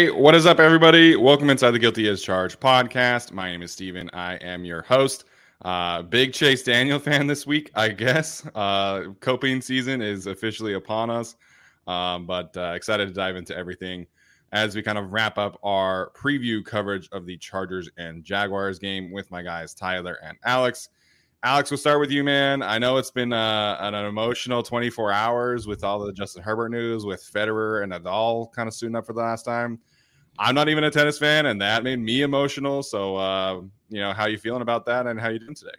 Hey, 0.00 0.10
what 0.10 0.34
is 0.34 0.46
up, 0.46 0.60
everybody? 0.60 1.14
Welcome 1.14 1.50
inside 1.50 1.72
the 1.72 1.78
Guilty 1.78 2.08
as 2.08 2.22
Charged 2.22 2.58
podcast. 2.58 3.32
My 3.32 3.50
name 3.50 3.60
is 3.60 3.72
Steven. 3.72 4.08
I 4.14 4.36
am 4.36 4.64
your 4.64 4.80
host. 4.80 5.24
Uh, 5.60 6.00
big 6.00 6.32
Chase 6.32 6.62
Daniel 6.62 6.98
fan 6.98 7.26
this 7.26 7.46
week, 7.46 7.70
I 7.74 7.90
guess. 7.90 8.42
Uh, 8.54 9.08
coping 9.20 9.60
season 9.60 10.00
is 10.00 10.26
officially 10.26 10.72
upon 10.72 11.10
us, 11.10 11.36
um, 11.86 12.24
but 12.24 12.56
uh, 12.56 12.72
excited 12.74 13.08
to 13.08 13.12
dive 13.12 13.36
into 13.36 13.54
everything 13.54 14.06
as 14.52 14.74
we 14.74 14.80
kind 14.80 14.96
of 14.96 15.12
wrap 15.12 15.36
up 15.36 15.58
our 15.62 16.12
preview 16.16 16.64
coverage 16.64 17.06
of 17.12 17.26
the 17.26 17.36
Chargers 17.36 17.90
and 17.98 18.24
Jaguars 18.24 18.78
game 18.78 19.12
with 19.12 19.30
my 19.30 19.42
guys 19.42 19.74
Tyler 19.74 20.16
and 20.24 20.38
Alex. 20.46 20.88
Alex, 21.42 21.70
we'll 21.70 21.76
start 21.76 22.00
with 22.00 22.10
you, 22.10 22.24
man. 22.24 22.62
I 22.62 22.78
know 22.78 22.96
it's 22.96 23.10
been 23.10 23.34
uh, 23.34 23.76
an 23.80 23.94
emotional 23.94 24.62
24 24.62 25.12
hours 25.12 25.66
with 25.66 25.84
all 25.84 25.98
the 25.98 26.12
Justin 26.14 26.42
Herbert 26.42 26.70
news, 26.70 27.04
with 27.04 27.22
Federer 27.22 27.82
and 27.82 27.92
Nadal 27.92 28.50
kind 28.52 28.66
of 28.66 28.72
suiting 28.72 28.96
up 28.96 29.04
for 29.04 29.12
the 29.12 29.20
last 29.20 29.44
time. 29.44 29.78
I'm 30.40 30.54
not 30.54 30.70
even 30.70 30.84
a 30.84 30.90
tennis 30.90 31.18
fan, 31.18 31.46
and 31.46 31.60
that 31.60 31.84
made 31.84 31.98
me 31.98 32.22
emotional. 32.22 32.82
So, 32.82 33.16
uh, 33.16 33.60
you 33.90 34.00
know, 34.00 34.14
how 34.14 34.26
you 34.26 34.38
feeling 34.38 34.62
about 34.62 34.86
that, 34.86 35.06
and 35.06 35.20
how 35.20 35.28
you 35.28 35.38
doing 35.38 35.54
today? 35.54 35.70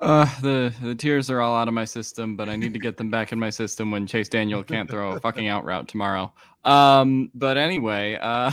Uh, 0.00 0.26
the 0.40 0.72
the 0.82 0.94
tears 0.94 1.30
are 1.30 1.40
all 1.40 1.54
out 1.54 1.68
of 1.68 1.74
my 1.74 1.84
system, 1.84 2.34
but 2.34 2.48
I 2.48 2.56
need 2.56 2.72
to 2.72 2.78
get 2.78 2.96
them 2.96 3.10
back 3.10 3.30
in 3.30 3.38
my 3.38 3.50
system 3.50 3.90
when 3.90 4.06
Chase 4.06 4.28
Daniel 4.28 4.64
can't 4.64 4.88
throw 4.88 5.12
a 5.12 5.20
fucking 5.20 5.48
out 5.48 5.64
route 5.66 5.86
tomorrow. 5.86 6.32
Um, 6.64 7.30
but 7.34 7.56
anyway, 7.58 8.18
uh. 8.20 8.50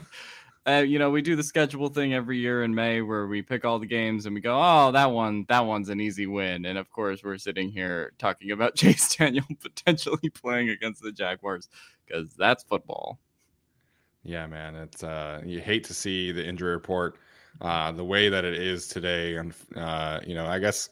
uh, 0.66 0.84
you 0.86 0.98
know, 0.98 1.10
we 1.10 1.22
do 1.22 1.36
the 1.36 1.44
schedule 1.44 1.90
thing 1.90 2.14
every 2.14 2.38
year 2.38 2.64
in 2.64 2.74
May 2.74 3.02
where 3.02 3.28
we 3.28 3.42
pick 3.42 3.66
all 3.66 3.80
the 3.80 3.86
games 3.86 4.26
and 4.26 4.34
we 4.34 4.42
go, 4.42 4.58
oh, 4.60 4.92
that 4.92 5.12
one, 5.12 5.46
that 5.50 5.66
one's 5.66 5.90
an 5.90 6.00
easy 6.00 6.26
win. 6.26 6.66
And 6.66 6.78
of 6.78 6.90
course, 6.90 7.24
we're 7.24 7.38
sitting 7.38 7.70
here 7.70 8.14
talking 8.18 8.52
about 8.52 8.76
Chase 8.78 9.16
Daniel 9.16 9.46
potentially 9.62 10.30
playing 10.30 10.70
against 10.70 11.02
the 11.02 11.12
Jaguars 11.12 11.68
because 12.06 12.34
that's 12.36 12.64
football. 12.64 13.20
Yeah, 14.24 14.48
man, 14.48 14.76
it's 14.76 15.04
uh, 15.04 15.42
you 15.46 15.60
hate 15.60 15.84
to 15.86 15.94
see 15.94 16.32
the 16.32 16.46
injury 16.46 16.72
report 16.72 17.18
uh, 17.62 17.92
the 17.92 18.06
way 18.06 18.30
that 18.30 18.46
it 18.46 18.54
is 18.54 18.88
today, 18.88 19.36
and 19.36 19.54
uh, 19.76 20.20
you 20.26 20.34
know, 20.34 20.46
I 20.46 20.60
guess 20.60 20.90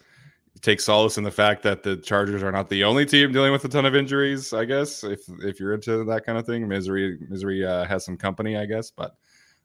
take 0.62 0.81
solace 0.81 1.18
in 1.18 1.24
the 1.24 1.31
fact 1.31 1.64
that 1.64 1.81
the 1.81 1.97
Chargers 1.97 2.44
are 2.44 2.52
not 2.52 2.69
the 2.69 2.84
only 2.84 3.06
team 3.06 3.31
dealing 3.31 3.52
with 3.52 3.64
a 3.64 3.69
ton 3.69 3.86
of 3.86 3.96
injuries. 3.96 4.53
I 4.53 4.66
guess 4.66 5.03
if 5.03 5.22
if 5.40 5.59
you're 5.59 5.74
into 5.74 6.03
that 6.03 6.25
kind 6.25 6.38
of 6.38 6.46
thing, 6.46 6.68
misery 6.68 7.18
misery 7.30 7.66
uh, 7.66 7.86
has 7.86 8.03
some 8.03 8.18
company, 8.18 8.58
I 8.58 8.66
guess, 8.66 8.92
but 8.92 9.16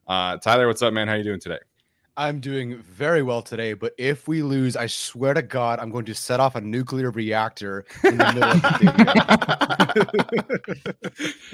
uh, 0.07 0.37
Tyler, 0.37 0.67
what's 0.67 0.81
up, 0.81 0.93
man? 0.93 1.09
How 1.09 1.15
you 1.15 1.23
doing 1.23 1.39
today? 1.39 1.59
I'm 2.19 2.39
doing 2.39 2.79
very 2.79 3.21
well 3.21 3.43
today, 3.43 3.73
but 3.73 3.93
if 3.99 4.27
we 4.27 4.41
lose, 4.41 4.75
I 4.75 4.87
swear 4.87 5.35
to 5.35 5.43
God, 5.43 5.77
I'm 5.79 5.91
going 5.91 6.05
to 6.05 6.15
set 6.15 6.39
off 6.39 6.55
a 6.55 6.61
nuclear 6.61 7.11
reactor 7.11 7.85
in 8.03 8.17
the 8.17 8.25
middle 8.33 8.43
of 8.43 8.59
the 8.63 8.77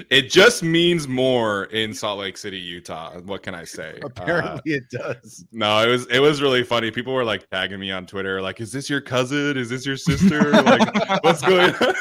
It 0.10 0.30
just 0.30 0.62
means 0.62 1.06
more 1.06 1.64
in 1.64 1.92
Salt 1.92 2.18
Lake 2.18 2.38
City, 2.38 2.56
Utah. 2.58 3.20
What 3.20 3.42
can 3.42 3.54
I 3.54 3.64
say? 3.64 4.00
Apparently, 4.04 4.72
uh, 4.72 4.76
it 4.78 4.88
does. 4.88 5.44
No, 5.52 5.86
it 5.86 5.88
was 5.88 6.06
it 6.06 6.20
was 6.20 6.40
really 6.40 6.64
funny. 6.64 6.90
People 6.90 7.12
were 7.12 7.24
like 7.24 7.46
tagging 7.50 7.78
me 7.78 7.90
on 7.90 8.06
Twitter, 8.06 8.40
like, 8.40 8.58
"Is 8.58 8.72
this 8.72 8.88
your 8.88 9.02
cousin? 9.02 9.58
Is 9.58 9.68
this 9.68 9.84
your 9.84 9.98
sister? 9.98 10.50
like, 10.62 11.22
what's 11.22 11.42
going?" 11.42 11.74
on? 11.74 11.94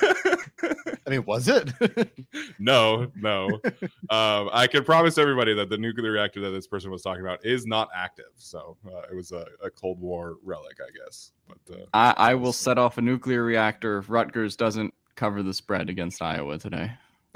I 0.63 1.09
mean, 1.09 1.25
was 1.25 1.47
it? 1.47 1.71
no, 2.59 3.11
no. 3.15 3.47
Um, 4.09 4.49
I 4.51 4.67
can 4.69 4.83
promise 4.83 5.17
everybody 5.17 5.53
that 5.53 5.69
the 5.69 5.77
nuclear 5.77 6.11
reactor 6.11 6.41
that 6.41 6.51
this 6.51 6.67
person 6.67 6.91
was 6.91 7.01
talking 7.01 7.21
about 7.21 7.45
is 7.45 7.65
not 7.65 7.89
active. 7.95 8.31
So 8.35 8.77
uh, 8.87 9.01
it 9.11 9.15
was 9.15 9.31
a, 9.31 9.45
a, 9.63 9.69
Cold 9.69 9.99
War 9.99 10.37
relic, 10.43 10.77
I 10.79 10.89
guess. 11.03 11.31
But 11.47 11.75
uh, 11.75 11.85
I, 11.93 12.31
I 12.31 12.35
will 12.35 12.53
set 12.53 12.77
off 12.77 12.97
a 12.97 13.01
nuclear 13.01 13.43
reactor 13.43 13.97
if 13.97 14.09
Rutgers 14.09 14.55
doesn't 14.55 14.93
cover 15.15 15.43
the 15.43 15.53
spread 15.53 15.89
against 15.89 16.21
Iowa 16.21 16.57
today. 16.57 16.91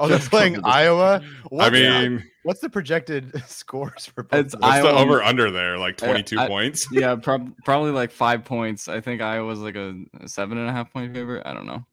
Oh, 0.00 0.08
they're 0.08 0.18
playing 0.30 0.64
Iowa. 0.64 1.20
What, 1.50 1.66
I 1.66 1.70
mean, 1.70 2.24
what's 2.42 2.60
the 2.60 2.70
projected 2.70 3.32
scores 3.46 4.06
for? 4.06 4.22
Both 4.22 4.46
it's 4.46 4.56
what's 4.56 4.80
the 4.80 4.90
over 4.90 5.22
under 5.22 5.50
there? 5.50 5.76
Like 5.76 5.98
twenty 5.98 6.22
two 6.22 6.38
points. 6.38 6.88
Yeah, 6.92 7.14
prob- 7.16 7.54
probably 7.64 7.92
like 7.92 8.10
five 8.10 8.44
points. 8.44 8.88
I 8.88 9.00
think 9.00 9.20
Iowa's 9.20 9.60
like 9.60 9.76
a, 9.76 9.94
a 10.20 10.28
seven 10.28 10.58
and 10.58 10.68
a 10.68 10.72
half 10.72 10.90
point 10.92 11.14
favorite. 11.14 11.46
I 11.46 11.52
don't 11.52 11.66
know. 11.66 11.84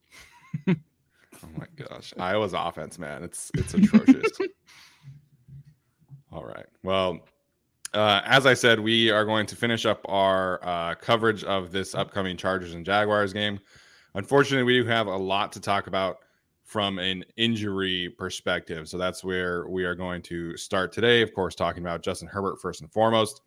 oh 0.70 1.50
my 1.58 1.68
gosh, 1.76 2.14
Iowa's 2.18 2.54
offense, 2.54 2.98
man, 2.98 3.24
it's 3.24 3.52
it's 3.56 3.74
atrocious. 3.74 4.32
All 6.32 6.46
right, 6.46 6.66
well. 6.84 7.20
Uh, 7.94 8.22
as 8.26 8.46
I 8.46 8.54
said, 8.54 8.82
we 8.82 9.10
are 9.12 9.24
going 9.24 9.46
to 9.48 9.56
finish 9.56 9.86
up 9.86 10.06
our 10.10 10.60
uh, 10.62 10.94
coverage 10.96 11.46
of 11.46 11.72
this 11.72 11.96
upcoming 11.96 12.36
Chargers 12.36 12.74
and 12.74 12.86
Jaguars 12.86 13.32
game. 13.32 13.60
Unfortunately, 14.14 14.64
we 14.64 14.74
do 14.74 14.86
have 14.86 15.08
a 15.08 15.16
lot 15.16 15.54
to 15.54 15.62
talk 15.62 15.88
about 15.88 16.20
from 16.68 17.00
an 17.00 17.24
injury 17.38 18.14
perspective. 18.18 18.90
So 18.90 18.98
that's 18.98 19.24
where 19.24 19.70
we 19.70 19.86
are 19.86 19.96
going 19.96 20.22
to 20.24 20.58
start 20.58 20.92
today. 20.92 21.22
Of 21.22 21.34
course, 21.34 21.56
talking 21.56 21.82
about 21.82 22.04
Justin 22.04 22.28
Herbert 22.28 22.60
first 22.62 22.82
and 22.82 22.92
foremost. 22.92 23.42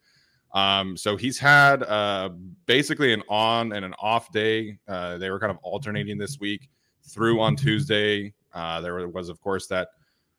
Um, 0.55 0.97
so 0.97 1.19
he's 1.19 1.39
had 1.39 1.83
uh, 1.83 2.31
basically 2.65 3.13
an 3.13 3.23
on 3.29 3.73
and 3.73 3.85
an 3.85 3.95
off 4.01 4.33
day. 4.33 4.79
Uh, 4.89 5.19
they 5.19 5.29
were 5.29 5.39
kind 5.39 5.51
of 5.51 5.59
alternating 5.59 6.17
this 6.17 6.41
week 6.41 6.71
through 7.03 7.41
on 7.41 7.57
Tuesday. 7.57 8.33
Uh, 8.55 8.81
there 8.81 9.07
was, 9.07 9.29
of 9.29 9.39
course, 9.43 9.67
that 9.67 9.89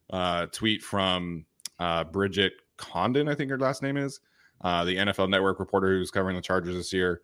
uh, 0.09 0.47
tweet 0.47 0.81
from 0.81 1.45
uh, 1.77 2.03
Bridget 2.05 2.53
Condon, 2.77 3.29
I 3.29 3.35
think 3.35 3.51
her 3.51 3.59
last 3.59 3.83
name 3.83 3.95
is, 3.95 4.19
uh, 4.61 4.83
the 4.85 4.95
NFL 4.95 5.29
Network 5.29 5.59
reporter 5.59 5.89
who's 5.89 6.09
covering 6.09 6.35
the 6.35 6.41
Chargers 6.41 6.75
this 6.75 6.91
year. 6.91 7.21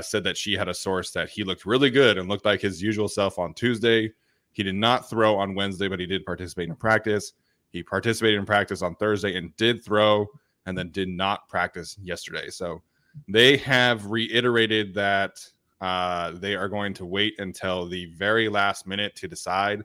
said 0.00 0.22
that 0.22 0.36
she 0.36 0.52
had 0.52 0.68
a 0.68 0.74
source 0.74 1.10
that 1.10 1.28
he 1.28 1.42
looked 1.42 1.66
really 1.66 1.90
good 1.90 2.18
and 2.18 2.28
looked 2.28 2.44
like 2.44 2.60
his 2.60 2.80
usual 2.80 3.08
self 3.08 3.36
on 3.40 3.52
Tuesday. 3.52 4.12
He 4.56 4.62
did 4.62 4.74
not 4.74 5.10
throw 5.10 5.36
on 5.36 5.54
Wednesday, 5.54 5.86
but 5.86 6.00
he 6.00 6.06
did 6.06 6.24
participate 6.24 6.70
in 6.70 6.76
practice. 6.76 7.34
He 7.72 7.82
participated 7.82 8.38
in 8.38 8.46
practice 8.46 8.80
on 8.80 8.94
Thursday 8.94 9.36
and 9.36 9.54
did 9.58 9.84
throw, 9.84 10.26
and 10.64 10.76
then 10.76 10.90
did 10.92 11.10
not 11.10 11.46
practice 11.46 11.98
yesterday. 12.02 12.48
So 12.48 12.80
they 13.28 13.58
have 13.58 14.06
reiterated 14.06 14.94
that 14.94 15.46
uh, 15.82 16.30
they 16.36 16.56
are 16.56 16.70
going 16.70 16.94
to 16.94 17.04
wait 17.04 17.38
until 17.38 17.86
the 17.86 18.06
very 18.14 18.48
last 18.48 18.86
minute 18.86 19.14
to 19.16 19.28
decide 19.28 19.84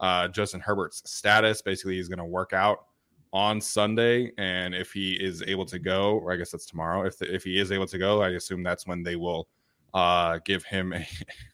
uh, 0.00 0.28
Justin 0.28 0.60
Herbert's 0.60 1.02
status. 1.10 1.60
Basically, 1.60 1.96
he's 1.96 2.06
going 2.06 2.18
to 2.18 2.24
work 2.24 2.52
out 2.52 2.84
on 3.32 3.60
Sunday, 3.60 4.30
and 4.38 4.76
if 4.76 4.92
he 4.92 5.14
is 5.14 5.42
able 5.42 5.66
to 5.66 5.80
go, 5.80 6.20
or 6.20 6.32
I 6.32 6.36
guess 6.36 6.52
that's 6.52 6.66
tomorrow. 6.66 7.04
If 7.04 7.18
the, 7.18 7.34
if 7.34 7.42
he 7.42 7.58
is 7.58 7.72
able 7.72 7.88
to 7.88 7.98
go, 7.98 8.22
I 8.22 8.28
assume 8.28 8.62
that's 8.62 8.86
when 8.86 9.02
they 9.02 9.16
will 9.16 9.48
uh, 9.92 10.38
give 10.44 10.62
him 10.62 10.92
a, 10.92 11.04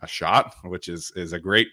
a 0.00 0.06
shot, 0.06 0.54
which 0.64 0.88
is 0.88 1.12
is 1.16 1.32
a 1.32 1.38
great 1.40 1.68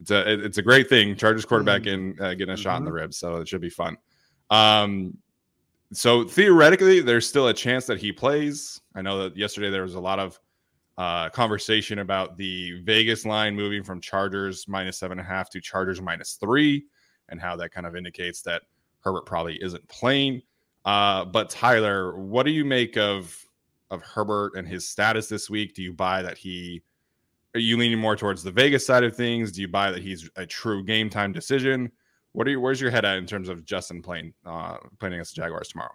it's 0.00 0.10
a 0.10 0.44
it's 0.44 0.58
a 0.58 0.62
great 0.62 0.88
thing. 0.88 1.16
Chargers 1.16 1.44
quarterback 1.44 1.86
in 1.86 2.16
uh, 2.20 2.34
getting 2.34 2.54
a 2.54 2.56
shot 2.56 2.78
in 2.78 2.84
the 2.84 2.92
ribs, 2.92 3.16
so 3.16 3.36
it 3.36 3.48
should 3.48 3.60
be 3.60 3.70
fun. 3.70 3.96
Um, 4.50 5.16
so 5.92 6.24
theoretically, 6.24 7.00
there's 7.00 7.28
still 7.28 7.48
a 7.48 7.54
chance 7.54 7.86
that 7.86 7.98
he 7.98 8.12
plays. 8.12 8.80
I 8.94 9.02
know 9.02 9.22
that 9.22 9.36
yesterday 9.36 9.70
there 9.70 9.82
was 9.82 9.94
a 9.94 10.00
lot 10.00 10.18
of 10.18 10.40
uh, 10.98 11.28
conversation 11.30 12.00
about 12.00 12.36
the 12.36 12.80
Vegas 12.82 13.24
line 13.24 13.54
moving 13.54 13.82
from 13.82 14.00
Chargers 14.00 14.66
minus 14.66 14.98
seven 14.98 15.18
and 15.18 15.26
a 15.26 15.30
half 15.30 15.50
to 15.50 15.60
Chargers 15.60 16.00
minus 16.00 16.34
three, 16.34 16.84
and 17.28 17.40
how 17.40 17.54
that 17.56 17.72
kind 17.72 17.86
of 17.86 17.94
indicates 17.94 18.42
that 18.42 18.62
Herbert 19.00 19.26
probably 19.26 19.62
isn't 19.62 19.86
playing. 19.88 20.42
Uh, 20.84 21.24
but 21.24 21.48
Tyler, 21.48 22.18
what 22.18 22.44
do 22.44 22.50
you 22.50 22.64
make 22.64 22.96
of 22.96 23.36
of 23.90 24.02
Herbert 24.02 24.54
and 24.56 24.66
his 24.66 24.88
status 24.88 25.28
this 25.28 25.48
week? 25.48 25.74
Do 25.74 25.82
you 25.82 25.92
buy 25.92 26.22
that 26.22 26.38
he? 26.38 26.82
Are 27.54 27.60
you 27.60 27.76
leaning 27.76 27.98
more 27.98 28.16
towards 28.16 28.42
the 28.42 28.50
Vegas 28.50 28.86
side 28.86 29.04
of 29.04 29.14
things? 29.14 29.52
Do 29.52 29.60
you 29.60 29.68
buy 29.68 29.90
that 29.90 30.02
he's 30.02 30.28
a 30.36 30.46
true 30.46 30.82
game 30.84 31.10
time 31.10 31.32
decision? 31.32 31.92
What 32.32 32.46
are 32.46 32.50
you? 32.50 32.60
Where's 32.60 32.80
your 32.80 32.90
head 32.90 33.04
at 33.04 33.18
in 33.18 33.26
terms 33.26 33.48
of 33.48 33.64
Justin 33.64 34.00
playing 34.00 34.32
uh, 34.46 34.78
playing 34.98 35.14
against 35.14 35.34
the 35.34 35.42
Jaguars 35.42 35.68
tomorrow? 35.68 35.92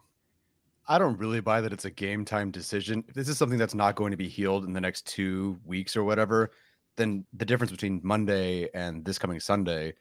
I 0.88 0.98
don't 0.98 1.18
really 1.18 1.42
buy 1.42 1.62
that 1.62 1.74
it's 1.74 1.86
a 1.86 1.92
game 1.92 2.24
time 2.24 2.51
decision. 2.51 3.04
If 3.07 3.15
this 3.15 3.27
is 3.27 3.38
something 3.38 3.57
that's 3.57 3.75
not 3.75 3.95
going 3.95 4.12
to 4.12 4.18
be 4.18 4.30
healed 4.30 4.65
in 4.65 4.74
the 4.74 4.81
next 4.81 5.06
two 5.07 5.59
weeks 5.65 5.98
or 5.98 6.04
whatever, 6.04 6.51
then 6.95 7.25
the 7.33 7.45
difference 7.45 7.71
between 7.71 8.00
Monday 8.04 8.69
and 8.74 9.04
this 9.04 9.19
coming 9.19 9.39
Sunday, 9.39 9.94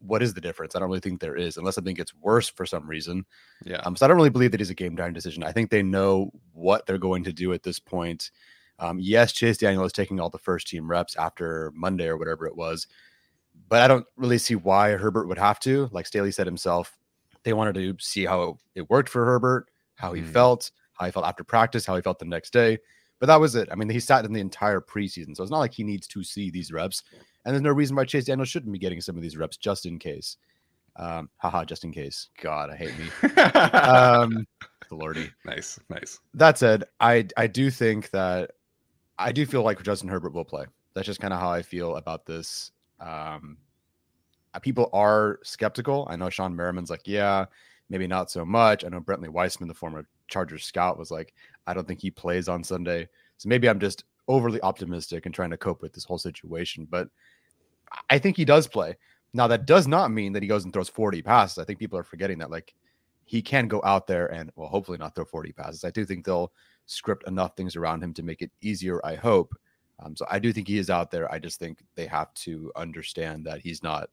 what 0.00 0.22
is 0.22 0.34
the 0.34 0.40
difference? 0.40 0.74
I 0.74 0.80
don't 0.80 0.88
really 0.88 1.00
think 1.00 1.20
there 1.20 1.36
is, 1.36 1.56
unless 1.56 1.76
something 1.76 1.94
gets 1.94 2.14
worse 2.14 2.48
for 2.48 2.66
some 2.66 2.88
reason. 2.88 3.24
Yeah. 3.64 3.76
Um, 3.84 3.94
so 3.94 4.04
I 4.04 4.08
don't 4.08 4.16
really 4.16 4.30
believe 4.30 4.50
that 4.50 4.60
he's 4.60 4.70
a 4.70 4.74
game 4.74 4.96
time 4.96 5.12
decision. 5.12 5.44
I 5.44 5.52
think 5.52 5.70
they 5.70 5.82
know 5.82 6.30
what 6.52 6.86
they're 6.86 6.98
going 6.98 7.24
to 7.24 7.32
do 7.32 7.52
at 7.52 7.62
this 7.62 7.78
point. 7.78 8.30
Um, 8.78 8.98
yes, 9.00 9.32
Chase 9.32 9.58
Daniel 9.58 9.84
is 9.84 9.92
taking 9.92 10.18
all 10.20 10.30
the 10.30 10.38
first 10.38 10.66
team 10.66 10.90
reps 10.90 11.16
after 11.16 11.72
Monday 11.74 12.06
or 12.08 12.16
whatever 12.16 12.46
it 12.46 12.56
was, 12.56 12.86
but 13.68 13.80
I 13.82 13.88
don't 13.88 14.06
really 14.16 14.38
see 14.38 14.56
why 14.56 14.92
Herbert 14.92 15.28
would 15.28 15.38
have 15.38 15.60
to. 15.60 15.88
Like 15.92 16.06
Staley 16.06 16.32
said 16.32 16.46
himself, 16.46 16.96
they 17.44 17.52
wanted 17.52 17.74
to 17.76 17.96
see 18.00 18.24
how 18.24 18.58
it 18.74 18.88
worked 18.90 19.08
for 19.08 19.24
Herbert, 19.24 19.68
how 19.96 20.12
he 20.12 20.22
Mhm. 20.22 20.32
felt, 20.32 20.70
how 20.94 21.06
he 21.06 21.12
felt 21.12 21.26
after 21.26 21.44
practice, 21.44 21.86
how 21.86 21.94
he 21.96 22.02
felt 22.02 22.18
the 22.18 22.24
next 22.24 22.52
day. 22.52 22.78
But 23.20 23.26
that 23.26 23.40
was 23.40 23.54
it. 23.54 23.68
I 23.70 23.76
mean, 23.76 23.88
he 23.88 24.00
sat 24.00 24.24
in 24.24 24.32
the 24.32 24.40
entire 24.40 24.80
preseason, 24.80 25.36
so 25.36 25.42
it's 25.44 25.52
not 25.52 25.60
like 25.60 25.72
he 25.72 25.84
needs 25.84 26.06
to 26.08 26.24
see 26.24 26.50
these 26.50 26.72
reps. 26.72 27.02
And 27.44 27.54
there's 27.54 27.62
no 27.62 27.70
reason 27.70 27.94
why 27.94 28.04
Chase 28.06 28.24
Daniel 28.24 28.44
shouldn't 28.44 28.72
be 28.72 28.78
getting 28.78 29.00
some 29.00 29.16
of 29.16 29.22
these 29.22 29.36
reps 29.36 29.56
just 29.56 29.86
in 29.86 29.98
case. 29.98 30.36
Um, 30.96 31.30
haha, 31.36 31.64
just 31.64 31.84
in 31.84 31.92
case. 31.92 32.28
God, 32.40 32.70
I 32.70 32.76
hate 32.76 32.92
me. 32.98 33.08
Um, 33.72 34.46
lordy. 34.90 35.30
nice, 35.44 35.78
nice. 35.88 36.18
That 36.34 36.58
said, 36.58 36.84
I 37.00 37.26
I 37.36 37.46
do 37.46 37.70
think 37.70 38.10
that 38.10 38.52
I 39.18 39.32
do 39.32 39.46
feel 39.46 39.62
like 39.62 39.82
Justin 39.82 40.08
Herbert 40.08 40.32
will 40.32 40.44
play. 40.44 40.66
That's 40.94 41.06
just 41.06 41.20
kind 41.20 41.32
of 41.32 41.40
how 41.40 41.50
I 41.50 41.62
feel 41.62 41.96
about 41.96 42.26
this. 42.26 42.72
Um, 43.00 43.58
uh, 44.54 44.58
people 44.60 44.88
are 44.92 45.40
skeptical. 45.42 46.06
I 46.08 46.16
know 46.16 46.26
Shawne 46.26 46.54
Merriman's 46.54 46.90
like, 46.90 47.02
yeah, 47.04 47.46
maybe 47.90 48.06
not 48.06 48.30
so 48.30 48.44
much. 48.44 48.84
I 48.84 48.88
know 48.88 49.00
Brentley 49.00 49.28
Weissman, 49.28 49.68
the 49.68 49.74
former 49.74 50.06
Chargers 50.28 50.64
scout, 50.64 50.98
was 50.98 51.10
like, 51.10 51.34
I 51.66 51.74
don't 51.74 51.86
think 51.86 52.00
he 52.00 52.10
plays 52.10 52.48
on 52.48 52.62
Sunday. 52.62 53.08
So 53.36 53.48
maybe 53.48 53.68
I'm 53.68 53.80
just 53.80 54.04
overly 54.28 54.60
optimistic 54.62 55.26
and 55.26 55.34
trying 55.34 55.50
to 55.50 55.56
cope 55.56 55.82
with 55.82 55.92
this 55.92 56.04
whole 56.04 56.18
situation. 56.18 56.86
But 56.88 57.08
I 58.08 58.18
think 58.18 58.36
he 58.36 58.44
does 58.44 58.66
play. 58.66 58.96
Now 59.32 59.48
that 59.48 59.66
does 59.66 59.88
not 59.88 60.12
mean 60.12 60.32
that 60.32 60.42
he 60.42 60.48
goes 60.48 60.64
and 60.64 60.72
throws 60.72 60.88
40 60.88 61.22
passes. 61.22 61.58
I 61.58 61.64
think 61.64 61.78
people 61.78 61.98
are 61.98 62.04
forgetting 62.04 62.38
that. 62.38 62.50
Like 62.50 62.74
he 63.24 63.42
can 63.42 63.68
go 63.68 63.80
out 63.84 64.06
there 64.06 64.32
and 64.32 64.50
well, 64.54 64.68
hopefully 64.68 64.98
not 64.98 65.14
throw 65.14 65.24
40 65.24 65.52
passes. 65.52 65.84
I 65.84 65.90
do 65.90 66.04
think 66.04 66.24
they'll 66.24 66.52
script 66.86 67.26
enough 67.26 67.56
things 67.56 67.76
around 67.76 68.02
him 68.02 68.12
to 68.14 68.22
make 68.22 68.42
it 68.42 68.50
easier. 68.60 69.04
I 69.04 69.14
hope. 69.14 69.54
Um, 70.00 70.16
so 70.16 70.26
I 70.30 70.38
do 70.38 70.52
think 70.52 70.66
he 70.68 70.78
is 70.78 70.90
out 70.90 71.10
there. 71.10 71.32
I 71.32 71.38
just 71.38 71.58
think 71.58 71.78
they 71.94 72.06
have 72.06 72.32
to 72.34 72.72
understand 72.76 73.44
that 73.46 73.60
he's 73.60 73.82
not 73.82 74.10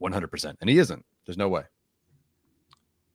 100%, 0.00 0.54
and 0.60 0.70
he 0.70 0.78
isn't. 0.78 1.04
There's 1.26 1.38
no 1.38 1.48
way. 1.48 1.62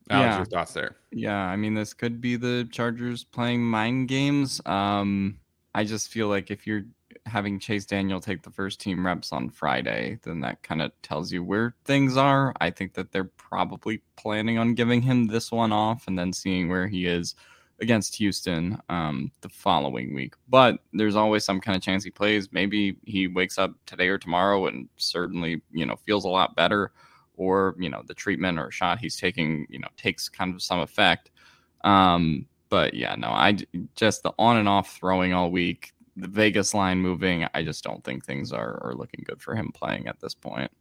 Alex, 0.10 0.26
Yeah. 0.32 0.38
your 0.38 0.46
thoughts 0.46 0.74
there? 0.74 0.96
Yeah, 1.12 1.38
I 1.38 1.56
mean 1.58 1.74
this 1.74 1.94
could 1.94 2.22
be 2.22 2.36
the 2.38 2.68
Chargers 2.72 3.24
playing 3.26 3.62
mind 3.64 4.08
games. 4.08 4.62
Um 4.66 5.40
I 5.76 5.84
just 5.84 6.08
feel 6.10 6.28
like 6.30 6.50
if 6.50 6.66
you're 6.66 6.84
having 7.26 7.60
Chase 7.60 7.86
Daniel 7.86 8.22
take 8.22 8.42
the 8.42 8.50
first 8.50 8.80
team 8.80 9.06
reps 9.06 9.34
on 9.34 9.50
Friday, 9.50 10.18
then 10.24 10.40
that 10.42 10.64
kind 10.64 10.82
of 10.82 10.92
tells 11.02 11.32
you 11.32 11.44
where 11.44 11.76
things 11.84 12.16
are. 12.16 12.54
I 12.62 12.70
think 12.70 12.94
that 12.94 13.12
they're 13.12 13.26
probably 13.36 14.02
planning 14.16 14.58
on 14.58 14.76
giving 14.76 15.02
him 15.02 15.28
this 15.28 15.52
one 15.52 15.74
off 15.74 16.08
and 16.08 16.18
then 16.18 16.32
seeing 16.32 16.70
where 16.70 16.88
he 16.88 17.06
is 17.06 17.36
against 17.80 18.16
Houston 18.16 18.80
um, 18.90 19.32
the 19.42 19.50
following 19.50 20.14
week. 20.14 20.36
But 20.50 20.80
there's 20.94 21.16
always 21.16 21.46
some 21.46 21.62
kind 21.62 21.76
of 21.76 21.84
chance 21.84 22.04
he 22.04 22.10
plays. 22.10 22.52
Maybe 22.52 22.98
he 23.06 23.28
wakes 23.28 23.58
up 23.58 23.74
today 23.86 24.08
or 24.08 24.18
tomorrow 24.18 24.68
and 24.68 24.90
certainly, 24.98 25.62
you 25.72 25.86
know, 25.86 25.96
feels 25.96 26.26
a 26.26 26.30
lot 26.30 26.56
better 26.56 26.92
or, 27.36 27.76
you 27.78 27.90
know, 27.90 28.02
the 28.06 28.14
treatment 28.14 28.60
or 28.60 28.72
shot 28.72 29.00
he's 29.00 29.18
taking, 29.18 29.68
you 29.70 29.80
know, 29.80 29.88
takes 29.96 30.28
kind 30.28 30.56
of 30.56 30.62
some 30.62 30.80
effect. 30.80 31.32
Um, 31.84 32.48
but 32.70 32.94
yeah, 32.94 33.16
no, 33.16 33.30
I 33.30 33.58
just 33.96 34.24
the 34.24 34.34
on 34.40 34.58
and 34.58 34.68
off 34.68 34.98
throwing 34.98 35.34
all 35.34 35.52
week, 35.52 35.94
the 36.16 36.28
Vegas 36.28 36.74
line 36.74 36.98
moving. 36.98 37.48
I 37.54 37.64
just 37.64 37.84
don't 37.84 38.04
think 38.04 38.26
things 38.26 38.52
are, 38.52 38.84
are 38.84 38.96
looking 38.96 39.24
good 39.26 39.42
for 39.42 39.56
him 39.56 39.72
playing 39.72 40.08
at 40.08 40.20
this 40.20 40.34
point. 40.34 40.72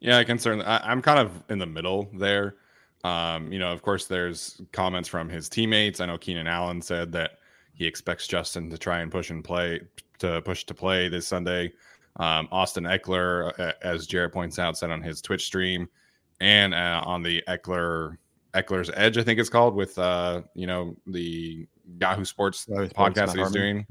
Yeah, 0.00 0.18
I 0.18 0.24
can 0.24 0.38
certainly. 0.38 0.66
I, 0.66 0.90
I'm 0.90 1.02
kind 1.02 1.18
of 1.18 1.42
in 1.48 1.58
the 1.58 1.66
middle 1.66 2.08
there. 2.14 2.56
Um, 3.04 3.52
you 3.52 3.58
know, 3.58 3.72
of 3.72 3.82
course, 3.82 4.06
there's 4.06 4.60
comments 4.72 5.08
from 5.08 5.28
his 5.28 5.48
teammates. 5.48 6.00
I 6.00 6.06
know 6.06 6.18
Keenan 6.18 6.46
Allen 6.46 6.82
said 6.82 7.12
that 7.12 7.38
he 7.72 7.86
expects 7.86 8.26
Justin 8.26 8.68
to 8.70 8.78
try 8.78 9.00
and 9.00 9.10
push 9.10 9.30
and 9.30 9.42
play 9.42 9.80
to 10.18 10.42
push 10.42 10.64
to 10.64 10.74
play 10.74 11.08
this 11.08 11.26
Sunday. 11.26 11.72
Um, 12.16 12.48
Austin 12.50 12.84
Ekeler, 12.84 13.58
uh, 13.58 13.72
as 13.82 14.06
Jared 14.06 14.32
points 14.32 14.58
out, 14.58 14.76
said 14.76 14.90
on 14.90 15.00
his 15.00 15.22
Twitch 15.22 15.46
stream 15.46 15.88
and 16.40 16.74
uh, 16.74 17.02
on 17.06 17.22
the 17.22 17.42
Ekeler 17.48 18.16
Ekeler's 18.54 18.90
Edge, 18.94 19.16
I 19.16 19.22
think 19.22 19.38
it's 19.38 19.48
called, 19.48 19.74
with 19.74 19.98
uh, 19.98 20.42
you 20.54 20.66
know 20.66 20.96
the 21.06 21.66
Yahoo 22.00 22.24
Sports 22.24 22.66
Yahoo 22.68 22.88
Sports, 22.88 23.18
podcast 23.18 23.34
that 23.34 23.38
he's 23.38 23.50
doing. 23.50 23.86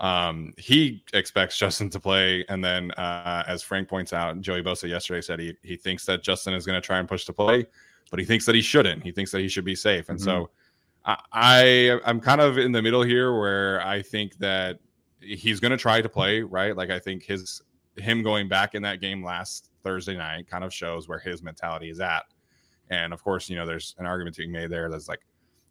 Um, 0.00 0.52
he 0.58 1.04
expects 1.14 1.56
Justin 1.56 1.88
to 1.90 2.00
play, 2.00 2.44
and 2.48 2.62
then 2.62 2.90
uh, 2.92 3.44
as 3.46 3.62
Frank 3.62 3.88
points 3.88 4.12
out, 4.12 4.40
Joey 4.40 4.62
Bosa 4.62 4.88
yesterday 4.88 5.20
said 5.20 5.38
he 5.38 5.54
he 5.62 5.76
thinks 5.76 6.04
that 6.06 6.22
Justin 6.22 6.54
is 6.54 6.66
going 6.66 6.80
to 6.80 6.84
try 6.84 6.98
and 6.98 7.08
push 7.08 7.24
to 7.26 7.32
play, 7.32 7.66
but 8.14 8.20
he 8.20 8.24
thinks 8.24 8.46
that 8.46 8.54
he 8.54 8.60
shouldn't. 8.60 9.02
He 9.02 9.10
thinks 9.10 9.32
that 9.32 9.40
he 9.40 9.48
should 9.48 9.64
be 9.64 9.74
safe, 9.74 10.08
and 10.08 10.20
so 10.20 10.44
mm-hmm. 11.04 11.10
I, 11.32 11.96
I 11.96 12.00
I'm 12.04 12.20
kind 12.20 12.40
of 12.40 12.58
in 12.58 12.70
the 12.70 12.80
middle 12.80 13.02
here, 13.02 13.36
where 13.36 13.84
I 13.84 14.02
think 14.02 14.38
that 14.38 14.78
he's 15.18 15.58
going 15.58 15.72
to 15.72 15.76
try 15.76 16.00
to 16.00 16.08
play 16.08 16.40
right. 16.42 16.76
Like 16.76 16.90
I 16.90 17.00
think 17.00 17.24
his 17.24 17.60
him 17.96 18.22
going 18.22 18.48
back 18.48 18.76
in 18.76 18.82
that 18.82 19.00
game 19.00 19.24
last 19.24 19.72
Thursday 19.82 20.16
night 20.16 20.48
kind 20.48 20.62
of 20.62 20.72
shows 20.72 21.08
where 21.08 21.18
his 21.18 21.42
mentality 21.42 21.90
is 21.90 21.98
at. 21.98 22.22
And 22.88 23.12
of 23.12 23.24
course, 23.24 23.50
you 23.50 23.56
know, 23.56 23.66
there's 23.66 23.96
an 23.98 24.06
argument 24.06 24.36
being 24.36 24.52
made 24.52 24.70
there 24.70 24.88
that's 24.88 25.08
like 25.08 25.22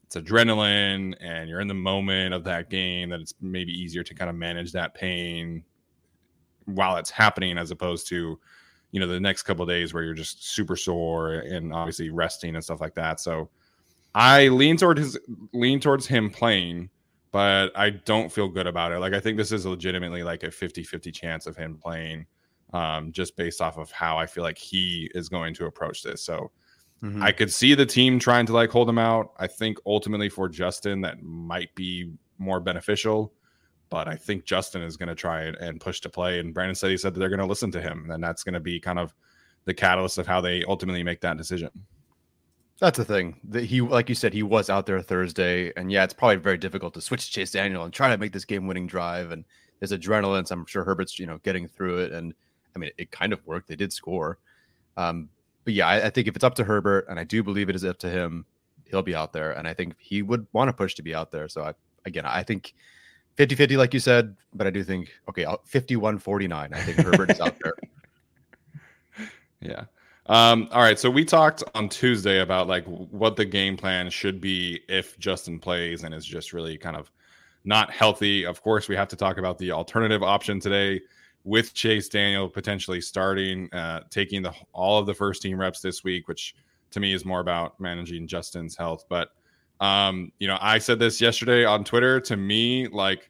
it's 0.03 0.17
adrenaline 0.17 1.15
and 1.21 1.50
you're 1.50 1.62
in 1.62 1.69
the 1.69 1.73
moment 1.73 2.33
of 2.33 2.43
that 2.43 2.69
game 2.69 3.07
that 3.12 3.21
it's 3.21 3.35
maybe 3.39 3.71
easier 3.71 4.03
to 4.03 4.13
kind 4.13 4.29
of 4.29 4.35
manage 4.35 4.73
that 4.73 4.93
pain 4.95 5.63
while 6.65 6.97
it's 6.97 7.09
happening 7.09 7.57
as 7.57 7.71
opposed 7.71 8.05
to 8.09 8.38
you 8.93 9.00
know 9.01 9.07
the 9.07 9.19
next 9.19 9.43
couple 9.43 9.63
of 9.63 9.67
days 9.67 9.93
where 9.93 10.03
you're 10.03 10.13
just 10.13 10.47
super 10.53 10.77
sore 10.77 11.33
and 11.33 11.73
obviously 11.73 12.09
resting 12.09 12.55
and 12.55 12.63
stuff 12.63 12.79
like 12.79 12.95
that 12.95 13.19
so 13.19 13.50
i 14.15 14.47
lean 14.47 14.77
toward 14.77 14.97
his 14.97 15.19
lean 15.51 15.81
towards 15.81 16.07
him 16.07 16.29
playing 16.29 16.89
but 17.31 17.69
i 17.75 17.89
don't 17.89 18.31
feel 18.31 18.47
good 18.47 18.67
about 18.67 18.91
it 18.93 19.00
like 19.00 19.13
i 19.13 19.19
think 19.19 19.35
this 19.35 19.51
is 19.51 19.65
legitimately 19.65 20.23
like 20.23 20.43
a 20.43 20.47
50-50 20.47 21.13
chance 21.13 21.45
of 21.45 21.57
him 21.57 21.77
playing 21.77 22.25
um, 22.71 23.12
just 23.12 23.35
based 23.35 23.59
off 23.59 23.77
of 23.77 23.91
how 23.91 24.17
i 24.17 24.25
feel 24.25 24.43
like 24.43 24.57
he 24.57 25.12
is 25.13 25.27
going 25.27 25.53
to 25.55 25.65
approach 25.65 26.01
this 26.03 26.23
so 26.23 26.50
Mhm. 27.03 27.21
I 27.21 27.33
could 27.33 27.51
see 27.51 27.75
the 27.75 27.85
team 27.85 28.17
trying 28.17 28.45
to 28.45 28.53
like 28.53 28.69
hold 28.69 28.88
him 28.88 28.97
out. 28.97 29.33
I 29.38 29.45
think 29.45 29.77
ultimately 29.85 30.29
for 30.29 30.47
Justin 30.47 31.01
that 31.01 31.21
might 31.21 31.75
be 31.75 32.13
more 32.38 32.62
beneficial, 32.62 33.33
but 33.93 34.07
I 34.07 34.15
think 34.15 34.45
Justin 34.45 34.81
is 34.81 34.97
going 34.97 35.09
to 35.09 35.13
try 35.13 35.43
and, 35.43 35.79
push 35.79 36.00
to 36.01 36.09
play. 36.09 36.39
And 36.39 36.51
Brandon 36.51 36.73
said 36.73 36.89
he 36.89 36.97
said 36.97 37.13
that 37.13 37.19
they're 37.19 37.29
going 37.29 37.39
to 37.39 37.45
listen 37.45 37.69
to 37.73 37.79
him, 37.79 38.09
and 38.09 38.23
that's 38.23 38.43
going 38.43 38.55
to 38.55 38.59
be 38.59 38.79
kind 38.79 38.97
of 38.97 39.13
the 39.65 39.73
catalyst 39.75 40.17
of 40.17 40.25
how 40.25 40.41
they 40.41 40.63
ultimately 40.67 41.03
make 41.03 41.21
that 41.21 41.38
decision. 41.38 41.69
That's 42.79 42.97
the 42.97 43.05
thing. 43.05 43.39
That 43.50 43.65
he, 43.65 43.81
like 43.81 44.09
you 44.09 44.15
said, 44.15 44.33
he 44.33 44.41
was 44.41 44.71
out 44.71 44.88
there 44.88 45.00
Thursday, 45.00 45.71
and 45.77 45.91
yeah, 45.91 46.03
it's 46.03 46.13
probably 46.15 46.38
very 46.38 46.57
difficult 46.57 46.95
to 46.95 47.01
switch 47.01 47.27
to 47.27 47.31
Chase 47.31 47.51
Daniel 47.51 47.83
and 47.83 47.93
try 47.93 48.09
to 48.09 48.17
make 48.17 48.33
this 48.33 48.45
game-winning 48.45 48.88
drive. 48.88 49.29
And 49.29 49.45
there's 49.79 49.91
adrenaline. 49.91 50.47
So 50.47 50.55
I'm 50.55 50.65
sure 50.65 50.83
Herbert's, 50.83 51.19
you 51.19 51.27
know, 51.27 51.38
getting 51.43 51.67
through 51.67 52.00
it. 52.00 52.13
And 52.13 52.33
I 52.75 52.79
mean, 52.79 52.89
it 52.97 53.12
kind 53.12 53.31
of 53.31 53.45
worked. 53.45 53.67
They 53.67 53.75
did 53.75 53.93
score. 53.93 54.39
Um, 54.97 55.29
but 55.65 55.75
yeah, 55.75 55.88
I, 55.88 56.07
I 56.07 56.09
think 56.09 56.27
if 56.27 56.35
it's 56.35 56.43
up 56.43 56.55
to 56.55 56.63
Herbert, 56.63 57.05
and 57.09 57.19
I 57.19 57.25
do 57.25 57.43
believe 57.43 57.69
it 57.69 57.75
is 57.75 57.85
up 57.85 58.00
to 58.00 58.09
him, 58.09 58.47
he'll 58.89 59.03
be 59.03 59.13
out 59.13 59.33
there. 59.33 59.51
And 59.51 59.67
I 59.67 59.75
think 59.75 59.93
he 60.00 60.23
would 60.23 60.47
want 60.51 60.69
to 60.69 60.73
push 60.73 60.95
to 60.95 61.03
be 61.03 61.13
out 61.13 61.31
there. 61.31 61.47
So 61.47 61.62
I, 61.62 61.73
again, 62.05 62.25
I 62.25 62.41
think 62.41 62.73
50 63.36 63.56
50, 63.56 63.78
like 63.78 63.94
you 63.94 64.00
said, 64.00 64.36
but 64.54 64.68
I 64.68 64.70
do 64.70 64.84
think, 64.84 65.12
okay, 65.30 65.46
51 65.66 66.20
49. 66.20 66.74
I 66.74 66.80
think 66.82 66.98
Herbert 66.98 67.32
is 67.32 67.40
out 67.40 67.56
there. 67.63 67.74
Yeah. 69.62 69.86
Um, 70.25 70.68
all 70.72 70.82
right. 70.82 71.00
So 71.00 71.10
we 71.10 71.24
talked 71.24 71.63
on 71.74 71.88
Tuesday 71.88 72.42
about 72.42 72.68
like 72.68 72.86
what 72.86 73.38
the 73.38 73.46
game 73.46 73.78
plan 73.78 74.10
should 74.10 74.42
be 74.42 74.82
if 74.90 75.18
Justin 75.20 75.58
plays 75.58 76.04
and 76.04 76.13
is 76.13 76.25
just 76.25 76.52
really 76.52 76.78
kind 76.78 76.98
of 76.98 77.10
not 77.63 77.90
healthy. 77.92 78.46
Of 78.46 78.62
course, 78.62 78.88
we 78.88 78.96
have 78.98 79.08
to 79.10 79.16
talk 79.16 79.38
about 79.38 79.58
the 79.58 79.72
alternative 79.72 80.22
option 80.22 80.60
today 80.60 81.02
with 81.44 81.74
Chase 81.74 82.08
Daniel 82.10 82.50
potentially 82.50 83.02
starting, 83.02 83.72
uh, 83.74 84.02
taking 84.10 84.42
the 84.42 84.54
all 84.72 85.00
of 85.00 85.06
the 85.06 85.13
first 85.13 85.42
team 85.42 85.60
reps 85.60 85.82
this 85.82 86.04
week, 86.04 86.28
which 86.28 86.56
to 86.92 87.00
me 87.00 87.13
is 87.13 87.25
more 87.25 87.40
about 87.40 87.80
managing 87.80 88.28
Justin's 88.28 88.75
health. 88.75 89.06
But 89.10 89.30
um, 89.84 90.32
you 90.40 90.48
know, 90.48 90.58
I 90.62 90.78
said 90.78 90.98
this 90.98 91.20
yesterday 91.20 91.66
on 91.66 91.84
Twitter. 91.84 92.22
To 92.22 92.38
me, 92.38 92.88
like 92.88 93.30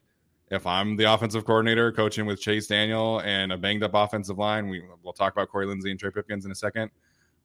if 0.52 0.66
I'm 0.68 0.96
the 0.96 1.12
offensive 1.12 1.44
coordinator 1.44 1.90
coaching 1.90 2.26
with 2.26 2.40
Chase 2.40 2.68
Daniel 2.68 3.20
and 3.24 3.52
a 3.52 3.58
banged 3.58 3.82
up 3.82 3.90
offensive 3.94 4.38
line, 4.38 4.68
we 4.68 4.80
will 5.02 5.12
talk 5.12 5.32
about 5.32 5.48
Corey 5.48 5.66
Linsley 5.66 5.90
and 5.90 5.98
Trey 5.98 6.12
Pipkins 6.12 6.44
in 6.44 6.52
a 6.52 6.54
second. 6.54 6.92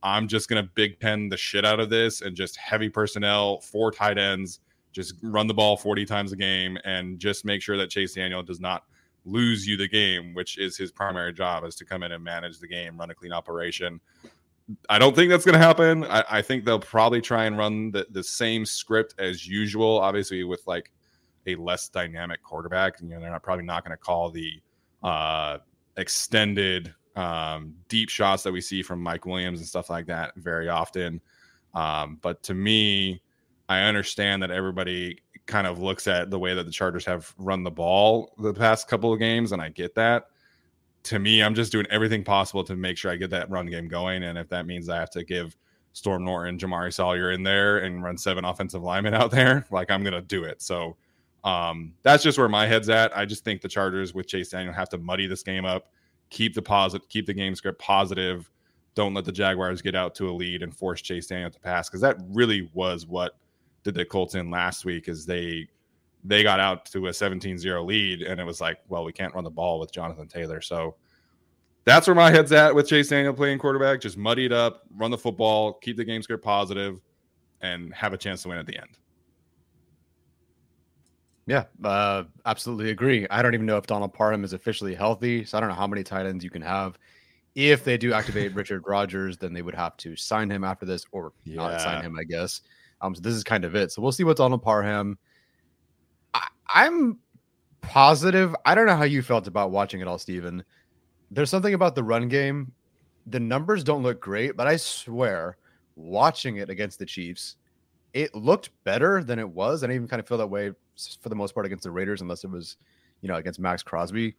I'm 0.03 0.27
just 0.27 0.47
gonna 0.47 0.69
big 0.75 0.99
pen 0.99 1.27
the 1.27 1.37
shit 1.37 1.65
out 1.65 1.79
of 1.79 1.89
this 1.89 2.21
and 2.21 2.35
just 2.35 2.55
heavy 2.57 2.87
personnel, 2.87 3.61
four 3.61 3.91
tight 3.91 4.19
ends, 4.19 4.59
just 4.91 5.15
run 5.23 5.47
the 5.47 5.55
ball 5.55 5.75
40 5.75 6.05
times 6.05 6.31
a 6.31 6.35
game 6.35 6.77
and 6.85 7.17
just 7.17 7.45
make 7.45 7.63
sure 7.63 7.77
that 7.77 7.89
Chase 7.89 8.13
Daniel 8.13 8.43
does 8.43 8.59
not 8.59 8.83
lose 9.25 9.67
you 9.67 9.75
the 9.75 9.87
game, 9.87 10.35
which 10.35 10.59
is 10.59 10.77
his 10.77 10.91
primary 10.91 11.33
job, 11.33 11.63
is 11.63 11.75
to 11.77 11.85
come 11.85 12.03
in 12.03 12.11
and 12.11 12.23
manage 12.23 12.59
the 12.59 12.67
game, 12.67 12.97
run 12.97 13.09
a 13.09 13.15
clean 13.15 13.33
operation. 13.33 13.99
I 14.89 14.99
don't 14.99 15.15
think 15.15 15.29
that's 15.29 15.45
going 15.45 15.59
to 15.59 15.65
happen. 15.65 16.03
I, 16.05 16.23
I, 16.29 16.41
think 16.41 16.63
they'll 16.63 16.79
probably 16.79 17.21
try 17.21 17.45
and 17.45 17.57
run 17.57 17.91
the, 17.91 18.05
the 18.11 18.23
same 18.23 18.65
script 18.65 19.15
as 19.17 19.47
usual, 19.47 19.99
obviously 19.99 20.43
with 20.43 20.61
like 20.67 20.91
a 21.47 21.55
less 21.55 21.89
dynamic 21.89 22.43
quarterback. 22.43 23.01
You 23.01 23.07
know, 23.07 23.19
they're 23.19 23.31
not 23.31 23.43
probably 23.43 23.65
not 23.65 23.83
going 23.83 23.97
to 23.97 24.03
call 24.03 24.29
the 24.29 24.61
uh, 25.01 25.57
extended 25.97 26.93
um, 27.15 27.75
deep 27.87 28.09
shots 28.09 28.43
that 28.43 28.51
we 28.51 28.61
see 28.61 28.83
from 28.83 29.01
Mike 29.01 29.25
Williams 29.25 29.59
and 29.59 29.67
stuff 29.67 29.89
like 29.89 30.05
that 30.07 30.35
very 30.35 30.69
often. 30.69 31.21
Um, 31.73 32.19
but 32.21 32.43
to 32.43 32.53
me, 32.53 33.21
I 33.67 33.81
understand 33.81 34.43
that 34.43 34.51
everybody 34.51 35.19
kind 35.45 35.67
of 35.67 35.79
looks 35.79 36.07
at 36.07 36.29
the 36.29 36.39
way 36.39 36.53
that 36.53 36.65
the 36.65 36.71
Chargers 36.71 37.05
have 37.05 37.33
run 37.37 37.63
the 37.63 37.71
ball 37.71 38.33
the 38.37 38.53
past 38.53 38.87
couple 38.87 39.11
of 39.11 39.19
games, 39.19 39.51
and 39.51 39.61
I 39.61 39.69
get 39.69 39.95
that. 39.95 40.25
To 41.03 41.19
me, 41.19 41.41
I'm 41.41 41.55
just 41.55 41.71
doing 41.71 41.87
everything 41.89 42.23
possible 42.23 42.63
to 42.65 42.75
make 42.75 42.97
sure 42.97 43.11
I 43.11 43.15
get 43.15 43.29
that 43.29 43.49
run 43.49 43.65
game 43.67 43.87
going. 43.87 44.23
And 44.23 44.37
if 44.37 44.49
that 44.49 44.65
means 44.65 44.89
I 44.89 44.97
have 44.97 45.09
to 45.11 45.23
give 45.23 45.55
Storm 45.93 46.23
Norton, 46.23 46.57
Jamaree 46.57 46.93
Salyer 46.93 47.31
in 47.31 47.43
there 47.43 47.79
and 47.79 48.03
run 48.03 48.17
seven 48.17 48.45
offensive 48.45 48.83
linemen 48.83 49.13
out 49.13 49.31
there, 49.31 49.65
like 49.71 49.89
I'm 49.89 50.03
gonna 50.03 50.21
do 50.21 50.43
it. 50.43 50.61
So 50.61 50.97
um, 51.43 51.93
that's 52.03 52.23
just 52.23 52.37
where 52.37 52.49
my 52.49 52.67
head's 52.67 52.89
at. 52.89 53.15
I 53.17 53.25
just 53.25 53.43
think 53.43 53.61
the 53.61 53.69
Chargers 53.69 54.13
with 54.13 54.27
Chase 54.27 54.49
Daniel 54.49 54.73
have 54.73 54.89
to 54.89 54.97
muddy 54.97 55.27
this 55.27 55.43
game 55.43 55.65
up, 55.65 55.91
keep 56.29 56.53
the 56.53 56.61
positive, 56.61 57.07
keep 57.07 57.25
the 57.25 57.33
game 57.33 57.55
script 57.55 57.79
positive. 57.79 58.49
Don't 58.95 59.13
let 59.13 59.25
the 59.25 59.31
Jaguars 59.31 59.81
get 59.81 59.95
out 59.95 60.15
to 60.15 60.29
a 60.29 60.31
lead 60.31 60.63
and 60.63 60.75
force 60.75 61.01
Chase 61.01 61.27
Daniel 61.27 61.49
to 61.49 61.59
pass 61.59 61.89
because 61.89 62.01
that 62.01 62.17
really 62.29 62.69
was 62.73 63.07
what 63.07 63.37
did 63.83 63.93
the 63.93 64.03
Colts 64.03 64.35
in 64.35 64.49
last 64.49 64.83
week 64.83 65.07
is 65.07 65.25
they 65.25 65.67
they 66.23 66.43
got 66.43 66.59
out 66.59 66.85
to 66.87 67.07
a 67.07 67.11
17-0 67.11 67.85
lead 67.85 68.21
and 68.21 68.39
it 68.39 68.43
was 68.43 68.59
like, 68.59 68.79
well, 68.87 69.03
we 69.03 69.13
can't 69.13 69.33
run 69.33 69.43
the 69.43 69.49
ball 69.49 69.79
with 69.79 69.91
Jonathan 69.91 70.27
Taylor. 70.27 70.61
So 70.61 70.95
that's 71.85 72.07
where 72.07 72.15
my 72.15 72.29
head's 72.29 72.51
at 72.51 72.73
with 72.75 72.87
Chase 72.87 73.07
Daniel 73.07 73.33
playing 73.33 73.59
quarterback. 73.59 74.01
Just 74.01 74.17
muddy 74.17 74.45
it 74.45 74.51
up, 74.51 74.83
run 74.95 75.11
the 75.11 75.17
football, 75.17 75.73
keep 75.73 75.97
the 75.97 76.03
game 76.03 76.21
script 76.21 76.43
positive, 76.43 76.99
and 77.61 77.93
have 77.93 78.13
a 78.13 78.17
chance 78.17 78.43
to 78.43 78.49
win 78.49 78.57
at 78.57 78.65
the 78.65 78.77
end. 78.77 78.97
Yeah, 81.47 81.63
uh, 81.83 82.25
absolutely 82.45 82.91
agree. 82.91 83.25
I 83.31 83.41
don't 83.41 83.55
even 83.55 83.65
know 83.65 83.77
if 83.77 83.87
Donald 83.87 84.13
Parham 84.13 84.43
is 84.43 84.53
officially 84.53 84.93
healthy, 84.93 85.43
so 85.43 85.57
I 85.57 85.61
don't 85.61 85.69
know 85.69 85.75
how 85.75 85.87
many 85.87 86.03
tight 86.03 86.27
ends 86.27 86.43
you 86.43 86.51
can 86.51 86.61
have. 86.61 86.99
If 87.55 87.83
they 87.83 87.97
do 87.97 88.13
activate 88.13 88.53
Richard 88.53 88.83
Rodgers, 88.85 89.37
then 89.37 89.51
they 89.51 89.63
would 89.63 89.73
have 89.73 89.97
to 89.97 90.15
sign 90.15 90.51
him 90.51 90.63
after 90.63 90.85
this, 90.85 91.05
or 91.11 91.33
yeah. 91.45 91.55
not 91.55 91.81
sign 91.81 92.03
him, 92.03 92.15
I 92.19 92.23
guess. 92.23 92.61
Um, 93.01 93.15
so 93.15 93.21
this 93.21 93.33
is 93.33 93.43
kind 93.43 93.65
of 93.65 93.75
it. 93.75 93.91
So 93.91 94.01
we'll 94.01 94.11
see 94.11 94.23
what 94.23 94.37
Donald 94.37 94.61
Parham. 94.61 95.17
I'm 96.73 97.17
positive. 97.81 98.55
I 98.65 98.75
don't 98.75 98.85
know 98.85 98.95
how 98.95 99.03
you 99.03 99.21
felt 99.21 99.47
about 99.47 99.71
watching 99.71 100.01
it 100.01 100.07
all, 100.07 100.17
Steven. 100.17 100.63
There's 101.31 101.49
something 101.49 101.73
about 101.73 101.95
the 101.95 102.03
run 102.03 102.27
game. 102.27 102.71
The 103.27 103.39
numbers 103.39 103.83
don't 103.83 104.03
look 104.03 104.19
great, 104.19 104.55
but 104.55 104.67
I 104.67 104.77
swear, 104.77 105.57
watching 105.95 106.57
it 106.57 106.69
against 106.69 106.99
the 106.99 107.05
Chiefs, 107.05 107.55
it 108.13 108.33
looked 108.33 108.71
better 108.83 109.23
than 109.23 109.39
it 109.39 109.49
was. 109.49 109.83
And 109.83 109.91
I 109.91 109.95
even 109.95 110.07
kind 110.07 110.19
of 110.19 110.27
feel 110.27 110.37
that 110.37 110.47
way 110.47 110.71
for 111.21 111.29
the 111.29 111.35
most 111.35 111.53
part 111.53 111.65
against 111.65 111.83
the 111.83 111.91
Raiders, 111.91 112.21
unless 112.21 112.43
it 112.43 112.49
was, 112.49 112.77
you 113.21 113.27
know, 113.27 113.35
against 113.35 113.59
Maxx 113.59 113.83
Crosby. 113.83 114.35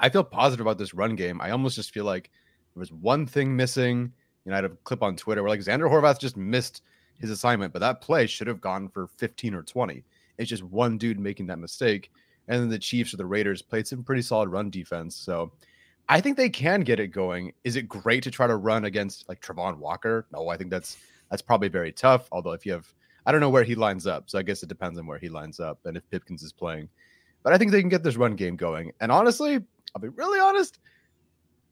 I 0.00 0.08
feel 0.08 0.24
positive 0.24 0.64
about 0.64 0.78
this 0.78 0.94
run 0.94 1.14
game. 1.14 1.40
I 1.40 1.50
almost 1.50 1.76
just 1.76 1.92
feel 1.92 2.04
like 2.04 2.30
there 2.74 2.80
was 2.80 2.92
one 2.92 3.26
thing 3.26 3.54
missing. 3.54 4.12
You 4.44 4.50
know, 4.50 4.54
I 4.54 4.56
had 4.56 4.64
a 4.64 4.70
clip 4.84 5.02
on 5.02 5.16
Twitter 5.16 5.42
where 5.42 5.50
like 5.50 5.60
Zander 5.60 5.90
Horvath 5.90 6.18
just 6.18 6.36
missed 6.36 6.82
his 7.20 7.30
assignment, 7.30 7.72
but 7.72 7.78
that 7.78 8.00
play 8.00 8.26
should 8.26 8.48
have 8.48 8.60
gone 8.60 8.88
for 8.88 9.06
15 9.06 9.54
or 9.54 9.62
20. 9.62 10.04
It's 10.38 10.50
just 10.50 10.62
one 10.62 10.98
dude 10.98 11.18
making 11.18 11.46
that 11.46 11.58
mistake. 11.58 12.10
And 12.48 12.60
then 12.60 12.68
the 12.68 12.78
Chiefs 12.78 13.14
or 13.14 13.16
the 13.16 13.26
Raiders 13.26 13.62
played 13.62 13.86
some 13.86 14.04
pretty 14.04 14.22
solid 14.22 14.48
run 14.48 14.70
defense. 14.70 15.16
So 15.16 15.52
I 16.08 16.20
think 16.20 16.36
they 16.36 16.50
can 16.50 16.82
get 16.82 17.00
it 17.00 17.08
going. 17.08 17.52
Is 17.64 17.76
it 17.76 17.88
great 17.88 18.22
to 18.24 18.30
try 18.30 18.46
to 18.46 18.56
run 18.56 18.84
against 18.84 19.28
like 19.28 19.40
Travon 19.40 19.78
Walker? 19.78 20.26
No, 20.32 20.48
I 20.48 20.56
think 20.56 20.70
that's 20.70 20.98
that's 21.30 21.42
probably 21.42 21.68
very 21.68 21.92
tough. 21.92 22.28
Although 22.32 22.52
if 22.52 22.66
you 22.66 22.72
have 22.72 22.92
I 23.26 23.32
don't 23.32 23.40
know 23.40 23.50
where 23.50 23.64
he 23.64 23.74
lines 23.74 24.06
up. 24.06 24.28
So 24.28 24.38
I 24.38 24.42
guess 24.42 24.62
it 24.62 24.68
depends 24.68 24.98
on 24.98 25.06
where 25.06 25.18
he 25.18 25.28
lines 25.28 25.60
up 25.60 25.78
and 25.84 25.96
if 25.96 26.08
Pipkins 26.10 26.42
is 26.42 26.52
playing. 26.52 26.88
But 27.42 27.52
I 27.52 27.58
think 27.58 27.72
they 27.72 27.80
can 27.80 27.88
get 27.88 28.02
this 28.02 28.16
run 28.16 28.36
game 28.36 28.56
going. 28.56 28.92
And 29.00 29.10
honestly, 29.10 29.60
I'll 29.94 30.02
be 30.02 30.08
really 30.08 30.40
honest. 30.40 30.78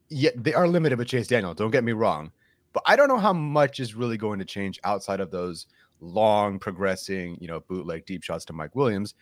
Yeah, 0.08 0.30
they 0.36 0.54
are 0.54 0.68
limited 0.68 0.98
with 0.98 1.08
Chase 1.08 1.26
Daniel. 1.26 1.54
Don't 1.54 1.70
get 1.70 1.84
me 1.84 1.92
wrong. 1.92 2.32
But 2.72 2.82
I 2.86 2.96
don't 2.96 3.08
know 3.08 3.18
how 3.18 3.32
much 3.32 3.80
is 3.80 3.94
really 3.94 4.16
going 4.16 4.38
to 4.38 4.44
change 4.44 4.80
outside 4.84 5.20
of 5.20 5.30
those 5.30 5.66
long 6.02 6.58
progressing, 6.58 7.38
you 7.40 7.48
know, 7.48 7.60
bootleg 7.60 8.04
deep 8.04 8.22
shots 8.22 8.44
to 8.46 8.52
Mike 8.52 8.74
Williams. 8.74 9.14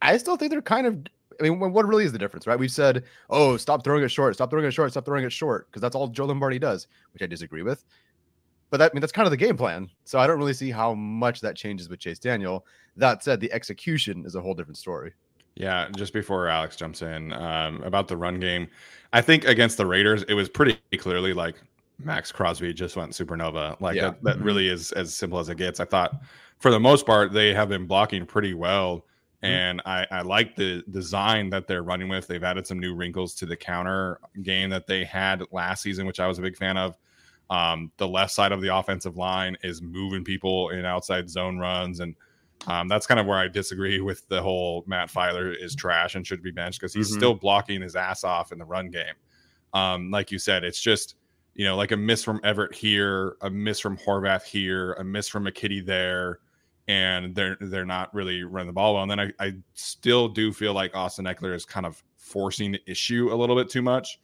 I 0.00 0.16
still 0.16 0.36
think 0.36 0.50
they're 0.50 0.62
kind 0.62 0.86
of. 0.86 0.98
I 1.40 1.42
mean, 1.42 1.58
what 1.58 1.84
really 1.84 2.04
is 2.04 2.12
the 2.12 2.18
difference, 2.18 2.46
right? 2.46 2.56
We've 2.56 2.70
said, 2.70 3.02
oh, 3.28 3.56
stop 3.56 3.82
throwing 3.82 4.04
it 4.04 4.08
short, 4.08 4.34
stop 4.34 4.50
throwing 4.50 4.66
it 4.66 4.70
short, 4.70 4.92
stop 4.92 5.04
throwing 5.04 5.24
it 5.24 5.32
short, 5.32 5.66
because 5.66 5.82
that's 5.82 5.96
all 5.96 6.06
Joe 6.06 6.26
Lombardi 6.26 6.60
does, 6.60 6.86
which 7.12 7.24
I 7.24 7.26
disagree 7.26 7.62
with. 7.62 7.84
But 8.70 8.76
that, 8.78 8.92
I 8.92 8.94
mean, 8.94 9.00
that's 9.00 9.12
kind 9.12 9.26
of 9.26 9.32
the 9.32 9.36
game 9.36 9.56
plan. 9.56 9.90
So 10.04 10.20
I 10.20 10.28
don't 10.28 10.38
really 10.38 10.52
see 10.52 10.70
how 10.70 10.94
much 10.94 11.40
that 11.40 11.56
changes 11.56 11.88
with 11.88 11.98
Chase 11.98 12.20
Daniel. 12.20 12.64
That 12.96 13.24
said, 13.24 13.40
the 13.40 13.52
execution 13.52 14.24
is 14.24 14.36
a 14.36 14.40
whole 14.40 14.54
different 14.54 14.78
story. 14.78 15.12
Yeah, 15.56 15.88
just 15.96 16.12
before 16.12 16.48
Alex 16.48 16.76
jumps 16.76 17.02
in 17.02 17.32
um, 17.32 17.82
about 17.82 18.06
the 18.06 18.16
run 18.16 18.38
game, 18.38 18.68
I 19.12 19.20
think 19.20 19.44
against 19.44 19.76
the 19.76 19.86
Raiders, 19.86 20.22
it 20.24 20.34
was 20.34 20.48
pretty 20.48 20.78
clearly 20.98 21.32
like 21.32 21.56
Maxx 21.98 22.32
Crosby 22.32 22.72
just 22.72 22.96
went 22.96 23.12
supernova. 23.12 23.80
Like 23.80 23.96
yeah. 23.96 24.02
that, 24.02 24.22
that 24.22 24.36
mm-hmm. 24.36 24.44
really 24.44 24.68
is 24.68 24.92
as 24.92 25.14
simple 25.14 25.38
as 25.38 25.48
it 25.48 25.56
gets. 25.56 25.80
I 25.80 25.84
thought 25.84 26.20
for 26.58 26.70
the 26.70 26.80
most 26.80 27.06
part 27.06 27.32
they 27.32 27.54
have 27.54 27.68
been 27.68 27.86
blocking 27.86 28.26
pretty 28.26 28.54
well. 28.54 29.06
Mm-hmm. 29.42 29.52
And 29.52 29.82
I, 29.84 30.06
I 30.10 30.22
like 30.22 30.56
the 30.56 30.82
design 30.90 31.50
that 31.50 31.66
they're 31.66 31.82
running 31.82 32.08
with. 32.08 32.26
They've 32.26 32.42
added 32.42 32.66
some 32.66 32.78
new 32.78 32.94
wrinkles 32.94 33.34
to 33.36 33.46
the 33.46 33.56
counter 33.56 34.18
game 34.42 34.70
that 34.70 34.86
they 34.86 35.04
had 35.04 35.42
last 35.52 35.82
season, 35.82 36.06
which 36.06 36.20
I 36.20 36.26
was 36.26 36.38
a 36.38 36.42
big 36.42 36.56
fan 36.56 36.78
of. 36.78 36.96
Um, 37.50 37.92
the 37.98 38.08
left 38.08 38.32
side 38.32 38.52
of 38.52 38.62
the 38.62 38.74
offensive 38.74 39.18
line 39.18 39.56
is 39.62 39.82
moving 39.82 40.24
people 40.24 40.70
in 40.70 40.86
outside 40.86 41.28
zone 41.28 41.58
runs, 41.58 42.00
and 42.00 42.16
um, 42.66 42.88
that's 42.88 43.06
kind 43.06 43.20
of 43.20 43.26
where 43.26 43.36
I 43.36 43.48
disagree 43.48 44.00
with 44.00 44.26
the 44.28 44.40
whole 44.40 44.82
Matt 44.86 45.10
Feiler 45.10 45.54
is 45.62 45.74
trash 45.74 46.14
and 46.14 46.26
should 46.26 46.42
be 46.42 46.50
benched 46.50 46.80
because 46.80 46.94
he's 46.94 47.10
mm-hmm. 47.10 47.18
still 47.18 47.34
blocking 47.34 47.82
his 47.82 47.96
ass 47.96 48.24
off 48.24 48.50
in 48.50 48.58
the 48.58 48.64
run 48.64 48.88
game. 48.88 49.14
Um, 49.74 50.10
like 50.10 50.30
you 50.30 50.38
said, 50.38 50.64
it's 50.64 50.80
just 50.80 51.16
you 51.54 51.64
know, 51.64 51.76
like 51.76 51.92
a 51.92 51.96
miss 51.96 52.24
from 52.24 52.40
Everett 52.42 52.74
here, 52.74 53.36
a 53.40 53.50
miss 53.50 53.80
from 53.80 53.96
Horvath 53.96 54.44
here, 54.44 54.94
a 54.94 55.04
miss 55.04 55.28
from 55.28 55.44
McKitty 55.44 55.84
there, 55.84 56.40
and 56.88 57.34
they're 57.34 57.56
they're 57.60 57.86
not 57.86 58.12
really 58.12 58.42
running 58.42 58.66
the 58.66 58.72
ball 58.72 58.94
well. 58.94 59.02
And 59.02 59.10
then 59.10 59.20
I, 59.20 59.32
I 59.38 59.54
still 59.74 60.28
do 60.28 60.52
feel 60.52 60.74
like 60.74 60.94
Austin 60.94 61.24
Ekeler 61.24 61.54
is 61.54 61.64
kind 61.64 61.86
of 61.86 62.02
forcing 62.16 62.72
the 62.72 62.80
issue 62.86 63.32
a 63.32 63.36
little 63.36 63.56
bit 63.56 63.68
too 63.68 63.82
much. 63.82 64.18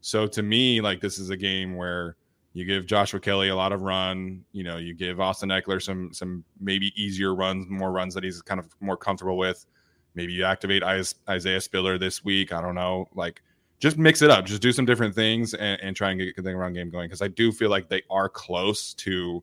So 0.00 0.26
to 0.28 0.42
me, 0.42 0.80
like 0.80 1.00
this 1.00 1.18
is 1.18 1.30
a 1.30 1.36
game 1.36 1.74
where 1.74 2.16
you 2.52 2.64
give 2.64 2.86
Joshua 2.86 3.20
Kelly 3.20 3.48
a 3.48 3.56
lot 3.56 3.72
of 3.72 3.82
run, 3.82 4.44
you 4.52 4.62
know, 4.62 4.76
you 4.76 4.94
give 4.94 5.20
Austin 5.20 5.48
Ekeler 5.48 5.82
some 5.82 6.12
some 6.12 6.44
maybe 6.60 6.92
easier 7.00 7.34
runs, 7.34 7.68
more 7.68 7.90
runs 7.90 8.14
that 8.14 8.24
he's 8.24 8.40
kind 8.40 8.60
of 8.60 8.68
more 8.80 8.96
comfortable 8.96 9.36
with. 9.36 9.66
Maybe 10.14 10.32
you 10.32 10.44
activate 10.44 10.82
Isaiah 10.82 11.60
Spiller 11.60 11.98
this 11.98 12.24
week. 12.24 12.52
I 12.52 12.60
don't 12.60 12.74
know, 12.74 13.08
like 13.14 13.42
just 13.78 13.96
mix 13.96 14.22
it 14.22 14.30
up, 14.30 14.44
just 14.44 14.62
do 14.62 14.72
some 14.72 14.84
different 14.84 15.14
things 15.14 15.54
and, 15.54 15.80
and 15.80 15.96
try 15.96 16.10
and 16.10 16.20
get 16.20 16.42
the 16.42 16.56
run 16.56 16.72
game 16.72 16.90
going. 16.90 17.08
Because 17.08 17.22
I 17.22 17.28
do 17.28 17.52
feel 17.52 17.70
like 17.70 17.88
they 17.88 18.02
are 18.10 18.28
close 18.28 18.94
to 18.94 19.42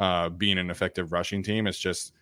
uh, 0.00 0.28
being 0.28 0.58
an 0.58 0.70
effective 0.70 1.12
rushing 1.12 1.42
team. 1.42 1.66
It's 1.66 1.78
just 1.78 2.12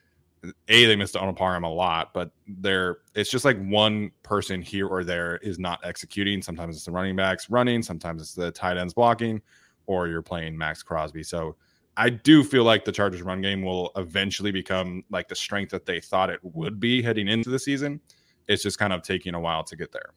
a 0.69 0.87
they 0.87 0.97
missed 0.97 1.15
Donald 1.15 1.37
Parham 1.37 1.65
a 1.65 1.73
lot, 1.73 2.13
but 2.13 2.33
they're 2.47 2.99
it's 3.15 3.31
just 3.31 3.45
like 3.45 3.63
one 3.65 4.11
person 4.23 4.61
here 4.61 4.89
or 4.89 5.05
there 5.05 5.37
is 5.39 5.59
not 5.59 5.81
executing. 5.85 6.43
Sometimes 6.43 6.77
it's 6.77 6.85
the 6.85 6.91
running 6.91 7.17
backs 7.17 7.49
running, 7.49 7.83
sometimes 7.83 8.23
it's 8.23 8.35
the 8.35 8.51
tight 8.51 8.77
ends 8.77 8.95
blocking, 8.95 9.41
or 9.87 10.09
you're 10.09 10.23
playing 10.23 10.57
Maxx 10.57 10.83
Crosby. 10.83 11.23
So 11.23 11.57
I 11.97 12.09
do 12.09 12.43
feel 12.43 12.65
like 12.65 12.85
the 12.85 12.93
Chargers 12.93 13.23
run 13.23 13.43
game 13.43 13.63
will 13.63 13.93
eventually 13.97 14.51
become 14.51 15.05
like 15.11 15.29
the 15.29 15.37
strength 15.37 15.71
that 15.71 15.87
they 15.87 16.01
thought 16.01 16.31
it 16.31 16.41
would 16.43 16.81
be 16.81 17.03
heading 17.03 17.29
into 17.29 17.51
the 17.51 17.59
season. 17.59 18.01
It's 18.49 18.63
just 18.63 18.79
kind 18.79 18.93
of 18.93 19.03
taking 19.03 19.35
a 19.35 19.41
while 19.41 19.63
to 19.65 19.77
get 19.77 19.93
there. 19.93 20.15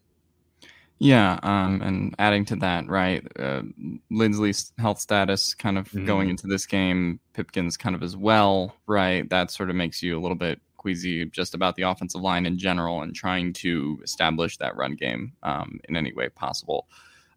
Yeah, 0.98 1.38
um, 1.42 1.82
and 1.82 2.14
adding 2.18 2.46
to 2.46 2.56
that, 2.56 2.88
right, 2.88 3.22
uh, 3.38 3.62
Linsley's 4.10 4.72
health 4.78 4.98
status 4.98 5.54
kind 5.54 5.76
of 5.76 5.88
mm-hmm. 5.88 6.06
going 6.06 6.30
into 6.30 6.46
this 6.46 6.64
game, 6.64 7.20
Pipkins 7.34 7.76
kind 7.76 7.94
of 7.94 8.02
as 8.02 8.16
well, 8.16 8.74
right? 8.86 9.28
That 9.28 9.50
sort 9.50 9.68
of 9.68 9.76
makes 9.76 10.02
you 10.02 10.18
a 10.18 10.20
little 10.20 10.36
bit 10.36 10.60
queasy 10.78 11.26
just 11.26 11.54
about 11.54 11.76
the 11.76 11.82
offensive 11.82 12.20
line 12.22 12.46
in 12.46 12.56
general 12.56 13.02
and 13.02 13.14
trying 13.14 13.52
to 13.52 13.98
establish 14.02 14.56
that 14.56 14.76
run 14.76 14.94
game 14.94 15.32
um, 15.42 15.80
in 15.88 15.96
any 15.96 16.12
way 16.14 16.28
possible. 16.30 16.86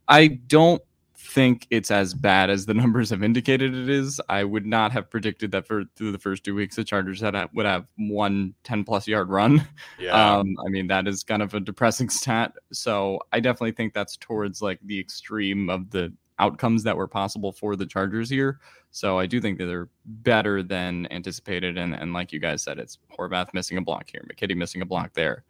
I 0.08 0.28
don't 0.28 0.82
think 1.20 1.68
it's 1.70 1.92
as 1.92 2.14
bad 2.14 2.50
as 2.50 2.66
the 2.66 2.74
numbers 2.76 3.10
have 3.10 3.24
indicated 3.24 3.76
it 3.76 3.90
is. 3.90 4.22
I 4.30 4.44
would 4.44 4.66
not 4.66 4.92
have 4.94 5.10
predicted 5.10 5.52
that 5.52 5.68
for 5.68 5.84
through 5.96 6.12
the 6.12 6.20
first 6.20 6.44
two 6.44 6.56
weeks 6.56 6.76
the 6.76 6.84
Chargers 6.84 7.22
had 7.22 7.36
would 7.54 7.66
have 7.66 7.86
one 7.98 8.54
10 8.64 8.84
plus 8.84 9.08
yard 9.08 9.30
run. 9.30 9.68
Yeah. 10.00 10.38
Um, 10.38 10.56
I 10.66 10.70
mean 10.70 10.88
that 10.88 11.08
is 11.08 11.24
kind 11.24 11.42
of 11.42 11.54
a 11.54 11.60
depressing 11.60 12.10
stat. 12.10 12.54
So 12.72 13.20
I 13.34 13.40
definitely 13.40 13.74
think 13.74 13.94
that's 13.94 14.18
towards 14.18 14.62
like 14.62 14.80
the 14.84 15.00
extreme 15.00 15.70
of 15.70 15.90
the 15.92 16.14
outcomes 16.40 16.84
that 16.84 16.96
were 16.96 17.08
possible 17.08 17.52
for 17.52 17.76
the 17.76 17.86
Chargers 17.86 18.30
here. 18.30 18.60
So 18.92 19.20
I 19.20 19.26
do 19.26 19.42
think 19.42 19.60
that 19.60 19.66
they're 19.66 19.90
better 20.06 20.64
than 20.64 21.06
anticipated. 21.12 21.78
And, 21.78 21.94
and 21.94 22.14
like 22.14 22.32
you 22.32 22.40
guys 22.40 22.64
said, 22.64 22.80
it's 22.80 22.98
Horvath 23.18 23.54
missing 23.54 23.78
a 23.78 23.82
block 23.82 24.10
here, 24.10 24.26
McKitty 24.32 24.56
missing 24.56 24.82
a 24.82 24.86
block 24.86 25.14
there. 25.14 25.44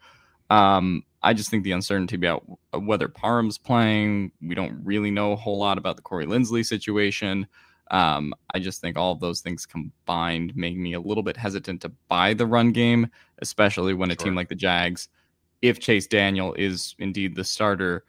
Um, 0.49 1.03
I 1.21 1.33
just 1.33 1.49
think 1.49 1.63
the 1.63 1.73
uncertainty 1.73 2.15
about 2.15 2.43
whether 2.73 3.07
Parham's 3.07 3.57
playing, 3.57 4.31
we 4.41 4.55
don't 4.55 4.79
really 4.83 5.11
know 5.11 5.33
a 5.33 5.35
whole 5.35 5.59
lot 5.59 5.77
about 5.77 5.95
the 5.95 6.01
Corey 6.01 6.25
Linsley 6.25 6.65
situation. 6.65 7.47
Um, 7.91 8.33
I 8.53 8.59
just 8.59 8.81
think 8.81 8.97
all 8.97 9.11
of 9.11 9.19
those 9.19 9.41
things 9.41 9.65
combined 9.65 10.55
make 10.55 10.77
me 10.77 10.93
a 10.93 10.99
little 10.99 11.23
bit 11.23 11.35
hesitant 11.35 11.81
to 11.81 11.89
buy 12.07 12.33
the 12.33 12.45
run 12.45 12.71
game, 12.71 13.07
especially 13.39 13.93
when 13.93 14.11
a 14.11 14.15
team 14.15 14.35
like 14.35 14.47
the 14.47 14.55
Jags, 14.55 15.09
if 15.61 15.79
Chase 15.79 16.07
Daniel 16.07 16.53
is 16.53 16.95
indeed 16.99 17.35
the 17.35 17.43
starter, 17.43 18.05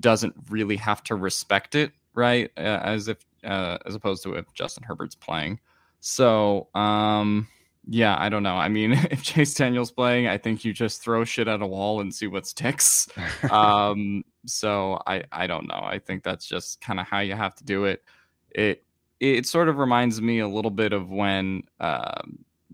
doesn't 0.00 0.34
really 0.50 0.76
have 0.76 1.02
to 1.04 1.14
respect 1.14 1.74
it, 1.74 1.92
right? 2.14 2.50
Uh, 2.56 2.80
as 2.82 3.08
if 3.08 3.18
uh, 3.44 3.78
as 3.86 3.94
opposed 3.94 4.22
to 4.24 4.34
if 4.34 4.52
Justin 4.54 4.82
Herbert's 4.82 5.14
playing. 5.14 5.60
So, 6.00 6.68
um, 6.74 7.48
yeah, 7.88 8.16
I 8.18 8.28
don't 8.28 8.42
know. 8.42 8.56
I 8.56 8.68
mean, 8.68 8.92
if 9.10 9.22
Chase 9.22 9.54
Daniel's 9.54 9.92
playing, 9.92 10.26
I 10.26 10.38
think 10.38 10.64
you 10.64 10.72
just 10.72 11.02
throw 11.02 11.24
shit 11.24 11.48
at 11.48 11.62
a 11.62 11.66
wall 11.66 12.00
and 12.00 12.14
see 12.14 12.26
what 12.26 12.46
sticks. 12.46 13.08
um, 13.50 14.24
so 14.46 15.00
I 15.06 15.24
I 15.32 15.46
don't 15.46 15.68
know. 15.68 15.80
I 15.82 15.98
think 15.98 16.22
that's 16.22 16.46
just 16.46 16.80
kind 16.80 17.00
of 17.00 17.06
how 17.06 17.20
you 17.20 17.34
have 17.34 17.54
to 17.56 17.64
do 17.64 17.84
it. 17.84 18.02
It 18.50 18.84
it 19.20 19.46
sort 19.46 19.68
of 19.68 19.78
reminds 19.78 20.20
me 20.20 20.40
a 20.40 20.48
little 20.48 20.70
bit 20.70 20.92
of 20.92 21.10
when 21.10 21.62
uh, 21.80 22.20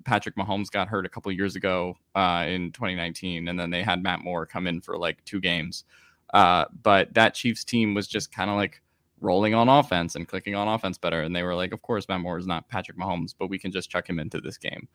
Patrick 0.05 0.37
Mahomes 0.37 0.71
got 0.71 0.89
hurt 0.89 1.07
a 1.07 1.09
couple 1.09 1.31
years 1.31 1.55
ago 1.57 1.97
uh, 2.15 2.47
in 2.49 2.73
2019, 2.73 3.49
and 3.49 3.59
then 3.59 3.71
they 3.71 3.83
had 3.83 4.03
Matt 4.03 4.21
Moore 4.21 4.47
come 4.47 4.67
in 4.67 4.81
for 4.81 4.97
like 4.99 5.25
two 5.25 5.41
games. 5.41 5.85
Uh, 6.35 6.65
but 6.83 7.13
that 7.15 7.35
Chiefs 7.35 7.63
team 7.63 7.95
was 7.95 8.09
just 8.09 8.33
kind 8.33 8.51
of 8.51 8.57
like 8.57 8.81
rolling 9.23 9.55
on 9.55 9.69
offense 9.69 10.15
and 10.15 10.29
clicking 10.29 10.55
on 10.55 10.69
offense 10.69 10.99
better. 10.99 11.23
And 11.23 11.35
they 11.35 11.43
were 11.43 11.55
like, 11.55 11.73
of 11.73 11.81
course, 11.83 12.09
Matt 12.09 12.21
Moore 12.21 12.39
is 12.39 12.47
not 12.47 12.69
Patrick 12.69 12.99
Mahomes, 12.99 13.35
but 13.39 13.49
we 13.49 13.59
can 13.59 13.73
just 13.73 13.91
chuck 13.91 14.09
him 14.09 14.19
into 14.19 14.41
this 14.41 14.59
game. 14.59 14.89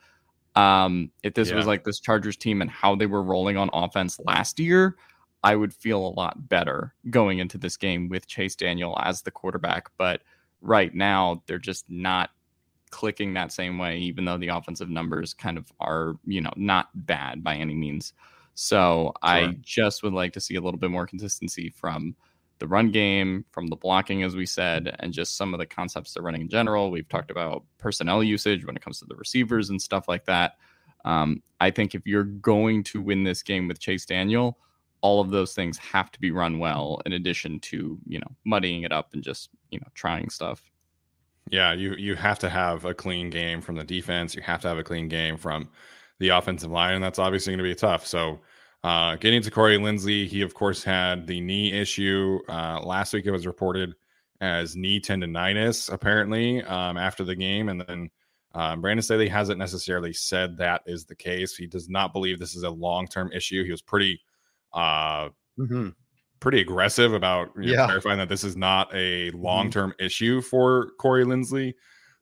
Um, 0.55 1.11
if 1.23 1.33
this 1.33 1.49
yeah. 1.49 1.55
was 1.55 1.67
like 1.67 1.83
this 1.83 1.99
Chargers 1.99 2.37
team 2.37 2.61
and 2.61 2.69
how 2.69 2.95
they 2.95 3.05
were 3.05 3.23
rolling 3.23 3.57
on 3.57 3.69
offense 3.73 4.19
last 4.25 4.59
year, 4.59 4.97
I 5.43 5.55
would 5.55 5.73
feel 5.73 6.05
a 6.05 6.09
lot 6.09 6.49
better 6.49 6.93
going 7.09 7.39
into 7.39 7.57
this 7.57 7.77
game 7.77 8.09
with 8.09 8.27
Chase 8.27 8.55
Daniel 8.55 8.97
as 9.01 9.21
the 9.21 9.31
quarterback. 9.31 9.89
But 9.97 10.21
right 10.61 10.93
now, 10.93 11.43
they're 11.45 11.59
just 11.59 11.89
not 11.89 12.31
clicking 12.89 13.33
that 13.33 13.51
same 13.51 13.77
way, 13.77 13.97
even 13.99 14.25
though 14.25 14.37
the 14.37 14.47
offensive 14.47 14.89
numbers 14.89 15.33
kind 15.33 15.57
of 15.57 15.71
are, 15.79 16.15
you 16.25 16.41
know, 16.41 16.53
not 16.55 16.89
bad 16.93 17.43
by 17.43 17.55
any 17.55 17.75
means. 17.75 18.13
So 18.55 19.13
sure. 19.23 19.29
I 19.29 19.57
just 19.61 20.01
would 20.01 20.13
like 20.13 20.33
to 20.33 20.41
see 20.41 20.55
a 20.55 20.61
little 20.61 20.79
bit 20.79 20.89
more 20.89 21.05
consistency 21.05 21.69
from 21.69 22.15
the 22.59 22.67
run 22.67 22.91
game, 22.91 23.45
from 23.51 23.67
the 23.67 23.75
blocking, 23.75 24.23
as 24.23 24.35
we 24.35 24.45
said, 24.45 24.95
and 24.99 25.13
just 25.13 25.37
some 25.37 25.53
of 25.53 25.59
the 25.59 25.65
concepts 25.65 26.13
they're 26.13 26.23
running 26.23 26.41
in 26.41 26.49
general. 26.49 26.91
We've 26.91 27.07
talked 27.07 27.31
about 27.31 27.63
personnel 27.77 28.23
usage 28.23 28.65
when 28.65 28.75
it 28.75 28.81
comes 28.81 28.99
to 28.99 29.05
the 29.05 29.15
receivers 29.15 29.69
and 29.69 29.81
stuff 29.81 30.07
like 30.07 30.25
that. 30.25 30.57
Um, 31.05 31.41
I 31.59 31.71
think 31.71 31.95
if 31.95 32.05
you're 32.05 32.23
going 32.23 32.83
to 32.85 33.01
win 33.01 33.23
this 33.23 33.43
game 33.43 33.67
with 33.67 33.79
Chase 33.79 34.05
Daniel, 34.05 34.57
all 35.01 35.21
of 35.21 35.29
those 35.29 35.53
things 35.53 35.77
have 35.77 36.11
to 36.11 36.19
be 36.19 36.31
run 36.31 36.59
well, 36.59 37.01
in 37.05 37.13
addition 37.13 37.59
to 37.59 37.97
you 38.07 38.19
know 38.19 38.31
muddying 38.45 38.83
it 38.83 38.91
up 38.91 39.13
and 39.13 39.23
just 39.23 39.49
you 39.71 39.79
know 39.79 39.87
trying 39.93 40.29
stuff. 40.29 40.61
Yeah, 41.49 41.73
you 41.73 41.93
you 41.93 42.15
have 42.15 42.39
to 42.39 42.49
have 42.49 42.85
a 42.85 42.93
clean 42.93 43.29
game 43.29 43.61
from 43.61 43.75
the 43.75 43.83
defense. 43.83 44.35
You 44.35 44.41
have 44.41 44.61
to 44.61 44.67
have 44.67 44.77
a 44.77 44.83
clean 44.83 45.07
game 45.07 45.37
from 45.37 45.69
the 46.19 46.29
offensive 46.29 46.71
line, 46.71 46.95
and 46.95 47.03
that's 47.03 47.19
obviously 47.19 47.51
going 47.51 47.59
to 47.59 47.63
be 47.63 47.75
tough. 47.75 48.05
So 48.05 48.39
uh, 48.83 49.15
getting 49.15 49.41
to 49.41 49.51
Corey 49.51 49.77
Linsley, 49.77 50.27
he 50.27 50.41
of 50.41 50.53
course 50.53 50.83
had 50.83 51.27
the 51.27 51.41
knee 51.41 51.73
issue. 51.73 52.39
Uh, 52.47 52.81
last 52.81 53.13
week 53.13 53.25
it 53.25 53.31
was 53.31 53.47
reported 53.47 53.93
as 54.41 54.75
knee 54.75 54.99
tendonitis, 54.99 55.91
apparently, 55.91 56.63
um, 56.63 56.97
after 56.97 57.23
the 57.23 57.35
game. 57.35 57.69
And 57.69 57.81
then 57.81 58.09
um, 58.53 58.81
Brandon 58.81 59.03
Staley 59.03 59.27
hasn't 59.27 59.59
necessarily 59.59 60.13
said 60.13 60.57
that 60.57 60.81
is 60.85 61.05
the 61.05 61.15
case. 61.15 61.55
He 61.55 61.67
does 61.67 61.89
not 61.89 62.13
believe 62.13 62.39
this 62.39 62.55
is 62.55 62.63
a 62.63 62.69
long 62.69 63.07
term 63.07 63.31
issue. 63.33 63.63
He 63.63 63.71
was 63.71 63.81
pretty, 63.81 64.21
uh, 64.73 65.29
mm-hmm. 65.59 65.89
pretty 66.39 66.61
aggressive 66.61 67.13
about 67.13 67.49
you 67.55 67.67
know, 67.67 67.73
yeah. 67.73 67.85
clarifying 67.85 68.19
that 68.19 68.29
this 68.29 68.43
is 68.43 68.55
not 68.55 68.93
a 68.93 69.31
long 69.31 69.71
term 69.71 69.91
mm-hmm. 69.91 70.05
issue 70.05 70.41
for 70.41 70.91
Corey 70.99 71.25
Linsley. 71.25 71.73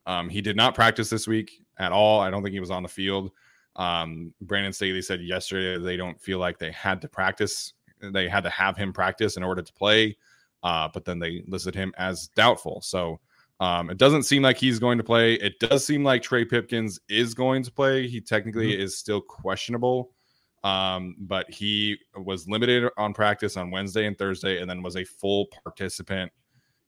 Um, 0.06 0.30
he 0.30 0.41
did 0.41 0.56
not 0.56 0.76
practice 0.76 1.10
this 1.10 1.28
week 1.28 1.52
at 1.80 1.91
all. 1.91 2.22
I 2.22 2.30
don't 2.30 2.44
think 2.44 2.54
he 2.54 2.60
was 2.60 2.72
on 2.72 2.84
the 2.84 2.89
field. 2.89 3.32
Um, 3.76 4.34
Brandon 4.42 4.74
Staley 4.74 5.02
said 5.02 5.22
yesterday 5.22 5.82
they 5.82 5.98
don't 5.98 6.20
feel 6.22 6.40
like 6.40 6.58
they 6.58 6.72
had 6.72 7.02
to 7.02 7.10
practice, 7.10 7.74
they 8.02 8.30
had 8.30 8.44
to 8.44 8.50
have 8.50 8.78
him 8.78 8.94
practice 8.94 9.38
in 9.38 9.44
order 9.44 9.62
to 9.62 9.74
play, 9.74 10.18
uh, 10.64 10.88
but 10.94 11.06
then 11.06 11.20
they 11.20 11.44
listed 11.48 11.76
him 11.76 11.94
as 11.98 12.28
doubtful. 12.30 12.82
So 12.82 13.20
um, 13.60 13.90
it 13.90 13.98
doesn't 13.98 14.24
seem 14.24 14.44
like 14.44 14.58
he's 14.58 14.80
going 14.80 14.98
to 14.98 15.04
play. 15.04 15.36
It 15.36 15.60
does 15.60 15.86
seem 15.86 16.04
like 16.04 16.22
Trey 16.22 16.46
Pipkins 16.46 17.00
is 17.08 17.34
going 17.34 17.64
to 17.64 17.72
play. 17.72 18.08
He 18.08 18.20
technically 18.20 18.74
mm-hmm. 18.74 18.82
is 18.82 18.98
still 18.98 19.22
questionable, 19.22 20.12
um, 20.64 21.16
but 21.20 21.50
he 21.50 21.98
was 22.18 22.48
limited 22.48 22.90
on 22.98 23.14
practice 23.14 23.56
on 23.56 23.72
Wednesday 23.72 24.08
and 24.08 24.18
Thursday, 24.18 24.60
and 24.60 24.70
then 24.70 24.82
was 24.82 24.98
a 24.98 25.06
full 25.06 25.48
participant 25.64 26.32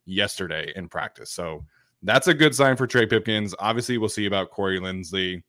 yesterday 0.06 0.72
in 0.76 0.90
practice. 0.90 1.32
So 1.32 1.64
that's 2.04 2.28
a 2.28 2.34
good 2.34 2.54
sign 2.54 2.76
for 2.76 2.86
Trey 2.86 3.06
Pipkins. 3.06 3.56
Obviously, 3.60 3.98
we'll 3.98 4.10
see 4.10 4.26
about 4.26 4.52
Corey 4.52 4.80
Linsley. 4.80 5.42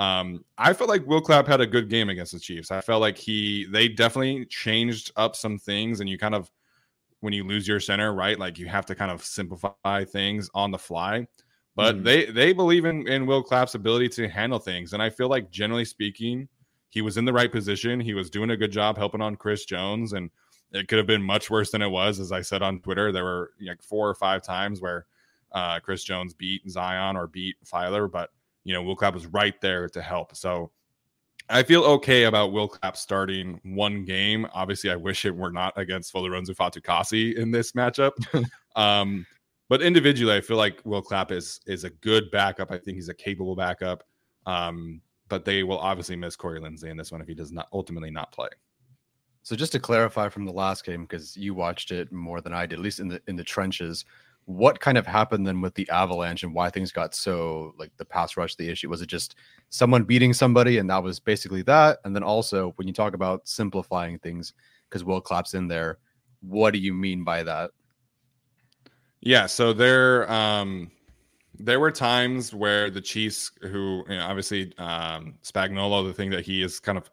Um, 0.00 0.46
I 0.56 0.72
felt 0.72 0.88
like 0.88 1.06
Will 1.06 1.20
Clapp 1.20 1.46
had 1.46 1.60
a 1.60 1.66
good 1.66 1.90
game 1.90 2.08
against 2.08 2.32
the 2.32 2.40
Chiefs. 2.40 2.70
I 2.70 2.80
felt 2.80 3.02
like 3.02 3.18
he 3.18 3.66
they 3.66 3.86
definitely 3.86 4.46
changed 4.46 5.12
up 5.16 5.36
some 5.36 5.58
things, 5.58 6.00
and 6.00 6.08
you 6.08 6.16
kind 6.16 6.34
of 6.34 6.50
when 7.20 7.34
you 7.34 7.44
lose 7.44 7.68
your 7.68 7.80
center, 7.80 8.14
right? 8.14 8.38
Like 8.38 8.58
you 8.58 8.66
have 8.66 8.86
to 8.86 8.94
kind 8.94 9.10
of 9.10 9.22
simplify 9.22 10.06
things 10.06 10.48
on 10.54 10.70
the 10.70 10.78
fly. 10.78 11.26
But 11.76 11.96
mm-hmm. 11.96 12.04
they 12.04 12.24
they 12.24 12.52
believe 12.54 12.86
in 12.86 13.06
in 13.08 13.26
Will 13.26 13.42
Clapp's 13.42 13.74
ability 13.74 14.08
to 14.10 14.26
handle 14.26 14.58
things, 14.58 14.94
and 14.94 15.02
I 15.02 15.10
feel 15.10 15.28
like 15.28 15.50
generally 15.50 15.84
speaking, 15.84 16.48
he 16.88 17.02
was 17.02 17.18
in 17.18 17.26
the 17.26 17.32
right 17.34 17.52
position. 17.52 18.00
He 18.00 18.14
was 18.14 18.30
doing 18.30 18.48
a 18.48 18.56
good 18.56 18.72
job 18.72 18.96
helping 18.96 19.20
on 19.20 19.36
Chris 19.36 19.66
Jones, 19.66 20.14
and 20.14 20.30
it 20.72 20.88
could 20.88 20.96
have 20.96 21.06
been 21.06 21.22
much 21.22 21.50
worse 21.50 21.72
than 21.72 21.82
it 21.82 21.90
was. 21.90 22.20
As 22.20 22.32
I 22.32 22.40
said 22.40 22.62
on 22.62 22.80
Twitter, 22.80 23.12
there 23.12 23.24
were 23.24 23.50
like 23.60 23.82
four 23.82 24.08
or 24.08 24.14
five 24.14 24.42
times 24.42 24.80
where 24.80 25.04
uh, 25.52 25.78
Chris 25.80 26.04
Jones 26.04 26.32
beat 26.32 26.62
Zion 26.70 27.18
or 27.18 27.26
beat 27.26 27.56
Feiler, 27.66 28.10
but 28.10 28.30
you 28.64 28.74
know, 28.74 28.82
Will 28.82 28.96
Clapp 28.96 29.14
was 29.14 29.26
right 29.26 29.58
there 29.60 29.88
to 29.88 30.02
help. 30.02 30.36
So 30.36 30.70
I 31.48 31.62
feel 31.62 31.82
okay 31.84 32.24
about 32.24 32.52
Will 32.52 32.68
Clapp 32.68 32.96
starting 32.96 33.60
one 33.64 34.04
game. 34.04 34.46
Obviously, 34.52 34.90
I 34.90 34.96
wish 34.96 35.24
it 35.24 35.34
were 35.34 35.50
not 35.50 35.72
against 35.76 36.12
Folorunso 36.12 36.54
Fatukasi 36.54 37.34
in 37.36 37.50
this 37.50 37.72
matchup. 37.72 38.12
um, 38.76 39.26
but 39.68 39.82
individually, 39.82 40.34
I 40.34 40.40
feel 40.40 40.56
like 40.56 40.80
Will 40.84 41.02
Clapp 41.02 41.32
is 41.32 41.60
is 41.66 41.84
a 41.84 41.90
good 41.90 42.30
backup. 42.30 42.70
I 42.70 42.78
think 42.78 42.96
he's 42.96 43.08
a 43.08 43.14
capable 43.14 43.56
backup. 43.56 44.04
Um, 44.46 45.00
but 45.28 45.44
they 45.44 45.62
will 45.62 45.78
obviously 45.78 46.16
miss 46.16 46.36
Corey 46.36 46.60
Linsley 46.60 46.90
in 46.90 46.96
this 46.96 47.12
one 47.12 47.20
if 47.22 47.28
he 47.28 47.34
does 47.34 47.52
not 47.52 47.68
ultimately 47.72 48.10
not 48.10 48.32
play. 48.32 48.48
So 49.42 49.56
just 49.56 49.72
to 49.72 49.80
clarify 49.80 50.28
from 50.28 50.44
the 50.44 50.52
last 50.52 50.84
game, 50.84 51.02
because 51.02 51.36
you 51.36 51.54
watched 51.54 51.92
it 51.92 52.12
more 52.12 52.40
than 52.40 52.52
I 52.52 52.66
did, 52.66 52.78
at 52.78 52.82
least 52.84 53.00
in 53.00 53.08
the 53.08 53.22
in 53.26 53.36
the 53.36 53.44
trenches, 53.44 54.04
what 54.50 54.80
kind 54.80 54.98
of 54.98 55.06
happened 55.06 55.46
then 55.46 55.60
with 55.60 55.74
the 55.74 55.88
avalanche 55.90 56.42
and 56.42 56.52
why 56.52 56.68
things 56.68 56.90
got 56.90 57.14
so 57.14 57.72
like 57.78 57.96
the 57.98 58.04
pass 58.04 58.36
rush 58.36 58.56
the 58.56 58.68
issue? 58.68 58.88
Was 58.88 59.00
it 59.00 59.06
just 59.06 59.36
someone 59.68 60.02
beating 60.02 60.32
somebody 60.32 60.78
and 60.78 60.90
that 60.90 61.02
was 61.02 61.20
basically 61.20 61.62
that? 61.62 61.98
And 62.04 62.16
then 62.16 62.24
also 62.24 62.72
when 62.74 62.88
you 62.88 62.92
talk 62.92 63.14
about 63.14 63.46
simplifying 63.46 64.18
things 64.18 64.52
because 64.88 65.04
Will 65.04 65.20
Clapp's 65.20 65.54
in 65.54 65.68
there 65.68 65.98
what 66.40 66.72
do 66.72 66.80
you 66.80 66.92
mean 66.92 67.22
by 67.22 67.44
that? 67.44 67.70
Yeah 69.20 69.46
so 69.46 69.72
they're 69.72 70.30
um 70.30 70.90
there 71.54 71.78
were 71.78 71.92
times 71.92 72.52
where 72.52 72.90
the 72.90 73.00
Chiefs, 73.00 73.52
who 73.60 74.04
you 74.08 74.16
know, 74.16 74.24
obviously 74.26 74.72
um, 74.78 75.34
Spagnuolo, 75.44 76.06
the 76.06 76.14
thing 76.14 76.30
that 76.30 76.44
he 76.44 76.62
is 76.62 76.80
kind 76.80 76.96
of 76.96 77.10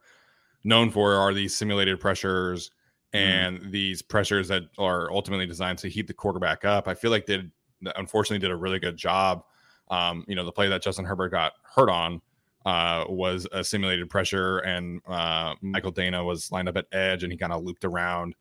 known 0.64 0.90
for 0.90 1.14
are 1.14 1.34
these 1.34 1.54
simulated 1.56 2.00
pressures 2.00 2.72
and 3.14 3.60
mm. 3.60 3.72
these 3.72 4.02
pressures 4.02 4.48
that 4.50 4.64
are 4.78 5.12
ultimately 5.12 5.48
designed 5.48 5.78
to 5.80 5.90
heat 5.90 6.08
the 6.08 6.14
quarterback 6.14 6.66
up. 6.66 6.88
I 6.88 6.94
feel 6.94 7.12
like 7.12 7.26
they 7.26 7.44
unfortunately 7.96 8.40
did 8.40 8.52
a 8.52 8.56
really 8.56 8.80
good 8.80 8.98
job. 8.98 9.44
Um, 9.90 10.26
you 10.28 10.36
know, 10.36 10.44
the 10.44 10.52
play 10.52 10.68
that 10.68 10.82
Justin 10.82 11.06
Herbert 11.06 11.30
got 11.30 11.54
hurt 11.64 11.90
on 11.90 12.22
uh, 12.66 13.06
was 13.08 13.48
a 13.54 13.64
simulated 13.64 14.10
pressure, 14.10 14.60
and 14.60 15.02
uh, 15.08 15.56
Michael 15.62 15.94
Danna 15.94 16.26
was 16.26 16.52
lined 16.52 16.68
up 16.68 16.76
at 16.76 16.86
edge, 16.92 17.24
and 17.24 17.32
he 17.32 17.38
kind 17.38 17.54
of 17.54 17.64
looped 17.64 17.86
around, 17.86 18.36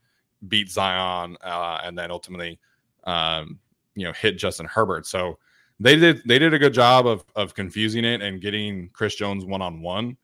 beat 0.49 0.69
Zion, 0.69 1.37
uh, 1.43 1.81
and 1.85 1.97
then 1.97 2.11
ultimately, 2.11 2.59
um, 3.05 3.61
you 3.95 4.05
know, 4.05 4.13
hit 4.13 4.37
Justin 4.37 4.67
Herbert. 4.67 5.07
So 5.07 5.39
they 5.79 5.95
did 5.97 6.23
they 6.27 6.39
did 6.39 6.55
a 6.55 6.59
good 6.59 6.75
job 6.75 7.07
of 7.07 7.25
of 7.37 7.55
confusing 7.55 8.05
it 8.05 8.23
and 8.23 8.41
getting 8.41 8.91
Chris 8.93 9.15
Jones 9.15 9.45
one 9.45 9.63
on 9.63 9.81
one 9.81 10.17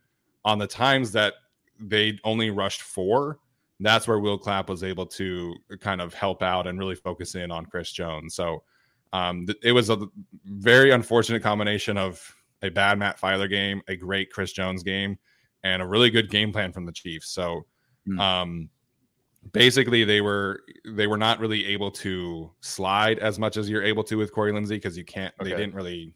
on 0.44 0.58
the 0.58 0.66
times 0.66 1.12
that 1.12 1.34
they 1.78 2.18
only 2.24 2.50
rushed 2.50 2.82
four. 2.82 3.38
That's 3.82 4.06
where 4.06 4.18
Will 4.18 4.38
Clapp 4.38 4.68
was 4.68 4.82
able 4.82 5.06
to 5.06 5.54
kind 5.80 6.00
of 6.00 6.14
help 6.14 6.42
out 6.42 6.66
and 6.66 6.78
really 6.78 6.94
focus 6.94 7.34
in 7.34 7.50
on 7.50 7.66
Chris 7.66 7.92
Jones. 7.92 8.34
So 8.34 8.62
um, 9.12 9.46
th- 9.46 9.58
it 9.62 9.72
was 9.72 9.90
a 9.90 9.98
very 10.44 10.90
unfortunate 10.90 11.42
combination 11.42 11.98
of 11.98 12.34
a 12.62 12.70
bad 12.70 12.98
Matt 12.98 13.20
Feiler 13.20 13.50
game, 13.50 13.82
a 13.88 13.96
great 13.96 14.30
Chris 14.30 14.52
Jones 14.52 14.82
game, 14.82 15.18
and 15.64 15.82
a 15.82 15.86
really 15.86 16.10
good 16.10 16.30
game 16.30 16.52
plan 16.52 16.72
from 16.72 16.86
the 16.86 16.92
Chiefs. 16.92 17.30
So 17.30 17.66
mm. 18.08 18.18
um, 18.18 18.70
basically 19.52 20.04
they 20.04 20.20
were 20.20 20.60
they 20.86 21.06
were 21.06 21.16
not 21.16 21.40
really 21.40 21.66
able 21.66 21.90
to 21.90 22.50
slide 22.60 23.18
as 23.18 23.38
much 23.38 23.56
as 23.56 23.68
you're 23.68 23.82
able 23.82 24.04
to 24.04 24.16
with 24.16 24.32
Corey 24.32 24.52
Linsley 24.52 24.70
because 24.70 24.96
you 24.96 25.04
can't 25.04 25.34
okay. 25.40 25.50
they 25.50 25.56
didn't 25.56 25.74
really 25.74 26.14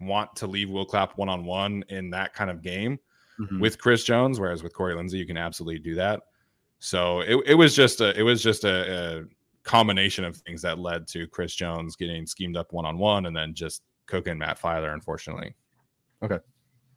want 0.00 0.36
to 0.36 0.46
leave 0.46 0.68
Will 0.70 0.84
Clapp 0.84 1.16
one 1.16 1.28
on 1.28 1.44
one 1.44 1.82
in 1.88 2.10
that 2.10 2.34
kind 2.34 2.50
of 2.50 2.62
game 2.62 2.98
mm-hmm. 3.40 3.60
with 3.60 3.78
Chris 3.78 4.04
Jones, 4.04 4.38
whereas 4.38 4.62
with 4.62 4.74
Corey 4.74 4.94
Linsley, 4.94 5.14
you 5.14 5.26
can 5.26 5.38
absolutely 5.38 5.78
do 5.78 5.94
that. 5.94 6.20
So 6.86 7.18
it, 7.18 7.42
it 7.46 7.54
was 7.54 7.74
just 7.74 8.00
a 8.00 8.16
it 8.16 8.22
was 8.22 8.40
just 8.40 8.62
a, 8.62 9.18
a 9.18 9.24
combination 9.64 10.22
of 10.22 10.36
things 10.36 10.62
that 10.62 10.78
led 10.78 11.08
to 11.08 11.26
Chris 11.26 11.52
Jones 11.52 11.96
getting 11.96 12.26
schemed 12.26 12.56
up 12.56 12.72
one 12.72 12.86
on 12.86 12.96
one 12.96 13.26
and 13.26 13.36
then 13.36 13.54
just 13.54 13.82
cooking 14.06 14.38
Matt 14.38 14.60
Feiler, 14.60 14.94
unfortunately. 14.94 15.52
Okay. 16.22 16.38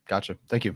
Gotcha. 0.07 0.37
Thank 0.47 0.65
you. 0.65 0.75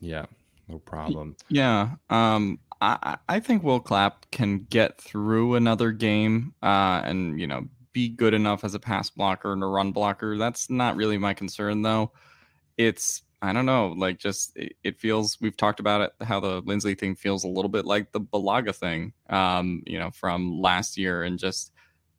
Yeah, 0.00 0.24
no 0.66 0.78
problem. 0.78 1.36
Yeah. 1.50 1.96
Um, 2.08 2.58
I, 2.80 3.18
I 3.28 3.38
think 3.40 3.64
Will 3.64 3.80
Clapp 3.80 4.30
can 4.30 4.60
get 4.70 4.98
through 4.98 5.56
another 5.56 5.92
game 5.92 6.54
uh, 6.62 7.02
and, 7.04 7.38
you 7.38 7.46
know, 7.46 7.66
be 7.92 8.08
good 8.08 8.32
enough 8.32 8.64
as 8.64 8.74
a 8.74 8.80
pass 8.80 9.10
blocker 9.10 9.52
and 9.52 9.62
a 9.62 9.66
run 9.66 9.92
blocker. 9.92 10.38
That's 10.38 10.70
not 10.70 10.96
really 10.96 11.18
my 11.18 11.34
concern, 11.34 11.82
though. 11.82 12.12
It's, 12.78 13.24
I 13.40 13.52
don't 13.52 13.66
know, 13.66 13.94
like 13.96 14.18
just 14.18 14.56
it, 14.56 14.74
it 14.82 14.98
feels, 14.98 15.38
we've 15.40 15.56
talked 15.56 15.80
about 15.80 16.00
it, 16.00 16.12
how 16.24 16.40
the 16.40 16.62
Linsley 16.62 16.98
thing 16.98 17.14
feels 17.14 17.44
a 17.44 17.48
little 17.48 17.68
bit 17.68 17.84
like 17.84 18.12
the 18.12 18.20
Bulaga 18.20 18.74
thing, 18.74 19.12
um, 19.30 19.82
you 19.86 19.98
know, 19.98 20.10
from 20.10 20.60
last 20.60 20.98
year 20.98 21.22
and 21.22 21.38
just 21.38 21.72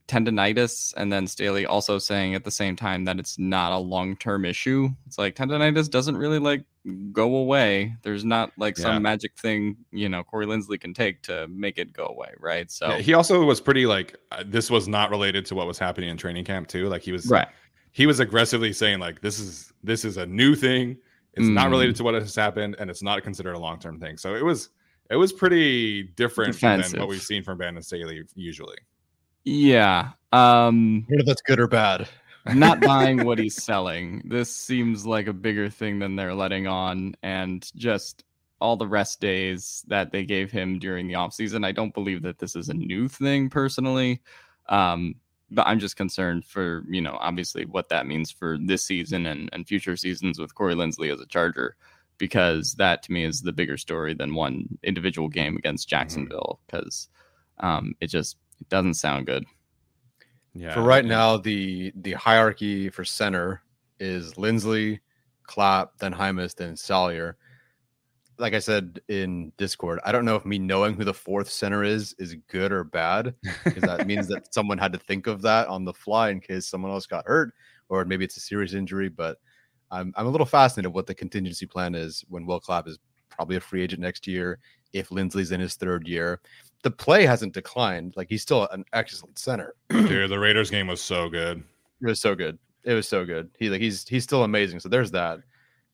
tendonitis 0.08 0.91
and 0.97 1.13
then 1.13 1.27
Staley 1.27 1.67
also 1.67 1.99
saying 1.99 2.34
at 2.34 2.43
the 2.43 2.51
same 2.51 2.75
time 2.75 3.05
that 3.05 3.19
it's 3.19 3.38
not 3.38 3.71
a 3.71 3.77
long-term 3.77 4.43
issue. 4.43 4.89
It's 5.05 5.17
like 5.17 5.36
tendonitis 5.36 5.89
doesn't 5.89 6.17
really 6.17 6.39
like 6.39 6.63
go 7.12 7.36
away. 7.36 7.95
There's 8.01 8.25
not 8.25 8.51
like 8.58 8.77
yeah. 8.77 8.84
some 8.84 9.03
magic 9.03 9.38
thing, 9.38 9.77
you 9.91 10.10
know, 10.10 10.23
Corey 10.23 10.47
Linsley 10.47 10.82
can 10.82 10.93
take 10.93 11.21
to 11.23 11.47
make 11.49 11.77
it 11.77 11.93
go 11.93 12.05
away, 12.05 12.32
right? 12.39 12.71
So 12.71 12.89
yeah, 12.89 12.97
he 12.97 13.13
also 13.13 13.43
was 13.43 13.62
pretty 13.62 13.86
like 13.86 14.17
uh, 14.32 14.43
this 14.45 14.71
was 14.71 14.88
not 14.88 15.12
related 15.12 15.45
to 15.47 15.55
what 15.55 15.67
was 15.67 15.77
happening 15.77 16.10
in 16.10 16.17
training 16.17 16.45
camp 16.45 16.67
too. 16.67 16.89
Like 16.89 17.03
he 17.03 17.12
was 17.12 17.27
right. 17.27 17.47
He 17.91 18.08
was 18.08 18.19
aggressively 18.19 18.73
saying 18.73 18.99
like 18.99 19.21
this 19.21 19.39
is 19.39 19.73
this 19.84 20.05
is 20.05 20.17
a 20.17 20.25
new 20.25 20.55
thing. 20.55 20.97
It's 21.39 21.47
mm. 21.47 21.54
not 21.54 21.69
related 21.69 21.95
to 21.95 22.04
what 22.04 22.13
has 22.15 22.36
happened 22.36 22.75
and 22.80 22.89
it's 22.89 23.02
not 23.02 23.23
considered 23.23 23.54
a 23.54 23.60
long-term 23.60 23.99
thing. 23.99 24.17
So 24.17 24.36
it 24.36 24.43
was 24.43 24.69
it 25.10 25.15
was 25.15 25.32
pretty 25.32 26.04
different 26.04 26.52
Defensive. 26.52 26.91
than 26.91 26.99
what 26.99 27.10
we've 27.10 27.21
seen 27.21 27.43
from 27.43 27.58
Brandon 27.58 27.82
Staley 27.82 28.23
usually. 28.36 28.78
Yeah. 29.45 30.10
Um 30.34 31.06
if 31.08 31.25
that's 31.25 31.41
good 31.41 31.60
or 31.60 31.67
bad. 31.67 32.10
not 32.45 32.82
buying 32.86 33.25
what 33.25 33.39
he's 33.39 33.63
selling. 33.63 34.21
This 34.25 34.54
seems 34.54 35.06
like 35.06 35.28
a 35.28 35.34
bigger 35.34 35.69
thing 35.69 35.99
than 35.99 36.17
they're 36.17 36.36
letting 36.36 36.67
on 36.67 37.15
and 37.23 37.71
just 37.75 38.25
all 38.60 38.75
the 38.75 38.88
rest 38.88 39.21
days 39.21 39.86
that 39.88 40.12
they 40.12 40.25
gave 40.25 40.52
him 40.52 40.78
during 40.78 41.08
the 41.08 41.13
offseason. 41.13 41.65
I 41.65 41.71
don't 41.71 41.93
believe 41.93 42.21
that 42.23 42.38
this 42.38 42.58
is 42.58 42.67
a 42.67 42.73
new 42.73 43.08
thing 43.08 43.49
personally. 43.49 44.21
Um, 44.67 45.15
but 45.51 45.67
I'm 45.67 45.79
just 45.79 45.95
concerned 45.95 46.45
for, 46.45 46.83
you 46.89 47.01
know, 47.01 47.17
obviously 47.19 47.65
what 47.65 47.89
that 47.89 48.07
means 48.07 48.31
for 48.31 48.57
this 48.59 48.83
season 48.83 49.25
and, 49.25 49.49
and 49.51 49.67
future 49.67 49.97
seasons 49.97 50.39
with 50.39 50.55
Corey 50.55 50.75
Linsley 50.75 51.12
as 51.12 51.19
a 51.19 51.25
Charger, 51.25 51.75
because 52.17 52.73
that 52.73 53.03
to 53.03 53.12
me 53.12 53.23
is 53.23 53.41
the 53.41 53.53
bigger 53.53 53.77
story 53.77 54.13
than 54.13 54.35
one 54.35 54.77
individual 54.83 55.29
game 55.29 55.57
against 55.57 55.88
mm-hmm. 55.88 55.95
Jacksonville, 55.95 56.59
because 56.65 57.09
um, 57.59 57.93
it 57.99 58.07
just 58.07 58.38
it 58.59 58.69
doesn't 58.69 58.95
sound 58.95 59.25
good. 59.25 59.45
Yeah. 60.53 60.73
For 60.73 60.81
right 60.81 61.05
now, 61.05 61.38
the 61.38 61.91
the 61.95 62.13
hierarchy 62.13 62.89
for 62.89 63.05
center 63.05 63.62
is 63.99 64.33
Linsley, 64.33 64.99
Clapp, 65.43 65.97
then 65.99 66.13
Jaimes, 66.13 66.55
then 66.55 66.75
Salyer. 66.75 67.38
Like 68.39 68.54
I 68.54 68.60
said 68.60 69.02
in 69.10 69.52
Discord, 69.58 69.99
I 70.06 70.12
don't 70.12 70.25
know 70.25 70.36
if 70.36 70.45
me 70.45 70.58
knowing 70.58 70.95
who 70.95 71.04
the 71.04 71.13
fourth 71.13 71.49
center 71.49 71.84
is 71.84 72.15
is 72.17 72.36
good 72.47 72.71
or 72.71 72.84
bad 72.84 73.36
because 73.63 73.84
that 73.84 74.08
means 74.08 74.28
that 74.30 74.54
someone 74.54 74.78
had 74.78 74.93
to 74.93 74.99
think 74.99 75.28
of 75.28 75.41
that 75.41 75.67
on 75.67 75.86
the 75.86 75.93
fly 75.93 76.30
in 76.30 76.39
case 76.39 76.67
someone 76.67 76.91
else 76.91 77.06
got 77.06 77.28
hurt 77.28 77.54
or 77.89 78.06
maybe 78.06 78.23
it's 78.23 78.38
a 78.38 78.41
serious 78.41 78.73
injury. 78.73 79.10
But 79.10 79.38
I'm 79.91 80.13
I'm 80.15 80.25
a 80.25 80.30
little 80.30 80.45
fascinated 80.45 80.93
what 80.93 81.06
the 81.06 81.15
contingency 81.15 81.65
plan 81.65 81.95
is 81.95 82.23
when 82.30 82.45
Will 82.45 82.60
Clapp 82.60 82.88
is 82.88 82.97
probably 83.30 83.58
a 83.58 83.62
free 83.62 83.84
agent 83.84 84.02
next 84.02 84.25
year 84.25 84.60
if 84.93 85.10
Linsley's 85.10 85.52
in 85.52 85.60
his 85.60 85.75
third 85.75 86.08
year 86.08 86.39
the 86.84 86.91
play 86.91 87.25
hasn't 87.25 87.54
declined. 87.54 88.13
Like 88.15 88.30
he's 88.30 88.41
still 88.41 88.67
an 88.71 88.86
excellent 88.93 89.38
center. 89.38 89.75
Dude, 89.89 90.30
the 90.30 90.39
Raiders 90.39 90.69
game 90.71 90.88
was 90.88 91.02
so 91.02 91.30
good. 91.30 91.63
It 92.02 92.06
was 92.06 92.21
so 92.21 92.36
good. 92.36 92.58
It 92.84 92.93
was 92.93 93.08
so 93.08 93.25
good. 93.25 93.49
He 93.60 93.69
like 93.69 93.82
he's 93.82 94.08
he's 94.08 94.23
still 94.23 94.43
amazing. 94.43 94.80
So 94.80 94.89
there's 94.89 95.12
that. 95.12 95.39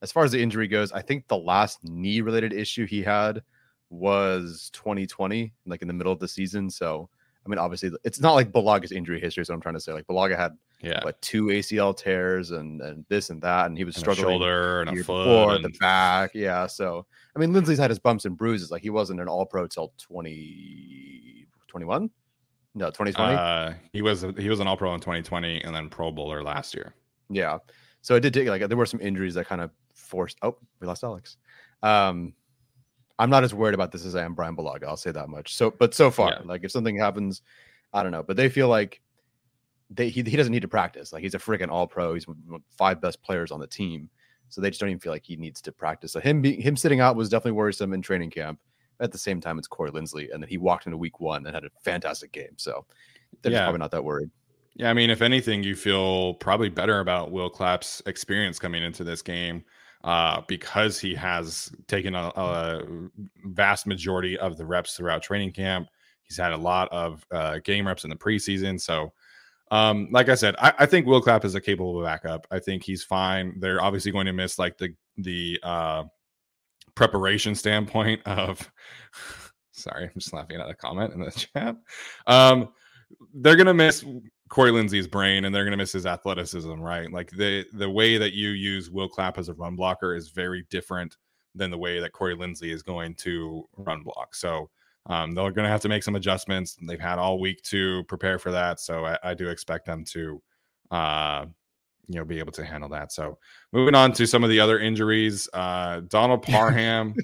As 0.05 0.11
far 0.11 0.23
as 0.23 0.31
the 0.31 0.39
injury 0.39 0.67
goes, 0.67 0.91
I 0.91 1.01
think 1.01 1.27
the 1.27 1.35
last 1.35 1.83
knee 1.83 2.21
related 2.21 2.53
issue 2.53 2.85
he 2.85 3.01
had 3.01 3.41
was 3.89 4.69
2020, 4.73 5.51
like 5.65 5.81
in 5.81 5.87
the 5.87 5.95
middle 5.95 6.13
of 6.13 6.19
the 6.19 6.27
season. 6.27 6.69
So 6.69 7.09
I 7.43 7.49
mean, 7.49 7.57
obviously, 7.57 7.89
it's 8.03 8.19
not 8.19 8.33
like 8.33 8.51
Bulaga's 8.51 8.91
injury 8.91 9.19
history. 9.19 9.43
So 9.45 9.55
I'm 9.55 9.61
trying 9.61 9.73
to 9.73 9.79
say. 9.79 9.93
Like 9.93 10.05
Bulaga 10.05 10.37
had 10.37 10.55
yeah, 10.79 11.03
what 11.03 11.19
two 11.23 11.45
ACL 11.45 11.97
tears 11.97 12.51
and 12.51 12.83
and 12.83 13.03
this 13.09 13.31
and 13.31 13.41
that, 13.41 13.65
and 13.65 13.75
he 13.75 13.83
was 13.83 13.95
and 13.95 14.01
struggling 14.01 14.27
shoulder 14.27 14.81
and 14.81 14.91
a 14.91 15.03
foot, 15.03 15.25
before, 15.25 15.55
and... 15.55 15.65
the 15.65 15.71
back. 15.79 16.35
Yeah, 16.35 16.67
so 16.67 17.07
I 17.35 17.39
mean, 17.39 17.51
Linsley's 17.51 17.79
had 17.79 17.89
his 17.89 17.97
bumps 17.97 18.25
and 18.25 18.37
bruises. 18.37 18.69
Like 18.69 18.83
he 18.83 18.91
wasn't 18.91 19.21
an 19.21 19.27
All 19.27 19.47
Pro 19.47 19.65
till 19.65 19.91
2021. 19.97 22.11
No, 22.75 22.91
2020. 22.91 23.33
Uh, 23.33 23.73
he 23.91 24.03
was 24.03 24.23
he 24.37 24.49
was 24.49 24.59
an 24.59 24.67
All 24.67 24.77
Pro 24.77 24.93
in 24.93 24.99
2020 24.99 25.63
and 25.63 25.73
then 25.73 25.89
Pro 25.89 26.11
Bowler 26.11 26.43
last 26.43 26.75
year. 26.75 26.93
Yeah, 27.27 27.57
so 28.01 28.13
it 28.13 28.19
did 28.19 28.35
take 28.35 28.47
like 28.47 28.67
there 28.67 28.77
were 28.77 28.85
some 28.85 29.01
injuries 29.01 29.33
that 29.33 29.47
kind 29.47 29.61
of 29.61 29.71
forced. 29.95 30.37
Oh, 30.41 30.55
we 30.79 30.87
lost 30.87 31.03
Alex. 31.03 31.37
Um, 31.81 32.33
I'm 33.17 33.29
not 33.29 33.43
as 33.43 33.53
worried 33.53 33.73
about 33.73 33.91
this 33.91 34.05
as 34.05 34.15
I 34.15 34.23
am 34.23 34.33
Brian 34.33 34.55
Bulaga. 34.55 34.83
I'll 34.83 34.97
say 34.97 35.11
that 35.11 35.29
much. 35.29 35.55
So, 35.55 35.71
but 35.71 35.93
so 35.93 36.11
far, 36.11 36.31
yeah. 36.31 36.41
like 36.45 36.63
if 36.63 36.71
something 36.71 36.97
happens, 36.97 37.41
I 37.93 38.03
don't 38.03 38.11
know. 38.11 38.23
But 38.23 38.37
they 38.37 38.49
feel 38.49 38.67
like 38.67 39.01
they 39.89 40.09
he, 40.09 40.21
he 40.21 40.35
doesn't 40.35 40.51
need 40.51 40.61
to 40.61 40.67
practice. 40.67 41.13
Like 41.13 41.23
he's 41.23 41.35
a 41.35 41.39
freaking 41.39 41.69
all 41.69 41.87
pro. 41.87 42.13
He's 42.13 42.25
five 42.77 43.01
best 43.01 43.21
players 43.23 43.51
on 43.51 43.59
the 43.59 43.67
team. 43.67 44.09
So 44.49 44.61
they 44.61 44.69
just 44.69 44.79
don't 44.79 44.89
even 44.89 44.99
feel 44.99 45.11
like 45.11 45.25
he 45.25 45.37
needs 45.37 45.61
to 45.61 45.71
practice. 45.71 46.11
So 46.11 46.19
him 46.19 46.41
being 46.41 46.61
him 46.61 46.75
sitting 46.75 46.99
out 46.99 47.15
was 47.15 47.29
definitely 47.29 47.53
worrisome 47.53 47.93
in 47.93 48.01
training 48.01 48.31
camp. 48.31 48.59
At 48.99 49.11
the 49.11 49.17
same 49.17 49.41
time, 49.41 49.57
it's 49.57 49.67
Corey 49.67 49.91
Linsley, 49.91 50.33
and 50.33 50.41
then 50.41 50.47
he 50.47 50.57
walked 50.57 50.85
into 50.85 50.97
week 50.97 51.19
one 51.19 51.45
and 51.45 51.53
had 51.53 51.65
a 51.65 51.69
fantastic 51.83 52.31
game. 52.31 52.53
So 52.55 52.85
they're 53.41 53.51
yeah. 53.51 53.63
probably 53.63 53.79
not 53.79 53.91
that 53.91 54.03
worried. 54.03 54.29
Yeah, 54.75 54.89
I 54.89 54.93
mean, 54.93 55.09
if 55.09 55.21
anything, 55.21 55.63
you 55.63 55.75
feel 55.75 56.35
probably 56.35 56.69
better 56.69 56.99
about 56.99 57.31
Will 57.31 57.49
Clapp's 57.49 58.01
experience 58.05 58.59
coming 58.59 58.83
into 58.83 59.03
this 59.03 59.21
game 59.21 59.63
uh, 60.05 60.41
because 60.47 60.99
he 60.99 61.15
has 61.15 61.71
taken 61.87 62.13
a, 62.13 62.31
a, 62.35 62.83
vast 63.45 63.87
majority 63.87 64.37
of 64.37 64.55
the 64.55 64.65
reps 64.65 64.95
throughout 64.95 65.23
training 65.23 65.51
camp. 65.51 65.89
He's 66.21 66.37
had 66.37 66.53
a 66.53 66.57
lot 66.57 66.87
of 66.91 67.25
uh, 67.31 67.57
game 67.63 67.87
reps 67.87 68.03
in 68.03 68.11
the 68.11 68.15
preseason. 68.15 68.79
So, 68.79 69.13
um, 69.71 70.07
like 70.11 70.29
I 70.29 70.35
said, 70.35 70.55
I, 70.59 70.73
I, 70.79 70.85
think 70.85 71.07
Will 71.07 71.21
Clapp 71.21 71.43
is 71.43 71.55
a 71.55 71.61
capable 71.61 72.03
backup. 72.03 72.45
I 72.51 72.59
think 72.59 72.83
he's 72.83 73.03
fine. 73.03 73.59
They're 73.59 73.81
obviously 73.81 74.11
going 74.11 74.27
to 74.27 74.33
miss 74.33 74.59
like 74.59 74.77
the 74.77 74.93
the 75.17 75.59
uh, 75.63 76.03
preparation 76.93 77.55
standpoint 77.55 78.21
of. 78.25 78.71
sorry, 79.71 80.05
I'm 80.05 80.11
just 80.13 80.33
laughing 80.33 80.61
at 80.61 80.69
a 80.69 80.75
comment 80.75 81.13
in 81.13 81.19
the 81.19 81.31
chat. 81.55 81.75
Um, 82.27 82.69
they're 83.33 83.55
gonna 83.55 83.73
miss 83.73 84.05
Corey 84.49 84.71
Linsley's 84.71 85.07
brain 85.07 85.45
and 85.45 85.53
they're 85.53 85.63
going 85.63 85.71
to 85.71 85.77
miss 85.77 85.91
his 85.91 86.05
athleticism, 86.05 86.73
right? 86.73 87.11
Like 87.11 87.31
the 87.31 87.65
the 87.73 87.89
way 87.89 88.17
that 88.17 88.33
you 88.33 88.49
use 88.49 88.91
Will 88.91 89.09
Clapp 89.09 89.37
as 89.37 89.49
a 89.49 89.53
run 89.53 89.75
blocker 89.75 90.15
is 90.15 90.29
very 90.29 90.65
different 90.69 91.17
than 91.55 91.71
the 91.71 91.77
way 91.77 91.99
that 91.99 92.11
Corey 92.11 92.35
Linsley 92.35 92.71
is 92.71 92.83
going 92.83 93.15
to 93.15 93.67
run 93.77 94.03
block. 94.03 94.35
So 94.35 94.69
um, 95.07 95.33
they're 95.33 95.51
going 95.51 95.65
to 95.65 95.69
have 95.69 95.81
to 95.81 95.89
make 95.89 96.03
some 96.03 96.15
adjustments. 96.15 96.77
They've 96.81 96.99
had 96.99 97.19
all 97.19 97.39
week 97.39 97.61
to 97.63 98.03
prepare 98.05 98.39
for 98.39 98.51
that, 98.51 98.79
so 98.79 99.05
I, 99.05 99.17
I 99.23 99.33
do 99.33 99.49
expect 99.49 99.85
them 99.85 100.03
to, 100.05 100.41
uh, 100.91 101.45
you 102.07 102.19
know 102.19 102.25
be 102.25 102.39
able 102.39 102.51
to 102.53 102.65
handle 102.65 102.89
that. 102.89 103.11
So 103.11 103.37
moving 103.71 103.95
on 103.95 104.11
to 104.13 104.27
some 104.27 104.43
of 104.43 104.49
the 104.49 104.59
other 104.59 104.79
injuries, 104.79 105.49
uh, 105.53 106.01
Donald 106.07 106.43
Parham. 106.43 107.15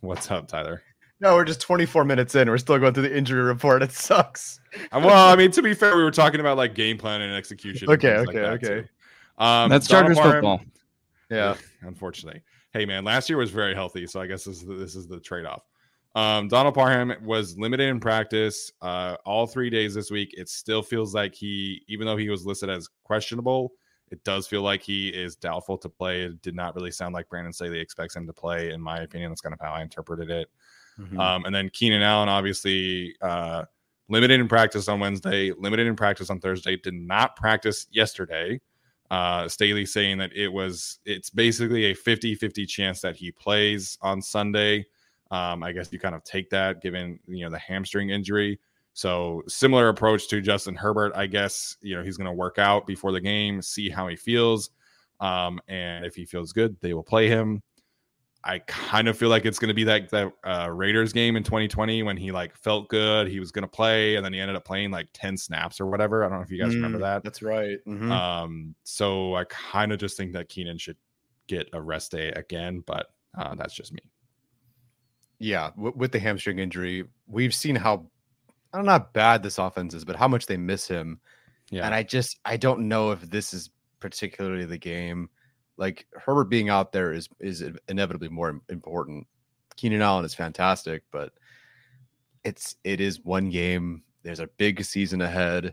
What's 0.00 0.30
up, 0.30 0.48
Tyler? 0.48 0.82
No, 1.20 1.34
we're 1.34 1.44
just 1.44 1.60
24 1.60 2.04
minutes 2.04 2.34
in. 2.34 2.48
We're 2.48 2.58
still 2.58 2.78
going 2.78 2.94
through 2.94 3.08
the 3.08 3.16
injury 3.16 3.42
report. 3.42 3.82
It 3.82 3.92
sucks. 3.92 4.58
Well, 4.92 5.32
I 5.32 5.36
mean, 5.36 5.50
to 5.52 5.62
be 5.62 5.74
fair, 5.74 5.96
we 5.96 6.02
were 6.02 6.10
talking 6.10 6.40
about 6.40 6.56
like 6.56 6.74
game 6.74 6.96
plan 6.96 7.20
and 7.20 7.34
execution. 7.34 7.90
and 7.90 7.98
Okay, 7.98 8.18
like 8.20 8.28
okay, 8.28 8.38
that, 8.38 8.52
okay. 8.64 8.88
Um, 9.38 9.68
That's 9.68 9.86
Donald 9.86 10.16
Chargers 10.16 10.18
Parham- 10.18 10.32
football. 10.32 10.60
Yeah. 11.30 11.54
unfortunately. 11.82 12.42
Hey 12.72 12.86
man, 12.86 13.04
last 13.04 13.28
year 13.28 13.38
was 13.38 13.50
very 13.50 13.74
healthy, 13.74 14.06
so 14.06 14.20
I 14.20 14.26
guess 14.26 14.44
this 14.44 14.58
is 14.58 14.64
the, 14.64 14.74
this 14.74 14.94
is 14.94 15.06
the 15.08 15.18
trade 15.20 15.44
off. 15.44 15.62
Um, 16.14 16.48
Donald 16.48 16.74
Parham 16.74 17.14
was 17.24 17.56
limited 17.56 17.88
in 17.88 18.00
practice 18.00 18.72
uh, 18.82 19.16
all 19.24 19.46
three 19.46 19.70
days 19.70 19.94
this 19.94 20.10
week. 20.10 20.34
It 20.36 20.48
still 20.48 20.82
feels 20.82 21.14
like 21.14 21.34
he, 21.34 21.82
even 21.88 22.06
though 22.06 22.16
he 22.16 22.28
was 22.30 22.44
listed 22.46 22.68
as 22.68 22.88
questionable, 23.04 23.72
it 24.10 24.22
does 24.24 24.48
feel 24.48 24.62
like 24.62 24.82
he 24.82 25.08
is 25.08 25.36
doubtful 25.36 25.78
to 25.78 25.88
play. 25.88 26.22
It 26.22 26.42
did 26.42 26.56
not 26.56 26.74
really 26.74 26.90
sound 26.90 27.14
like 27.14 27.28
Brandon 27.28 27.52
Staley 27.52 27.78
expects 27.78 28.16
him 28.16 28.26
to 28.26 28.32
play, 28.32 28.70
in 28.70 28.80
my 28.80 28.98
opinion. 29.00 29.30
That's 29.30 29.40
kind 29.40 29.52
of 29.52 29.60
how 29.60 29.72
I 29.72 29.82
interpreted 29.82 30.30
it. 30.30 30.48
Mhm. 31.00 31.18
Um, 31.18 31.44
and 31.44 31.54
then 31.54 31.70
Keenan 31.70 32.02
Allen, 32.02 32.28
obviously, 32.28 33.14
uh, 33.22 33.64
limited 34.08 34.40
in 34.40 34.48
practice 34.48 34.88
on 34.88 35.00
Wednesday, 35.00 35.52
limited 35.52 35.86
in 35.86 35.96
practice 35.96 36.30
on 36.30 36.40
Thursday, 36.40 36.76
did 36.76 36.94
not 36.94 37.36
practice 37.36 37.86
yesterday. 37.90 38.60
Uh, 39.10 39.48
Staley 39.48 39.86
saying 39.86 40.18
that 40.18 40.32
it 40.34 40.48
was, 40.48 40.98
it's 41.04 41.30
basically 41.30 41.86
a 41.86 41.94
50 41.94 42.34
50 42.34 42.66
chance 42.66 43.00
that 43.00 43.16
he 43.16 43.32
plays 43.32 43.98
on 44.02 44.22
Sunday. 44.22 44.86
Um, 45.30 45.62
I 45.62 45.72
guess 45.72 45.92
you 45.92 45.98
kind 45.98 46.14
of 46.14 46.24
take 46.24 46.50
that 46.50 46.82
given, 46.82 47.18
you 47.26 47.44
know, 47.44 47.50
the 47.50 47.58
hamstring 47.58 48.10
injury. 48.10 48.58
So 48.92 49.42
similar 49.48 49.88
approach 49.88 50.28
to 50.28 50.40
Justin 50.40 50.74
Herbert. 50.74 51.12
I 51.14 51.26
guess, 51.26 51.76
you 51.80 51.96
know, 51.96 52.02
he's 52.02 52.16
going 52.16 52.26
to 52.26 52.32
work 52.32 52.58
out 52.58 52.86
before 52.86 53.12
the 53.12 53.20
game, 53.20 53.62
see 53.62 53.88
how 53.88 54.08
he 54.08 54.16
feels. 54.16 54.70
Um, 55.20 55.60
and 55.68 56.04
if 56.04 56.14
he 56.16 56.24
feels 56.24 56.52
good, 56.52 56.76
they 56.80 56.94
will 56.94 57.02
play 57.04 57.28
him. 57.28 57.62
I 58.42 58.60
kind 58.60 59.06
of 59.06 59.18
feel 59.18 59.28
like 59.28 59.44
it's 59.44 59.58
going 59.58 59.68
to 59.68 59.74
be 59.74 59.84
like 59.84 60.08
that 60.10 60.32
uh, 60.44 60.70
Raiders 60.70 61.12
game 61.12 61.36
in 61.36 61.42
2020 61.42 62.02
when 62.04 62.16
he 62.16 62.32
like 62.32 62.56
felt 62.56 62.88
good, 62.88 63.28
he 63.28 63.38
was 63.38 63.52
going 63.52 63.62
to 63.64 63.68
play, 63.68 64.16
and 64.16 64.24
then 64.24 64.32
he 64.32 64.40
ended 64.40 64.56
up 64.56 64.64
playing 64.64 64.90
like 64.90 65.08
10 65.12 65.36
snaps 65.36 65.78
or 65.80 65.86
whatever. 65.86 66.24
I 66.24 66.28
don't 66.28 66.38
know 66.38 66.42
if 66.44 66.50
you 66.50 66.58
guys 66.62 66.74
remember 66.74 66.98
Mm, 66.98 67.02
that. 67.02 67.22
That's 67.24 67.42
right. 67.42 67.78
Mhm. 67.86 68.10
Um, 68.10 68.74
so 68.82 69.34
I 69.34 69.44
kind 69.44 69.92
of 69.92 69.98
just 70.00 70.16
think 70.16 70.32
that 70.32 70.48
Keenan 70.48 70.78
should 70.78 70.96
get 71.48 71.68
a 71.74 71.80
rest 71.82 72.12
day 72.12 72.28
again, 72.30 72.82
but 72.86 73.08
uh, 73.36 73.54
that's 73.56 73.74
just 73.74 73.92
me. 73.92 74.00
yeah, 75.38 75.70
w- 75.76 75.92
with 75.96 76.12
the 76.12 76.18
hamstring 76.18 76.58
injury, 76.58 77.04
we've 77.26 77.54
seen 77.54 77.76
how 77.76 78.06
I 78.72 78.78
don't 78.78 78.86
know 78.86 78.92
how 78.92 79.08
bad 79.12 79.42
this 79.42 79.58
offense 79.58 79.94
is, 79.94 80.04
but 80.04 80.16
how 80.16 80.28
much 80.28 80.46
they 80.46 80.56
miss 80.56 80.86
him. 80.86 81.20
Yeah, 81.70 81.84
And 81.84 81.94
I 81.94 82.02
just 82.02 82.38
I 82.44 82.56
don't 82.56 82.88
know 82.88 83.10
if 83.12 83.20
this 83.22 83.52
is 83.54 83.70
particularly 84.00 84.64
the 84.64 84.78
game. 84.78 85.28
Like 85.80 86.06
Herbert 86.12 86.44
being 86.44 86.68
out 86.68 86.92
there 86.92 87.12
is 87.12 87.28
is 87.40 87.64
inevitably 87.88 88.28
more 88.28 88.60
important. 88.68 89.26
Keenan 89.76 90.02
Allen 90.02 90.26
is 90.26 90.34
fantastic, 90.34 91.02
but 91.10 91.32
it's 92.44 92.76
it 92.84 93.00
is 93.00 93.24
one 93.24 93.48
game. 93.48 94.02
There's 94.22 94.40
a 94.40 94.50
big 94.58 94.84
season 94.84 95.22
ahead, 95.22 95.72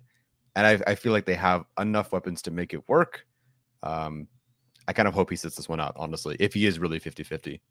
and 0.56 0.66
I, 0.66 0.92
I 0.92 0.96
feel 0.96 1.12
like 1.12 1.26
they 1.26 1.36
have 1.36 1.66
enough 1.78 2.14
weapons 2.14 2.42
to 2.44 2.52
make 2.52 2.74
it 2.74 2.88
work. 2.88 3.28
Um, 3.84 4.30
I 4.88 4.94
kind 4.94 5.10
of 5.10 5.14
hope 5.14 5.30
he 5.30 5.36
sits 5.36 5.58
this 5.58 5.68
one 5.68 5.82
out, 5.82 5.94
honestly, 5.98 6.38
if 6.40 6.54
he 6.54 6.66
is 6.66 6.80
really 6.80 7.00
50 7.00 7.24
50. 7.24 7.62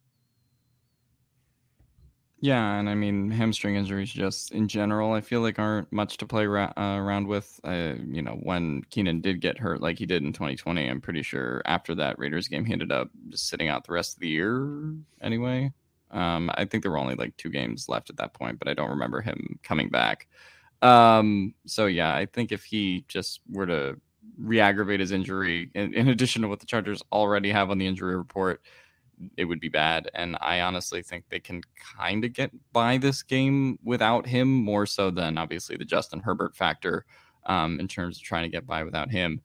Yeah, 2.40 2.78
and 2.78 2.88
I 2.88 2.94
mean 2.94 3.30
hamstring 3.30 3.76
injuries 3.76 4.12
just 4.12 4.52
in 4.52 4.68
general, 4.68 5.12
I 5.12 5.22
feel 5.22 5.40
like 5.40 5.58
aren't 5.58 5.90
much 5.90 6.18
to 6.18 6.26
play 6.26 6.46
ra- 6.46 6.72
uh, 6.76 6.96
around 6.98 7.26
with. 7.28 7.58
Uh, 7.64 7.94
you 8.06 8.20
know, 8.20 8.38
when 8.42 8.82
Keenan 8.90 9.22
did 9.22 9.40
get 9.40 9.58
hurt, 9.58 9.80
like 9.80 9.98
he 9.98 10.04
did 10.04 10.22
in 10.22 10.32
2020, 10.34 10.86
I'm 10.86 11.00
pretty 11.00 11.22
sure 11.22 11.62
after 11.64 11.94
that 11.94 12.18
Raiders 12.18 12.48
game, 12.48 12.66
he 12.66 12.72
ended 12.74 12.92
up 12.92 13.08
just 13.30 13.48
sitting 13.48 13.68
out 13.68 13.84
the 13.86 13.94
rest 13.94 14.14
of 14.16 14.20
the 14.20 14.28
year. 14.28 14.92
Anyway, 15.22 15.72
um, 16.10 16.50
I 16.54 16.66
think 16.66 16.82
there 16.82 16.90
were 16.92 16.98
only 16.98 17.14
like 17.14 17.34
two 17.38 17.48
games 17.50 17.88
left 17.88 18.10
at 18.10 18.18
that 18.18 18.34
point, 18.34 18.58
but 18.58 18.68
I 18.68 18.74
don't 18.74 18.90
remember 18.90 19.22
him 19.22 19.58
coming 19.62 19.88
back. 19.88 20.28
Um, 20.82 21.54
so 21.66 21.86
yeah, 21.86 22.14
I 22.14 22.26
think 22.26 22.52
if 22.52 22.64
he 22.64 23.04
just 23.08 23.40
were 23.50 23.66
to 23.66 23.98
re-aggravate 24.38 25.00
his 25.00 25.12
injury, 25.12 25.70
in, 25.74 25.94
in 25.94 26.08
addition 26.08 26.42
to 26.42 26.48
what 26.48 26.60
the 26.60 26.66
Chargers 26.66 27.02
already 27.12 27.50
have 27.50 27.70
on 27.70 27.78
the 27.78 27.86
injury 27.86 28.16
report, 28.16 28.60
it 29.36 29.44
would 29.44 29.60
be 29.60 29.68
bad. 29.68 30.10
And 30.14 30.36
I 30.40 30.60
honestly 30.60 31.02
think 31.02 31.24
they 31.28 31.40
can 31.40 31.62
kind 31.96 32.24
of 32.24 32.32
get 32.32 32.50
by 32.72 32.98
this 32.98 33.22
game 33.22 33.78
without 33.82 34.26
him, 34.26 34.52
more 34.52 34.86
so 34.86 35.10
than 35.10 35.38
obviously 35.38 35.76
the 35.76 35.84
Justin 35.84 36.20
Herbert 36.20 36.56
factor 36.56 37.04
um, 37.46 37.80
in 37.80 37.88
terms 37.88 38.18
of 38.18 38.22
trying 38.22 38.44
to 38.44 38.48
get 38.48 38.66
by 38.66 38.84
without 38.84 39.10
him. 39.10 39.40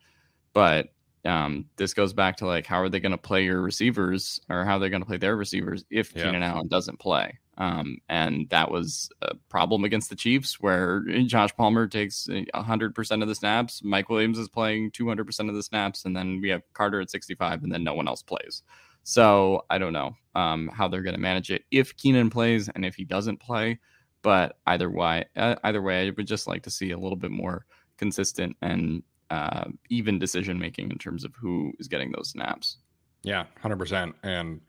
But 0.54 0.90
um, 1.24 1.66
this 1.78 1.94
goes 1.94 2.14
back 2.14 2.38
to 2.38 2.48
like, 2.48 2.66
how 2.66 2.82
are 2.82 2.90
they 2.90 3.00
going 3.00 3.12
to 3.12 3.18
play 3.18 3.44
your 3.46 3.62
receivers 3.62 4.40
or 4.50 4.66
how 4.66 4.80
they're 4.80 4.90
going 4.90 5.04
to 5.04 5.08
play 5.08 5.18
their 5.18 5.36
receivers 5.36 5.86
if 5.90 6.14
Yeah. 6.16 6.26
Keenan 6.26 6.44
Allen 6.44 6.68
doesn't 6.68 7.00
play? 7.00 7.40
Um, 7.58 7.98
and 8.10 8.50
that 8.50 8.72
was 8.72 9.10
a 9.22 9.36
problem 9.50 9.84
against 9.84 10.10
the 10.10 10.16
Chiefs 10.16 10.60
where 10.60 11.02
Josh 11.26 11.56
Palmer 11.56 11.88
takes 11.88 12.28
100% 12.28 13.22
of 13.22 13.28
the 13.28 13.36
snaps. 13.36 13.84
Mike 13.84 14.10
Williams 14.10 14.40
is 14.40 14.50
playing 14.50 14.92
200% 14.92 15.48
of 15.48 15.54
the 15.54 15.62
snaps. 15.62 16.06
And 16.06 16.16
then 16.16 16.42
we 16.42 16.50
have 16.50 16.64
Carter 16.74 17.02
at 17.02 17.12
65, 17.12 17.64
and 17.64 17.72
then 17.72 17.84
no 17.84 17.94
one 17.94 18.08
else 18.08 18.24
plays. 18.24 18.64
So 19.04 19.66
I 19.70 19.78
don't 19.78 19.94
know 19.94 20.16
um, 20.36 20.70
how 20.74 20.88
they're 20.88 21.02
going 21.02 21.16
to 21.16 21.22
manage 21.22 21.52
it 21.52 21.64
if 21.72 21.96
Keenan 21.98 22.30
plays 22.30 22.70
and 22.70 22.86
if 22.86 22.96
he 22.96 23.04
doesn't 23.04 23.38
play. 23.38 23.80
But 24.22 24.58
either 24.68 24.90
way, 24.90 25.26
uh, 25.36 25.56
either 25.64 25.82
way, 25.82 26.08
I 26.08 26.12
would 26.12 26.28
just 26.28 26.48
like 26.48 26.64
to 26.64 26.70
see 26.70 26.92
a 26.92 26.98
little 26.98 27.18
bit 27.18 27.32
more 27.32 27.66
consistent 27.98 28.56
and 28.62 29.02
uh, 29.32 29.66
even 29.90 30.20
decision 30.20 30.60
making 30.60 30.92
in 30.92 30.98
terms 30.98 31.24
of 31.24 31.34
who 31.36 31.74
is 31.80 31.88
getting 31.88 32.12
those 32.12 32.30
snaps. 32.30 32.78
Yeah, 33.24 33.46
hundred 33.62 33.80
percent. 33.80 34.16
And 34.24 34.62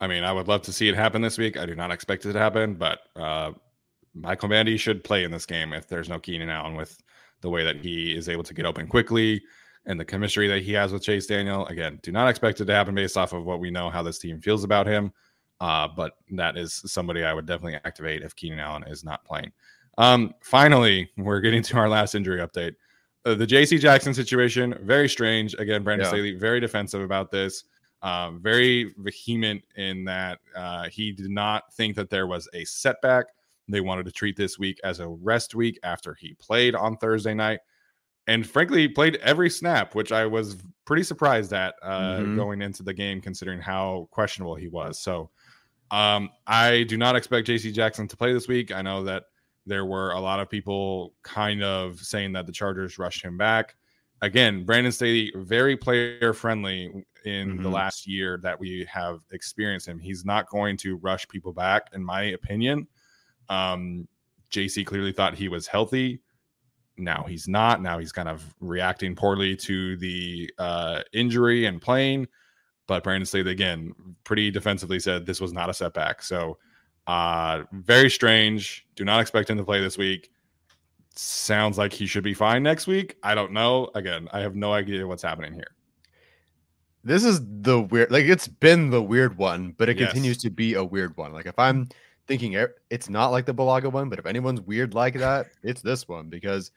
I 0.00 0.06
mean, 0.06 0.24
I 0.24 0.32
would 0.32 0.48
love 0.48 0.62
to 0.62 0.72
see 0.72 0.88
it 0.88 0.94
happen 0.94 1.22
this 1.22 1.38
week. 1.38 1.56
I 1.56 1.66
do 1.66 1.74
not 1.74 1.90
expect 1.90 2.26
it 2.26 2.32
to 2.32 2.38
happen, 2.38 2.74
but 2.74 3.00
uh, 3.16 3.52
Michael 4.14 4.48
Bandy 4.48 4.76
should 4.76 5.02
play 5.02 5.24
in 5.24 5.30
this 5.30 5.46
game 5.46 5.72
if 5.72 5.88
there's 5.88 6.08
no 6.08 6.18
Keenan 6.18 6.50
Allen 6.50 6.76
with 6.76 6.98
the 7.40 7.50
way 7.50 7.64
that 7.64 7.76
he 7.76 8.16
is 8.16 8.28
able 8.28 8.44
to 8.44 8.54
get 8.54 8.66
open 8.66 8.86
quickly 8.86 9.42
and 9.86 9.98
the 9.98 10.04
chemistry 10.04 10.48
that 10.48 10.62
he 10.62 10.72
has 10.72 10.92
with 10.92 11.02
Chase 11.02 11.26
Daniel. 11.26 11.66
Again, 11.66 11.98
do 12.02 12.12
not 12.12 12.28
expect 12.28 12.60
it 12.60 12.66
to 12.66 12.74
happen 12.74 12.94
based 12.94 13.16
off 13.16 13.32
of 13.32 13.44
what 13.44 13.60
we 13.60 13.70
know 13.70 13.90
how 13.90 14.02
this 14.02 14.18
team 14.18 14.40
feels 14.40 14.64
about 14.64 14.86
him. 14.86 15.12
Uh, 15.60 15.88
but 15.88 16.16
that 16.30 16.56
is 16.56 16.82
somebody 16.86 17.24
I 17.24 17.32
would 17.32 17.46
definitely 17.46 17.78
activate 17.84 18.22
if 18.22 18.34
Keenan 18.34 18.58
Allen 18.58 18.84
is 18.84 19.04
not 19.04 19.24
playing. 19.24 19.52
Um, 19.98 20.34
finally, 20.40 21.10
we're 21.16 21.40
getting 21.40 21.62
to 21.64 21.76
our 21.76 21.88
last 21.88 22.14
injury 22.14 22.40
update. 22.40 22.74
Uh, 23.24 23.34
the 23.34 23.46
JC 23.46 23.78
Jackson 23.78 24.12
situation, 24.12 24.76
very 24.82 25.08
strange. 25.08 25.54
Again, 25.54 25.84
Brandon 25.84 26.04
Yeah. 26.06 26.10
Staley, 26.10 26.34
very 26.34 26.58
defensive 26.58 27.02
about 27.02 27.30
this 27.30 27.64
um, 28.02 28.40
very 28.40 28.94
vehement 28.98 29.64
in 29.76 30.04
that 30.04 30.40
uh, 30.56 30.88
he 30.88 31.12
did 31.12 31.30
not 31.30 31.72
think 31.74 31.94
that 31.96 32.10
there 32.10 32.26
was 32.26 32.48
a 32.52 32.64
setback. 32.64 33.26
They 33.68 33.80
wanted 33.80 34.06
to 34.06 34.12
treat 34.12 34.36
this 34.36 34.58
week 34.58 34.80
as 34.82 34.98
a 34.98 35.08
rest 35.08 35.54
week 35.54 35.78
after 35.84 36.14
he 36.14 36.34
played 36.34 36.74
on 36.74 36.96
Thursday 36.96 37.32
night. 37.32 37.60
And 38.26 38.46
frankly, 38.46 38.82
he 38.82 38.88
played 38.88 39.16
every 39.16 39.50
snap, 39.50 39.94
which 39.94 40.12
I 40.12 40.26
was 40.26 40.56
pretty 40.84 41.02
surprised 41.02 41.52
at 41.52 41.74
uh, 41.82 42.18
Mhm. 42.20 42.36
going 42.36 42.62
into 42.62 42.82
the 42.82 42.94
game, 42.94 43.20
considering 43.20 43.60
how 43.60 44.08
questionable 44.10 44.54
he 44.54 44.68
was. 44.68 45.00
So 45.00 45.30
um, 45.90 46.30
I 46.46 46.84
do 46.84 46.96
not 46.96 47.16
expect 47.16 47.46
JC 47.48 47.72
Jackson 47.72 48.08
to 48.08 48.16
play 48.16 48.32
this 48.32 48.48
week. 48.48 48.72
I 48.72 48.80
know 48.80 49.04
that 49.04 49.24
there 49.66 49.84
were 49.84 50.12
a 50.12 50.20
lot 50.20 50.40
of 50.40 50.48
people 50.48 51.14
kind 51.22 51.62
of 51.62 52.00
saying 52.00 52.32
that 52.32 52.46
the 52.46 52.52
Chargers 52.52 52.98
rushed 52.98 53.22
him 53.22 53.36
back 53.36 53.76
again, 54.22 54.64
Brandon 54.64 54.92
Staley, 54.92 55.32
very 55.34 55.76
player 55.76 56.32
friendly 56.32 57.04
in 57.24 57.56
the 57.56 57.68
Mhm. 57.68 57.72
last 57.72 58.06
year 58.06 58.38
that 58.42 58.58
we 58.58 58.84
have 58.88 59.18
experienced 59.32 59.86
him. 59.88 59.98
He's 59.98 60.24
not 60.24 60.48
going 60.48 60.76
to 60.78 60.96
rush 60.96 61.26
people 61.28 61.52
back, 61.52 61.88
in 61.92 62.02
my 62.04 62.22
opinion. 62.22 62.86
Um, 63.48 64.06
JC 64.48 64.84
clearly 64.84 65.12
thought 65.12 65.34
he 65.34 65.48
was 65.48 65.66
healthy. 65.66 66.20
Now 66.96 67.24
he's 67.28 67.48
not. 67.48 67.82
Now 67.82 67.98
he's 67.98 68.12
kind 68.12 68.28
of 68.28 68.54
reacting 68.60 69.14
poorly 69.14 69.56
to 69.56 69.96
the 69.96 70.50
uh, 70.58 71.02
injury 71.12 71.66
and 71.66 71.80
playing. 71.80 72.28
But 72.86 73.04
Brandon 73.04 73.26
Staley, 73.26 73.50
again, 73.52 73.92
pretty 74.24 74.50
defensively 74.50 75.00
said 75.00 75.24
this 75.24 75.40
was 75.40 75.52
not 75.52 75.70
a 75.70 75.74
setback. 75.74 76.22
So, 76.22 76.58
uh, 77.06 77.62
very 77.72 78.10
strange. 78.10 78.86
Do 78.96 79.04
not 79.04 79.20
expect 79.20 79.48
him 79.48 79.56
to 79.58 79.64
play 79.64 79.80
this 79.80 79.96
week 79.96 80.30
sounds 81.14 81.76
like 81.76 81.92
he 81.92 82.06
should 82.06 82.24
be 82.24 82.34
fine 82.34 82.62
next 82.62 82.86
week. 82.86 83.16
I 83.22 83.34
don't 83.34 83.52
know. 83.52 83.90
Again, 83.94 84.28
I 84.32 84.40
have 84.40 84.56
no 84.56 84.72
idea 84.72 85.06
what's 85.06 85.22
happening 85.22 85.52
here. 85.52 85.72
This 87.04 87.24
is 87.24 87.40
the 87.44 87.80
weird, 87.82 88.10
like 88.10 88.24
it's 88.26 88.48
been 88.48 88.90
the 88.90 89.02
weird 89.02 89.36
one, 89.36 89.72
but 89.76 89.88
it 89.88 89.98
Yes. 89.98 90.10
continues 90.10 90.38
to 90.38 90.50
be 90.50 90.74
a 90.74 90.84
weird 90.84 91.16
one. 91.16 91.32
Like 91.32 91.46
if 91.46 91.58
I'm 91.58 91.88
thinking 92.38 92.66
it's 92.88 93.10
not 93.10 93.28
like 93.28 93.44
the 93.44 93.52
Bulaga 93.52 93.92
one, 93.92 94.08
but 94.08 94.18
if 94.18 94.24
anyone's 94.24 94.60
weird 94.62 94.94
like 94.94 95.14
that, 95.18 95.48
it's 95.62 95.82
this 95.82 96.08
one 96.08 96.28
because 96.28 96.70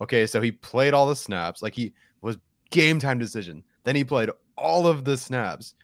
okay, 0.00 0.26
so 0.26 0.40
he 0.40 0.50
played 0.50 0.94
all 0.94 1.06
the 1.06 1.16
snaps, 1.16 1.62
like 1.62 1.74
he 1.74 1.92
was 2.22 2.38
game 2.70 2.98
time 2.98 3.18
decision. 3.18 3.62
Then 3.84 3.96
he 3.96 4.04
played 4.04 4.30
all 4.56 4.86
of 4.86 5.04
the 5.04 5.16
snaps, 5.16 5.74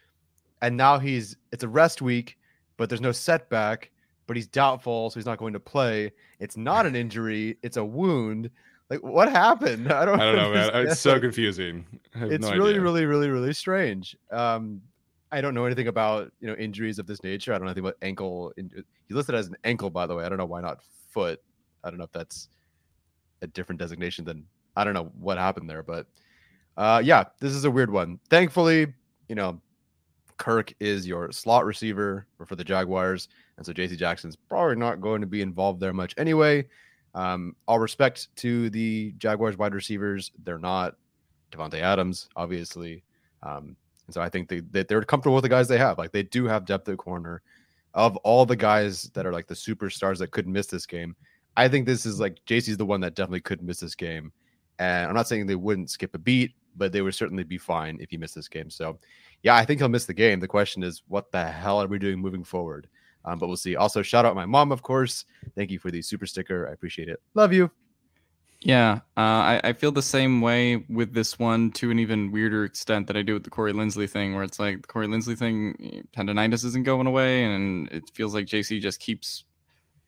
and 0.62 0.77
now 0.77 0.98
he's 0.98 1.37
it's 1.53 1.64
a 1.64 1.68
rest 1.68 2.01
week, 2.01 2.38
but 2.79 2.88
there's 2.88 3.01
no 3.01 3.12
setback. 3.12 3.90
but 4.27 4.37
he's 4.37 4.46
doubtful, 4.46 5.11
so 5.11 5.18
he's 5.18 5.27
not 5.27 5.38
going 5.38 5.53
to 5.53 5.61
play. 5.61 6.12
It's 6.40 6.57
not 6.57 6.87
an 6.87 6.96
injury; 7.03 7.59
it's 7.62 7.77
a 7.77 7.85
wound. 7.85 8.51
Like, 8.88 9.03
what 9.03 9.31
happened? 9.31 9.92
I 9.92 10.07
don't. 10.07 10.18
I 10.18 10.24
don't 10.24 10.37
know, 10.37 10.53
man. 10.53 10.87
It's 10.87 11.01
so 11.01 11.20
confusing. 11.20 11.85
It's 12.14 12.46
no 12.46 12.53
really, 12.53 12.70
idea. 12.70 12.81
really, 12.81 13.05
really, 13.05 13.29
really 13.29 13.53
strange. 13.53 14.16
Um, 14.31 14.81
I 15.31 15.41
don't 15.41 15.55
know 15.55 15.64
anything 15.64 15.88
about 15.88 16.33
you 16.41 16.49
know 16.49 16.55
injuries 16.55 16.99
of 16.99 17.07
this 17.07 17.23
nature. 17.23 17.53
I 17.53 17.59
don't 17.59 17.64
know 17.64 17.71
anything 17.71 17.85
about 17.85 17.97
ankle. 18.03 18.53
In- 18.57 18.85
he 19.07 19.14
listed 19.14 19.35
as 19.35 19.49
an 19.49 19.57
ankle, 19.64 19.91
by 19.91 20.07
the 20.07 20.14
way. 20.14 20.25
I 20.25 20.29
don't 20.29 20.38
know 20.38 20.47
why 20.47 20.61
not 20.61 20.79
foot. 21.11 21.41
I 21.85 21.91
don't 21.91 21.99
know 21.99 22.05
if 22.05 22.12
that's 22.12 22.49
a 23.43 23.47
different 23.47 23.79
designation 23.79 24.25
than 24.25 24.45
I 24.77 24.85
don't 24.85 24.95
know 24.95 25.11
what 25.19 25.38
happened 25.38 25.69
there, 25.69 25.83
but 25.83 26.07
uh, 26.77 27.03
yeah, 27.05 27.25
this 27.41 27.53
is 27.53 27.64
a 27.64 27.71
weird 27.71 27.91
one. 27.91 28.19
Thankfully, 28.31 28.93
you 29.29 29.35
know, 29.35 29.61
Kirk 30.37 30.73
is 30.81 31.07
your 31.07 31.33
slot 31.33 31.64
receiver 31.64 32.27
for 32.47 32.57
the 32.57 32.64
Jaguars, 32.64 33.29
and 33.57 33.67
so 33.67 33.73
J.C. 33.73 33.97
Jackson's 33.97 34.37
probably 34.37 34.77
not 34.77 35.01
going 35.01 35.21
to 35.21 35.27
be 35.27 35.43
involved 35.43 35.81
there 35.81 35.93
much 35.93 36.14
anyway. 36.17 36.67
Um, 37.14 37.57
all 37.67 37.79
respect 37.79 38.29
to 38.37 38.71
the 38.71 39.12
Jaguars 39.19 39.59
wide 39.59 39.75
receivers, 39.75 40.31
they're 40.45 40.59
not 40.59 40.95
Davante 41.51 41.81
Adams, 41.81 42.29
obviously. 42.37 43.03
Um, 43.43 43.77
and 44.09 44.14
so 44.14 44.23
I 44.23 44.31
think 44.31 44.49
they, 44.49 44.61
they 44.61 44.83
they're 44.83 45.03
comfortable 45.03 45.37
with 45.37 45.42
the 45.42 45.51
guys 45.51 45.68
they 45.68 45.79
have. 45.79 45.99
Like 45.99 46.12
they 46.12 46.23
do 46.23 46.47
have 46.47 46.64
depth 46.64 46.88
at 46.88 46.97
corner. 46.97 47.42
Of 47.94 48.16
all 48.18 48.47
the 48.47 48.57
guys 48.57 49.05
that 49.14 49.27
are 49.27 49.33
like 49.33 49.47
the 49.47 49.55
superstars 49.55 50.18
that 50.18 50.31
could 50.31 50.47
miss 50.47 50.66
this 50.66 50.87
game, 50.87 51.14
I 51.57 51.68
think 51.68 51.87
this 51.87 52.07
is 52.07 52.21
like 52.21 52.38
JC's 52.47 52.77
the 52.77 52.87
one 52.87 53.01
that 53.01 53.14
definitely 53.14 53.40
could 53.40 53.62
miss 53.62 53.81
this 53.81 53.94
game. 53.94 54.33
And 54.79 55.09
I'm 55.09 55.14
not 55.14 55.27
saying 55.29 55.47
they 55.47 55.57
wouldn't 55.57 55.90
skip 55.90 56.14
a 56.14 56.18
beat, 56.18 56.53
but 56.77 56.92
they 56.92 57.03
would 57.03 57.14
certainly 57.14 57.44
be 57.44 57.59
fine 57.59 57.99
if 58.01 58.11
he 58.11 58.16
missed 58.16 58.35
this 58.35 58.49
game. 58.49 58.71
So 58.71 58.99
yeah, 59.42 59.57
I 59.57 59.64
think 59.64 59.81
he'll 59.81 59.88
miss 59.88 60.07
the 60.07 60.14
game. 60.14 60.40
The 60.40 60.49
question 60.49 60.83
is, 60.83 61.03
what 61.09 61.31
the 61.33 61.44
hell 61.44 61.83
are 61.83 61.87
we 61.87 61.99
doing 61.99 62.18
moving 62.18 62.44
forward? 62.44 62.88
Um, 63.25 63.38
but 63.38 63.49
we'll 63.49 63.57
see. 63.57 63.77
Also, 63.77 64.03
shout 64.03 64.25
out 64.25 64.35
my 64.35 64.47
mom, 64.47 64.73
of 64.73 64.83
course. 64.83 65.25
Thank 65.55 65.71
you 65.71 65.79
for 65.79 65.90
the 65.90 66.01
super 66.01 66.27
sticker. 66.27 66.68
I 66.68 66.73
appreciate 66.73 67.09
it. 67.09 67.21
Love 67.35 67.53
you. 67.53 67.71
Yeah, 68.61 69.01
uh, 69.16 69.21
I, 69.21 69.61
I 69.62 69.73
feel 69.73 69.92
the 69.92 70.03
same 70.03 70.40
way 70.40 70.85
with 70.88 71.14
this 71.14 71.38
one 71.38 71.71
to 71.73 71.92
an 71.92 72.01
even 72.01 72.33
weirder 72.33 72.64
extent 72.64 73.07
that 73.07 73.16
I 73.16 73.23
do 73.23 73.35
with 73.35 73.44
the 73.44 73.51
Corey 73.51 73.73
Linsley 73.73 74.11
thing, 74.11 74.35
where 74.35 74.42
it's 74.42 74.59
like 74.59 74.83
the 74.83 74.88
Corey 74.88 75.07
Linsley 75.07 75.38
thing, 75.38 76.05
tendonitis 76.12 76.64
isn't 76.64 76.83
going 76.83 77.07
away, 77.07 77.44
and 77.44 77.88
it 77.92 78.11
feels 78.14 78.35
like 78.35 78.47
JC 78.47 78.81
just 78.81 78.99
keeps. 78.99 79.44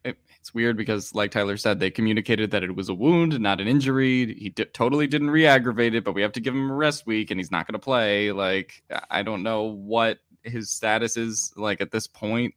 It, 0.05 0.19
it's 0.41 0.53
weird 0.53 0.77
because, 0.77 1.15
like 1.15 1.31
Tyler 1.31 1.57
said, 1.57 1.79
they 1.79 1.91
communicated 1.91 2.51
that 2.51 2.65
it 2.65 2.75
was 2.75 2.89
a 2.89 2.95
wound, 2.95 3.39
not 3.39 3.61
an 3.61 3.69
injury. 3.69 4.35
He 4.35 4.51
totally 4.51 5.07
didn't 5.07 5.31
re-aggravate 5.31 5.95
it, 5.95 6.03
but 6.03 6.15
we 6.15 6.23
have 6.23 6.33
to 6.33 6.41
give 6.41 6.55
him 6.55 6.71
a 6.71 6.75
rest 6.75 7.07
week, 7.07 7.31
and 7.31 7.39
he's 7.39 7.53
not 7.53 7.69
going 7.69 7.75
to 7.75 7.79
play. 7.79 8.33
Like 8.33 8.83
I 9.11 9.23
don't 9.23 9.45
know 9.45 9.63
what 9.63 10.19
his 10.43 10.71
status 10.73 11.17
is 11.17 11.53
like 11.57 11.81
at 11.81 11.93
this 11.93 12.07
point 12.07 12.55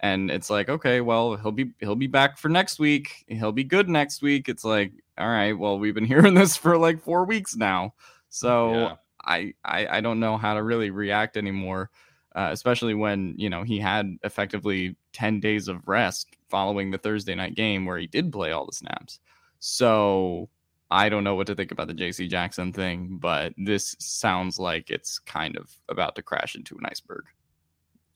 and 0.00 0.30
it's 0.30 0.48
like 0.50 0.68
okay 0.68 1.00
well 1.00 1.36
he'll 1.36 1.52
be 1.52 1.70
he'll 1.80 1.94
be 1.94 2.06
back 2.06 2.38
for 2.38 2.48
next 2.48 2.78
week 2.78 3.24
he'll 3.28 3.52
be 3.52 3.64
good 3.64 3.88
next 3.88 4.22
week 4.22 4.48
it's 4.48 4.64
like 4.64 4.92
all 5.18 5.28
right 5.28 5.52
well 5.52 5.78
we've 5.78 5.94
been 5.94 6.04
hearing 6.04 6.34
this 6.40 6.56
for 6.56 6.76
like 6.78 7.02
four 7.02 7.24
weeks 7.24 7.56
now 7.56 7.94
so 8.28 8.72
Yeah. 8.72 8.94
I, 9.24 9.54
I 9.64 9.98
i 9.98 10.00
don't 10.00 10.20
know 10.20 10.36
how 10.36 10.54
to 10.54 10.62
really 10.62 10.90
react 10.90 11.36
anymore 11.36 11.90
uh, 12.34 12.50
especially 12.52 12.94
when 12.94 13.34
you 13.38 13.48
know 13.48 13.62
he 13.62 13.78
had 13.78 14.16
effectively 14.22 14.96
10 15.14 15.40
days 15.40 15.68
of 15.68 15.86
rest 15.88 16.28
following 16.48 16.90
the 16.90 16.98
thursday 16.98 17.34
night 17.34 17.54
game 17.54 17.86
where 17.86 17.98
he 17.98 18.06
did 18.06 18.30
play 18.30 18.52
all 18.52 18.66
the 18.66 18.72
snaps 18.72 19.18
so 19.58 20.48
i 20.90 21.08
don't 21.08 21.24
know 21.24 21.34
what 21.34 21.46
to 21.46 21.54
think 21.54 21.72
about 21.72 21.88
the 21.88 21.94
jc 21.94 22.28
jackson 22.28 22.72
thing 22.72 23.16
but 23.20 23.52
this 23.56 23.96
sounds 23.98 24.58
like 24.58 24.90
it's 24.90 25.18
kind 25.18 25.56
of 25.56 25.74
about 25.88 26.14
to 26.14 26.22
crash 26.22 26.54
into 26.54 26.76
an 26.76 26.86
iceberg 26.86 27.24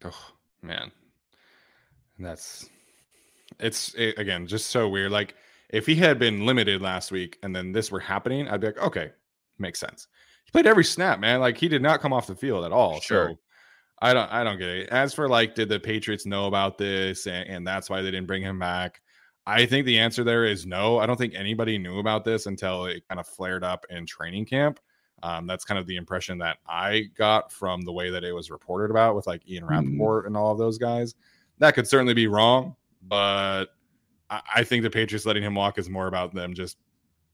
Oh 0.03 0.33
man, 0.63 0.91
that's 2.19 2.71
it's 3.59 3.93
it, 3.95 4.19
again 4.19 4.47
just 4.47 4.69
so 4.71 4.89
weird. 4.89 5.11
Like 5.13 5.35
if 5.73 5.87
he 5.87 5.95
had 5.95 6.19
been 6.19 6.45
limited 6.47 6.83
last 6.83 7.11
week 7.11 7.39
and 7.43 7.55
then 7.55 7.73
this 7.73 7.91
were 7.91 8.01
happening, 8.01 8.49
I'd 8.49 8.61
be 8.61 8.69
like, 8.69 8.79
okay, 8.79 9.13
makes 9.59 9.79
sense. 9.81 10.09
He 10.45 10.51
played 10.53 10.67
every 10.67 10.85
snap, 10.85 11.21
man. 11.21 11.41
Like 11.41 11.57
he 11.57 11.69
did 11.69 11.83
not 11.83 12.01
come 12.01 12.13
off 12.13 12.27
the 12.27 12.35
field 12.35 12.65
at 12.65 12.73
all. 12.73 13.01
Sure. 13.01 13.31
So 13.31 13.39
I 14.03 14.13
don't 14.15 14.31
I 14.33 14.43
don't 14.45 14.59
get 14.59 14.69
it. 14.69 14.89
As 14.89 15.15
for 15.15 15.29
like, 15.29 15.55
did 15.55 15.69
the 15.69 15.79
Patriots 15.79 16.27
know 16.27 16.47
about 16.47 16.79
this 16.79 17.27
and, 17.27 17.49
and 17.49 17.67
that's 17.67 17.89
why 17.89 18.03
they 18.03 18.11
didn't 18.11 18.27
bring 18.27 18.43
him 18.43 18.59
back? 18.59 19.01
I 19.47 19.67
think 19.67 19.87
the 19.87 19.99
answer 19.99 20.23
there 20.23 20.45
is 20.45 20.67
no. 20.67 20.99
I 20.99 21.07
don't 21.07 21.17
think 21.17 21.35
anybody 21.35 21.79
knew 21.79 21.99
about 21.99 22.25
this 22.25 22.47
until 22.47 22.87
it 22.87 23.03
kind 23.09 23.19
of 23.19 23.27
flared 23.27 23.65
up 23.65 23.87
in 23.91 24.07
training 24.07 24.47
camp. 24.47 24.81
Um, 25.23 25.47
that's 25.47 25.65
kind 25.65 25.79
of 25.79 25.87
the 25.87 25.97
impression 25.97 26.39
that 26.39 26.59
I 26.67 27.05
got 27.17 27.53
from 27.53 27.83
the 27.83 27.93
way 27.93 28.11
that 28.11 28.25
it 28.25 28.33
was 28.33 28.51
reported 28.51 28.91
about 28.91 29.17
with 29.17 29.27
like 29.27 29.47
Ian 29.49 29.65
Mhm. 29.65 29.99
Rappaport 29.99 30.27
and 30.27 30.37
all 30.37 30.53
of 30.53 30.59
those 30.59 30.79
guys. 30.79 31.15
That 31.59 31.75
could 31.75 31.87
certainly 31.87 32.15
be 32.15 32.27
wrong, 32.27 32.75
but 33.03 33.67
I, 34.31 34.65
think 34.65 34.83
the 34.83 34.91
Patriots 34.91 35.27
letting 35.27 35.43
him 35.43 35.55
walk 35.55 35.79
is 35.79 35.91
more 35.91 36.07
about 36.07 36.35
them 36.35 36.55
just 36.55 36.79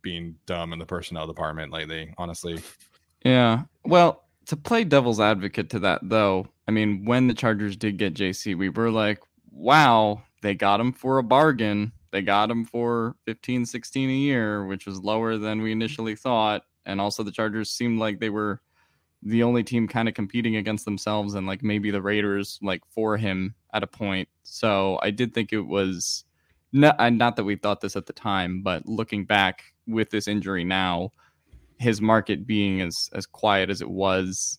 being 0.03 0.37
dumb 0.47 0.73
in 0.73 0.79
the 0.79 0.87
personnel 0.87 1.27
department 1.27 1.73
lately, 1.73 2.15
honestly. 2.17 2.61
Yeah. 3.25 3.65
Well, 3.85 4.25
to 4.47 4.57
play 4.57 4.85
devil's 4.85 5.21
advocate 5.21 5.71
to 5.71 5.79
that, 5.81 6.01
though, 6.03 6.47
I 6.67 6.71
mean, 6.71 7.05
when 7.05 7.27
the 7.27 7.35
Chargers 7.35 7.77
did 7.77 7.99
get 7.99 8.15
JC, 8.15 8.57
we 8.57 8.69
were 8.69 8.91
like, 8.91 9.21
wow, 9.51 10.23
they 10.43 10.55
got 10.55 10.81
him 10.81 10.93
for 10.93 11.19
a 11.19 11.23
bargain. 11.23 11.93
They 12.13 12.23
got 12.23 12.51
him 12.51 12.65
for 12.65 13.17
15, 13.27 13.67
16 13.67 14.09
a 14.09 14.13
year, 14.13 14.65
which 14.65 14.87
was 14.87 15.01
lower 15.01 15.37
than 15.37 15.61
we 15.61 15.73
initially 15.73 16.17
thought. 16.17 16.63
And 16.87 17.01
also, 17.01 17.23
the 17.23 17.33
Chargers 17.33 17.71
seemed 17.71 17.99
like 17.99 18.21
they 18.21 18.31
were 18.31 18.61
the 19.23 19.43
only 19.43 19.65
team 19.65 19.89
kind 19.89 20.09
of 20.09 20.15
competing 20.15 20.57
against 20.57 20.85
themselves 20.85 21.35
and 21.35 21.47
like 21.47 21.63
maybe 21.63 21.91
the 21.91 22.01
Raiders 22.01 22.61
like 22.63 22.83
for 22.89 23.17
him 23.17 23.55
at 23.73 23.83
a 23.83 23.87
point. 23.87 24.29
So 24.45 24.99
I 25.03 25.11
did 25.11 25.35
think 25.35 25.53
it 25.53 25.61
was 25.61 26.25
not, 26.73 27.13
not 27.13 27.37
that 27.37 27.45
we 27.45 27.57
thought 27.57 27.81
this 27.81 27.97
at 27.97 28.07
the 28.07 28.13
time, 28.13 28.63
but 28.63 28.87
looking 28.87 29.25
back 29.25 29.63
with 29.87 30.11
this 30.11 30.29
injury 30.29 30.65
now, 30.65 31.13
his 31.79 32.01
market 32.01 32.47
being 32.47 32.81
as 32.81 33.11
as 33.13 33.27
quiet 33.27 33.71
as 33.71 33.83
it 33.83 33.91
was 33.91 34.59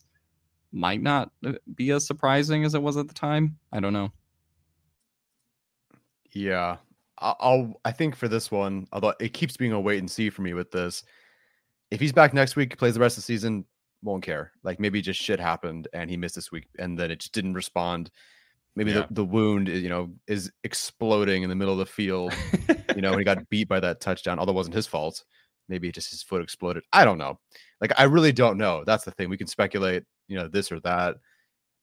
might 0.71 1.01
not 1.01 1.31
uh, 1.45 1.53
be 1.75 1.91
as 1.91 2.05
surprising 2.05 2.63
as 2.63 2.75
it 2.75 2.81
was 2.81 2.97
at 2.97 3.07
the 3.07 3.13
time. 3.13 3.57
I 3.71 3.79
don't 3.79 3.93
know. 3.93 4.11
Yeah, 6.33 6.77
I'll. 7.17 7.79
I 7.85 7.91
think 7.91 8.15
for 8.15 8.27
this 8.27 8.51
one, 8.51 8.87
although 8.91 9.13
it 9.19 9.33
keeps 9.33 9.57
being 9.57 9.71
a 9.71 9.79
wait 9.79 9.99
and 9.99 10.09
see 10.09 10.29
for 10.29 10.41
me 10.41 10.53
with 10.53 10.71
this. 10.71 11.03
If 11.89 11.99
he's 12.01 12.11
back 12.11 12.33
next 12.33 12.55
week, 12.55 12.77
plays 12.77 12.95
the 12.95 12.99
rest 12.99 13.17
of 13.17 13.23
the 13.23 13.27
season, 13.27 13.65
won't 14.03 14.23
care. 14.23 14.51
Like 14.63 14.79
maybe 14.79 15.01
just 15.01 15.21
shit 15.21 15.39
happened 15.39 15.87
and 15.93 16.09
he 16.09 16.17
missed 16.17 16.35
this 16.35 16.51
week, 16.51 16.67
and 16.77 16.99
then 16.99 17.11
it 17.11 17.19
just 17.19 17.33
didn't 17.33 17.53
respond. 17.53 18.11
Maybe 18.77 18.91
Yeah. 18.91 19.07
the, 19.09 19.15
the 19.15 19.25
wound, 19.25 19.69
is, 19.69 19.81
you 19.81 19.89
know, 19.89 20.11
is 20.27 20.51
exploding 20.63 21.41
in 21.41 21.49
the 21.49 21.55
middle 21.55 21.73
of 21.73 21.79
the 21.79 21.85
field. 21.87 22.31
you 22.95 23.01
know, 23.01 23.09
when 23.09 23.17
he 23.19 23.25
got 23.31 23.49
beat 23.49 23.67
by 23.67 23.79
that 23.79 23.99
touchdown, 23.99 24.37
although 24.37 24.51
it 24.51 24.55
wasn't 24.55 24.75
his 24.75 24.85
fault. 24.85 25.23
Maybe 25.67 25.91
just 25.91 26.11
his 26.11 26.21
foot 26.21 26.43
exploded. 26.43 26.83
I 26.93 27.03
don't 27.03 27.17
know. 27.17 27.39
Like 27.81 27.91
I 27.97 28.03
really 28.03 28.31
don't 28.31 28.57
know. 28.59 28.83
That's 28.85 29.03
the 29.03 29.11
thing. 29.11 29.29
We 29.29 29.35
can 29.37 29.47
speculate, 29.47 30.03
you 30.27 30.37
know, 30.37 30.47
this 30.47 30.71
or 30.71 30.79
that, 30.81 31.15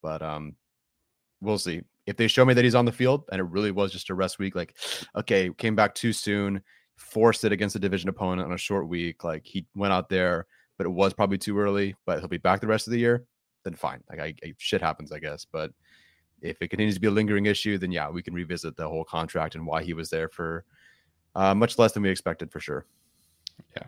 but 0.02 0.22
um, 0.22 0.54
we'll 1.40 1.58
see. 1.58 1.82
If 2.06 2.16
they 2.16 2.28
show 2.28 2.44
me 2.44 2.54
that 2.54 2.64
he's 2.64 2.74
on 2.76 2.84
the 2.84 2.92
field 2.92 3.24
and 3.32 3.40
it 3.40 3.44
really 3.44 3.72
was 3.72 3.92
just 3.92 4.08
a 4.10 4.14
rest 4.14 4.38
week, 4.38 4.54
like, 4.54 4.76
okay, 5.16 5.50
came 5.58 5.74
back 5.74 5.94
too 5.96 6.12
soon, 6.12 6.62
forced 6.96 7.44
it 7.44 7.50
against 7.52 7.76
a 7.76 7.80
division 7.80 8.08
opponent 8.08 8.46
on 8.46 8.54
a 8.54 8.58
short 8.58 8.88
week, 8.88 9.24
like 9.24 9.44
he 9.44 9.66
went 9.74 9.92
out 9.92 10.08
there, 10.08 10.46
but 10.78 10.86
it 10.86 10.90
was 10.90 11.12
probably 11.12 11.38
too 11.38 11.58
early, 11.58 11.96
but 12.06 12.20
he'll 12.20 12.28
be 12.28 12.38
back 12.38 12.60
the 12.60 12.66
rest 12.68 12.86
of 12.86 12.92
the 12.92 13.00
year, 13.00 13.24
then 13.64 13.74
fine. 13.74 14.00
Like 14.08 14.20
I, 14.20 14.34
I 14.44 14.54
shit 14.58 14.80
happens, 14.80 15.12
I 15.12 15.18
guess. 15.18 15.44
But 15.50 15.72
if 16.44 16.60
it 16.60 16.68
continues 16.68 16.94
to 16.94 17.00
be 17.00 17.06
a 17.06 17.10
lingering 17.10 17.46
issue, 17.46 17.78
then 17.78 17.90
yeah, 17.90 18.10
we 18.10 18.22
can 18.22 18.34
revisit 18.34 18.76
the 18.76 18.86
whole 18.88 19.04
contract 19.04 19.54
and 19.54 19.66
why 19.66 19.82
he 19.82 19.94
was 19.94 20.10
there 20.10 20.28
for 20.28 20.64
uh, 21.34 21.54
much 21.54 21.78
less 21.78 21.92
than 21.92 22.02
we 22.02 22.10
expected 22.10 22.52
for 22.52 22.60
sure. 22.60 22.86
Yeah. 23.76 23.84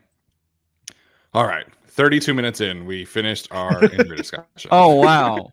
All 1.34 1.46
right. 1.46 1.66
32 1.88 2.34
minutes 2.34 2.60
in, 2.60 2.86
we 2.86 3.04
finished 3.04 3.48
our 3.50 3.84
injury 3.92 4.16
discussion. 4.16 4.70
Oh 4.70 4.94
wow. 4.94 5.50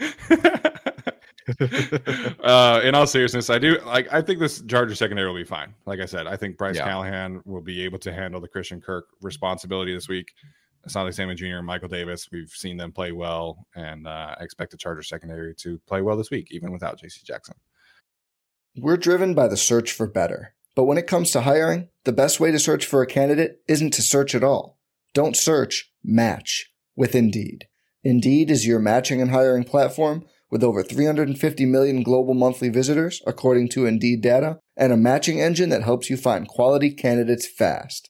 uh, 2.42 2.80
in 2.84 2.94
all 2.94 3.06
seriousness, 3.06 3.48
I 3.50 3.58
do 3.58 3.78
like. 3.86 4.12
I 4.12 4.20
think 4.22 4.38
this 4.40 4.62
Charger 4.62 4.94
secondary 4.94 5.28
will 5.28 5.36
be 5.36 5.44
fine. 5.44 5.74
Like 5.86 6.00
I 6.00 6.06
said, 6.06 6.26
I 6.26 6.36
think 6.36 6.58
Bryce 6.58 6.76
Yeah. 6.76 6.84
Callahan 6.84 7.42
will 7.44 7.60
be 7.60 7.82
able 7.84 7.98
to 8.00 8.12
handle 8.12 8.40
the 8.40 8.48
Christian 8.48 8.80
Kirk 8.80 9.06
responsibility 9.20 9.94
this 9.94 10.08
week. 10.08 10.32
Same 10.86 11.28
with 11.28 11.38
Junior 11.38 11.58
and 11.58 11.66
Michael 11.66 11.88
Davis. 11.88 12.28
We've 12.32 12.50
seen 12.50 12.76
them 12.76 12.92
play 12.92 13.12
well, 13.12 13.66
and 13.74 14.06
uh, 14.06 14.34
I 14.38 14.42
expect 14.42 14.70
the 14.70 14.76
Charger 14.76 15.02
secondary 15.02 15.54
to 15.56 15.78
play 15.86 16.00
well 16.00 16.16
this 16.16 16.30
week, 16.30 16.48
even 16.50 16.72
without 16.72 16.98
J.C. 16.98 17.20
Jackson. 17.24 17.54
We're 18.76 18.96
driven 18.96 19.34
by 19.34 19.48
the 19.48 19.56
search 19.56 19.92
for 19.92 20.06
better. 20.06 20.54
But 20.74 20.84
when 20.84 20.98
it 20.98 21.06
comes 21.06 21.30
to 21.32 21.42
hiring, 21.42 21.88
the 22.04 22.12
best 22.12 22.40
way 22.40 22.50
to 22.50 22.58
search 22.58 22.86
for 22.86 23.02
a 23.02 23.06
candidate 23.06 23.60
isn't 23.68 23.92
to 23.94 24.02
search 24.02 24.34
at 24.34 24.44
all. 24.44 24.78
Don't 25.12 25.36
search, 25.36 25.92
match 26.02 26.72
with 26.96 27.14
Indeed. 27.14 27.66
Indeed 28.02 28.50
is 28.50 28.66
your 28.66 28.78
matching 28.78 29.20
and 29.20 29.30
hiring 29.30 29.64
platform 29.64 30.24
with 30.50 30.64
over 30.64 30.82
350 30.82 31.66
million 31.66 32.02
global 32.02 32.34
monthly 32.34 32.68
visitors, 32.68 33.22
according 33.26 33.68
to 33.70 33.86
Indeed 33.86 34.20
data, 34.20 34.58
and 34.76 34.92
a 34.92 34.96
matching 34.96 35.40
engine 35.40 35.68
that 35.70 35.82
helps 35.82 36.10
you 36.10 36.16
find 36.16 36.48
quality 36.48 36.90
candidates 36.90 37.46
fast. 37.46 38.09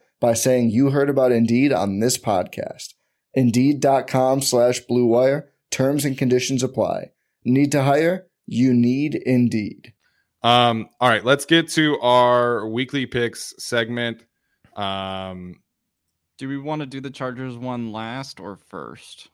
by 0.21 0.33
saying 0.33 0.69
you 0.69 0.91
heard 0.91 1.09
about 1.09 1.33
Indeed 1.33 1.73
on 1.73 1.99
this 1.99 2.17
podcast. 2.17 2.93
Indeed.com 3.33 4.41
slash 4.41 4.79
BlueWire. 4.89 5.47
Terms 5.71 6.05
and 6.05 6.17
conditions 6.17 6.63
apply. 6.63 7.11
Need 7.43 7.71
to 7.73 7.83
hire? 7.83 8.27
You 8.45 8.73
need 8.73 9.15
Indeed. 9.15 9.93
Um, 10.43 10.89
all 10.99 11.09
right, 11.09 11.23
let's 11.25 11.45
get 11.45 11.69
to 11.71 11.99
our 11.99 12.67
weekly 12.67 13.05
picks 13.05 13.53
segment. 13.57 14.23
Um, 14.75 15.61
Do 16.37 16.47
we 16.49 16.57
want 16.57 16.81
to 16.81 16.85
do 16.85 16.99
the 17.01 17.09
Chargers 17.11 17.57
one 17.57 17.91
last 17.91 18.39
or 18.39 18.55
first? 18.69 19.29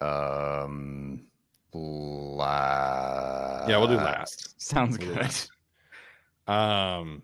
Um, 0.00 1.22
la- 1.72 3.64
yeah, 3.68 3.78
we'll 3.78 3.88
do 3.88 3.96
last. 3.96 4.60
Sounds 4.60 4.98
We'll 4.98 5.08
good. 5.08 5.18
last. 5.22 5.50
Um, 6.46 7.22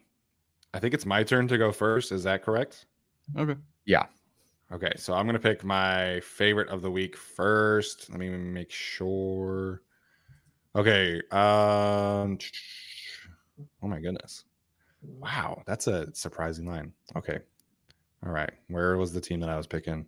I 0.72 0.78
think 0.78 0.94
it's 0.94 1.06
my 1.06 1.22
turn 1.22 1.48
to 1.48 1.58
go 1.58 1.72
first. 1.72 2.12
Is 2.12 2.22
that 2.24 2.42
correct? 2.42 2.86
Okay. 3.36 3.56
Yeah. 3.84 4.06
Okay, 4.72 4.92
so 4.96 5.14
I'm 5.14 5.26
gonna 5.26 5.40
pick 5.40 5.64
my 5.64 6.20
favorite 6.20 6.68
of 6.68 6.80
the 6.80 6.90
week 6.90 7.16
first. 7.16 8.08
Let 8.08 8.20
me 8.20 8.28
make 8.28 8.70
sure. 8.70 9.82
Okay. 10.76 11.20
Um. 11.32 12.38
Oh 13.82 13.88
my 13.88 13.98
goodness. 13.98 14.44
Wow, 15.02 15.62
that's 15.66 15.88
a 15.88 16.14
surprising 16.14 16.66
line. 16.66 16.92
Okay. 17.16 17.40
All 18.24 18.32
right. 18.32 18.52
Where 18.68 18.96
was 18.96 19.12
the 19.12 19.20
team 19.20 19.40
that 19.40 19.48
I 19.48 19.56
was 19.56 19.66
picking? 19.66 20.06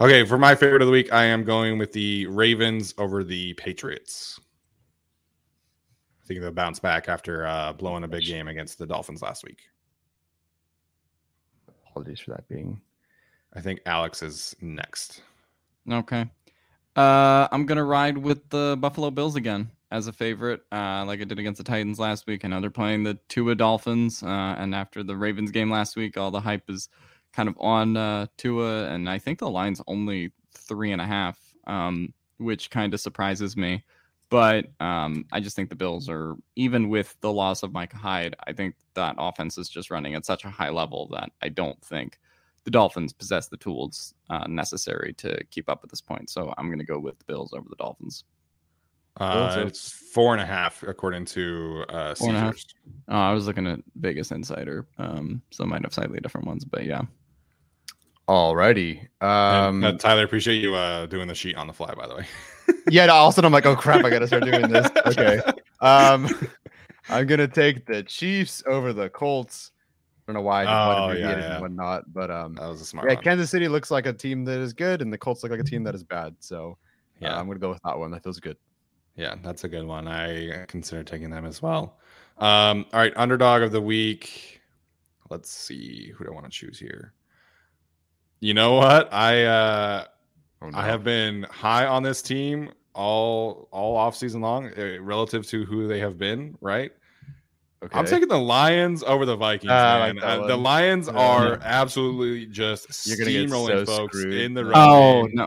Okay, 0.00 0.24
for 0.24 0.38
my 0.38 0.54
favorite 0.54 0.82
of 0.82 0.86
the 0.86 0.92
week, 0.92 1.12
I 1.12 1.24
am 1.24 1.44
going 1.44 1.78
with 1.78 1.92
the 1.92 2.26
Ravens 2.26 2.94
over 2.98 3.22
the 3.22 3.52
Patriots. 3.54 4.40
I 6.24 6.26
think 6.26 6.40
they'll 6.40 6.52
bounce 6.52 6.78
back 6.80 7.08
after 7.08 7.46
uh, 7.46 7.74
blowing 7.74 8.02
a 8.02 8.08
big 8.08 8.24
game 8.24 8.48
against 8.48 8.78
the 8.78 8.86
Dolphins 8.86 9.20
last 9.20 9.44
week. 9.44 9.60
Apologies 11.90 12.20
for 12.20 12.30
that 12.30 12.48
being. 12.48 12.80
I 13.52 13.60
think 13.60 13.80
Alex 13.84 14.22
is 14.22 14.56
next. 14.62 15.20
Okay. 15.90 16.24
Uh, 16.96 17.46
I'm 17.52 17.66
gonna 17.66 17.84
ride 17.84 18.16
with 18.16 18.48
the 18.48 18.76
Buffalo 18.80 19.10
Bills 19.10 19.36
again 19.36 19.70
as 19.90 20.06
a 20.06 20.12
favorite, 20.12 20.62
uh, 20.72 21.04
like 21.06 21.20
I 21.20 21.24
did 21.24 21.38
against 21.38 21.58
the 21.58 21.64
Titans 21.64 21.98
last 21.98 22.26
week. 22.26 22.44
I 22.44 22.48
know 22.48 22.60
they're 22.60 22.70
playing 22.70 23.04
the 23.04 23.18
Tua 23.28 23.54
Dolphins, 23.54 24.22
uh, 24.22 24.26
and 24.26 24.74
after 24.74 25.02
the 25.02 25.16
Ravens 25.16 25.50
game 25.50 25.70
last 25.70 25.94
week, 25.94 26.16
all 26.16 26.30
the 26.30 26.40
hype 26.40 26.70
is 26.70 26.88
kind 27.32 27.48
of 27.48 27.56
on 27.60 27.96
uh, 27.96 28.26
Tua, 28.38 28.88
and 28.88 29.10
I 29.10 29.18
think 29.18 29.40
the 29.40 29.50
line's 29.50 29.82
only 29.86 30.32
three 30.52 30.92
and 30.92 31.02
a 31.02 31.06
half, 31.06 31.38
um, 31.66 32.14
which 32.38 32.70
kind 32.70 32.94
of 32.94 33.00
surprises 33.00 33.56
me. 33.56 33.84
But 34.30 34.66
um, 34.80 35.26
I 35.32 35.40
just 35.40 35.54
think 35.54 35.68
the 35.68 35.76
Bills 35.76 36.08
are 36.08 36.34
even 36.56 36.88
with 36.88 37.16
the 37.20 37.32
loss 37.32 37.62
of 37.62 37.72
Micah 37.72 37.96
Hyde. 37.96 38.34
I 38.46 38.52
think 38.52 38.74
that 38.94 39.14
offense 39.18 39.58
is 39.58 39.68
just 39.68 39.90
running 39.90 40.14
at 40.14 40.26
such 40.26 40.44
a 40.44 40.50
high 40.50 40.70
level 40.70 41.08
that 41.12 41.30
I 41.42 41.48
don't 41.50 41.80
think 41.84 42.18
the 42.64 42.70
Dolphins 42.70 43.12
possess 43.12 43.48
the 43.48 43.58
tools 43.58 44.14
uh, 44.30 44.46
necessary 44.48 45.12
to 45.18 45.42
keep 45.50 45.68
up 45.68 45.80
at 45.84 45.90
this 45.90 46.00
point. 46.00 46.30
So 46.30 46.52
I'm 46.56 46.66
going 46.66 46.78
to 46.78 46.84
go 46.84 46.98
with 46.98 47.18
the 47.18 47.24
Bills 47.26 47.52
over 47.52 47.66
the 47.68 47.76
Dolphins. 47.76 48.24
Uh, 49.20 49.62
it's 49.64 49.90
four 49.92 50.32
and 50.32 50.42
a 50.42 50.46
half 50.46 50.82
according 50.82 51.24
to 51.26 51.84
uh, 51.88 52.14
Four 52.16 52.28
and 52.30 52.36
a 52.36 52.40
half. 52.40 52.54
Caesars. 52.54 52.74
Oh, 53.08 53.16
I 53.16 53.32
was 53.32 53.46
looking 53.46 53.66
at 53.68 53.78
Vegas 53.96 54.32
Insider, 54.32 54.88
um, 54.98 55.40
so 55.52 55.62
I 55.62 55.66
might 55.68 55.82
have 55.82 55.94
slightly 55.94 56.18
different 56.18 56.48
ones, 56.48 56.64
but 56.64 56.84
yeah. 56.84 57.02
Alrighty. 58.28 59.06
And, 59.20 59.84
Um, 59.84 59.84
uh, 59.84 59.92
Tyler, 59.92 60.24
appreciate 60.24 60.56
you 60.60 60.74
uh, 60.74 61.06
doing 61.06 61.28
the 61.28 61.34
sheet 61.34 61.54
on 61.54 61.66
the 61.68 61.72
fly. 61.72 61.94
By 61.94 62.08
the 62.08 62.16
way. 62.16 62.26
yeah. 62.90 63.06
All 63.08 63.28
of 63.28 63.32
a 63.32 63.34
sudden, 63.34 63.46
I'm 63.46 63.52
like, 63.52 63.66
oh 63.66 63.76
crap, 63.76 64.04
I 64.04 64.10
gotta 64.10 64.26
start 64.26 64.44
doing 64.44 64.68
this. 64.70 64.88
Okay. 65.06 65.40
Um, 65.80 66.28
I'm 67.08 67.26
gonna 67.26 67.48
take 67.48 67.86
the 67.86 68.02
Chiefs 68.02 68.62
over 68.66 68.92
the 68.92 69.08
Colts. 69.10 69.70
I 70.26 70.32
don't 70.32 70.40
know 70.42 70.46
why 70.46 70.64
Oh, 70.64 71.12
yeah, 71.12 71.18
yeah. 71.18 71.52
and 71.54 71.60
whatnot, 71.60 72.10
but 72.12 72.30
um, 72.30 72.54
That 72.54 72.66
was 72.68 72.80
a 72.80 72.84
smart 72.86 73.08
yeah, 73.10 73.16
one. 73.16 73.24
Kansas 73.24 73.50
City 73.50 73.68
looks 73.68 73.90
like 73.90 74.06
a 74.06 74.12
team 74.12 74.44
that 74.46 74.58
is 74.58 74.72
good, 74.72 75.02
and 75.02 75.12
the 75.12 75.18
Colts 75.18 75.42
look 75.42 75.50
like 75.52 75.60
a 75.60 75.64
team 75.64 75.84
that 75.84 75.94
is 75.94 76.02
bad. 76.02 76.34
So 76.40 76.78
yeah, 77.20 77.28
yeah, 77.30 77.38
I'm 77.38 77.46
gonna 77.46 77.58
go 77.58 77.68
with 77.68 77.82
that 77.84 77.98
one. 77.98 78.10
That 78.10 78.22
feels 78.22 78.40
good. 78.40 78.56
yeah, 79.16 79.34
that's 79.42 79.64
a 79.64 79.68
good 79.68 79.86
one. 79.86 80.08
I 80.08 80.64
consider 80.66 81.04
taking 81.04 81.28
them 81.30 81.44
as 81.44 81.60
well. 81.60 81.98
Um, 82.38 82.86
all 82.92 83.00
right, 83.00 83.12
underdog 83.16 83.62
of 83.62 83.70
the 83.72 83.80
week. 83.82 84.62
Let's 85.30 85.50
see 85.50 86.10
who 86.16 86.24
do 86.24 86.30
I 86.30 86.34
want 86.34 86.46
to 86.46 86.50
choose 86.50 86.78
here. 86.78 87.12
You 88.40 88.54
know 88.54 88.74
what? 88.74 89.12
I 89.12 89.44
uh, 89.44 90.04
Oh, 90.74 90.78
I 90.78 90.86
have 90.86 91.04
been 91.04 91.42
high 91.44 91.86
on 91.86 92.02
this 92.02 92.22
team 92.22 92.70
all 92.94 93.68
all 93.72 93.96
off 93.96 94.16
season 94.16 94.40
long 94.40 94.70
uh, 94.78 94.98
relative 95.00 95.46
to 95.48 95.64
who 95.64 95.86
they 95.88 95.98
have 96.00 96.16
been. 96.18 96.56
Right. 96.60 96.92
Okay. 97.82 97.98
I'm 97.98 98.06
taking 98.06 98.28
the 98.28 98.38
Lions 98.38 99.02
over 99.02 99.26
the 99.26 99.36
Vikings. 99.36 99.70
I 99.70 100.06
man. 100.12 100.16
like 100.16 100.24
Uh, 100.24 100.46
the. 100.46 100.56
Lions 100.56 101.06
Yeah. 101.12 101.18
are 101.20 101.58
absolutely 101.62 102.46
just 102.46 103.06
You're 103.06 103.18
gonna 103.18 103.30
get 103.30 103.48
steamrolling 103.50 103.84
so 103.84 103.96
folks 103.96 104.18
screwed. 104.18 104.34
in 104.34 104.54
the 104.54 104.62
Yeah. 104.64 104.70
run 104.70 104.88
Oh 104.90 105.26
game. 105.26 105.34
no, 105.34 105.46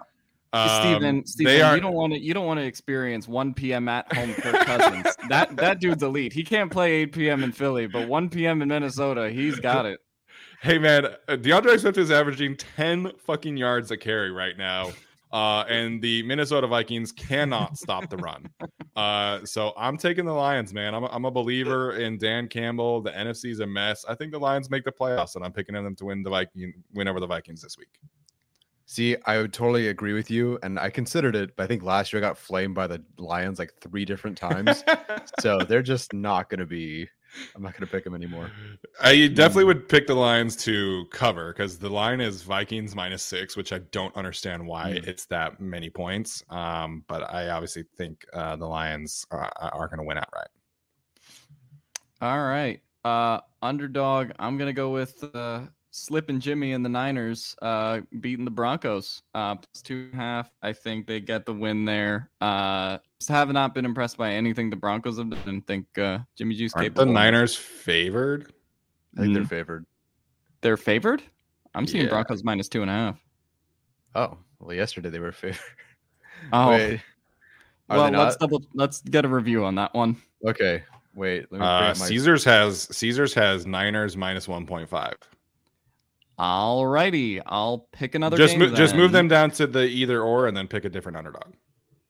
Um, 0.54 0.70
Steven, 0.82 1.26
Steven, 1.26 1.52
they 1.54 1.62
are 1.62 1.76
you 1.76 1.82
don't 1.82 1.94
want 1.94 2.14
to 2.14 2.20
you 2.20 2.34
don't 2.36 2.46
want 2.46 2.60
to 2.60 2.66
experience 2.66 3.28
1 3.28 3.54
p.m. 3.56 3.88
at 3.90 4.12
home 4.14 4.34
Kirk 4.36 4.66
Cousins. 4.68 5.16
that 5.30 5.56
that 5.58 5.80
dude's 5.80 6.04
elite. 6.04 6.32
He 6.32 6.44
can't 6.44 6.72
play 6.72 6.92
8 7.02 7.12
p.m. 7.14 7.44
in 7.44 7.52
Philly, 7.54 7.88
but 7.88 8.08
1 8.08 8.30
p.m. 8.30 8.62
in 8.62 8.68
Minnesota, 8.68 9.30
he's 9.32 9.60
got 9.60 9.86
it. 9.88 10.00
Hey 10.62 10.78
man, 10.80 11.08
uh, 11.28 11.36
D'Andre 11.38 11.78
Swift 11.78 11.98
is 11.98 12.12
averaging 12.12 12.56
10 12.58 13.12
fucking 13.26 13.58
yards 13.58 13.90
a 13.92 13.98
carry 13.98 14.32
right 14.32 14.58
now. 14.58 14.92
Uh, 15.32 15.66
and 15.68 16.02
the 16.02 16.24
Minnesota 16.24 16.68
Vikings 16.68 17.12
cannot 17.12 17.78
stop 17.78 18.10
the 18.10 18.18
run. 18.18 18.50
Uh, 18.96 19.46
so 19.46 19.74
I'm 19.78 19.98
taking 19.98 20.26
the 20.26 20.34
Lions, 20.34 20.74
man. 20.74 20.96
I'm 20.96 21.04
a, 21.04 21.08
I'm 21.08 21.26
a 21.26 21.32
believer 21.32 21.98
in 21.98 22.18
Dan 22.18 22.48
Campbell. 22.48 23.02
The 23.02 23.12
NFC 23.12 23.52
is 23.52 23.60
a 23.60 23.68
mess. 23.68 24.06
I 24.08 24.16
think 24.16 24.32
the 24.32 24.40
Lions 24.40 24.70
make 24.70 24.84
the 24.86 24.92
playoffs, 24.92 25.36
and 25.36 25.44
I'm 25.44 25.52
picking 25.52 25.76
them 25.76 25.96
to 25.96 26.06
win 26.06 26.24
the 26.24 26.30
Viking 26.30 26.74
win 26.94 27.08
over 27.08 27.20
the 27.20 27.28
Vikings 27.28 27.62
this 27.62 27.78
week. 27.78 28.00
See, 28.90 29.18
I 29.26 29.40
would 29.40 29.52
totally 29.52 29.90
agree 29.90 30.14
with 30.14 30.32
you, 30.32 30.58
and 30.64 30.80
I 30.80 30.90
considered 30.90 31.36
it, 31.36 31.58
but 31.58 31.64
I 31.64 31.68
think 31.68 31.84
last 31.84 32.14
year 32.14 32.24
I 32.24 32.28
got 32.28 32.38
flamed 32.38 32.74
by 32.74 32.88
the 32.88 33.04
Lions 33.18 33.60
like 33.60 33.74
three 33.82 34.06
different 34.06 34.38
times. 34.38 34.82
so 35.42 35.60
they're 35.60 35.82
just 35.82 36.14
not 36.14 36.50
going 36.50 36.62
to 36.62 36.66
be. 36.66 37.10
I'm 37.56 37.62
not 37.62 37.74
going 37.74 37.86
to 37.86 37.92
pick 37.92 38.04
them 38.04 38.16
anymore. 38.16 38.50
I 39.02 39.28
definitely 39.28 39.66
would 39.66 39.88
pick 39.90 40.08
the 40.08 40.16
Lions 40.16 40.56
to 40.58 41.06
cover 41.12 41.54
because 41.54 41.78
the 41.78 41.90
line 41.90 42.20
is 42.22 42.42
Vikings 42.42 42.96
minus 42.96 43.22
six, 43.24 43.56
which 43.56 43.72
I 43.74 43.80
don't 43.92 44.16
understand 44.16 44.66
why 44.66 44.94
Mm. 44.94 45.08
it's 45.08 45.26
that 45.28 45.60
many 45.60 45.90
points. 45.90 46.44
Um, 46.50 47.04
but 47.08 47.24
I 47.34 47.50
obviously 47.50 47.84
think 47.98 48.26
uh, 48.34 48.56
the 48.56 48.66
Lions 48.66 49.26
are, 49.32 49.52
are 49.60 49.88
going 49.88 50.00
to 50.00 50.06
win 50.06 50.18
outright. 50.18 50.48
All 52.22 52.44
right. 52.44 52.82
Uh 53.06 53.40
underdog, 53.62 54.32
I'm 54.40 54.58
gonna 54.58 54.74
go 54.74 54.90
with 54.92 55.24
uh 55.34 55.62
Slip 55.98 56.30
and 56.30 56.40
Jimmy 56.40 56.74
and 56.74 56.86
the 56.86 56.90
Niners 56.90 57.56
uh 57.62 58.02
beating 58.20 58.46
the 58.46 58.52
Broncos. 58.52 59.24
Uh 59.34 59.56
plus 59.56 59.82
two 59.82 60.10
and 60.12 60.14
a 60.14 60.18
half. 60.18 60.52
I 60.62 60.72
think 60.74 61.08
they 61.08 61.20
get 61.20 61.46
the 61.48 61.54
win 61.54 61.86
there. 61.86 62.30
Uh 62.40 63.00
just 63.20 63.30
have 63.30 63.52
not 63.52 63.74
been 63.74 63.84
impressed 63.86 64.16
by 64.18 64.32
anything 64.34 64.70
the 64.70 64.76
Broncos 64.76 65.18
have 65.18 65.30
done 65.32 65.40
and 65.48 65.66
think 65.66 65.86
uh 65.98 66.20
Jimmy 66.38 66.54
G's 66.56 66.74
Aren't 66.74 66.86
capable. 66.86 67.06
the 67.08 67.12
Niners 67.14 67.56
favored? 67.56 68.54
I 69.18 69.22
think 69.22 69.34
they're 69.34 69.44
Mm. 69.44 69.50
favored. 69.50 69.86
They're 70.62 70.78
favored? 70.78 71.24
I'm 71.74 71.88
seeing 71.88 72.04
Yeah. 72.04 72.10
Broncos 72.12 72.44
minus 72.44 72.70
two 72.70 72.82
and 72.84 72.92
a 72.92 72.94
half. 72.94 73.20
Oh, 74.14 74.38
well, 74.60 74.76
yesterday 74.76 75.10
they 75.10 75.20
were 75.20 75.32
favored. 75.32 75.60
Oh 76.54 76.70
Wait, 76.70 77.02
are 77.90 77.98
well 77.98 78.12
let's 78.12 78.36
double 78.38 78.62
let's 78.76 79.02
get 79.02 79.26
a 79.26 79.28
review 79.28 79.66
on 79.66 79.74
that 79.76 79.96
one. 79.96 80.18
Okay, 80.48 80.84
wait. 81.16 81.52
Let 81.52 81.60
me 81.60 81.66
Uh, 81.66 81.80
my. 81.88 81.94
Caesars 81.94 82.44
has 82.44 82.84
Caesars 82.96 83.34
has 83.34 83.66
Niners 83.66 84.16
minus 84.16 84.48
one 84.48 84.68
point 84.68 84.88
five. 84.90 85.16
Alrighty. 86.40 87.42
I'll 87.46 87.88
pick 87.92 88.14
another 88.16 88.38
Just 88.38 88.58
game 88.58 88.70
mo- 88.70 88.76
just 88.76 88.96
move 88.96 89.12
them 89.12 89.28
down 89.28 89.50
to 89.52 89.66
the 89.68 89.86
either 89.86 90.22
or, 90.22 90.48
and 90.48 90.56
then 90.56 90.68
pick 90.68 90.86
a 90.86 90.90
different 90.90 91.18
underdog. 91.18 91.54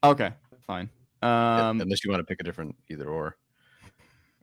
Okay, 0.03 0.31
fine. 0.65 0.89
Yeah, 1.23 1.69
Um 1.69 1.81
unless 1.81 2.03
you 2.03 2.11
want 2.11 2.19
to 2.19 2.25
pick 2.25 2.39
a 2.41 2.43
different 2.43 2.75
either 2.89 3.07
or. 3.07 3.37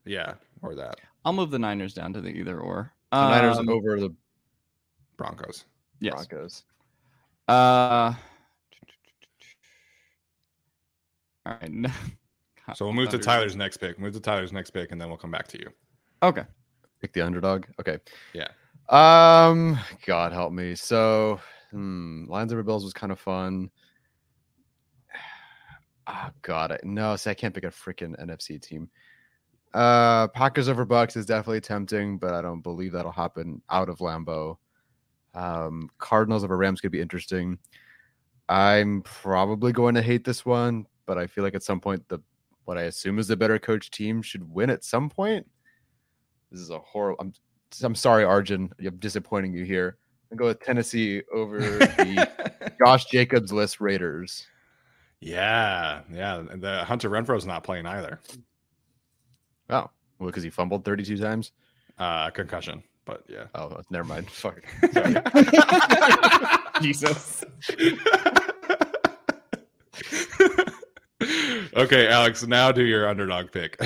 Yeah, 0.06 0.34
or 0.62 0.74
that 0.74 1.00
I'll 1.24 1.32
move 1.32 1.50
the 1.50 1.58
Niners 1.58 1.94
down 1.94 2.12
to 2.14 2.20
the 2.20 2.28
either 2.30 2.58
or. 2.60 2.92
So 3.12 3.20
Niners 3.20 3.58
Um, 3.58 3.68
over 3.68 4.00
the 4.00 4.14
Broncos. 5.16 5.64
yes. 6.00 6.14
Broncos. 6.14 6.64
Uh, 7.48 8.14
all 11.46 11.58
right. 11.60 11.70
no- 11.72 11.90
God, 12.66 12.76
So 12.76 12.86
we'll 12.86 12.94
move 12.94 13.10
to 13.10 13.18
Tyler's 13.18 13.54
next 13.56 13.76
pick. 13.76 13.98
Move 13.98 14.14
to 14.14 14.20
Tyler's 14.20 14.52
next 14.52 14.70
pick, 14.70 14.92
and 14.92 15.00
then 15.00 15.08
we'll 15.08 15.18
come 15.18 15.30
back 15.30 15.46
to 15.48 15.58
you. 15.58 15.70
Okay. 16.22 16.44
Pick 17.02 17.12
the 17.12 17.20
underdog. 17.20 17.66
Okay. 17.78 17.98
Yeah. 18.32 18.48
Um. 18.88 19.78
God 20.06 20.32
help 20.32 20.52
me. 20.52 20.74
So, 20.74 21.40
hmm, 21.70 22.26
Lions 22.28 22.52
over 22.52 22.62
Bills 22.62 22.84
was 22.84 22.92
kind 22.92 23.12
of 23.12 23.18
fun. 23.18 23.70
Oh 26.06 26.28
god, 26.42 26.72
I, 26.72 26.78
no, 26.82 27.16
see, 27.16 27.30
I 27.30 27.34
can't 27.34 27.54
pick 27.54 27.64
a 27.64 27.68
freaking 27.68 28.18
NFC 28.20 28.60
team. 28.60 28.90
Uh, 29.72 30.28
Packers 30.28 30.68
over 30.68 30.84
Bucks 30.84 31.16
is 31.16 31.26
definitely 31.26 31.60
tempting, 31.60 32.18
but 32.18 32.32
I 32.32 32.42
don't 32.42 32.60
believe 32.60 32.92
that'll 32.92 33.10
happen 33.10 33.60
out 33.70 33.88
of 33.88 33.98
Lambeau. 33.98 34.56
Um, 35.34 35.90
Cardinals 35.98 36.44
over 36.44 36.56
Rams 36.56 36.80
could 36.80 36.92
be 36.92 37.00
interesting. 37.00 37.58
I'm 38.48 39.02
probably 39.02 39.72
going 39.72 39.96
to 39.96 40.02
hate 40.02 40.24
this 40.24 40.46
one, 40.46 40.86
but 41.06 41.18
I 41.18 41.26
feel 41.26 41.42
like 41.42 41.54
at 41.56 41.62
some 41.62 41.80
point 41.80 42.08
the 42.08 42.20
what 42.66 42.78
I 42.78 42.82
assume 42.82 43.18
is 43.18 43.28
the 43.28 43.36
better 43.36 43.58
coach 43.58 43.90
team 43.90 44.22
should 44.22 44.48
win 44.48 44.70
at 44.70 44.84
some 44.84 45.10
point. 45.10 45.46
This 46.50 46.60
is 46.60 46.70
a 46.70 46.78
horrible. 46.78 47.16
I'm 47.20 47.32
I'm 47.82 47.94
sorry, 47.94 48.24
Arjun. 48.24 48.70
I'm 48.78 48.96
disappointing 48.96 49.52
you 49.52 49.64
here. 49.64 49.96
I 50.32 50.36
go 50.36 50.46
with 50.46 50.60
Tennessee 50.60 51.22
over 51.32 51.58
the 51.58 52.72
Josh 52.84 53.06
Jacobs 53.06 53.52
list 53.52 53.80
Raiders. 53.80 54.46
Yeah, 55.20 56.02
yeah. 56.12 56.42
The 56.54 56.84
Hunter 56.84 57.08
Renfrow's 57.08 57.46
not 57.46 57.64
playing 57.64 57.86
either. 57.86 58.20
Oh, 59.70 59.90
well, 60.18 60.26
because 60.26 60.42
he 60.42 60.50
fumbled 60.50 60.84
32 60.84 61.18
times. 61.18 61.52
Uh, 61.98 62.30
concussion, 62.30 62.82
but 63.04 63.22
yeah. 63.28 63.44
Oh, 63.54 63.80
never 63.90 64.04
mind. 64.04 64.28
Fuck. 64.30 64.62
Jesus. 66.82 67.44
okay, 71.76 72.08
Alex. 72.08 72.46
Now 72.46 72.72
do 72.72 72.82
your 72.82 73.08
underdog 73.08 73.52
pick. 73.52 73.78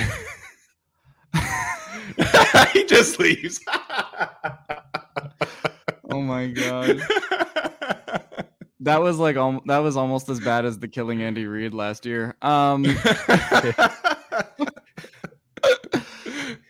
he 2.73 2.85
just 2.85 3.19
leaves. 3.19 3.59
oh 6.11 6.21
my 6.21 6.47
god. 6.47 7.01
That 8.81 9.01
was 9.01 9.17
like 9.17 9.35
um, 9.35 9.61
that 9.65 9.79
was 9.79 9.97
almost 9.97 10.29
as 10.29 10.39
bad 10.39 10.65
as 10.65 10.79
the 10.79 10.87
killing 10.87 11.21
Andy 11.21 11.45
Reid 11.45 11.73
last 11.73 12.05
year. 12.05 12.35
Um 12.41 12.85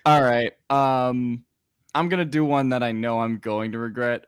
all 0.05 0.21
right. 0.21 0.53
Um 0.69 1.43
I'm 1.95 2.09
going 2.09 2.19
to 2.19 2.25
do 2.25 2.45
one 2.45 2.69
that 2.69 2.83
I 2.83 2.91
know 2.91 3.19
I'm 3.19 3.39
going 3.39 3.71
to 3.71 3.79
regret. 3.79 4.25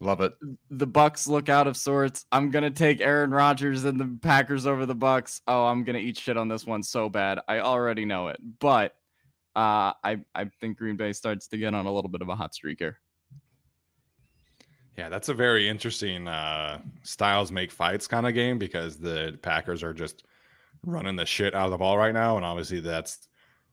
Love 0.00 0.20
it. 0.20 0.32
The 0.70 0.86
Bucks 0.86 1.26
look 1.26 1.48
out 1.48 1.66
of 1.66 1.76
sorts. 1.76 2.26
I'm 2.30 2.50
going 2.50 2.64
to 2.64 2.70
take 2.70 3.00
Aaron 3.00 3.30
Rodgers 3.30 3.84
and 3.84 4.00
the 4.00 4.18
Packers 4.20 4.66
over 4.66 4.86
the 4.86 4.94
Bucks. 4.94 5.40
Oh, 5.48 5.66
I'm 5.66 5.84
going 5.84 5.96
to 5.96 6.02
eat 6.02 6.16
shit 6.16 6.36
on 6.36 6.48
this 6.48 6.66
one 6.66 6.82
so 6.82 7.08
bad. 7.08 7.40
I 7.48 7.60
already 7.60 8.04
know 8.04 8.28
it. 8.28 8.38
But 8.60 8.94
uh 9.58 9.92
I 10.04 10.20
I 10.34 10.44
think 10.60 10.78
Green 10.78 10.96
Bay 10.96 11.12
starts 11.12 11.48
to 11.48 11.58
get 11.58 11.74
on 11.74 11.86
a 11.86 11.92
little 11.92 12.10
bit 12.10 12.22
of 12.22 12.28
a 12.28 12.36
hot 12.36 12.54
streak 12.54 12.78
here. 12.78 13.00
Yeah, 14.96 15.08
that's 15.08 15.28
a 15.28 15.34
very 15.34 15.68
interesting 15.68 16.26
uh, 16.26 16.80
styles 17.02 17.52
make 17.52 17.70
fights 17.70 18.06
kind 18.08 18.26
of 18.26 18.34
game 18.34 18.58
because 18.58 18.98
the 18.98 19.38
Packers 19.42 19.82
are 19.82 19.94
just 19.94 20.24
running 20.84 21.14
the 21.16 21.24
shit 21.26 21.54
out 21.54 21.66
of 21.66 21.70
the 21.70 21.78
ball 21.78 21.96
right 21.96 22.14
now, 22.14 22.36
and 22.36 22.44
obviously 22.44 22.80
that's 22.80 23.28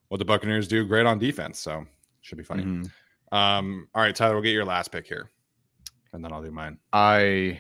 what 0.10 0.18
the 0.18 0.26
Buccaneers 0.26 0.68
do 0.68 0.86
great 0.86 1.06
on 1.06 1.18
defense. 1.20 1.60
So 1.60 1.86
should 2.22 2.38
be 2.38 2.44
funny. 2.44 2.64
Mhm. 2.64 2.92
Um, 3.32 3.88
all 3.94 4.02
right, 4.02 4.16
Tyler, 4.16 4.36
we'll 4.36 4.44
get 4.44 4.52
your 4.52 4.66
last 4.66 4.92
pick 4.92 5.08
here, 5.08 5.32
and 6.14 6.24
then 6.24 6.32
I'll 6.32 6.44
do 6.44 6.52
mine. 6.52 6.78
I. 6.94 7.60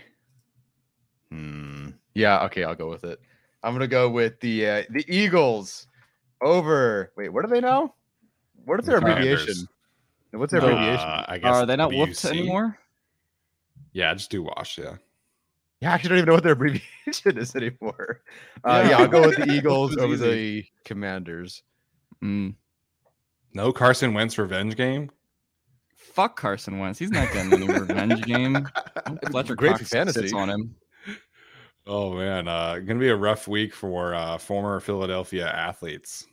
Hmm. 1.29 1.89
Yeah. 2.13 2.45
Okay. 2.45 2.63
I'll 2.63 2.75
go 2.75 2.89
with 2.89 3.03
it. 3.03 3.19
I'm 3.63 3.73
gonna 3.73 3.87
go 3.87 4.09
with 4.09 4.39
the 4.39 4.67
uh, 4.67 4.83
the 4.91 5.03
Eagles 5.07 5.87
over. 6.41 7.11
Wait, 7.17 7.29
what 7.29 7.43
are 7.43 7.47
they 7.49 7.61
now? 7.61 7.95
What 8.65 8.79
is 8.79 8.85
their 8.87 8.99
The 8.99 9.05
Commanders. 9.05 9.41
abbreviation? 9.41 9.67
What's 10.31 10.51
their 10.51 10.61
Uh, 10.61 10.65
abbreviation? 10.65 11.07
I 11.27 11.37
guess 11.37 11.55
Are 11.55 11.65
they 11.65 11.75
not 11.75 11.91
whooped 11.93 12.13
WC. 12.13 12.29
anymore? 12.29 12.77
Yeah, 13.93 14.13
just 14.13 14.29
do 14.29 14.43
wash. 14.43 14.77
Yeah. 14.77 14.95
Yeah, 15.81 15.91
I 15.91 15.93
actually 15.95 16.09
don't 16.09 16.17
even 16.19 16.27
know 16.27 16.33
what 16.33 16.43
their 16.43 16.53
abbreviation 16.53 16.83
is 17.37 17.55
anymore. 17.55 18.21
Uh, 18.63 18.81
Yeah. 18.83 18.89
yeah, 18.89 18.97
I'll 18.99 19.07
go 19.07 19.21
with 19.27 19.37
the 19.37 19.51
Eagles 19.53 19.95
over 19.97 20.13
easy. 20.13 20.27
the 20.61 20.65
Commanders. 20.83 21.63
Mm. 22.23 22.55
No 23.53 23.71
Carson 23.71 24.13
Wentz 24.13 24.37
revenge 24.37 24.75
game. 24.75 25.09
Fuck 25.95 26.37
Carson 26.39 26.79
Wentz. 26.79 26.97
He's 26.99 27.11
not 27.11 27.31
getting 27.33 27.53
any 27.53 27.67
revenge 27.67 28.21
game. 28.23 28.67
Fletcher 29.31 29.55
great 29.55 29.73
Cox 29.77 29.89
fantasy. 29.89 30.21
sits 30.21 30.33
on 30.33 30.49
him. 30.49 30.75
Oh 31.87 32.13
man, 32.13 32.47
uh, 32.47 32.79
gonna 32.79 32.99
be 32.99 33.09
a 33.09 33.15
rough 33.15 33.47
week 33.47 33.73
for 33.73 34.15
uh, 34.15 34.37
former 34.37 34.79
Philadelphia 34.79 35.47
athletes. 35.47 36.25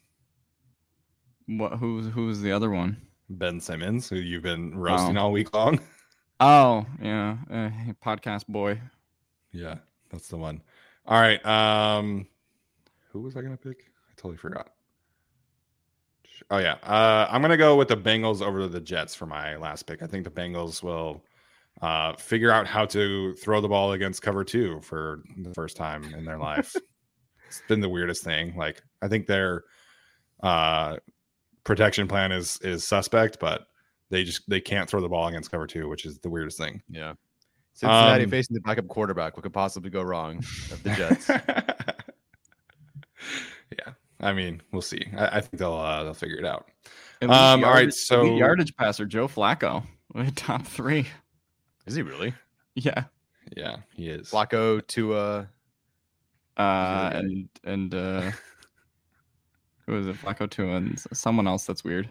What? 1.59 1.75
Who's 1.75 2.07
who's 2.13 2.41
the 2.41 2.53
other 2.53 2.71
one? 2.71 2.97
Ben 3.31 3.61
Simmons, 3.61 4.09
who 4.09 4.17
you've 4.17 4.43
been 4.43 4.77
roasting 4.77 5.17
Oh. 5.17 5.23
all 5.23 5.33
week 5.33 5.55
long. 5.55 5.81
Oh 6.41 6.85
yeah, 7.01 7.37
uh, 7.49 7.71
podcast 8.05 8.49
boy. 8.49 8.81
Yeah, 9.53 9.77
that's 10.11 10.27
the 10.27 10.37
one. 10.37 10.61
All 11.07 11.21
right. 11.21 11.45
Um, 11.47 12.27
who 13.13 13.21
was 13.21 13.37
I 13.37 13.43
gonna 13.43 13.57
pick? 13.57 13.85
I 14.11 14.13
totally 14.17 14.39
forgot. 14.39 14.71
Oh 16.51 16.59
yeah, 16.59 16.79
uh, 16.83 17.29
I'm 17.31 17.43
gonna 17.43 17.57
go 17.57 17.77
with 17.77 17.87
the 17.87 17.97
Bengals 17.97 18.43
over 18.45 18.67
the 18.67 18.81
Jets 18.81 19.15
for 19.15 19.27
my 19.27 19.55
last 19.57 19.85
pick. 19.85 20.03
I 20.03 20.07
think 20.09 20.25
the 20.25 20.31
Bengals 20.31 20.83
will 20.83 21.23
uh, 21.81 22.15
figure 22.17 22.51
out 22.51 22.67
how 22.67 22.87
to 22.87 23.35
throw 23.35 23.61
the 23.61 23.69
ball 23.69 23.93
against 23.93 24.21
cover 24.21 24.43
two 24.43 24.81
for 24.81 25.23
the 25.37 25.55
first 25.55 25.77
time 25.77 26.03
in 26.13 26.25
their 26.25 26.39
life. 26.39 26.75
it's 27.47 27.63
been 27.69 27.81
the 27.81 27.89
weirdest 27.89 28.25
thing. 28.25 28.57
Like 28.57 28.83
I 29.01 29.07
think 29.07 29.29
their 29.29 29.63
uh, 30.43 30.97
protection 31.65 32.09
plan 32.09 32.33
is 32.33 32.59
is 32.63 32.87
suspect, 32.87 33.39
but 33.41 33.67
they 34.11 34.25
just 34.25 34.49
they 34.49 34.61
can't 34.61 34.89
throw 34.89 35.01
the 35.01 35.09
ball 35.09 35.29
against 35.29 35.51
cover 35.51 35.67
two, 35.67 35.89
which 35.89 36.05
is 36.05 36.19
the 36.19 36.31
weirdest 36.31 36.59
thing. 36.59 36.83
Yeah. 36.89 37.15
Cincinnati 37.75 38.25
Um, 38.25 38.31
facing 38.31 38.55
the 38.55 38.61
backup 38.61 38.87
quarterback. 38.89 39.35
What 39.37 39.43
could 39.45 39.53
possibly 39.55 39.89
go 39.91 40.03
wrong? 40.03 40.39
Of 40.71 40.83
the 40.83 40.91
Jets. 40.97 41.29
yeah, 43.79 43.93
I 44.21 44.33
mean, 44.33 44.61
we'll 44.73 44.83
see. 44.83 45.07
I, 45.17 45.39
I 45.39 45.41
think 45.41 45.59
they'll 45.59 45.73
uh, 45.75 46.03
they'll 46.05 46.15
figure 46.15 46.37
it 46.39 46.45
out. 46.45 46.69
Elite 47.21 47.35
Um, 47.37 47.65
all 47.65 47.71
right, 47.73 47.93
so- 47.93 48.37
yardage 48.37 48.77
passer 48.77 49.07
Joe 49.07 49.29
Flacco, 49.29 49.85
top 50.37 50.67
three. 50.67 51.07
Is 51.87 51.95
he 51.95 52.03
really? 52.03 52.35
Yeah, 52.75 53.05
Yeah, 53.57 53.77
he 53.95 54.09
is. 54.09 54.31
Flacco 54.31 54.87
to 54.89 55.15
uh 55.15 55.47
uh, 56.57 57.11
and 57.15 57.49
and 57.65 57.95
uh, 57.95 58.31
who 59.93 60.01
is 60.01 60.07
it? 60.07 60.16
Flacco 60.16 60.49
two 60.49 60.70
and 60.70 60.99
someone 61.12 61.47
else 61.47 61.66
that's 61.66 61.84
weird. 61.84 62.11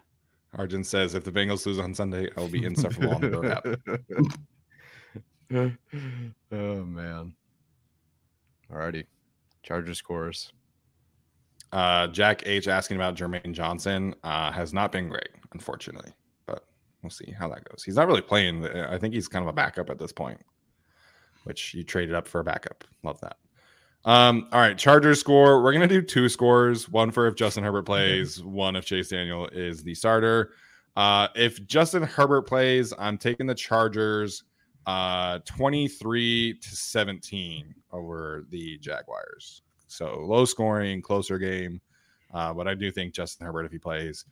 Arjun 0.56 0.84
says 0.84 1.16
if 1.16 1.24
the 1.24 1.32
Bengals 1.32 1.66
lose 1.66 1.80
on 1.80 1.94
Sunday, 1.94 2.30
I 2.36 2.40
will 2.40 2.48
be 2.48 2.66
insufferable 2.66 3.16
on 3.16 3.22
the 3.22 3.32
road 3.32 3.46
app. 3.46 3.66
oh 6.52 6.84
man. 6.84 7.34
Alrighty. 8.72 9.06
Charger 9.64 9.94
scores. 9.94 10.52
Uh, 11.72 12.08
Jack 12.08 12.44
H 12.46 12.68
asking 12.68 12.98
about 12.98 13.16
Jermaine 13.16 13.54
Johnson 13.54 14.14
uh, 14.24 14.52
has 14.52 14.74
not 14.74 14.92
been 14.92 15.08
great, 15.08 15.30
unfortunately, 15.54 16.12
but 16.46 16.66
we'll 17.02 17.10
see 17.10 17.32
how 17.32 17.48
that 17.48 17.64
goes. 17.64 17.84
He's 17.84 17.96
not 17.96 18.08
really 18.08 18.22
playing. 18.22 18.68
I 18.68 18.98
think 18.98 19.14
he's 19.14 19.30
kind 19.30 19.44
of 19.44 19.50
a 19.50 19.54
backup 19.54 19.90
at 19.90 19.98
this 19.98 20.12
point, 20.12 20.42
which 21.46 21.74
you 21.74 21.84
traded 21.84 22.14
up 22.14 22.28
for 22.28 22.42
a 22.42 22.44
backup. 22.44 22.84
Love 23.04 23.22
that. 23.22 23.38
Um, 24.04 24.48
all 24.52 24.60
right, 24.60 24.78
Chargers 24.78 25.20
score. 25.20 25.62
We're 25.62 25.74
gonna 25.74 25.88
do 25.88 26.02
two 26.02 26.28
scores: 26.28 26.90
one 26.90 27.12
for 27.12 27.28
if 27.28 27.36
Justin 27.36 27.64
Herbert 27.64 27.84
plays, 27.84 28.42
one 28.44 28.76
if 28.76 28.86
Chase 28.86 29.10
Daniel 29.10 29.48
is 29.50 29.84
the 29.84 29.94
starter. 29.94 30.54
Uh, 30.96 31.28
if 31.36 31.66
Justin 31.68 32.04
Herbert 32.04 32.44
plays, 32.44 32.94
I'm 32.98 33.18
taking 33.18 33.46
the 33.48 33.56
Chargers 33.56 34.44
uh 34.88 35.38
23 35.46 36.56
to 36.56 36.76
17 36.76 37.76
over 37.92 38.46
the 38.50 38.80
Jaguars. 38.80 39.62
So 39.88 40.20
low 40.22 40.46
scoring, 40.46 41.02
closer 41.02 41.38
game. 41.38 41.82
Uh, 42.34 42.54
but 42.54 42.68
I 42.68 42.74
do 42.74 42.92
think 42.92 43.14
Justin 43.14 43.46
Herbert, 43.46 43.66
if 43.66 43.72
he 43.72 43.78
plays, 43.78 44.26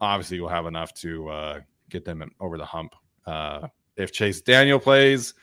obviously 0.00 0.40
will 0.40 0.48
have 0.48 0.66
enough 0.66 0.94
to 0.94 1.28
uh, 1.28 1.60
get 1.90 2.04
them 2.04 2.30
over 2.40 2.56
the 2.56 2.64
hump. 2.64 2.94
Uh, 3.26 3.68
if 3.96 4.12
Chase 4.12 4.40
Daniel 4.40 4.78
plays, 4.78 5.34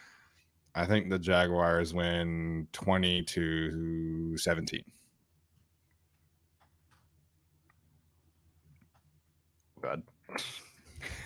I 0.78 0.86
think 0.86 1.09
the 1.09 1.17
Jaguars 1.17 1.93
win 1.93 2.67
20 2.71 3.23
to 3.23 4.38
17. 4.38 4.84
God. 9.82 10.03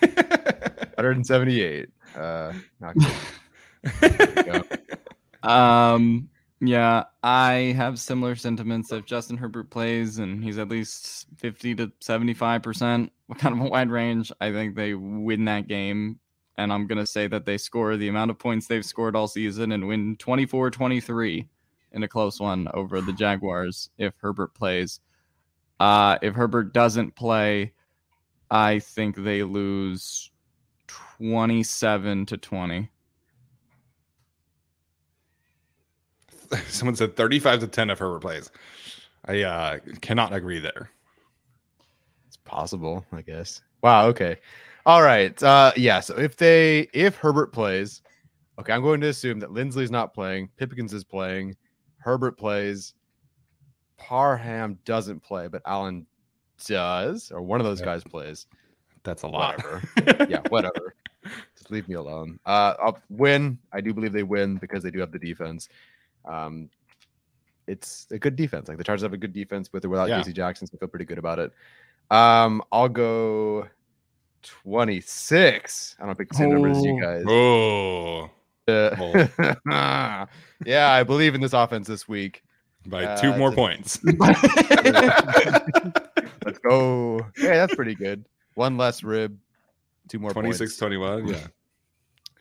178. 0.00 1.88
Uh 2.16 2.52
not 2.80 2.94
good. 2.96 4.64
Um, 5.42 6.28
yeah, 6.60 7.04
I 7.24 7.74
have 7.76 7.98
similar 7.98 8.36
sentiments. 8.36 8.92
If 8.92 9.04
Justin 9.04 9.36
Herbert 9.36 9.70
plays 9.70 10.18
and 10.18 10.42
he's 10.44 10.56
at 10.58 10.68
least 10.68 11.26
50 11.38 11.74
to 11.74 11.88
75%, 12.00 13.10
what 13.26 13.38
kind 13.40 13.58
of 13.58 13.66
a 13.66 13.68
wide 13.68 13.90
range, 13.90 14.30
I 14.40 14.52
think 14.52 14.76
they 14.76 14.94
win 14.94 15.46
that 15.46 15.66
game. 15.66 16.20
And 16.58 16.72
I'm 16.72 16.86
going 16.86 16.98
to 16.98 17.06
say 17.06 17.26
that 17.28 17.46
they 17.46 17.58
score 17.58 17.96
the 17.96 18.08
amount 18.08 18.30
of 18.30 18.38
points 18.38 18.66
they've 18.66 18.84
scored 18.84 19.16
all 19.16 19.28
season 19.28 19.72
and 19.72 19.88
win 19.88 20.16
24 20.16 20.70
23 20.70 21.48
in 21.92 22.02
a 22.02 22.08
close 22.08 22.40
one 22.40 22.68
over 22.74 23.00
the 23.00 23.12
Jaguars 23.12 23.90
if 23.98 24.14
Herbert 24.20 24.54
plays. 24.54 25.00
Uh, 25.80 26.18
if 26.22 26.34
Herbert 26.34 26.72
doesn't 26.72 27.14
play, 27.16 27.72
I 28.50 28.78
think 28.78 29.16
they 29.16 29.42
lose 29.42 30.30
27 30.86 32.26
to 32.26 32.36
20. 32.36 32.90
Someone 36.68 36.96
said 36.96 37.16
35 37.16 37.60
to 37.60 37.66
10 37.66 37.90
if 37.90 37.98
Herbert 37.98 38.20
plays. 38.20 38.50
I 39.24 39.42
uh, 39.42 39.78
cannot 40.00 40.34
agree 40.34 40.58
there. 40.58 40.90
It's 42.26 42.36
possible, 42.36 43.06
I 43.12 43.22
guess. 43.22 43.62
Wow. 43.82 44.06
Okay. 44.08 44.36
All 44.84 45.02
right. 45.02 45.40
Uh, 45.42 45.72
yeah. 45.76 46.00
So 46.00 46.16
if 46.16 46.36
they 46.36 46.88
if 46.92 47.16
Herbert 47.16 47.52
plays, 47.52 48.02
okay, 48.58 48.72
I'm 48.72 48.82
going 48.82 49.00
to 49.02 49.08
assume 49.08 49.38
that 49.40 49.50
Linsley's 49.50 49.90
not 49.90 50.14
playing. 50.14 50.48
Pipkins 50.56 50.92
is 50.92 51.04
playing. 51.04 51.56
Herbert 51.98 52.36
plays. 52.36 52.94
Parham 53.96 54.78
doesn't 54.84 55.22
play, 55.22 55.46
but 55.46 55.62
Allen 55.64 56.06
does, 56.66 57.30
or 57.30 57.40
one 57.40 57.60
of 57.60 57.66
those 57.66 57.80
guys 57.80 58.02
plays. 58.02 58.46
That's 59.04 59.22
a 59.22 59.28
lot. 59.28 59.62
Whatever. 59.62 60.26
yeah, 60.30 60.40
whatever. 60.48 60.94
Just 61.56 61.70
leave 61.70 61.88
me 61.88 61.94
alone. 61.94 62.38
Uh, 62.44 62.74
I'll 62.82 62.98
win. 63.10 63.58
I 63.72 63.80
do 63.80 63.94
believe 63.94 64.12
they 64.12 64.22
win 64.24 64.56
because 64.56 64.82
they 64.82 64.90
do 64.90 64.98
have 64.98 65.12
the 65.12 65.18
defense. 65.18 65.68
Um, 66.24 66.68
it's 67.66 68.06
a 68.10 68.18
good 68.18 68.36
defense. 68.36 68.68
Like 68.68 68.78
the 68.78 68.84
Chargers 68.84 69.02
have 69.02 69.12
a 69.12 69.16
good 69.16 69.32
defense 69.32 69.72
with 69.72 69.84
or 69.84 69.88
without 69.88 70.08
Yeah. 70.08 70.20
JC 70.20 70.34
Jackson, 70.34 70.66
so 70.66 70.72
I 70.76 70.78
feel 70.78 70.88
pretty 70.88 71.04
good 71.04 71.18
about 71.18 71.38
it. 71.38 71.52
Um, 72.10 72.62
I'll 72.72 72.88
go 72.88 73.68
26. 74.42 75.96
I 76.00 76.06
don't 76.06 76.18
pick 76.18 76.28
the 76.30 76.34
same 76.34 76.50
numbers 76.50 76.78
as 76.78 76.84
you 76.84 77.24
Oh. 77.28 78.30
guys. 78.68 78.68
Oh, 78.68 79.28
Uh, 79.70 80.26
yeah, 80.64 80.90
I 80.92 81.02
believe 81.02 81.34
in 81.34 81.40
this 81.40 81.52
offense 81.52 81.86
this 81.88 82.08
week. 82.08 82.42
by 82.86 83.04
Uh, 83.04 83.20
two 83.20 83.36
more 83.36 83.52
a- 83.52 83.54
points. 83.54 84.00
Let's 84.04 84.40
go. 86.64 87.20
Yeah, 87.38 87.54
that's 87.66 87.74
pretty 87.74 87.94
good. 87.94 88.24
One 88.54 88.76
less 88.76 89.02
rib, 89.02 89.38
two 90.08 90.18
more 90.18 90.32
26 90.32 90.58
points. 90.58 90.76
21. 90.78 91.28
Yeah. 91.28 91.46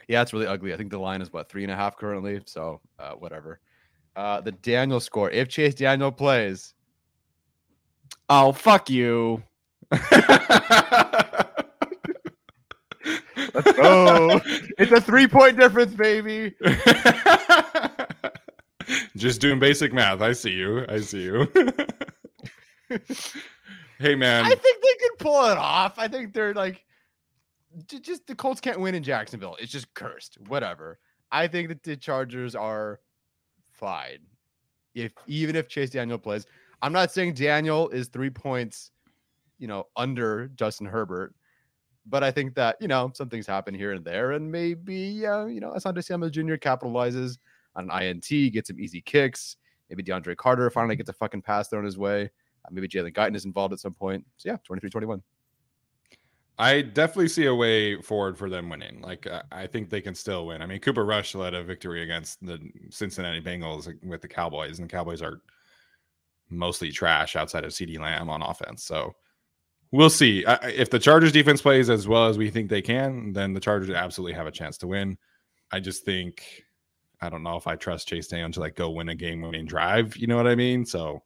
Yeah, 0.07 0.21
it's 0.23 0.33
really 0.33 0.47
ugly. 0.47 0.73
I 0.73 0.77
think 0.77 0.89
the 0.91 0.99
line 0.99 1.21
is 1.21 1.31
what 1.31 1.47
three 1.49 1.63
and 1.63 1.71
a 1.71 1.75
half 1.75 1.95
currently. 1.97 2.41
So 2.45 2.81
uh, 2.99 3.11
whatever. 3.13 3.59
Uh, 4.15 4.41
the 4.41 4.51
Daniel 4.51 4.99
score. 4.99 5.29
If 5.29 5.47
Chase 5.47 5.73
Daniel 5.75 6.11
plays, 6.11 6.73
oh 8.29 8.51
fuck 8.51 8.89
you. 8.89 9.41
go. 13.61 14.41
it's 14.77 14.91
a 14.91 15.01
three 15.01 15.27
point 15.27 15.57
difference, 15.57 15.93
baby. 15.93 16.55
Just 19.15 19.41
doing 19.41 19.59
basic 19.59 19.93
math. 19.93 20.21
I 20.21 20.33
see 20.33 20.51
you. 20.51 20.85
I 20.89 20.99
see 20.99 21.23
you. 21.23 21.47
hey 23.99 24.15
man, 24.15 24.45
I 24.45 24.49
think 24.49 24.81
they 24.81 24.95
could 24.99 25.17
pull 25.19 25.45
it 25.45 25.57
off. 25.57 25.97
I 25.97 26.07
think 26.07 26.33
they're 26.33 26.53
like, 26.53 26.83
just 27.87 28.27
the 28.27 28.35
Colts 28.35 28.59
can't 28.59 28.79
win 28.79 28.95
in 28.95 29.03
Jacksonville. 29.03 29.55
It's 29.59 29.71
just 29.71 29.93
cursed. 29.93 30.37
Whatever. 30.47 30.99
I 31.31 31.47
think 31.47 31.69
that 31.69 31.83
the 31.83 31.95
Chargers 31.95 32.55
are 32.55 32.99
fine. 33.71 34.19
If 34.93 35.13
even 35.27 35.55
if 35.55 35.69
Chase 35.69 35.91
Daniel 35.91 36.17
plays, 36.17 36.45
I'm 36.81 36.91
not 36.91 37.11
saying 37.11 37.35
Daniel 37.35 37.89
is 37.89 38.07
three 38.07 38.29
points, 38.29 38.91
you 39.57 39.67
know, 39.67 39.87
under 39.95 40.49
Justin 40.49 40.87
Herbert, 40.87 41.33
but 42.05 42.23
I 42.23 42.31
think 42.31 42.55
that 42.55 42.77
you 42.79 42.87
know 42.87 43.11
some 43.13 43.29
things 43.29 43.47
happen 43.47 43.73
here 43.73 43.93
and 43.93 44.03
there, 44.03 44.31
and 44.31 44.51
maybe 44.51 45.25
uh, 45.25 45.45
you 45.45 45.59
know 45.59 45.71
Asante 45.71 46.03
Samuel 46.03 46.29
Jr. 46.29 46.55
capitalizes 46.55 47.37
on 47.75 47.89
an 47.89 48.01
INT, 48.01 48.53
gets 48.53 48.69
some 48.69 48.79
easy 48.79 49.01
kicks. 49.01 49.57
Maybe 49.89 50.03
DeAndre 50.03 50.37
Carter 50.37 50.69
finally 50.69 50.95
gets 50.95 51.09
a 51.09 51.13
fucking 51.13 51.41
pass 51.41 51.67
thrown 51.67 51.83
his 51.83 51.97
way. 51.97 52.23
Uh, 52.23 52.69
maybe 52.71 52.87
Jalen 52.87 53.13
Guyton 53.13 53.35
is 53.35 53.45
involved 53.45 53.73
at 53.73 53.79
some 53.79 53.93
point. 53.93 54.25
So 54.37 54.49
yeah, 54.49 54.57
23-21. 54.69 55.21
I 56.57 56.81
definitely 56.81 57.27
see 57.27 57.47
a 57.47 57.55
way 57.55 58.01
forward 58.01 58.37
for 58.37 58.49
them 58.49 58.69
winning. 58.69 59.01
Like 59.01 59.25
uh, 59.27 59.43
I 59.51 59.67
think 59.67 59.89
they 59.89 60.01
can 60.01 60.15
still 60.15 60.45
win. 60.45 60.61
I 60.61 60.65
mean, 60.65 60.79
Cooper 60.79 61.05
Rush 61.05 61.33
led 61.33 61.53
a 61.53 61.63
victory 61.63 62.03
against 62.03 62.45
the 62.45 62.59
Cincinnati 62.89 63.41
Bengals 63.41 63.91
with 64.03 64.21
the 64.21 64.27
Cowboys, 64.27 64.79
and 64.79 64.87
the 64.87 64.91
Cowboys 64.91 65.21
are 65.21 65.41
mostly 66.49 66.91
trash 66.91 67.35
outside 67.35 67.63
of 67.63 67.71
CeeDee 67.71 67.99
Lamb 67.99 68.29
on 68.29 68.41
offense. 68.41 68.83
So 68.83 69.15
we'll 69.91 70.09
see. 70.09 70.45
I, 70.45 70.55
if 70.69 70.89
the 70.89 70.99
Chargers 70.99 71.31
defense 71.31 71.61
plays 71.61 71.89
as 71.89 72.07
well 72.07 72.27
as 72.27 72.37
we 72.37 72.49
think 72.49 72.69
they 72.69 72.81
can, 72.81 73.33
then 73.33 73.53
the 73.53 73.59
Chargers 73.59 73.89
absolutely 73.89 74.33
have 74.33 74.47
a 74.47 74.51
chance 74.51 74.77
to 74.79 74.87
win. 74.87 75.17
I 75.71 75.79
just 75.79 76.03
think 76.03 76.43
I 77.21 77.29
don't 77.29 77.43
know 77.43 77.55
if 77.55 77.67
I 77.67 77.75
trust 77.75 78.07
Chase 78.07 78.27
Daniel 78.27 78.51
to 78.51 78.59
like 78.59 78.75
go 78.75 78.89
win 78.89 79.09
a 79.09 79.15
game 79.15 79.41
winning 79.41 79.65
drive. 79.65 80.17
You 80.17 80.27
know 80.27 80.37
what 80.37 80.47
I 80.47 80.55
mean? 80.55 80.85
So 80.85 81.21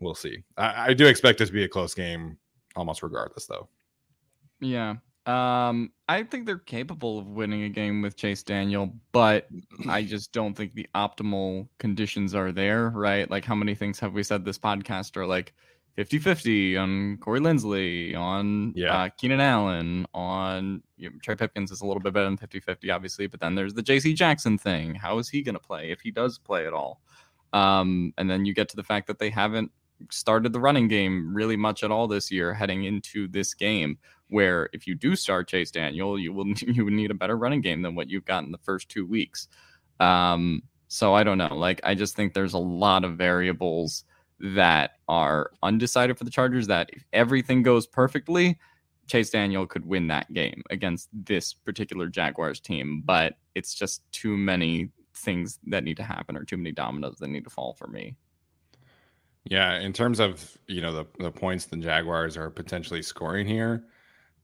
we'll 0.00 0.14
see. 0.14 0.44
I, 0.56 0.90
I 0.90 0.94
do 0.94 1.06
expect 1.06 1.40
it 1.40 1.46
to 1.46 1.52
be 1.52 1.64
a 1.64 1.68
close 1.68 1.94
game 1.94 2.38
almost 2.76 3.02
regardless, 3.02 3.46
though. 3.46 3.68
Yeah. 4.60 4.96
Um, 5.26 5.92
I 6.08 6.22
think 6.22 6.46
they're 6.46 6.56
capable 6.56 7.18
of 7.18 7.26
winning 7.26 7.64
a 7.64 7.68
game 7.68 8.00
with 8.00 8.16
Chase 8.16 8.42
Daniel, 8.42 8.94
but 9.12 9.46
I 9.86 10.02
just 10.02 10.32
don't 10.32 10.54
think 10.54 10.72
the 10.72 10.88
optimal 10.94 11.68
conditions 11.78 12.34
are 12.34 12.50
there, 12.50 12.88
right? 12.88 13.30
Like, 13.30 13.44
how 13.44 13.54
many 13.54 13.74
things 13.74 13.98
have 14.00 14.14
we 14.14 14.22
said 14.22 14.44
this 14.44 14.58
podcast 14.58 15.18
are 15.18 15.26
like 15.26 15.52
50 15.98 16.20
50 16.20 16.76
on 16.76 17.16
Corey 17.16 17.40
Linsley, 17.40 18.16
on 18.16 18.72
Yeah. 18.76 18.96
uh, 18.96 19.08
Keenan 19.18 19.40
Allen, 19.40 20.06
on 20.14 20.80
you 20.96 21.10
know, 21.10 21.16
Trey 21.24 21.34
Pipkins 21.34 21.72
is 21.72 21.80
a 21.80 21.86
little 21.86 22.00
bit 22.00 22.12
better 22.12 22.26
than 22.26 22.36
50 22.36 22.60
50, 22.60 22.88
obviously, 22.92 23.26
but 23.26 23.40
then 23.40 23.56
there's 23.56 23.74
the 23.74 23.82
JC 23.82 24.14
Jackson 24.14 24.56
thing. 24.58 24.94
How 24.94 25.18
is 25.18 25.28
he 25.28 25.42
going 25.42 25.56
to 25.56 25.60
play 25.60 25.90
if 25.90 26.00
he 26.00 26.12
does 26.12 26.38
play 26.38 26.68
at 26.68 26.72
all? 26.72 27.00
Um, 27.52 28.14
and 28.16 28.30
then 28.30 28.44
you 28.44 28.54
get 28.54 28.68
to 28.68 28.76
the 28.76 28.84
fact 28.84 29.08
that 29.08 29.18
they 29.18 29.28
haven't 29.28 29.72
started 30.08 30.52
the 30.52 30.60
running 30.60 30.86
game 30.86 31.34
really 31.34 31.56
much 31.56 31.82
at 31.82 31.90
all 31.90 32.06
this 32.06 32.30
year 32.30 32.54
heading 32.54 32.84
into 32.84 33.26
this 33.26 33.52
game 33.52 33.98
where 34.28 34.70
if 34.72 34.86
you 34.86 34.94
do 34.94 35.16
start 35.16 35.48
Chase 35.48 35.72
Daniel, 35.72 36.16
you 36.16 36.32
will 36.32 36.46
you 36.60 36.84
would 36.84 36.94
need 36.94 37.10
a 37.10 37.14
better 37.14 37.36
running 37.36 37.60
game 37.60 37.82
than 37.82 37.96
what 37.96 38.08
you've 38.08 38.24
got 38.24 38.44
in 38.44 38.52
the 38.52 38.58
first 38.58 38.88
two 38.88 39.04
weeks. 39.04 39.48
Um, 39.98 40.62
so 40.86 41.12
I 41.14 41.24
don't 41.24 41.38
know. 41.38 41.56
Like 41.56 41.80
I 41.82 41.96
just 41.96 42.14
think 42.14 42.34
there's 42.34 42.54
a 42.54 42.58
lot 42.58 43.02
of 43.02 43.16
variables 43.16 44.04
that 44.40 44.92
are 45.08 45.50
undecided 45.62 46.16
for 46.18 46.24
the 46.24 46.30
Chargers. 46.30 46.66
That 46.66 46.90
if 46.92 47.04
everything 47.12 47.62
goes 47.62 47.86
perfectly, 47.86 48.58
Chase 49.06 49.30
Daniel 49.30 49.66
could 49.66 49.86
win 49.86 50.06
that 50.08 50.32
game 50.32 50.62
against 50.70 51.08
this 51.12 51.52
particular 51.54 52.08
Jaguars 52.08 52.60
team. 52.60 53.02
But 53.04 53.36
it's 53.54 53.74
just 53.74 54.02
too 54.12 54.36
many 54.36 54.90
things 55.14 55.58
that 55.66 55.82
need 55.84 55.96
to 55.96 56.04
happen 56.04 56.36
or 56.36 56.44
too 56.44 56.56
many 56.56 56.70
dominoes 56.72 57.16
that 57.18 57.28
need 57.28 57.44
to 57.44 57.50
fall 57.50 57.74
for 57.74 57.88
me. 57.88 58.16
Yeah, 59.44 59.78
in 59.80 59.92
terms 59.92 60.20
of 60.20 60.56
you 60.66 60.80
know 60.82 60.92
the 60.92 61.06
the 61.18 61.30
points 61.30 61.64
the 61.66 61.76
Jaguars 61.76 62.36
are 62.36 62.50
potentially 62.50 63.02
scoring 63.02 63.46
here, 63.46 63.84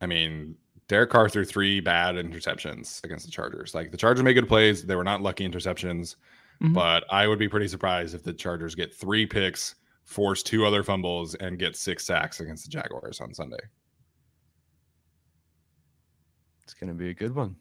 I 0.01 0.07
mean 0.07 0.57
Derek 0.89 1.11
Carr 1.11 1.29
threw 1.29 1.45
three 1.45 1.81
bad 1.81 2.15
interceptions 2.17 3.03
against 3.05 3.25
the 3.27 3.31
Chargers. 3.31 3.75
Like 3.75 3.91
the 3.91 3.97
Chargers 3.97 4.23
made 4.25 4.35
good 4.35 4.49
plays, 4.49 4.85
they 4.85 4.97
were 4.97 5.05
not 5.05 5.23
lucky 5.23 5.49
interceptions, 5.49 6.17
Mhm. 6.63 6.75
but 6.75 7.05
I 7.11 7.27
would 7.27 7.39
be 7.39 7.49
pretty 7.49 7.69
surprised 7.69 8.15
if 8.15 8.23
the 8.23 8.33
Chargers 8.35 8.75
get 8.75 8.95
three 8.95 9.25
picks, 9.27 9.75
force 10.05 10.43
two 10.43 10.65
other 10.67 10.83
fumbles, 10.83 11.35
and 11.35 11.59
get 11.59 11.77
six 11.77 12.07
sacks 12.07 12.41
against 12.41 12.65
the 12.65 12.71
Jaguars 12.71 13.21
on 13.21 13.33
Sunday. 13.35 13.59
It's 16.63 16.75
gonna 16.75 16.95
be 16.95 17.11
a 17.11 17.15
good 17.15 17.35
one. 17.35 17.57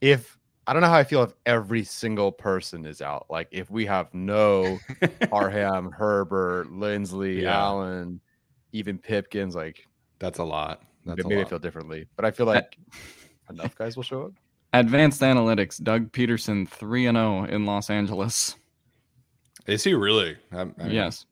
If 0.00 0.38
I 0.66 0.72
don't 0.72 0.82
know 0.82 0.88
how 0.88 0.98
I 0.98 1.04
feel 1.04 1.22
if 1.22 1.32
every 1.44 1.84
single 1.84 2.32
person 2.32 2.86
is 2.86 3.00
out. 3.00 3.26
Like 3.30 3.48
if 3.52 3.70
we 3.70 3.86
have 3.86 4.12
no 4.12 4.78
Parham, 5.30 5.92
Herbert, 5.92 6.72
Linsley, 6.72 7.42
Yeah. 7.42 7.56
Allen, 7.56 8.20
even 8.72 8.98
Pipkins, 8.98 9.54
like 9.54 9.86
That's 10.18 10.38
a 10.38 10.44
lot. 10.44 10.82
That's 11.04 11.24
a 11.24 11.28
maybe 11.28 11.40
I 11.42 11.44
feel 11.44 11.60
differently. 11.60 12.06
But 12.16 12.24
I 12.24 12.32
feel 12.32 12.46
like 12.46 12.76
enough 13.48 13.76
guys 13.76 13.96
will 13.96 14.02
show 14.02 14.24
up. 14.24 14.32
Advanced 14.72 15.20
analytics, 15.20 15.80
Doug 15.80 16.10
Pederson, 16.10 16.68
3 16.68 17.06
and 17.06 17.16
0 17.16 17.44
in 17.44 17.64
Los 17.64 17.88
Angeles. 17.88 18.56
Is 19.66 19.84
he 19.84 19.94
really? 19.94 20.36
I, 20.52 20.62
I 20.62 20.64
mean, 20.64 20.90
yes. 20.90 21.26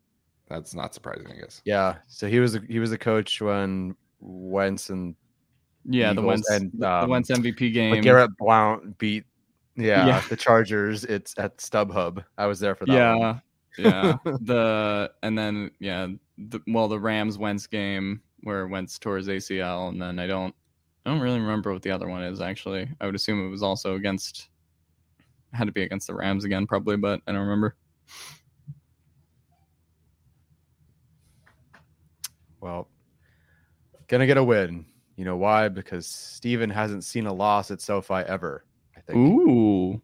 That's 0.55 0.75
not 0.75 0.95
surprising. 0.95 1.27
I 1.31 1.41
guess. 1.41 1.63
Yeah. 1.65 1.97
So 2.09 2.29
he 2.29 2.41
was 2.41 2.55
a, 2.55 2.61
he 2.69 2.79
was 2.79 2.93
a 2.93 2.99
coach 2.99 3.41
when 3.41 3.95
Wentz 4.21 4.91
and 4.91 5.15
Yeah, 5.85 6.13
the 6.13 6.21
Eagles 6.21 6.27
Wentz, 6.27 6.51
and, 6.51 6.73
the 6.79 6.91
um, 6.91 7.11
Wentz 7.11 7.31
MVP 7.31 7.73
game. 7.73 8.01
Garrett 8.03 8.37
Blount 8.39 8.99
beat 8.99 9.25
yeah, 9.77 10.07
Yeah. 10.07 10.23
the 10.29 10.37
Chargers. 10.37 11.05
It's 11.05 11.35
at 11.39 11.59
StubHub. 11.59 12.25
I 12.39 12.47
was 12.47 12.61
there 12.61 12.75
for 12.75 12.87
that. 12.87 13.19
one. 13.19 13.41
yeah, 13.79 14.17
yeah. 14.25 14.33
the 14.43 15.11
and 15.23 15.37
then 15.37 15.71
yeah, 15.81 16.09
the, 16.39 16.61
well 16.67 16.89
the 16.89 16.99
Rams 16.99 17.39
Wentz 17.39 17.67
game 17.67 18.21
where 18.43 18.67
Wentz 18.69 18.99
tore 18.99 19.17
his 19.17 19.29
ACL, 19.29 19.89
and 19.89 20.01
then 20.01 20.19
I 20.19 20.27
don't 20.27 20.55
I 21.05 21.11
don't 21.11 21.21
really 21.21 21.41
remember 21.41 21.73
what 21.73 21.83
the 21.83 21.91
other 21.91 22.09
one 22.09 22.23
is 22.23 22.41
actually. 22.41 22.89
I 23.01 23.07
would 23.07 23.15
assume 23.15 23.45
it 23.45 23.51
was 23.51 23.63
also 23.63 23.95
against 23.97 24.49
had 25.53 25.67
to 25.67 25.73
be 25.73 25.83
against 25.83 26.07
the 26.07 26.15
Rams 26.15 26.45
again 26.45 26.67
probably, 26.67 26.97
but 26.97 27.21
I 27.27 27.33
don't 27.33 27.43
remember. 27.43 27.77
Well, 32.65 32.89
gonna 34.09 34.27
get 34.27 34.39
a 34.39 34.43
win. 34.43 34.87
You 35.17 35.27
know 35.27 35.37
why? 35.37 35.69
Because 35.69 36.07
Steven 36.07 36.71
hasn't 36.71 37.05
seen 37.05 37.27
a 37.27 37.33
loss 37.33 37.71
at 37.71 37.83
SoFi 37.83 38.23
ever. 38.27 38.65
I 38.97 39.01
think. 39.01 39.19
Ooh, 39.19 40.01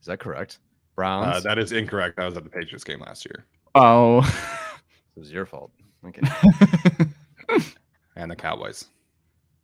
Is 0.00 0.06
that 0.06 0.20
correct? 0.20 0.58
Uh, 0.62 0.64
Browns. 0.94 1.44
that 1.44 1.58
is 1.58 1.72
incorrect. 1.72 2.18
I 2.18 2.24
was 2.24 2.34
at 2.38 2.44
the 2.44 2.50
Patriots 2.50 2.82
game 2.82 3.00
last 3.00 3.26
year, 3.26 3.44
oh. 3.74 4.20
it 5.16 5.20
was 5.20 5.30
your 5.30 5.44
fault. 5.44 5.70
Okay. 6.06 6.22
and 8.16 8.30
the 8.30 8.36
Cowboys. 8.36 8.86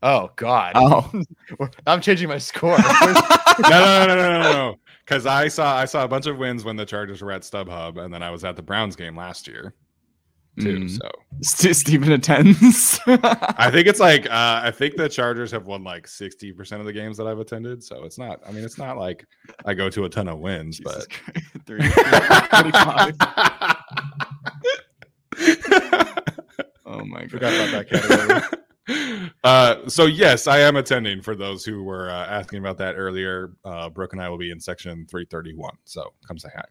Oh 0.03 0.31
God. 0.37 0.73
oh. 0.75 1.11
I'm 1.87 2.03
changing 2.03 2.29
my 2.29 2.37
score. 2.37 2.77
no, 2.77 3.15
no, 3.71 4.07
no, 4.07 4.07
no, 4.07 4.17
no, 4.17 4.43
no, 4.43 4.53
no. 4.53 4.75
because 5.03 5.25
I 5.25 5.49
saw 5.49 5.79
I 5.79 5.87
saw 5.87 6.05
a 6.05 6.09
bunch 6.09 6.27
of 6.27 6.37
wins 6.37 6.63
when 6.63 6.77
the 6.77 6.85
Chargers 6.85 7.23
were 7.23 7.33
at 7.33 7.41
StubHub, 7.41 7.97
and 7.97 8.13
then 8.13 8.23
I 8.23 8.29
was 8.29 8.45
at 8.45 8.55
the 8.55 8.63
Browns 8.63 8.97
game 8.97 9.17
last 9.17 9.49
year 9.49 9.73
too. 10.59 10.79
Mm. 10.81 10.91
So 10.91 11.09
St- 11.43 11.77
Stephen 11.77 12.13
attends. 12.13 12.99
I 13.07 13.71
think 13.71 13.87
it's 13.87 14.01
like 14.01 14.27
uh, 14.27 14.61
I 14.65 14.71
think 14.71 14.97
the 14.97 15.09
Chargers 15.09 15.51
have 15.53 15.67
won 15.67 15.85
like 15.85 16.07
sixty 16.09 16.53
percent 16.53 16.81
of 16.81 16.87
the 16.87 16.93
games 16.93 17.17
that 17.17 17.27
I've 17.27 17.39
attended. 17.39 17.83
So 17.83 18.05
it's 18.05 18.19
not. 18.19 18.41
I 18.47 18.51
mean, 18.53 18.65
it's 18.65 18.79
not 18.79 18.99
like 18.99 19.27
I 19.65 19.75
go 19.75 19.89
to 19.91 20.05
a 20.05 20.09
ton 20.09 20.29
of 20.29 20.39
wins, 20.39 20.79
Jesus 20.79 21.07
but. 21.07 21.11
Christ. 21.11 21.47
Three- 21.67 21.89
three- 21.89 22.73
25. 22.73 23.15
Oh 26.91 27.05
my 27.05 27.21
god. 27.21 27.31
Forgot 27.31 27.53
about 27.53 27.71
that 27.73 27.89
category. 27.91 28.59
Uh, 29.45 29.87
so 29.87 30.07
yes, 30.07 30.47
I 30.47 30.61
am 30.61 30.77
attending. 30.77 31.21
For 31.21 31.37
those 31.37 31.63
who 31.63 31.85
were 31.85 32.09
uh, 32.09 32.27
asking 32.27 32.61
about 32.61 32.79
that 32.79 32.95
earlier, 32.95 33.53
uh, 33.63 33.91
Brooke 33.91 34.15
and 34.15 34.23
I 34.23 34.31
will 34.31 34.39
be 34.39 34.51
in 34.51 34.59
section 34.59 35.07
331. 35.11 35.77
So 35.85 36.15
come 36.27 36.39
say 36.39 36.49
hi. 36.55 36.65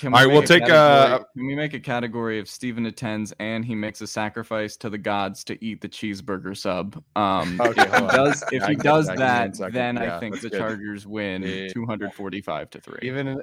Can 0.00 0.14
All 0.14 0.20
right, 0.20 0.26
make 0.28 0.32
we'll 0.32 0.42
a 0.42 0.46
take, 0.46 0.60
category- 0.66 1.14
uh, 1.14 1.18
Can 1.36 1.46
we 1.46 1.54
make 1.54 1.74
a 1.74 1.78
category 1.80 2.38
of 2.38 2.48
Stephen 2.48 2.86
attends 2.86 3.34
and 3.38 3.62
he 3.62 3.74
makes 3.74 4.00
a 4.00 4.06
sacrifice 4.06 4.74
to 4.78 4.88
the 4.88 4.96
gods 4.96 5.44
to 5.44 5.62
eat 5.62 5.82
the 5.82 5.90
cheeseburger 5.90 6.56
sub? 6.56 7.02
Um, 7.16 7.60
Okay, 7.60 7.82
if 7.82 7.92
he 7.94 8.00
does, 8.06 8.44
if 8.50 8.64
he 8.66 8.74
does 8.76 9.06
that. 9.08 9.16
Give 9.16 9.18
me 9.18 9.24
one 9.26 9.50
that, 9.50 9.56
second. 9.56 9.74
then 9.74 9.96
Yeah, 9.96 10.16
I 10.16 10.20
think 10.20 10.40
the 10.40 10.48
good. 10.48 10.58
Chargers 10.58 11.06
win 11.06 11.42
Yeah. 11.42 11.68
245 11.68 12.70
to 12.70 12.80
three. 12.80 12.98
Even 13.02 13.28
in- 13.28 13.42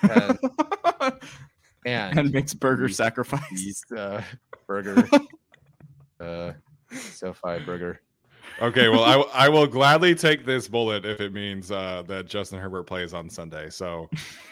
10 0.00 0.38
and, 1.86 2.18
and 2.18 2.32
makes 2.32 2.52
burger 2.52 2.86
eat- 2.86 2.96
sacrifice. 2.96 3.42
eat 3.64 3.96
uh, 3.96 4.22
burger. 4.66 5.08
uh, 6.20 6.52
SoFi 6.90 7.60
burger. 7.64 8.00
Okay, 8.62 8.88
well, 8.88 9.04
I, 9.04 9.16
I 9.46 9.48
will 9.48 9.66
gladly 9.66 10.14
take 10.14 10.44
this 10.46 10.66
bullet 10.68 11.04
if 11.04 11.20
it 11.20 11.32
means 11.32 11.70
uh, 11.70 12.02
that 12.06 12.26
Justin 12.26 12.58
Herbert 12.58 12.84
plays 12.84 13.12
on 13.14 13.28
Sunday. 13.28 13.68
So 13.70 14.08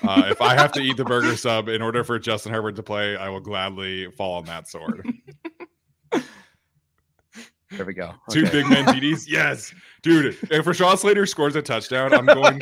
uh, 0.07 0.25
if 0.29 0.41
I 0.43 0.55
have 0.55 0.73
to 0.73 0.81
eat 0.81 0.97
the 0.97 1.05
burger 1.05 1.37
sub 1.37 1.69
in 1.69 1.81
order 1.83 2.05
for 2.05 2.19
Justin 2.19 2.53
Herbert 2.53 2.77
to 2.77 2.83
play, 2.83 3.17
I 3.17 3.29
will 3.29 3.41
gladly 3.41 4.11
fall 4.11 4.35
on 4.35 4.45
that 4.45 4.69
sword. 4.69 5.09
There 7.71 7.85
we 7.87 7.95
go. 7.95 8.13
Two 8.31 8.45
big 8.51 8.69
men 8.69 8.85
TDs. 8.85 9.25
Yes, 9.27 9.75
dude. 10.03 10.27
If 10.49 10.65
Rashawn 10.65 10.97
Slater 10.97 11.27
scores 11.27 11.57
a 11.57 11.63
touchdown, 11.63 12.13
I'm 12.15 12.27
going 12.27 12.61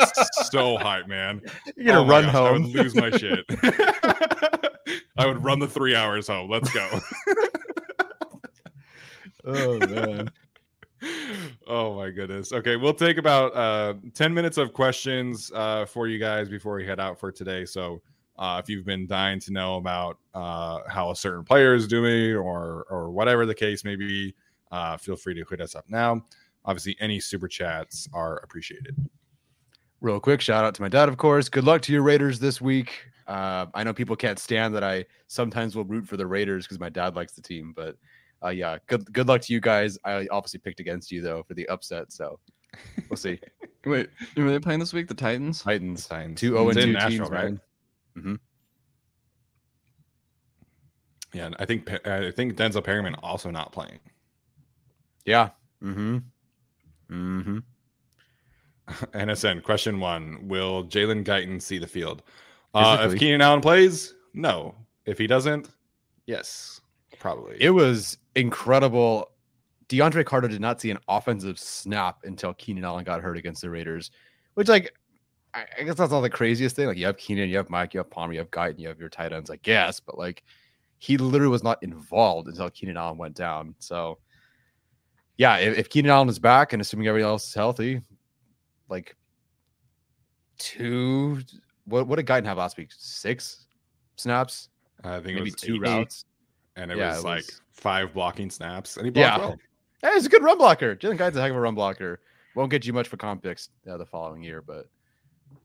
so 0.49 0.79
hype, 0.79 1.07
man. 1.07 1.43
You're 1.77 1.87
gonna 1.89 2.01
Oh 2.01 2.07
run 2.07 2.25
gosh, 2.25 2.35
I 2.35 2.39
home. 2.39 2.63
would 2.63 2.73
lose 2.73 2.95
my 2.95 3.11
shit. 3.11 3.45
I 5.19 5.27
would 5.27 5.45
run 5.45 5.59
the 5.59 5.69
three 5.69 5.95
hours 5.95 6.29
home. 6.29 6.49
Let's 6.49 6.73
go. 6.73 6.89
oh 9.45 9.79
man. 9.81 10.31
Oh 11.67 11.97
my 11.97 12.11
goodness. 12.11 12.53
Okay, 12.53 12.77
we'll 12.77 12.95
take 12.95 13.17
about 13.19 13.55
uh 13.57 13.95
10 14.15 14.33
minutes 14.33 14.59
of 14.59 14.73
questions 14.73 15.51
uh 15.55 15.85
for 15.85 16.09
you 16.09 16.19
guys 16.19 16.49
before 16.49 16.75
we 16.77 16.87
head 16.87 17.01
out 17.01 17.19
for 17.19 17.33
today. 17.33 17.65
So 17.65 18.03
uh 18.39 18.61
if 18.63 18.69
you've 18.69 18.85
been 18.85 19.07
dying 19.07 19.41
to 19.41 19.53
know 19.53 19.77
about 19.77 20.19
uh 20.35 20.81
how 20.89 21.11
a 21.11 21.17
certain 21.17 21.45
player 21.45 21.75
is 21.75 21.87
doing 21.89 22.37
or 22.37 22.87
or 22.91 23.11
whatever 23.11 23.47
the 23.47 23.55
case 23.55 23.85
may 23.85 23.97
be, 23.97 24.35
uh 24.71 24.97
feel 24.97 25.17
free 25.17 25.35
to 25.35 25.45
hit 25.49 25.61
us 25.61 25.75
up 25.75 25.85
now. 25.89 26.25
Obviously, 26.65 26.97
any 27.01 27.19
super 27.19 27.49
chats 27.49 28.09
are 28.13 28.37
appreciated. 28.39 28.97
Real 30.01 30.21
quick, 30.21 30.41
shout 30.41 30.65
out 30.65 30.75
to 30.75 30.83
my 30.83 30.89
dad, 30.89 31.09
of 31.09 31.17
course. 31.17 31.49
Good 31.49 31.65
luck 31.65 31.83
to 31.83 31.93
your 31.93 32.03
Raiders 32.03 32.39
this 32.39 32.61
week. 32.61 33.07
Uh, 33.27 33.67
I 33.75 33.85
know 33.85 33.93
people 33.93 34.17
can't 34.17 34.39
stand 34.39 34.75
that 34.75 34.85
I 34.85 35.07
sometimes 35.27 35.77
will 35.77 35.85
root 35.85 36.07
for 36.07 36.17
the 36.17 36.27
Raiders 36.27 36.65
because 36.65 36.81
my 36.81 36.89
dad 36.89 37.15
likes 37.17 37.33
the 37.33 37.43
team, 37.43 37.73
but 37.75 37.97
uh, 38.45 38.51
yeah, 38.51 38.79
good 38.87 39.13
good 39.13 39.29
luck 39.29 39.41
to 39.43 39.53
you 39.53 39.61
guys. 39.61 39.99
I 40.05 40.27
obviously 40.31 40.61
picked 40.61 40.81
against 40.81 41.11
you 41.11 41.23
though 41.23 41.43
for 41.43 41.55
the 41.55 41.69
upset, 41.69 42.13
so 42.13 42.39
we'll 43.09 43.17
see. 43.17 43.39
Wait, 43.85 44.09
were 44.37 44.51
they 44.51 44.59
playing 44.59 44.81
this 44.81 44.93
week? 44.93 45.09
The 45.09 45.15
Titans? 45.15 45.63
Titans, 45.63 46.07
Titans. 46.07 46.41
two 46.41 46.51
zero 46.51 46.69
and 46.69 46.79
in 46.79 46.87
two 46.87 46.93
Nashville, 46.93 47.19
teams, 47.19 47.31
right? 47.31 47.59
man. 48.15 48.39
Yeah, 51.35 51.51
I 51.59 51.65
think 51.65 51.91
I 52.07 52.31
think 52.31 52.57
Denzel 52.57 52.85
Perryman 52.85 53.15
also 53.23 53.51
not 53.51 53.73
playing. 53.73 53.99
Yeah. 55.25 55.51
Mm-hmm. 55.83 56.19
Mm-hmm. 57.11 57.59
NSN 59.15 59.63
question 59.63 59.99
one: 59.99 60.49
Will 60.49 60.85
Jalen 60.85 61.25
Guyton 61.25 61.61
see 61.61 61.79
the 61.79 61.87
field? 61.87 62.23
Uh, 62.75 63.09
if 63.11 63.19
Keenan 63.19 63.41
Allen 63.41 63.61
plays, 63.61 64.15
no. 64.35 64.75
If 65.05 65.19
he 65.19 65.27
doesn't, 65.27 65.69
yes, 66.27 66.81
probably. 67.19 67.57
It 67.61 67.71
was 67.71 68.19
incredible. 68.35 69.31
DeAndre 69.89 70.25
Carter 70.25 70.49
did 70.49 70.61
not 70.61 70.81
see 70.81 70.91
an 70.91 70.99
offensive 71.09 71.59
snap 71.59 72.21
until 72.25 72.55
Keenan 72.55 72.85
Allen 72.85 73.05
got 73.05 73.21
hurt 73.21 73.37
against 73.37 73.61
the 73.63 73.69
Raiders, 73.71 74.11
which, 74.55 74.69
like, 74.69 74.95
I 75.55 75.67
guess 75.85 75.97
that's 75.97 76.13
not 76.13 76.23
the 76.23 76.31
craziest 76.31 76.77
thing. 76.77 76.87
Like, 76.87 76.97
you 76.97 77.05
have 77.05 77.19
Keenan, 77.19 77.51
you 77.51 77.59
have 77.59 77.69
Mike, 77.69 77.93
you 77.93 77.99
have 77.99 78.09
Palmer, 78.09 78.33
you 78.33 78.39
have 78.39 78.51
Guyton, 78.51 78.79
you 78.79 78.89
have 78.89 78.99
your 78.99 79.11
tight 79.11 79.35
ends, 79.35 79.51
I 79.51 79.57
guess, 79.57 80.01
but 80.01 80.17
like, 80.17 80.43
he 80.99 81.19
literally 81.19 81.51
was 81.51 81.63
not 81.63 81.83
involved 81.83 82.49
until 82.49 82.71
Keenan 82.71 82.97
Allen 82.97 83.19
went 83.19 83.35
down. 83.35 83.75
So, 83.81 84.19
yeah, 85.37 85.57
if, 85.57 85.77
if 85.77 85.89
Keenan 85.91 86.11
Allen 86.11 86.29
is 86.31 86.39
back 86.39 86.73
and 86.73 86.81
assuming 86.81 87.07
everybody 87.07 87.29
else 87.31 87.47
is 87.49 87.55
healthy, 87.55 88.01
like, 88.89 89.15
two, 90.59 91.41
what, 91.85 92.07
what 92.07 92.17
did 92.17 92.27
Guyton 92.27 92.45
have 92.47 92.57
last 92.59 92.77
week? 92.79 92.89
Six 92.97 93.67
snaps, 94.17 94.69
I 95.05 95.17
think 95.17 95.27
it 95.27 95.35
maybe 95.35 95.43
was 95.51 95.55
two 95.57 95.75
eight, 95.75 95.81
routes. 95.83 96.25
and 96.77 96.91
it 96.91 96.97
Yeah, 96.97 97.11
was 97.11 97.19
it 97.19 97.27
like 97.27 97.37
was- 97.47 97.61
five 97.73 98.13
blocking 98.15 98.51
snaps, 98.51 98.97
and 98.97 99.07
he 99.07 99.11
blocked 99.11 99.39
Yeah. 99.39 99.47
well. 99.49 99.57
Hey, 100.03 100.15
he's 100.15 100.27
a 100.27 100.29
good 100.29 100.43
run 100.43 100.59
blocker. 100.59 100.97
Jalen 100.97 101.17
Guyton's 101.17 101.37
a 101.37 101.41
heck 101.43 101.51
of 101.51 101.57
a 101.57 101.61
run 101.61 101.75
blocker. 101.75 102.21
Won't 102.55 102.71
get 102.71 102.85
you 102.87 102.93
much 102.93 103.09
for 103.09 103.17
comp 103.17 103.43
picks 103.43 103.69
uh, 103.89 103.97
the 103.97 104.05
following 104.07 104.43
year, 104.43 104.61
but 104.61 104.87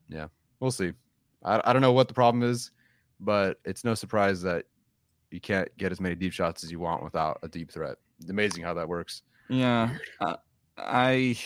yeah, 0.08 0.28
we'll 0.60 0.72
see. 0.72 0.94
I, 1.44 1.62
I 1.66 1.74
don't 1.74 1.82
know 1.82 1.92
what 1.92 2.08
the 2.08 2.14
problem 2.14 2.44
is, 2.44 2.72
but 3.20 3.60
it's 3.66 3.84
no 3.84 3.94
surprise 3.94 4.42
that 4.44 4.66
you 5.32 5.42
can't 5.42 5.68
get 5.78 5.92
as 5.92 6.00
many 6.00 6.16
deep 6.16 6.32
shots 6.34 6.64
as 6.64 6.72
you 6.72 6.80
want 6.80 7.04
without 7.04 7.40
a 7.44 7.48
deep 7.48 7.72
threat. 7.72 7.98
It's 8.22 8.30
amazing 8.30 8.64
how 8.64 8.74
that 8.76 8.88
works. 8.88 9.24
Yeah, 9.50 9.90
uh, 10.22 10.38
I 10.78 11.38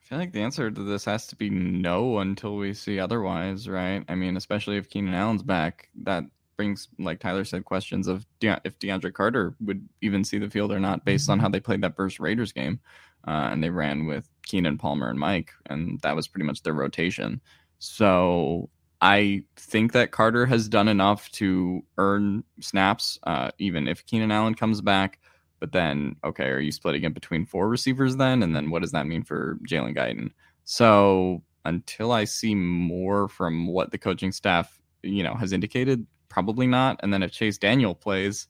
feel 0.00 0.18
like 0.18 0.32
the 0.32 0.40
answer 0.42 0.70
to 0.70 0.82
this 0.82 1.04
has 1.04 1.26
to 1.28 1.36
be 1.36 1.50
no 1.50 2.18
until 2.18 2.56
we 2.56 2.74
see 2.74 2.98
otherwise, 2.98 3.68
right? 3.68 4.04
I 4.08 4.14
mean, 4.14 4.36
especially 4.36 4.76
if 4.78 4.88
Keenan 4.88 5.14
Allen's 5.14 5.42
back, 5.42 5.88
that 6.02 6.24
brings, 6.60 6.88
like 6.98 7.20
Tyler 7.20 7.46
said, 7.46 7.64
questions 7.64 8.06
of 8.06 8.26
De- 8.38 8.60
if 8.64 8.78
DeAndre 8.78 9.14
Carter 9.14 9.54
would 9.60 9.88
even 10.02 10.22
see 10.24 10.36
the 10.36 10.50
field 10.50 10.70
or 10.70 10.78
not, 10.78 11.06
based 11.06 11.30
on 11.30 11.38
how 11.38 11.48
they 11.48 11.58
played 11.58 11.80
that 11.80 11.96
first 11.96 12.20
Raiders 12.20 12.52
game, 12.52 12.78
uh, 13.26 13.48
and 13.50 13.64
they 13.64 13.70
ran 13.70 14.04
with 14.04 14.28
Keenan, 14.44 14.76
Palmer, 14.76 15.08
and 15.08 15.18
Mike, 15.18 15.52
and 15.70 15.98
that 16.02 16.14
was 16.14 16.28
pretty 16.28 16.44
much 16.44 16.62
their 16.62 16.74
rotation. 16.74 17.40
So 17.78 18.68
I 19.00 19.42
think 19.56 19.92
that 19.92 20.10
Carter 20.10 20.44
has 20.44 20.68
done 20.68 20.86
enough 20.86 21.30
to 21.32 21.82
earn 21.96 22.44
snaps, 22.60 23.18
uh, 23.22 23.52
even 23.58 23.88
if 23.88 24.04
Keenan 24.04 24.30
Allen 24.30 24.54
comes 24.54 24.82
back. 24.82 25.18
But 25.60 25.72
then, 25.72 26.16
okay, 26.24 26.48
are 26.48 26.60
you 26.60 26.72
splitting 26.72 27.04
it 27.04 27.14
between 27.14 27.46
four 27.46 27.70
receivers 27.70 28.16
then? 28.16 28.42
And 28.42 28.54
then 28.54 28.68
what 28.68 28.82
does 28.82 28.92
that 28.92 29.06
mean 29.06 29.22
for 29.22 29.58
Jalen 29.66 29.96
Guyton? 29.96 30.32
So 30.64 31.42
until 31.64 32.12
I 32.12 32.24
see 32.24 32.54
more 32.54 33.28
from 33.28 33.66
what 33.66 33.92
the 33.92 33.98
coaching 33.98 34.32
staff, 34.32 34.78
you 35.02 35.22
know, 35.22 35.32
has 35.34 35.54
indicated, 35.54 36.06
probably 36.30 36.66
not. 36.66 36.98
And 37.02 37.12
then 37.12 37.22
if 37.22 37.32
Chase 37.32 37.58
Daniel 37.58 37.94
plays, 37.94 38.48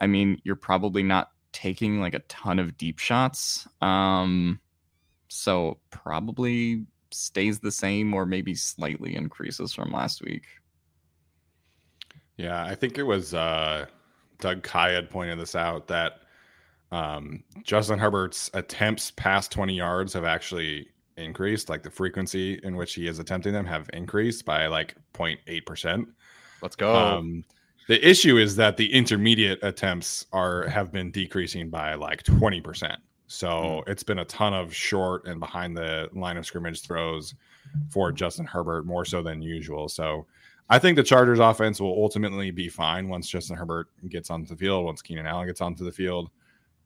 I 0.00 0.08
mean, 0.08 0.40
you're 0.42 0.56
probably 0.56 1.04
not 1.04 1.30
taking 1.52 2.00
like 2.00 2.14
a 2.14 2.20
ton 2.20 2.58
of 2.58 2.76
deep 2.76 2.98
shots. 2.98 3.68
Um, 3.80 4.58
so 5.28 5.78
probably 5.90 6.84
stays 7.12 7.60
the 7.60 7.70
same 7.70 8.12
or 8.14 8.26
maybe 8.26 8.54
slightly 8.54 9.14
increases 9.14 9.72
from 9.72 9.92
last 9.92 10.22
week. 10.22 10.44
Yeah, 12.36 12.64
I 12.64 12.74
think 12.74 12.98
it 12.98 13.02
was 13.02 13.34
uh, 13.34 13.86
Doug 14.40 14.62
Kai 14.62 14.90
had 14.90 15.10
pointed 15.10 15.38
this 15.38 15.54
out 15.54 15.88
that 15.88 16.22
um, 16.90 17.44
Justin 17.62 17.98
Herbert's 17.98 18.50
attempts 18.54 19.10
past 19.12 19.52
20 19.52 19.74
yards 19.74 20.14
have 20.14 20.24
actually 20.24 20.88
increased. 21.16 21.68
Like 21.68 21.82
the 21.82 21.90
frequency 21.90 22.58
in 22.62 22.76
which 22.76 22.94
he 22.94 23.06
is 23.06 23.18
attempting 23.18 23.52
them 23.52 23.66
have 23.66 23.90
increased 23.92 24.44
by 24.44 24.66
like 24.66 24.94
0.8%. 25.12 26.06
Let's 26.62 26.76
go. 26.76 26.94
Um, 26.94 27.44
the 27.88 28.08
issue 28.08 28.36
is 28.36 28.54
that 28.56 28.76
the 28.76 28.92
intermediate 28.92 29.58
attempts 29.62 30.26
are 30.32 30.66
have 30.68 30.92
been 30.92 31.10
decreasing 31.10 31.70
by 31.70 31.94
like 31.94 32.22
20%. 32.22 32.96
So 33.26 33.84
it's 33.86 34.02
been 34.02 34.18
a 34.18 34.24
ton 34.24 34.54
of 34.54 34.74
short 34.74 35.26
and 35.26 35.38
behind 35.38 35.76
the 35.76 36.08
line 36.12 36.36
of 36.36 36.44
scrimmage 36.44 36.82
throws 36.82 37.34
for 37.88 38.10
Justin 38.10 38.44
Herbert 38.46 38.86
more 38.86 39.04
so 39.04 39.22
than 39.22 39.40
usual. 39.40 39.88
So 39.88 40.26
I 40.68 40.78
think 40.78 40.96
the 40.96 41.02
Chargers 41.02 41.38
offense 41.38 41.80
will 41.80 42.00
ultimately 42.00 42.50
be 42.50 42.68
fine 42.68 43.08
once 43.08 43.28
Justin 43.28 43.56
Herbert 43.56 43.88
gets 44.08 44.30
onto 44.30 44.48
the 44.48 44.56
field, 44.56 44.84
once 44.84 45.02
Keenan 45.02 45.26
Allen 45.26 45.46
gets 45.46 45.60
onto 45.60 45.84
the 45.84 45.92
field. 45.92 46.30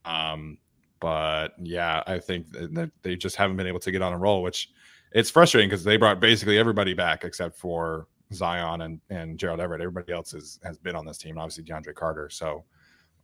Um, 0.05 0.59
but 1.01 1.49
yeah, 1.63 2.03
I 2.07 2.19
think 2.19 2.51
that 2.53 2.75
that 2.75 2.91
they 3.03 3.17
just 3.17 3.37
haven't 3.37 3.57
been 3.57 3.67
able 3.67 3.81
to 3.81 3.91
get 3.91 4.01
on 4.01 4.15
a 4.15 4.19
roll, 4.19 4.43
which 4.43 4.71
it's 5.13 5.31
frustrating 5.31 5.69
because 5.69 5.85
they 5.85 5.99
brought 5.99 6.21
basically 6.21 6.59
everybody 6.59 6.95
back 6.95 7.25
except 7.25 7.57
for 7.57 8.07
Zion 8.35 8.83
and, 8.83 9.01
and 9.11 9.39
Gerald 9.39 9.61
Everett. 9.61 9.81
Everybody 9.81 10.13
else 10.13 10.35
is, 10.35 10.59
has 10.65 10.79
been 10.79 10.97
on 10.97 11.07
this 11.07 11.19
team, 11.19 11.39
obviously 11.39 11.65
DeAndre 11.65 11.95
Carter. 11.95 12.29
So 12.31 12.65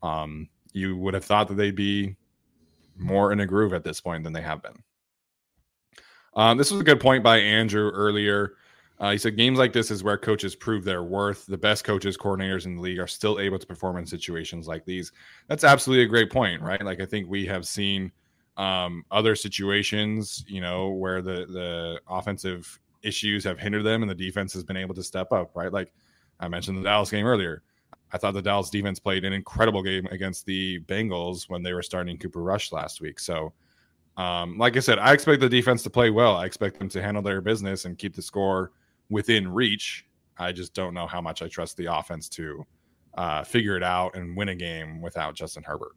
um, 0.03 0.49
you 0.73 0.97
would 0.97 1.15
have 1.15 1.25
thought 1.25 1.49
that 1.49 1.55
they'd 1.55 1.77
be 1.77 2.17
more 2.97 3.33
in 3.33 3.41
a 3.41 3.47
groove 3.47 3.73
at 3.73 3.85
this 3.85 4.01
point 4.01 4.25
than 4.25 4.33
they 4.33 4.43
have 4.43 4.63
been. 4.63 4.83
Um, 6.35 6.59
this 6.59 6.71
was 6.71 6.81
a 6.81 6.85
good 6.85 7.01
point 7.01 7.25
by 7.25 7.39
Andrew 7.39 7.91
earlier. 7.91 8.55
Uh, 9.01 9.13
he 9.13 9.19
said 9.19 9.37
games 9.37 9.59
like 9.59 9.73
this 9.73 9.91
is 9.91 10.05
where 10.05 10.19
coaches 10.19 10.55
prove 10.55 10.85
their 10.85 11.03
worth. 11.03 11.47
The 11.47 11.57
best 11.57 11.85
coaches, 11.85 12.19
coordinators 12.19 12.67
in 12.67 12.77
the 12.77 12.83
league 12.83 12.99
are 12.99 13.07
still 13.07 13.41
able 13.41 13.59
to 13.59 13.67
perform 13.67 13.97
in 13.97 14.07
situations 14.07 14.69
like 14.69 14.85
these. 14.85 15.11
That's 15.49 15.65
absolutely 15.65 16.05
a 16.05 16.09
great 16.09 16.31
point, 16.31 16.61
right? 16.61 16.85
Like 16.85 17.01
I 17.01 17.07
think 17.07 17.29
we 17.29 17.47
have 17.47 17.67
seen 17.67 18.13
um, 18.59 19.05
other 19.11 19.35
situations, 19.35 20.45
you 20.47 20.61
know, 20.61 20.91
where 20.91 21.23
the 21.23 21.47
the 21.47 22.01
offensive 22.09 22.79
issues 23.03 23.45
have 23.45 23.59
hindered 23.59 23.85
them 23.85 24.03
and 24.03 24.11
the 24.11 24.15
defense 24.15 24.53
has 24.53 24.65
been 24.65 24.77
able 24.77 24.95
to 24.95 25.03
step 25.03 25.33
up, 25.33 25.55
right? 25.55 25.73
Like 25.73 25.93
I 26.39 26.49
mentioned 26.49 26.79
the 26.79 26.83
Dallas 26.83 27.11
game 27.11 27.27
earlier. 27.27 27.63
I 28.13 28.19
thought 28.19 28.35
the 28.35 28.43
Dallas 28.43 28.71
defense 28.71 28.99
played 28.99 29.25
an 29.25 29.33
incredible 29.33 29.83
game 29.83 30.07
against 30.11 30.45
the 30.47 30.81
Bengals 30.81 31.49
when 31.49 31.63
they 31.63 31.73
were 31.73 31.83
starting 31.83 32.19
Cooper 32.19 32.43
Rush 32.43 32.73
last 32.73 33.01
week. 33.01 33.21
So, 33.21 33.53
um, 34.17 34.59
like 34.59 34.77
I 34.77 34.81
said, 34.81 34.99
I 34.99 35.13
expect 35.13 35.41
the 35.41 35.49
defense 35.49 35.83
to 35.85 35.91
play 35.91 36.11
well. 36.11 36.37
I 36.37 36.47
expect 36.47 36.79
them 36.79 36.89
to 36.91 37.03
handle 37.03 37.23
their 37.23 37.41
business 37.41 37.85
and 37.85 37.97
keep 37.97 38.15
the 38.15 38.23
score 38.23 38.73
within 39.11 39.53
reach. 39.53 40.07
I 40.39 40.53
just 40.53 40.75
don't 40.75 40.95
know 40.95 41.07
how 41.07 41.21
much 41.21 41.43
I 41.43 41.49
trust 41.49 41.77
the 41.77 41.95
offense 41.95 42.29
to 42.31 42.67
uh, 43.15 43.45
figure 43.45 43.77
it 43.77 43.83
out 43.83 44.17
and 44.17 44.37
win 44.37 44.49
a 44.49 44.55
game 44.55 45.01
without 45.01 45.35
Justin 45.35 45.63
Herbert. 45.63 45.93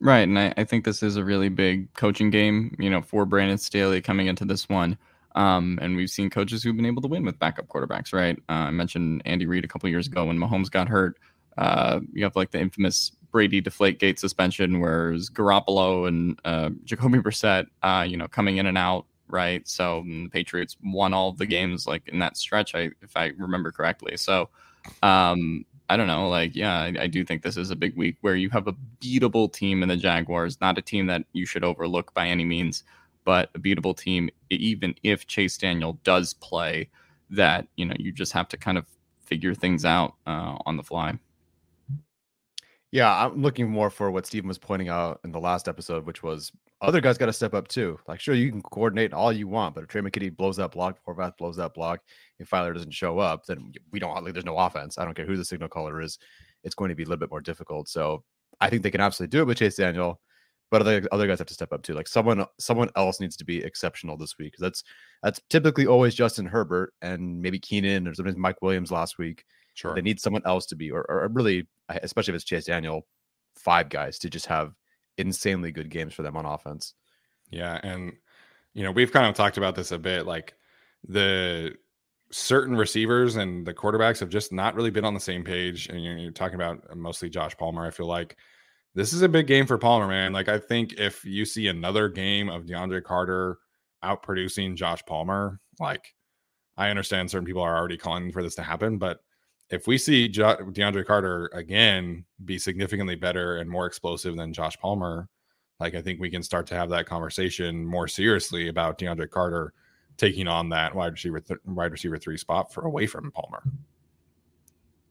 Right. 0.00 0.20
And 0.20 0.38
I, 0.38 0.54
I, 0.56 0.64
think 0.64 0.84
this 0.84 1.02
is 1.02 1.16
a 1.16 1.24
really 1.24 1.48
big 1.48 1.92
coaching 1.94 2.30
game, 2.30 2.76
you 2.78 2.88
know, 2.88 3.02
for 3.02 3.24
Brandon 3.24 3.58
Staley 3.58 4.00
coming 4.00 4.28
into 4.28 4.44
this 4.44 4.68
one. 4.68 4.96
Um, 5.38 5.78
and 5.80 5.94
we've 5.94 6.10
seen 6.10 6.30
coaches 6.30 6.64
who've 6.64 6.76
been 6.76 6.84
able 6.84 7.00
to 7.00 7.06
win 7.06 7.24
with 7.24 7.38
backup 7.38 7.68
quarterbacks, 7.68 8.12
right? 8.12 8.36
Uh, 8.48 8.66
I 8.66 8.70
mentioned 8.72 9.22
Andy 9.24 9.46
Reid 9.46 9.64
a 9.64 9.68
couple 9.68 9.88
years 9.88 10.08
ago 10.08 10.24
when 10.24 10.36
Mahomes 10.36 10.68
got 10.68 10.88
hurt. 10.88 11.16
Uh, 11.56 12.00
you 12.12 12.24
have 12.24 12.34
like 12.34 12.50
the 12.50 12.60
infamous 12.60 13.12
Brady 13.30 13.62
Deflategate 13.62 14.18
suspension, 14.18 14.80
where 14.80 15.12
Garoppolo 15.12 16.08
and 16.08 16.40
uh, 16.44 16.70
Jacoby 16.84 17.20
Brissett, 17.20 17.66
uh, 17.84 18.04
you 18.06 18.16
know, 18.16 18.26
coming 18.26 18.56
in 18.56 18.66
and 18.66 18.76
out, 18.76 19.06
right? 19.28 19.66
So 19.68 20.02
the 20.04 20.28
Patriots 20.28 20.76
won 20.82 21.14
all 21.14 21.32
the 21.32 21.46
games 21.46 21.86
like 21.86 22.08
in 22.08 22.18
that 22.18 22.36
stretch, 22.36 22.74
I, 22.74 22.90
if 23.00 23.16
I 23.16 23.26
remember 23.38 23.70
correctly. 23.70 24.16
So 24.16 24.48
um, 25.04 25.64
I 25.88 25.96
don't 25.96 26.08
know, 26.08 26.28
like 26.28 26.56
yeah, 26.56 26.80
I, 26.80 26.94
I, 27.02 27.06
do 27.06 27.24
think 27.24 27.42
this 27.42 27.56
is 27.56 27.70
a 27.70 27.76
big 27.76 27.96
week 27.96 28.16
where 28.22 28.34
you 28.34 28.50
have 28.50 28.66
a 28.66 28.74
beatable 29.00 29.52
team 29.52 29.84
in 29.84 29.88
the 29.88 29.96
Jaguars, 29.96 30.60
not 30.60 30.78
a 30.78 30.82
team 30.82 31.06
that 31.06 31.24
you 31.32 31.46
should 31.46 31.64
overlook 31.64 32.12
by 32.12 32.26
any 32.26 32.44
means, 32.44 32.82
but 33.28 33.50
a 33.54 33.58
beatable 33.58 33.94
team. 33.94 34.30
Even 34.48 34.94
if 35.02 35.26
Chase 35.26 35.58
Daniel 35.58 36.00
does 36.02 36.32
play, 36.32 36.88
that 37.28 37.68
you 37.76 37.84
know 37.84 37.94
you 37.98 38.10
just 38.10 38.32
have 38.32 38.48
to 38.48 38.56
kind 38.56 38.78
of 38.78 38.86
figure 39.20 39.54
things 39.54 39.84
out 39.84 40.14
uh, 40.26 40.56
on 40.64 40.78
the 40.78 40.82
fly. 40.82 41.12
Yeah, 42.90 43.26
I'm 43.26 43.42
looking 43.42 43.68
more 43.68 43.90
for 43.90 44.10
what 44.10 44.24
Stephen 44.24 44.48
was 44.48 44.56
pointing 44.56 44.88
out 44.88 45.20
in 45.24 45.30
the 45.30 45.38
last 45.38 45.68
episode, 45.68 46.06
which 46.06 46.22
was 46.22 46.50
other 46.80 47.02
guys 47.02 47.18
got 47.18 47.26
to 47.26 47.34
step 47.34 47.52
up 47.52 47.68
too. 47.68 48.00
Like, 48.08 48.18
sure, 48.18 48.34
you 48.34 48.50
can 48.50 48.62
coordinate 48.62 49.12
all 49.12 49.30
you 49.30 49.46
want, 49.46 49.74
but 49.74 49.84
if 49.84 49.90
Trey 49.90 50.00
McKitty 50.00 50.34
blows 50.34 50.56
that 50.56 50.70
block, 50.70 50.96
Horvath 51.06 51.36
blows 51.36 51.56
that 51.56 51.74
block, 51.74 52.00
if 52.38 52.48
Filer 52.48 52.72
doesn't 52.72 52.94
show 52.94 53.18
up, 53.18 53.44
then 53.44 53.74
we 53.92 53.98
don't 53.98 54.24
like 54.24 54.32
there's 54.32 54.46
no 54.46 54.56
offense. 54.56 54.96
I 54.96 55.04
don't 55.04 55.12
care 55.12 55.26
who 55.26 55.36
the 55.36 55.44
signal 55.44 55.68
caller 55.68 56.00
is. 56.00 56.18
It's 56.64 56.74
going 56.74 56.88
to 56.88 56.94
be 56.94 57.02
a 57.02 57.06
little 57.06 57.20
bit 57.20 57.30
more 57.30 57.42
difficult. 57.42 57.90
So 57.90 58.24
I 58.58 58.70
think 58.70 58.82
they 58.82 58.90
can 58.90 59.02
absolutely 59.02 59.36
do 59.36 59.42
it 59.42 59.46
with 59.46 59.58
Chase 59.58 59.76
Daniel, 59.76 60.18
but 60.70 60.82
other 60.82 61.06
other 61.12 61.26
guys 61.26 61.38
have 61.38 61.46
to 61.48 61.54
step 61.54 61.72
up 61.72 61.82
too. 61.82 61.94
Like 61.94 62.08
someone 62.08 62.44
someone 62.58 62.90
else 62.96 63.20
needs 63.20 63.36
to 63.36 63.44
be 63.44 63.62
exceptional 63.62 64.16
this 64.16 64.38
week. 64.38 64.54
That's 64.58 64.84
that's 65.22 65.40
typically 65.48 65.86
always 65.86 66.14
Justin 66.14 66.46
Herbert 66.46 66.92
and 67.02 67.40
maybe 67.40 67.58
Keenan 67.58 68.06
or 68.06 68.14
sometimes 68.14 68.36
Mike 68.36 68.62
Williams 68.62 68.92
last 68.92 69.18
week. 69.18 69.44
Sure. 69.78 69.94
They 69.94 70.02
need 70.02 70.18
someone 70.18 70.42
else 70.44 70.66
to 70.66 70.76
be, 70.76 70.90
or, 70.90 71.08
or 71.08 71.28
really, 71.32 71.68
especially 71.88 72.32
if 72.32 72.36
it's 72.36 72.44
Chase 72.44 72.64
Daniel, 72.64 73.06
five 73.54 73.88
guys 73.88 74.18
to 74.18 74.28
just 74.28 74.46
have 74.46 74.72
insanely 75.18 75.70
good 75.70 75.88
games 75.88 76.14
for 76.14 76.22
them 76.24 76.36
on 76.36 76.44
offense. 76.44 76.94
Yeah. 77.50 77.78
And, 77.84 78.14
you 78.74 78.82
know, 78.82 78.90
we've 78.90 79.12
kind 79.12 79.26
of 79.26 79.36
talked 79.36 79.56
about 79.56 79.76
this 79.76 79.92
a 79.92 79.98
bit. 79.98 80.26
Like 80.26 80.54
the 81.06 81.76
certain 82.32 82.74
receivers 82.76 83.36
and 83.36 83.64
the 83.64 83.72
quarterbacks 83.72 84.18
have 84.18 84.30
just 84.30 84.52
not 84.52 84.74
really 84.74 84.90
been 84.90 85.04
on 85.04 85.14
the 85.14 85.20
same 85.20 85.44
page. 85.44 85.88
And 85.88 86.02
you're, 86.02 86.18
you're 86.18 86.32
talking 86.32 86.56
about 86.56 86.96
mostly 86.96 87.28
Josh 87.28 87.56
Palmer. 87.56 87.86
I 87.86 87.90
feel 87.90 88.06
like 88.06 88.36
this 88.94 89.12
is 89.12 89.22
a 89.22 89.28
big 89.28 89.46
game 89.46 89.66
for 89.66 89.78
Palmer, 89.78 90.08
man. 90.08 90.32
Like, 90.32 90.48
I 90.48 90.58
think 90.58 90.94
if 90.94 91.24
you 91.24 91.44
see 91.44 91.68
another 91.68 92.08
game 92.08 92.48
of 92.48 92.64
DeAndre 92.64 93.02
Carter 93.02 93.58
out 94.02 94.22
producing 94.22 94.76
Josh 94.76 95.04
Palmer, 95.06 95.60
like, 95.80 96.14
I 96.76 96.90
understand 96.90 97.30
certain 97.30 97.46
people 97.46 97.62
are 97.62 97.76
already 97.76 97.96
calling 97.96 98.30
for 98.32 98.42
this 98.42 98.54
to 98.56 98.62
happen, 98.62 98.98
but 98.98 99.20
if 99.70 99.86
we 99.86 99.98
see 99.98 100.28
jo- 100.28 100.56
DeAndre 100.56 101.04
Carter 101.04 101.50
again 101.52 102.24
be 102.44 102.58
significantly 102.58 103.16
better 103.16 103.58
and 103.58 103.68
more 103.68 103.86
explosive 103.86 104.36
than 104.36 104.52
Josh 104.52 104.76
Palmer, 104.78 105.28
like 105.80 105.94
I 105.94 106.02
think 106.02 106.20
we 106.20 106.30
can 106.30 106.42
start 106.42 106.66
to 106.68 106.74
have 106.74 106.88
that 106.90 107.06
conversation 107.06 107.84
more 107.84 108.08
seriously 108.08 108.68
about 108.68 108.98
DeAndre 108.98 109.30
Carter 109.30 109.72
taking 110.16 110.48
on 110.48 110.68
that 110.70 110.94
wide 110.94 111.12
receiver 111.12 111.40
th- 111.40 111.60
wide 111.64 111.92
receiver 111.92 112.18
three 112.18 112.36
spot 112.36 112.72
for 112.72 112.84
away 112.84 113.06
from 113.06 113.30
Palmer. 113.30 113.62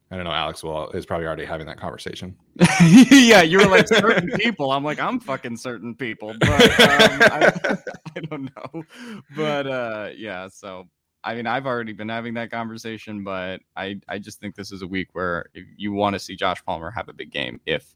I 0.10 0.16
don't 0.16 0.24
know. 0.24 0.32
Alex 0.32 0.64
will 0.64 0.90
is 0.92 1.06
probably 1.06 1.28
already 1.28 1.44
having 1.44 1.68
that 1.68 1.80
conversation. 1.80 2.36
yeah, 3.12 3.42
you 3.42 3.58
were 3.58 3.68
like 3.68 3.88
certain 3.90 4.30
people. 4.38 4.72
I'm 4.72 4.84
like 4.84 5.00
I'm 5.00 5.20
fucking 5.20 5.58
certain 5.58 5.96
people, 5.96 6.34
but 6.40 6.50
um, 6.50 6.70
I, 6.80 7.54
I, 8.16 8.20
don't 8.22 8.50
know. 8.56 8.84
But 9.36 9.68
uh, 9.68 10.10
yeah, 10.16 10.48
so 10.48 10.86
I 11.26 11.36
mean, 11.36 11.46
I've 11.46 11.66
already 11.66 11.92
been 11.92 12.08
having 12.08 12.36
that 12.36 12.52
conversation, 12.52 13.26
but 13.26 13.60
I, 13.76 14.00
I 14.08 14.18
just 14.18 14.40
think 14.40 14.56
this 14.56 14.72
is 14.72 14.82
a 14.82 14.88
week 14.88 15.10
where 15.12 15.48
you 15.76 15.92
want 15.92 16.14
to 16.14 16.20
see 16.20 16.38
Josh 16.38 16.64
Palmer 16.64 16.90
have 16.92 17.10
a 17.10 17.14
big 17.14 17.32
game 17.32 17.60
if 17.66 17.94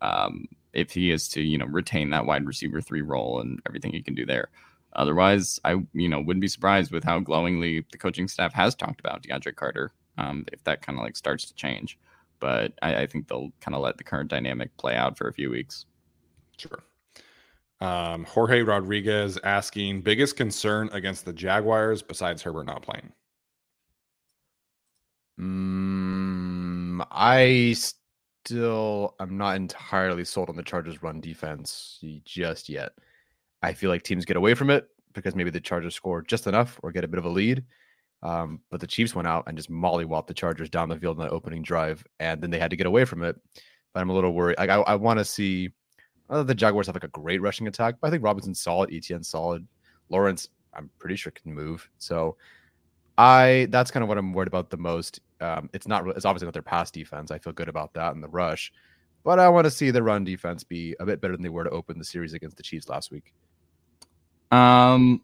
um, 0.00 0.46
if 0.72 0.90
he 0.92 1.10
is 1.10 1.28
to 1.28 1.42
you 1.42 1.58
know 1.58 1.66
retain 1.66 2.08
that 2.10 2.24
wide 2.24 2.46
receiver 2.46 2.80
three 2.80 3.02
role 3.02 3.40
and 3.40 3.60
everything 3.68 3.92
he 3.92 4.02
can 4.02 4.14
do 4.14 4.24
there. 4.24 4.48
Otherwise, 4.94 5.60
I 5.62 5.72
you 5.92 6.08
know 6.08 6.22
wouldn't 6.22 6.40
be 6.40 6.48
surprised 6.48 6.90
with 6.90 7.04
how 7.04 7.20
glowingly 7.20 7.84
the 7.92 7.98
coaching 7.98 8.28
staff 8.28 8.54
has 8.54 8.74
talked 8.74 9.00
about 9.00 9.22
DeAndre 9.22 9.54
Carter 9.54 9.92
um, 10.20 10.44
if 10.52 10.62
that 10.64 10.82
kind 10.82 10.98
of 10.98 11.04
like 11.04 11.16
starts 11.16 11.46
to 11.46 11.54
change. 11.54 11.98
But 12.38 12.72
I, 12.82 13.02
I 13.02 13.06
think 13.06 13.28
they'll 13.28 13.52
kind 13.60 13.74
of 13.74 13.82
let 13.82 13.96
the 13.98 14.04
current 14.04 14.30
dynamic 14.30 14.76
play 14.76 14.94
out 14.94 15.16
for 15.18 15.28
a 15.28 15.32
few 15.32 15.50
weeks. 15.50 15.86
Sure. 16.56 16.80
Um, 17.80 18.24
Jorge 18.24 18.60
Rodriguez 18.62 19.38
asking 19.42 20.02
biggest 20.02 20.36
concern 20.36 20.90
against 20.92 21.24
the 21.24 21.32
Jaguars 21.32 22.02
besides 22.02 22.42
Herbert 22.42 22.66
not 22.66 22.82
playing. 22.82 23.12
Mm, 25.40 27.06
I 27.10 27.74
still 28.44 29.14
I'm 29.18 29.38
not 29.38 29.56
entirely 29.56 30.24
sold 30.24 30.50
on 30.50 30.56
the 30.56 30.62
Chargers 30.62 31.02
run 31.02 31.20
defense 31.20 31.98
just 32.24 32.68
yet. 32.68 32.92
I 33.62 33.72
feel 33.72 33.88
like 33.88 34.02
teams 34.02 34.26
get 34.26 34.36
away 34.36 34.54
from 34.54 34.68
it 34.68 34.88
because 35.14 35.34
maybe 35.34 35.50
the 35.50 35.60
Chargers 35.60 35.94
score 35.94 36.22
just 36.22 36.46
enough 36.46 36.78
or 36.82 36.92
get 36.92 37.04
a 37.04 37.08
bit 37.08 37.18
of 37.18 37.24
a 37.24 37.30
lead. 37.30 37.64
Um, 38.22 38.60
but 38.70 38.80
the 38.80 38.86
Chiefs 38.86 39.14
went 39.14 39.28
out 39.28 39.44
and 39.46 39.56
just 39.56 39.70
mollywopped 39.70 40.26
the 40.26 40.34
Chargers 40.34 40.68
down 40.68 40.88
the 40.88 40.98
field 40.98 41.18
in 41.18 41.24
the 41.24 41.30
opening 41.30 41.62
drive, 41.62 42.04
and 42.18 42.42
then 42.42 42.50
they 42.50 42.58
had 42.58 42.70
to 42.70 42.76
get 42.76 42.86
away 42.86 43.04
from 43.04 43.22
it. 43.22 43.36
But 43.92 44.00
I'm 44.00 44.10
a 44.10 44.12
little 44.12 44.32
worried. 44.32 44.58
Like 44.58 44.70
I, 44.70 44.76
I 44.76 44.94
want 44.96 45.18
to 45.18 45.24
see 45.24 45.70
the 46.28 46.54
Jaguars 46.54 46.86
have 46.86 46.94
like 46.94 47.04
a 47.04 47.08
great 47.08 47.40
rushing 47.40 47.66
attack, 47.66 47.96
but 48.00 48.08
I 48.08 48.10
think 48.10 48.22
Robinson's 48.22 48.60
solid, 48.60 48.92
Etienne 48.92 49.24
solid, 49.24 49.66
Lawrence 50.10 50.48
I'm 50.74 50.90
pretty 50.98 51.16
sure 51.16 51.32
can 51.32 51.52
move. 51.52 51.88
So 51.98 52.36
I 53.18 53.66
that's 53.70 53.90
kind 53.90 54.02
of 54.02 54.08
what 54.08 54.18
I'm 54.18 54.32
worried 54.32 54.48
about 54.48 54.70
the 54.70 54.76
most. 54.76 55.20
Um, 55.40 55.70
it's 55.72 55.88
not 55.88 56.06
it's 56.08 56.24
obviously 56.24 56.46
not 56.46 56.54
their 56.54 56.62
pass 56.62 56.90
defense. 56.90 57.30
I 57.30 57.38
feel 57.38 57.52
good 57.52 57.68
about 57.68 57.94
that 57.94 58.14
and 58.14 58.22
the 58.22 58.28
rush, 58.28 58.72
but 59.24 59.38
I 59.38 59.48
want 59.48 59.64
to 59.64 59.70
see 59.70 59.90
the 59.90 60.02
run 60.02 60.24
defense 60.24 60.64
be 60.64 60.94
a 61.00 61.06
bit 61.06 61.20
better 61.20 61.34
than 61.34 61.42
they 61.42 61.48
were 61.48 61.64
to 61.64 61.70
open 61.70 61.98
the 61.98 62.04
series 62.04 62.34
against 62.34 62.56
the 62.56 62.62
Chiefs 62.62 62.88
last 62.88 63.10
week. 63.10 63.32
Um, 64.50 65.22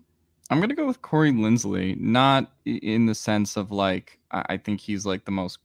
I'm 0.51 0.61
gonna 0.61 0.75
go 0.75 0.87
with 0.87 1.03
Corey 1.03 1.33
Linsley, 1.33 1.99
not 1.99 2.53
in 2.65 3.07
the 3.07 3.15
sense 3.15 3.57
of 3.57 3.71
like 3.71 4.19
I 4.31 4.57
think 4.57 4.81
he's 4.81 5.07
like 5.07 5.25
the 5.25 5.31
most 5.31 5.59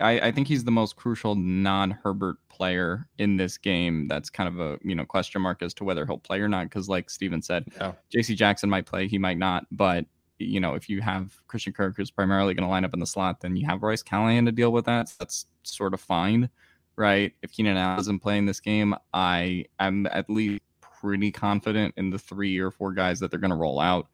I, 0.00 0.20
I 0.20 0.32
think 0.32 0.48
he's 0.48 0.64
the 0.64 0.70
most 0.70 0.96
crucial 0.96 1.34
non-Herbert 1.34 2.36
player 2.48 3.08
in 3.18 3.36
this 3.36 3.58
game. 3.58 4.08
That's 4.08 4.30
kind 4.30 4.48
of 4.48 4.60
a 4.60 4.78
you 4.82 4.94
know 4.94 5.04
question 5.04 5.40
mark 5.42 5.62
as 5.62 5.74
to 5.74 5.84
whether 5.84 6.04
he'll 6.06 6.18
play 6.18 6.40
or 6.40 6.48
not. 6.48 6.64
Because 6.64 6.88
like 6.88 7.10
Steven 7.10 7.42
said, 7.42 7.66
yeah. 7.80 7.92
J.C. 8.10 8.34
Jackson 8.34 8.68
might 8.68 8.86
play, 8.86 9.08
he 9.08 9.18
might 9.18 9.38
not. 9.38 9.66
But 9.70 10.06
you 10.38 10.60
know 10.60 10.74
if 10.74 10.88
you 10.88 11.00
have 11.00 11.40
Christian 11.46 11.72
Kirk 11.72 11.96
who's 11.96 12.10
primarily 12.10 12.54
going 12.54 12.66
to 12.66 12.70
line 12.70 12.84
up 12.84 12.94
in 12.94 13.00
the 13.00 13.06
slot, 13.06 13.40
then 13.40 13.56
you 13.56 13.66
have 13.66 13.80
Bryce 13.80 14.02
Callahan 14.02 14.46
to 14.46 14.52
deal 14.52 14.72
with 14.72 14.86
that. 14.86 15.08
So 15.08 15.16
that's 15.20 15.46
sort 15.62 15.94
of 15.94 16.00
fine, 16.00 16.50
right? 16.96 17.32
If 17.42 17.52
Keenan 17.52 17.76
Allen 17.76 18.00
isn't 18.00 18.20
playing 18.20 18.46
this 18.46 18.60
game, 18.60 18.94
I 19.14 19.66
am 19.78 20.06
at 20.06 20.28
least 20.28 20.62
pretty 21.02 21.32
confident 21.32 21.94
in 21.96 22.10
the 22.10 22.18
three 22.18 22.58
or 22.58 22.70
four 22.70 22.92
guys 22.92 23.18
that 23.20 23.30
they're 23.30 23.40
going 23.40 23.50
to 23.50 23.56
roll 23.56 23.80
out. 23.80 24.08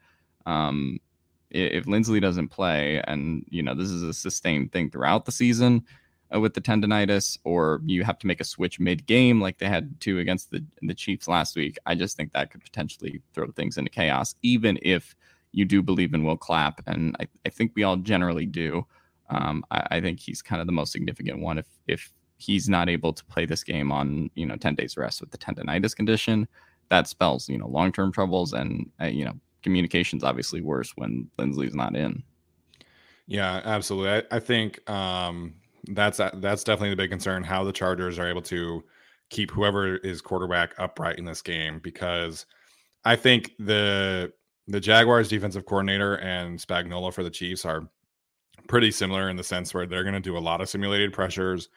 Um, 0.46 0.98
if 1.50 1.84
Linsley 1.84 2.20
doesn't 2.20 2.48
play, 2.48 3.02
and 3.06 3.44
you 3.48 3.62
know 3.62 3.74
this 3.74 3.90
is 3.90 4.02
a 4.02 4.12
sustained 4.12 4.72
thing 4.72 4.90
throughout 4.90 5.24
the 5.24 5.32
season 5.32 5.84
uh, 6.34 6.40
with 6.40 6.54
the 6.54 6.60
tendonitis, 6.60 7.38
or 7.44 7.80
you 7.86 8.04
have 8.04 8.18
to 8.18 8.26
make 8.26 8.40
a 8.40 8.44
switch 8.44 8.78
mid-game 8.78 9.40
like 9.40 9.58
they 9.58 9.68
had 9.68 9.98
to 10.00 10.18
against 10.18 10.50
the 10.50 10.64
the 10.82 10.94
Chiefs 10.94 11.28
last 11.28 11.56
week, 11.56 11.78
I 11.86 11.94
just 11.94 12.16
think 12.16 12.32
that 12.32 12.50
could 12.50 12.62
potentially 12.62 13.22
throw 13.34 13.50
things 13.50 13.78
into 13.78 13.90
chaos. 13.90 14.34
Even 14.42 14.78
if 14.82 15.16
you 15.52 15.64
do 15.64 15.82
believe 15.82 16.12
in 16.12 16.24
Will 16.24 16.36
Clapp, 16.36 16.82
and 16.86 17.16
I, 17.20 17.28
I 17.46 17.48
think 17.48 17.72
we 17.74 17.82
all 17.82 17.96
generally 17.96 18.46
do. 18.46 18.86
Um, 19.30 19.64
I, 19.70 19.86
I 19.92 20.00
think 20.00 20.20
he's 20.20 20.42
kind 20.42 20.60
of 20.60 20.66
the 20.66 20.72
most 20.72 20.92
significant 20.92 21.40
one. 21.40 21.58
If 21.58 21.66
if 21.86 22.12
he's 22.38 22.68
not 22.68 22.88
able 22.88 23.12
to 23.12 23.24
play 23.24 23.44
this 23.44 23.64
game 23.64 23.90
on 23.90 24.30
you 24.34 24.46
know 24.46 24.56
10 24.56 24.76
days 24.76 24.96
rest 24.96 25.20
with 25.20 25.30
the 25.30 25.38
tendonitis 25.38 25.94
condition 25.94 26.48
that 26.90 27.06
spells 27.06 27.48
you 27.48 27.58
know 27.58 27.68
long-term 27.68 28.12
troubles 28.12 28.52
and 28.52 28.90
uh, 29.00 29.06
you 29.06 29.24
know 29.24 29.34
communication's 29.62 30.24
obviously 30.24 30.60
worse 30.60 30.92
when 30.96 31.28
Linsley's 31.38 31.74
not 31.74 31.96
in. 31.96 32.22
Yeah, 33.26 33.60
absolutely. 33.64 34.10
I, 34.30 34.36
I 34.36 34.40
think 34.40 34.88
um, 34.88 35.54
that's 35.88 36.18
that's 36.34 36.64
definitely 36.64 36.90
the 36.90 36.96
big 36.96 37.10
concern. 37.10 37.42
How 37.42 37.64
the 37.64 37.72
Chargers 37.72 38.18
are 38.18 38.28
able 38.28 38.42
to 38.42 38.82
keep 39.30 39.50
whoever 39.50 39.96
is 39.98 40.22
quarterback 40.22 40.74
upright 40.78 41.18
in 41.18 41.24
this 41.24 41.42
game 41.42 41.80
because 41.82 42.46
I 43.04 43.16
think 43.16 43.52
the 43.58 44.32
the 44.66 44.80
Jaguars 44.80 45.28
defensive 45.28 45.66
coordinator 45.66 46.16
and 46.18 46.58
Spagnuolo 46.58 47.12
for 47.12 47.22
the 47.22 47.30
Chiefs 47.30 47.64
are 47.64 47.88
pretty 48.66 48.90
similar 48.90 49.30
in 49.30 49.36
the 49.36 49.44
sense 49.44 49.72
where 49.72 49.86
they're 49.86 50.02
going 50.02 50.14
to 50.14 50.20
do 50.20 50.36
a 50.36 50.38
lot 50.38 50.60
of 50.60 50.68
simulated 50.68 51.12
pressures. 51.12 51.68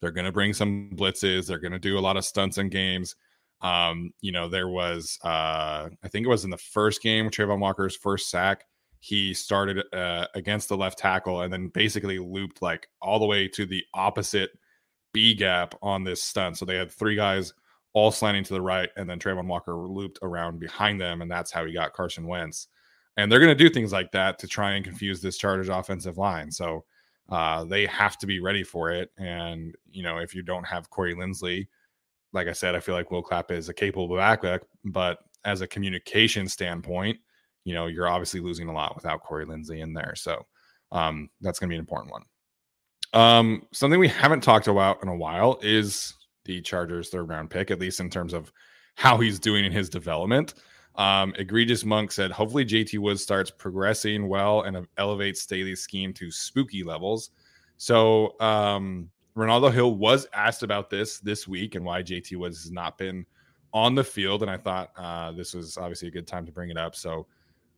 They're 0.00 0.10
going 0.10 0.24
to 0.24 0.32
bring 0.32 0.52
some 0.52 0.90
blitzes. 0.94 1.46
They're 1.46 1.58
going 1.58 1.72
to 1.72 1.78
do 1.78 1.98
a 1.98 2.00
lot 2.00 2.16
of 2.16 2.24
stunts 2.24 2.58
and 2.58 2.70
games. 2.70 3.16
Um, 3.62 4.12
you 4.20 4.32
know, 4.32 4.48
there 4.48 4.68
was, 4.68 5.18
uh, 5.24 5.88
I 6.02 6.08
think 6.08 6.26
it 6.26 6.30
was 6.30 6.44
in 6.44 6.50
the 6.50 6.56
first 6.56 7.02
game, 7.02 7.30
Travon 7.30 7.60
Walker's 7.60 7.96
first 7.96 8.30
sack. 8.30 8.64
He 9.00 9.34
started 9.34 9.82
uh, 9.94 10.26
against 10.34 10.68
the 10.68 10.76
left 10.76 10.98
tackle 10.98 11.42
and 11.42 11.52
then 11.52 11.68
basically 11.68 12.18
looped 12.18 12.62
like 12.62 12.88
all 13.00 13.18
the 13.18 13.26
way 13.26 13.48
to 13.48 13.66
the 13.66 13.84
opposite 13.94 14.50
B 15.12 15.34
gap 15.34 15.74
on 15.82 16.04
this 16.04 16.22
stunt. 16.22 16.58
So 16.58 16.64
they 16.64 16.76
had 16.76 16.90
three 16.90 17.16
guys 17.16 17.52
all 17.92 18.12
slanting 18.12 18.44
to 18.44 18.52
the 18.52 18.60
right, 18.60 18.88
and 18.96 19.08
then 19.08 19.18
Travon 19.18 19.46
Walker 19.46 19.74
looped 19.74 20.20
around 20.22 20.60
behind 20.60 21.00
them, 21.00 21.22
and 21.22 21.30
that's 21.30 21.50
how 21.50 21.64
he 21.64 21.72
got 21.72 21.92
Carson 21.92 22.26
Wentz. 22.26 22.68
And 23.16 23.30
they're 23.30 23.40
going 23.40 23.56
to 23.56 23.64
do 23.64 23.68
things 23.68 23.92
like 23.92 24.12
that 24.12 24.38
to 24.38 24.46
try 24.46 24.72
and 24.72 24.84
confuse 24.84 25.20
this 25.20 25.36
Chargers 25.36 25.68
offensive 25.68 26.16
line. 26.16 26.50
So 26.52 26.84
uh, 27.28 27.64
they 27.64 27.86
have 27.86 28.16
to 28.18 28.26
be 28.26 28.40
ready 28.40 28.62
for 28.62 28.90
it. 28.90 29.10
And 29.18 29.74
you 29.90 30.02
know, 30.02 30.18
if 30.18 30.34
you 30.34 30.42
don't 30.42 30.66
have 30.66 30.90
Corey 30.90 31.14
Linsley, 31.14 31.66
like 32.32 32.48
I 32.48 32.52
said, 32.52 32.74
I 32.74 32.80
feel 32.80 32.94
like 32.94 33.10
Will 33.10 33.22
Clapp 33.22 33.50
is 33.50 33.68
a 33.68 33.74
capable 33.74 34.16
backup, 34.16 34.62
but 34.84 35.18
as 35.44 35.60
a 35.60 35.66
communication 35.66 36.48
standpoint, 36.48 37.18
you 37.64 37.74
know, 37.74 37.86
you're 37.86 38.08
obviously 38.08 38.40
losing 38.40 38.68
a 38.68 38.72
lot 38.72 38.94
without 38.94 39.22
Corey 39.22 39.46
Linsley 39.46 39.80
in 39.80 39.92
there. 39.92 40.14
So 40.16 40.46
um, 40.92 41.28
that's 41.40 41.58
going 41.58 41.68
to 41.68 41.72
be 41.72 41.76
an 41.76 41.80
important 41.80 42.12
one. 42.12 42.22
Um, 43.12 43.66
something 43.72 43.98
we 43.98 44.08
haven't 44.08 44.42
talked 44.42 44.68
about 44.68 45.02
in 45.02 45.08
a 45.08 45.16
while 45.16 45.58
is 45.62 46.14
the 46.44 46.60
Chargers' 46.60 47.10
third 47.10 47.28
round 47.28 47.50
pick, 47.50 47.70
at 47.70 47.80
least 47.80 48.00
in 48.00 48.10
terms 48.10 48.32
of 48.32 48.52
how 48.94 49.18
he's 49.18 49.38
doing 49.38 49.64
in 49.64 49.72
his 49.72 49.88
development. 49.88 50.54
Um, 50.96 51.32
Egregious 51.38 51.84
Monk 51.84 52.12
said, 52.12 52.30
hopefully 52.30 52.64
JT 52.64 52.98
Woods 52.98 53.22
starts 53.22 53.50
progressing 53.50 54.28
well 54.28 54.62
and 54.62 54.86
elevates 54.96 55.40
Staley's 55.40 55.80
scheme 55.80 56.12
to 56.14 56.30
spooky 56.30 56.82
levels. 56.82 57.30
So 57.76 58.38
um, 58.40 59.08
Renaldo 59.34 59.70
Hill 59.70 59.94
was 59.94 60.26
asked 60.32 60.62
about 60.62 60.90
this 60.90 61.18
this 61.20 61.46
week 61.46 61.74
and 61.74 61.84
why 61.84 62.02
JT 62.02 62.36
Woods 62.36 62.62
has 62.62 62.72
not 62.72 62.98
been 62.98 63.24
on 63.72 63.94
the 63.94 64.04
field, 64.04 64.42
and 64.42 64.50
I 64.50 64.56
thought 64.56 64.90
uh, 64.96 65.32
this 65.32 65.54
was 65.54 65.76
obviously 65.76 66.08
a 66.08 66.10
good 66.10 66.26
time 66.26 66.44
to 66.46 66.52
bring 66.52 66.70
it 66.70 66.76
up. 66.76 66.96
So 66.96 67.26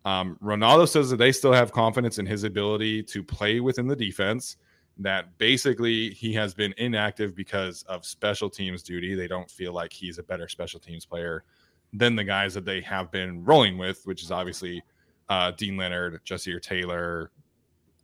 um, 0.05 0.37
Renaldo 0.41 0.87
says 0.87 1.11
that 1.11 1.17
they 1.17 1.33
still 1.33 1.53
have 1.53 1.73
confidence 1.73 2.19
in 2.19 2.27
his 2.27 2.45
ability 2.45 3.03
to 3.05 3.23
play 3.23 3.61
within 3.61 3.87
the 3.87 3.97
defense 3.97 4.57
that 4.99 5.37
basically 5.39 6.11
he 6.11 6.33
has 6.35 6.55
been 6.55 6.75
inactive 6.77 7.35
because 7.35 7.83
of 7.85 8.05
special 8.05 8.51
teams 8.51 8.83
duty. 8.83 9.15
They 9.15 9.29
don't 9.29 9.51
feel 9.51 9.73
like 9.73 9.93
he's 9.93 10.19
a 10.19 10.23
better 10.23 10.49
special 10.49 10.81
teams 10.81 11.07
player 11.07 11.45
than 11.93 12.17
the 12.17 12.25
guys 12.25 12.55
that 12.55 12.65
they 12.65 12.81
have 12.83 13.11
been 13.11 13.45
rolling 13.45 13.79
with, 13.79 14.03
which 14.05 14.23
is 14.23 14.31
obviously 14.31 14.83
uh, 15.29 15.53
Deane 15.53 15.77
Leonard, 15.77 16.21
Ja'Sir 16.25 16.61
Taylor, 16.61 17.31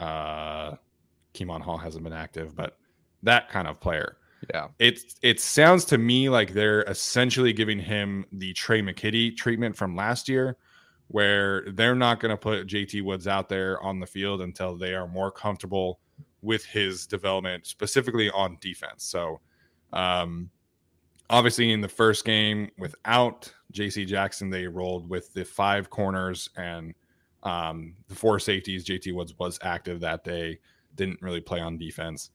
uh, 0.01 0.77
Hall 1.39 1.79
hasn't 1.79 2.03
been 2.03 2.13
active, 2.13 2.57
but 2.57 2.79
that 3.23 3.49
kind 3.49 3.69
of 3.69 3.81
player. 3.81 4.17
Yeah. 4.53 4.69
It 4.79 5.01
it 5.23 5.41
sounds 5.41 5.85
to 5.87 5.99
me 5.99 6.29
like 6.29 6.53
they're 6.53 6.83
essentially 6.83 7.53
giving 7.53 7.79
him 7.79 8.25
the 8.33 8.53
Tre' 8.53 8.81
McKitty 8.81 9.37
treatment 9.37 9.77
from 9.77 9.97
last 9.97 10.29
year, 10.29 10.57
where 11.09 11.65
they're 11.73 11.95
not 11.95 12.21
going 12.21 12.31
to 12.31 12.37
put 12.37 12.67
JT 12.67 13.03
Woods 13.03 13.27
out 13.27 13.49
there 13.49 13.83
on 13.83 14.01
the 14.01 14.07
field 14.07 14.41
until 14.41 14.77
they 14.77 14.95
are 14.95 15.09
more 15.09 15.31
comfortable 15.31 15.99
with 16.43 16.65
his 16.65 17.07
development, 17.07 17.67
specifically 17.67 18.31
on 18.31 18.59
defense. 18.61 19.05
So, 19.05 19.41
um, 19.93 20.51
obviously, 21.31 21.73
in 21.73 21.81
the 21.81 21.89
first 21.89 22.25
game 22.25 22.71
without 22.79 23.53
JC 23.73 24.07
Jackson, 24.07 24.51
they 24.51 24.67
rolled 24.67 25.09
with 25.09 25.33
the 25.35 25.45
five 25.45 25.91
corners 25.91 26.49
and 26.57 26.95
um, 27.43 27.95
the 28.07 28.15
four 28.15 28.39
safeties. 28.39 28.85
JT 28.85 29.13
Woods 29.15 29.37
was 29.39 29.59
active 29.63 30.01
that 30.01 30.25
day, 30.25 30.59
didn't 30.95 31.21
really 31.23 31.41
play 31.41 31.61
on 31.61 31.77
defense. 31.77 32.31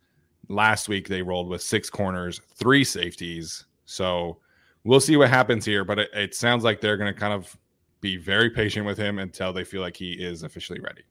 Last 0.49 0.89
week, 0.89 1.07
they 1.07 1.21
rolled 1.21 1.49
with 1.49 1.61
six 1.61 1.89
corners, 1.89 2.41
three 2.55 2.83
safeties. 2.83 3.65
So, 3.85 4.37
we'll 4.83 4.99
see 4.99 5.17
what 5.17 5.29
happens 5.29 5.65
here, 5.65 5.83
but 5.85 5.99
it, 5.99 6.09
it 6.13 6.35
sounds 6.35 6.63
like 6.63 6.81
they're 6.81 6.97
going 6.97 7.13
to 7.13 7.19
kind 7.19 7.33
of 7.33 7.57
be 8.01 8.17
very 8.17 8.49
patient 8.49 8.85
with 8.85 8.97
him 8.97 9.19
until 9.19 9.53
they 9.53 9.63
feel 9.63 9.81
like 9.81 9.95
he 9.95 10.11
is 10.11 10.43
officially 10.43 10.79
ready. 10.79 11.03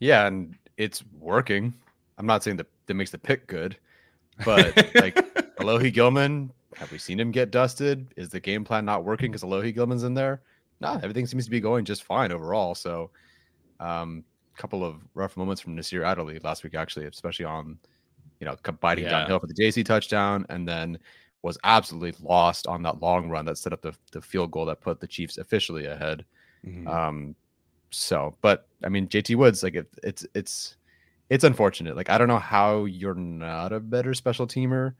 Yeah, 0.00 0.26
and 0.26 0.54
it's 0.76 1.02
working. 1.18 1.72
I'm 2.18 2.26
not 2.26 2.42
saying 2.42 2.58
that 2.58 2.66
that 2.86 2.94
makes 2.94 3.10
the 3.10 3.18
pick 3.18 3.46
good, 3.46 3.76
but 4.44 4.76
like 4.94 5.14
Alohi 5.58 5.92
Gilman, 5.92 6.52
have 6.76 6.92
we 6.92 6.98
seen 6.98 7.18
him 7.18 7.30
get 7.30 7.50
dusted? 7.50 8.12
Is 8.16 8.28
the 8.28 8.40
game 8.40 8.64
plan 8.64 8.84
not 8.84 9.04
working 9.04 9.30
because 9.30 9.42
Alohi 9.42 9.74
Gilman's 9.74 10.02
in 10.02 10.14
there? 10.14 10.42
No, 10.80 10.94
everything 11.02 11.26
seems 11.26 11.44
to 11.44 11.50
be 11.50 11.60
going 11.60 11.84
just 11.84 12.02
fine 12.02 12.32
overall. 12.32 12.74
So, 12.74 13.10
um, 13.80 14.24
a 14.54 14.60
couple 14.60 14.84
of 14.84 14.96
rough 15.14 15.36
moments 15.36 15.62
from 15.62 15.74
Nasir 15.74 16.02
Adderley 16.02 16.38
last 16.40 16.64
week, 16.64 16.74
actually, 16.74 17.06
especially 17.06 17.44
on, 17.44 17.78
you 18.42 18.48
know, 18.48 18.56
biting 18.80 19.04
yeah. 19.04 19.10
downhill 19.10 19.38
for 19.38 19.46
the 19.46 19.54
JC 19.54 19.84
touchdown, 19.84 20.44
and 20.48 20.66
then 20.66 20.98
was 21.42 21.58
absolutely 21.62 22.12
lost 22.26 22.66
on 22.66 22.82
that 22.82 23.00
long 23.00 23.28
run 23.28 23.44
that 23.44 23.56
set 23.56 23.72
up 23.72 23.82
the, 23.82 23.94
the 24.10 24.20
field 24.20 24.50
goal 24.50 24.66
that 24.66 24.80
put 24.80 24.98
the 24.98 25.06
Chiefs 25.06 25.38
officially 25.38 25.86
ahead. 25.86 26.24
Mm-hmm. 26.66 26.88
Um, 26.88 27.36
so, 27.90 28.34
but 28.42 28.66
I 28.82 28.88
mean, 28.88 29.06
JT 29.06 29.36
Woods, 29.36 29.62
like 29.62 29.76
it, 29.76 29.86
it's 30.02 30.26
it's 30.34 30.76
it's 31.30 31.44
unfortunate. 31.44 31.94
Like 31.94 32.10
I 32.10 32.18
don't 32.18 32.26
know 32.26 32.40
how 32.40 32.84
you're 32.86 33.14
not 33.14 33.72
a 33.72 33.78
better 33.78 34.12
special 34.12 34.48
teamer 34.48 34.94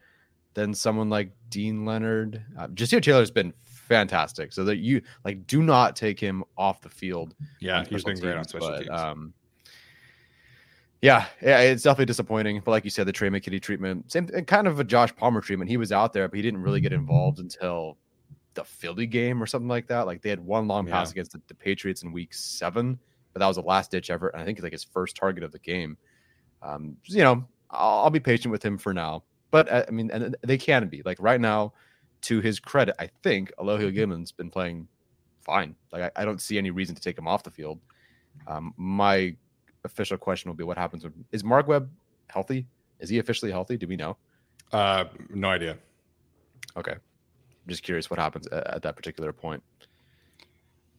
than 0.55 0.73
someone 0.73 1.11
like 1.11 1.33
Deane 1.49 1.85
Leonard. 1.85 2.45
Uh, 2.57 2.69
Ja'Sir 2.69 3.03
Taylor's 3.03 3.33
been 3.33 3.53
fantastic, 3.65 4.53
so 4.53 4.63
that 4.67 4.77
you 4.77 5.03
like 5.25 5.49
do 5.49 5.65
not 5.65 5.97
take 5.97 6.21
him 6.21 6.45
off 6.57 6.81
the 6.81 6.89
field. 6.89 7.35
Yeah, 7.59 7.85
he's 7.85 8.05
been 8.05 8.15
teams, 8.15 8.21
great 8.21 8.37
on 8.37 8.45
special 8.45 8.69
but, 8.69 8.79
teams. 8.79 8.91
Um, 8.91 9.35
yeah, 11.03 11.27
yeah, 11.43 11.61
it's 11.61 11.83
definitely 11.83 12.07
disappointing. 12.07 12.63
But 12.65 12.71
like 12.71 12.85
you 12.85 12.91
said, 12.91 13.09
the 13.09 13.13
Tre' 13.13 13.29
McKitty 13.29 13.61
treatment, 13.61 14.11
same 14.11 14.29
kind 14.29 14.69
of 14.69 14.79
a 14.79 14.85
Josh 14.85 15.15
Palmer 15.17 15.41
treatment. 15.41 15.69
He 15.69 15.77
was 15.77 15.91
out 15.91 16.13
there, 16.13 16.29
but 16.29 16.37
he 16.37 16.43
didn't 16.43 16.63
really 16.63 16.81
get 16.81 16.93
involved 16.93 17.41
until 17.41 17.99
the 18.55 18.65
Philly 18.65 19.07
game 19.07 19.43
or 19.43 19.47
something 19.47 19.69
like 19.69 19.89
that. 19.89 20.07
Like 20.07 20.23
they 20.23 20.31
had 20.31 20.39
one 20.39 20.69
long 20.69 20.87
pass 20.87 21.09
yeah. 21.09 21.13
against 21.13 21.33
the, 21.33 21.41
the, 21.49 21.55
Patriots 21.55 22.05
in 22.05 22.13
week 22.13 22.33
seven, 22.33 22.99
but 23.33 23.41
that 23.41 23.47
was 23.47 23.57
the 23.57 23.63
last 23.63 23.91
ditch 23.91 24.11
ever. 24.11 24.29
And 24.29 24.41
I 24.41 24.45
think 24.45 24.59
it's 24.59 24.63
like 24.63 24.73
his 24.73 24.85
first 24.85 25.17
target 25.17 25.43
of 25.43 25.51
the 25.51 25.59
game. 25.59 25.97
Um, 26.63 26.97
you 27.07 27.25
know, 27.25 27.45
I'll, 27.71 28.05
I'll, 28.05 28.11
be 28.11 28.21
patient 28.21 28.53
with 28.53 28.65
him 28.65 28.79
for 28.79 28.95
now. 28.95 29.25
But 29.51 29.69
uh, 29.71 29.85
I 29.89 29.91
mean, 29.91 30.09
and 30.13 30.37
they 30.43 30.59
can 30.59 30.87
be 30.87 31.03
like 31.05 31.19
right 31.21 31.41
now, 31.41 31.73
to 32.23 32.41
his 32.41 32.61
credit, 32.61 32.95
I 33.01 33.09
think 33.25 33.53
Alohi 33.59 33.93
Gilman's 33.93 34.31
been 34.31 34.51
playing 34.51 34.87
fine. 35.41 35.75
Like 35.93 36.03
I, 36.17 36.23
I, 36.23 36.25
don't 36.25 36.41
see 36.41 36.57
any 36.57 36.71
reason 36.71 36.95
to 36.95 37.03
take 37.03 37.19
him 37.19 37.27
off 37.27 37.43
the 37.43 37.51
field. 37.51 37.81
Um, 38.47 38.73
my 38.77 39.35
official 39.85 40.17
question 40.17 40.49
will 40.49 40.57
be 40.57 40.65
what 40.65 40.79
happens 40.79 41.05
when 41.05 41.13
is 41.33 41.45
Mark 41.45 41.69
Webb 41.69 41.91
healthy? 42.29 42.67
Is 43.01 43.09
he 43.09 43.19
officially 43.19 43.51
healthy? 43.51 43.77
Do 43.77 43.87
we 43.87 43.97
know? 43.97 44.17
Uh, 44.73 45.05
no 45.31 45.49
idea. 45.49 45.77
Okay. 46.77 46.93
I'm 46.93 47.69
just 47.69 47.83
curious 47.83 48.11
what 48.11 48.19
happens 48.19 48.47
at, 48.49 48.67
at 48.67 48.83
that 48.83 48.97
particular 48.97 49.33
point. 49.33 49.63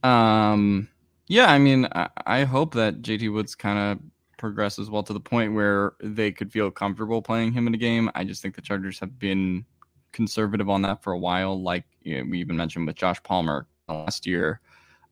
Um, 0.04 0.90
yeah, 1.28 1.50
I 1.50 1.58
mean, 1.58 1.88
I, 1.94 2.10
I 2.26 2.44
hope 2.44 2.74
that 2.76 3.02
JT 3.02 3.32
Woods 3.34 3.56
kind 3.56 3.80
of 3.80 4.00
progresses 4.38 4.90
well 4.90 5.04
to 5.04 5.14
the 5.14 5.20
point 5.20 5.54
where 5.54 5.94
they 6.02 6.32
could 6.32 6.52
feel 6.52 6.70
comfortable 6.70 7.22
playing 7.22 7.54
him 7.54 7.68
in 7.68 7.74
a 7.74 7.78
game. 7.78 8.12
I 8.14 8.26
just 8.26 8.42
think 8.42 8.56
the 8.56 8.62
Chargers 8.62 9.00
have 9.00 9.18
been 9.18 9.66
conservative 10.12 10.70
on 10.70 10.82
that 10.84 11.02
for 11.02 11.14
a 11.14 11.18
while, 11.18 11.62
like 11.62 11.86
you 12.02 12.18
know, 12.18 12.30
we 12.30 12.40
even 12.40 12.58
mentioned 12.58 12.86
with 12.86 12.96
Josh 12.96 13.22
Palmer 13.24 13.68
last 13.88 14.28
year. 14.28 14.60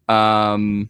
Um, 0.09 0.89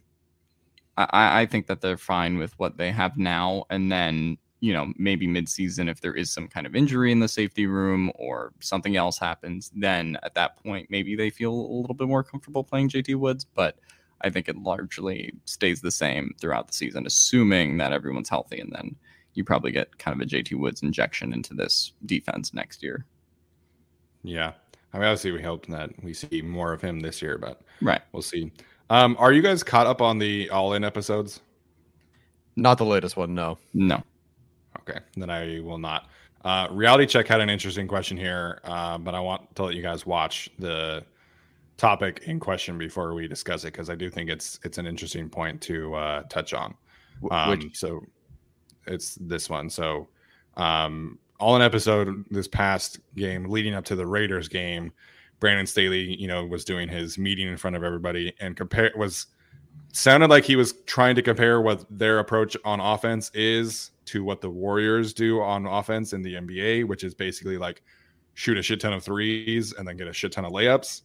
I, 0.96 1.42
I 1.42 1.46
think 1.46 1.66
that 1.66 1.80
they're 1.80 1.96
fine 1.96 2.38
with 2.38 2.58
what 2.58 2.76
they 2.76 2.92
have 2.92 3.16
now, 3.16 3.64
and 3.70 3.90
then 3.90 4.38
you 4.62 4.72
know, 4.72 4.92
maybe 4.96 5.26
midseason, 5.26 5.90
if 5.90 6.00
there 6.00 6.14
is 6.14 6.32
some 6.32 6.46
kind 6.46 6.68
of 6.68 6.76
injury 6.76 7.10
in 7.10 7.18
the 7.18 7.26
safety 7.26 7.66
room 7.66 8.12
or 8.14 8.52
something 8.60 8.96
else 8.96 9.18
happens, 9.18 9.72
then 9.74 10.16
at 10.22 10.34
that 10.34 10.56
point, 10.62 10.86
maybe 10.88 11.16
they 11.16 11.30
feel 11.30 11.52
a 11.52 11.74
little 11.80 11.96
bit 11.96 12.06
more 12.06 12.22
comfortable 12.22 12.62
playing 12.62 12.88
JT 12.88 13.16
Woods. 13.16 13.44
But 13.44 13.76
I 14.20 14.30
think 14.30 14.48
it 14.48 14.56
largely 14.56 15.34
stays 15.46 15.80
the 15.80 15.90
same 15.90 16.32
throughout 16.40 16.68
the 16.68 16.74
season, 16.74 17.06
assuming 17.06 17.78
that 17.78 17.92
everyone's 17.92 18.28
healthy. 18.28 18.60
And 18.60 18.70
then 18.70 18.94
you 19.34 19.42
probably 19.42 19.72
get 19.72 19.98
kind 19.98 20.14
of 20.14 20.24
a 20.24 20.30
JT 20.30 20.56
Woods 20.56 20.80
injection 20.80 21.32
into 21.32 21.54
this 21.54 21.92
defense 22.06 22.54
next 22.54 22.84
year. 22.84 23.04
Yeah. 24.22 24.52
I 24.92 24.98
mean, 24.98 25.06
obviously, 25.08 25.32
we 25.32 25.42
hope 25.42 25.66
that 25.66 25.90
we 26.04 26.14
see 26.14 26.40
more 26.40 26.72
of 26.72 26.80
him 26.80 27.00
this 27.00 27.20
year, 27.20 27.36
but 27.36 27.62
right, 27.80 28.02
we'll 28.12 28.22
see. 28.22 28.52
Um, 28.92 29.16
are 29.18 29.32
you 29.32 29.40
guys 29.40 29.62
caught 29.62 29.86
up 29.86 30.02
on 30.02 30.18
the 30.18 30.50
All 30.50 30.74
In 30.74 30.84
episodes? 30.84 31.40
Not 32.56 32.76
the 32.76 32.84
latest 32.84 33.16
one, 33.16 33.34
no. 33.34 33.56
No. 33.72 34.02
Okay, 34.80 35.00
then 35.16 35.30
I 35.30 35.60
will 35.60 35.78
not. 35.78 36.10
Uh, 36.44 36.68
Reality 36.70 37.06
Check 37.06 37.26
had 37.26 37.40
an 37.40 37.48
interesting 37.48 37.88
question 37.88 38.18
here, 38.18 38.60
uh, 38.64 38.98
but 38.98 39.14
I 39.14 39.20
want 39.20 39.56
to 39.56 39.64
let 39.64 39.74
you 39.76 39.80
guys 39.80 40.04
watch 40.04 40.50
the 40.58 41.02
topic 41.78 42.24
in 42.26 42.38
question 42.38 42.76
before 42.76 43.14
we 43.14 43.26
discuss 43.26 43.64
it 43.64 43.72
because 43.72 43.88
I 43.88 43.94
do 43.94 44.10
think 44.10 44.28
it's 44.28 44.60
it's 44.62 44.76
an 44.76 44.86
interesting 44.86 45.30
point 45.30 45.62
to 45.62 45.94
uh, 45.94 46.22
touch 46.24 46.52
on. 46.52 46.74
Um, 47.30 47.48
which, 47.48 47.74
so, 47.74 48.04
it's 48.86 49.14
this 49.14 49.48
one. 49.48 49.70
So, 49.70 50.06
um, 50.58 51.18
all 51.40 51.56
in 51.56 51.62
episode 51.62 52.26
this 52.30 52.46
past 52.46 53.00
game 53.16 53.44
leading 53.48 53.72
up 53.72 53.86
to 53.86 53.96
the 53.96 54.06
Raiders 54.06 54.48
game, 54.48 54.92
Brandon 55.42 55.66
Staley, 55.66 56.14
you 56.20 56.28
know, 56.28 56.46
was 56.46 56.64
doing 56.64 56.88
his 56.88 57.18
meeting 57.18 57.48
in 57.48 57.56
front 57.56 57.74
of 57.74 57.82
everybody 57.82 58.32
and 58.38 58.56
compare 58.56 58.92
was 58.94 59.26
sounded 59.92 60.30
like 60.30 60.44
he 60.44 60.54
was 60.54 60.72
trying 60.86 61.16
to 61.16 61.22
compare 61.22 61.60
what 61.60 61.84
their 61.90 62.20
approach 62.20 62.56
on 62.64 62.78
offense 62.78 63.28
is 63.34 63.90
to 64.04 64.22
what 64.22 64.40
the 64.40 64.48
Warriors 64.48 65.12
do 65.12 65.42
on 65.42 65.66
offense 65.66 66.12
in 66.12 66.22
the 66.22 66.34
NBA, 66.34 66.86
which 66.86 67.02
is 67.02 67.12
basically 67.12 67.58
like 67.58 67.82
shoot 68.34 68.56
a 68.56 68.62
shit 68.62 68.78
ton 68.78 68.92
of 68.92 69.02
threes 69.02 69.72
and 69.72 69.86
then 69.86 69.96
get 69.96 70.06
a 70.06 70.12
shit 70.12 70.30
ton 70.30 70.44
of 70.44 70.52
layups 70.52 71.02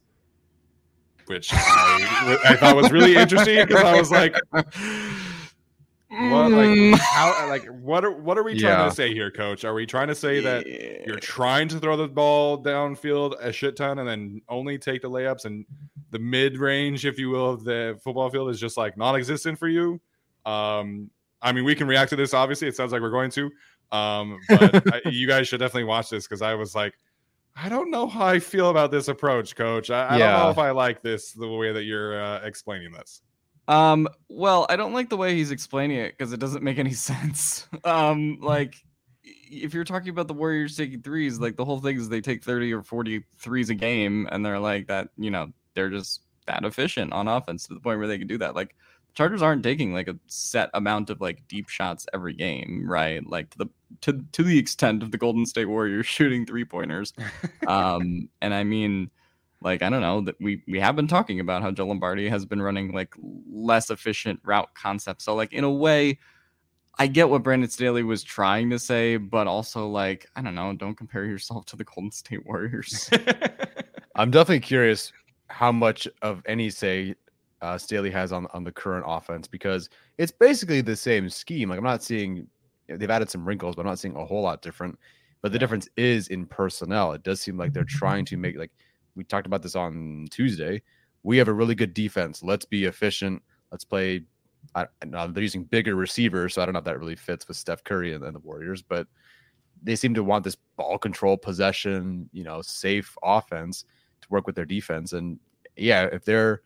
which 1.25 1.49
I, 1.51 2.37
I 2.45 2.55
thought 2.55 2.77
was 2.77 2.89
really 2.89 3.17
interesting 3.17 3.65
because 3.65 3.83
I 3.83 3.97
was 3.97 4.11
like, 4.11 4.33
what, 6.09 6.51
like, 6.51 6.69
Mm. 6.69 6.97
how, 6.97 7.47
like, 7.49 7.65
what 7.65 8.05
are, 8.05 8.11
what 8.11 8.37
are 8.37 8.43
we 8.43 8.57
trying 8.57 8.79
Yeah. 8.79 8.85
to 8.85 8.91
say 8.91 9.13
here, 9.13 9.29
coach? 9.29 9.65
Are 9.65 9.73
we 9.73 9.85
trying 9.85 10.07
to 10.07 10.15
say 10.15 10.39
that 10.41 10.65
you're 11.05 11.19
trying 11.19 11.67
to 11.69 11.79
throw 11.79 11.97
the 11.97 12.07
ball 12.07 12.63
downfield 12.63 13.35
a 13.41 13.51
shit 13.51 13.75
ton 13.75 13.99
and 13.99 14.07
then 14.07 14.41
only 14.47 14.77
take 14.77 15.01
the 15.01 15.09
layups 15.09 15.45
and 15.45 15.65
the 16.11 16.19
mid 16.19 16.57
range, 16.57 17.05
if 17.05 17.19
you 17.19 17.29
will, 17.29 17.49
of 17.51 17.63
the 17.65 17.99
football 18.03 18.29
field 18.29 18.49
is 18.49 18.59
just 18.59 18.77
like 18.77 18.97
non-existent 18.97 19.59
for 19.59 19.67
you? 19.67 19.99
Um, 20.45 21.09
I 21.41 21.51
mean, 21.51 21.65
we 21.65 21.75
can 21.75 21.87
react 21.87 22.09
to 22.11 22.15
this. 22.15 22.33
Obviously, 22.33 22.67
it 22.67 22.75
sounds 22.75 22.91
like 22.93 23.01
we're 23.01 23.09
going 23.11 23.31
to. 23.31 23.51
Um, 23.91 24.39
but 24.49 24.93
I, 24.93 25.01
you 25.09 25.27
guys 25.27 25.47
should 25.47 25.59
definitely 25.59 25.83
watch 25.85 26.09
this 26.09 26.25
because 26.25 26.41
I 26.41 26.53
was 26.55 26.73
like, 26.73 26.93
I 27.55 27.69
don't 27.69 27.89
know 27.91 28.07
how 28.07 28.25
I 28.25 28.39
feel 28.39 28.69
about 28.69 28.91
this 28.91 29.07
approach, 29.07 29.55
Coach. 29.55 29.89
I, 29.89 30.15
I 30.15 30.17
don't 30.17 30.39
know 30.39 30.49
if 30.51 30.57
I 30.57 30.71
like 30.71 31.01
this 31.01 31.31
the 31.33 31.47
way 31.49 31.71
that 31.73 31.83
you're 31.83 32.21
uh, 32.21 32.39
explaining 32.45 32.91
this. 32.91 33.21
Um, 33.67 34.07
well, 34.29 34.65
I 34.69 34.75
don't 34.75 34.93
like 34.93 35.09
the 35.09 35.17
way 35.17 35.35
he's 35.35 35.51
explaining 35.51 35.97
it 35.97 36.17
because 36.17 36.33
it 36.33 36.39
doesn't 36.39 36.63
make 36.63 36.79
any 36.79 36.93
sense. 36.93 37.67
Um, 37.83 38.39
like 38.41 38.75
if 39.23 39.73
you're 39.73 39.83
talking 39.83 40.09
about 40.09 40.27
the 40.27 40.33
Warriors 40.33 40.75
taking 40.75 41.01
threes, 41.01 41.39
like 41.39 41.55
the 41.57 41.65
whole 41.65 41.79
thing 41.79 41.97
is 41.97 42.09
they 42.09 42.21
take 42.21 42.43
30 42.43 42.73
or 42.73 42.83
40 42.83 43.23
threes 43.37 43.69
a 43.69 43.75
game 43.75 44.27
and 44.31 44.45
they're 44.45 44.59
like 44.59 44.87
that, 44.87 45.09
you 45.17 45.31
know, 45.31 45.51
they're 45.73 45.89
just 45.89 46.21
that 46.47 46.63
efficient 46.63 47.13
on 47.13 47.27
offense 47.27 47.67
to 47.67 47.73
the 47.73 47.79
point 47.79 47.99
where 47.99 48.07
they 48.07 48.17
can 48.17 48.27
do 48.27 48.37
that. 48.37 48.55
Like 48.55 48.75
the 49.07 49.13
Chargers 49.13 49.41
aren't 49.41 49.63
taking 49.63 49.93
like 49.93 50.07
a 50.07 50.17
set 50.27 50.69
amount 50.73 51.09
of 51.09 51.21
like 51.21 51.47
deep 51.47 51.69
shots 51.69 52.05
every 52.13 52.33
game, 52.33 52.85
right? 52.87 53.25
Like 53.27 53.49
to 53.51 53.57
the 53.59 53.67
to 54.01 54.25
to 54.31 54.43
the 54.43 54.57
extent 54.57 55.03
of 55.03 55.11
the 55.11 55.17
Golden 55.17 55.45
State 55.45 55.65
Warriors 55.65 56.05
shooting 56.07 56.45
three 56.45 56.65
pointers. 56.65 57.13
um, 57.67 58.29
and 58.41 58.53
I 58.53 58.63
mean, 58.63 59.11
like 59.61 59.81
I 59.81 59.89
don't 59.89 60.01
know 60.01 60.21
that 60.21 60.35
we 60.39 60.63
we 60.67 60.79
have 60.79 60.95
been 60.95 61.07
talking 61.07 61.39
about 61.39 61.61
how 61.61 61.71
Joe 61.71 61.87
Lombardi 61.87 62.29
has 62.29 62.45
been 62.45 62.61
running 62.61 62.93
like 62.93 63.13
less 63.51 63.89
efficient 63.89 64.39
route 64.43 64.73
concepts. 64.75 65.25
So 65.25 65.35
like 65.35 65.53
in 65.53 65.63
a 65.63 65.71
way, 65.71 66.19
I 66.99 67.07
get 67.07 67.29
what 67.29 67.43
Brandon 67.43 67.69
Staley 67.69 68.03
was 68.03 68.23
trying 68.23 68.69
to 68.69 68.79
say, 68.79 69.17
but 69.17 69.47
also 69.47 69.87
like 69.87 70.27
I 70.35 70.41
don't 70.41 70.55
know, 70.55 70.73
don't 70.73 70.95
compare 70.95 71.25
yourself 71.25 71.65
to 71.67 71.75
the 71.75 71.83
Golden 71.83 72.11
State 72.11 72.45
Warriors. 72.45 73.09
I'm 74.15 74.31
definitely 74.31 74.59
curious 74.59 75.11
how 75.47 75.71
much 75.71 76.07
of 76.21 76.43
any 76.45 76.69
say 76.69 77.15
uh, 77.61 77.77
Staley 77.77 78.11
has 78.11 78.31
on 78.31 78.47
on 78.53 78.63
the 78.63 78.71
current 78.71 79.05
offense 79.07 79.47
because 79.47 79.89
it's 80.19 80.31
basically 80.31 80.81
the 80.81 80.95
same 80.95 81.29
scheme. 81.29 81.69
Like 81.69 81.79
I'm 81.79 81.83
not 81.83 82.03
seeing 82.03 82.47
they've 82.87 83.09
added 83.09 83.29
some 83.29 83.45
wrinkles, 83.45 83.75
but 83.75 83.81
I'm 83.81 83.87
not 83.87 83.99
seeing 83.99 84.15
a 84.15 84.25
whole 84.25 84.43
lot 84.43 84.61
different. 84.61 84.97
But 85.41 85.51
the 85.51 85.59
difference 85.59 85.87
is 85.97 86.27
in 86.29 86.45
personnel. 86.45 87.13
It 87.13 87.23
does 87.23 87.41
seem 87.41 87.57
like 87.57 87.73
they're 87.73 87.83
trying 87.83 88.25
to 88.25 88.37
make 88.37 88.57
like 88.57 88.71
we 89.17 89.23
talked 89.23 89.47
about 89.47 89.63
this 89.63 89.75
on 89.75 90.27
Tuesday. 90.31 90.81
We 91.23 91.37
have 91.39 91.47
a 91.47 91.53
really 91.53 91.75
good 91.75 91.93
defense. 91.93 92.43
Let's 92.43 92.65
be 92.65 92.85
efficient. 92.85 93.41
Let's 93.71 93.83
play. 93.83 94.23
I, 94.75 94.85
now 95.05 95.27
they're 95.27 95.43
using 95.43 95.63
bigger 95.63 95.95
receivers, 95.95 96.53
so 96.53 96.61
I 96.61 96.65
don't 96.65 96.73
know 96.73 96.79
if 96.79 96.85
that 96.85 96.99
really 96.99 97.15
fits 97.15 97.47
with 97.47 97.57
Steph 97.57 97.83
Curry 97.83 98.13
and, 98.13 98.23
and 98.23 98.35
the 98.35 98.39
Warriors, 98.39 98.81
but 98.81 99.07
they 99.81 99.95
seem 99.95 100.13
to 100.13 100.23
want 100.23 100.43
this 100.43 100.57
ball 100.75 100.97
control, 100.97 101.37
possession, 101.37 102.29
you 102.31 102.43
know, 102.43 102.61
safe 102.61 103.15
offense 103.23 103.85
to 104.21 104.27
work 104.29 104.45
with 104.45 104.55
their 104.55 104.65
defense. 104.65 105.13
And 105.13 105.39
yeah, 105.75 106.03
if 106.11 106.23
they're 106.23 106.61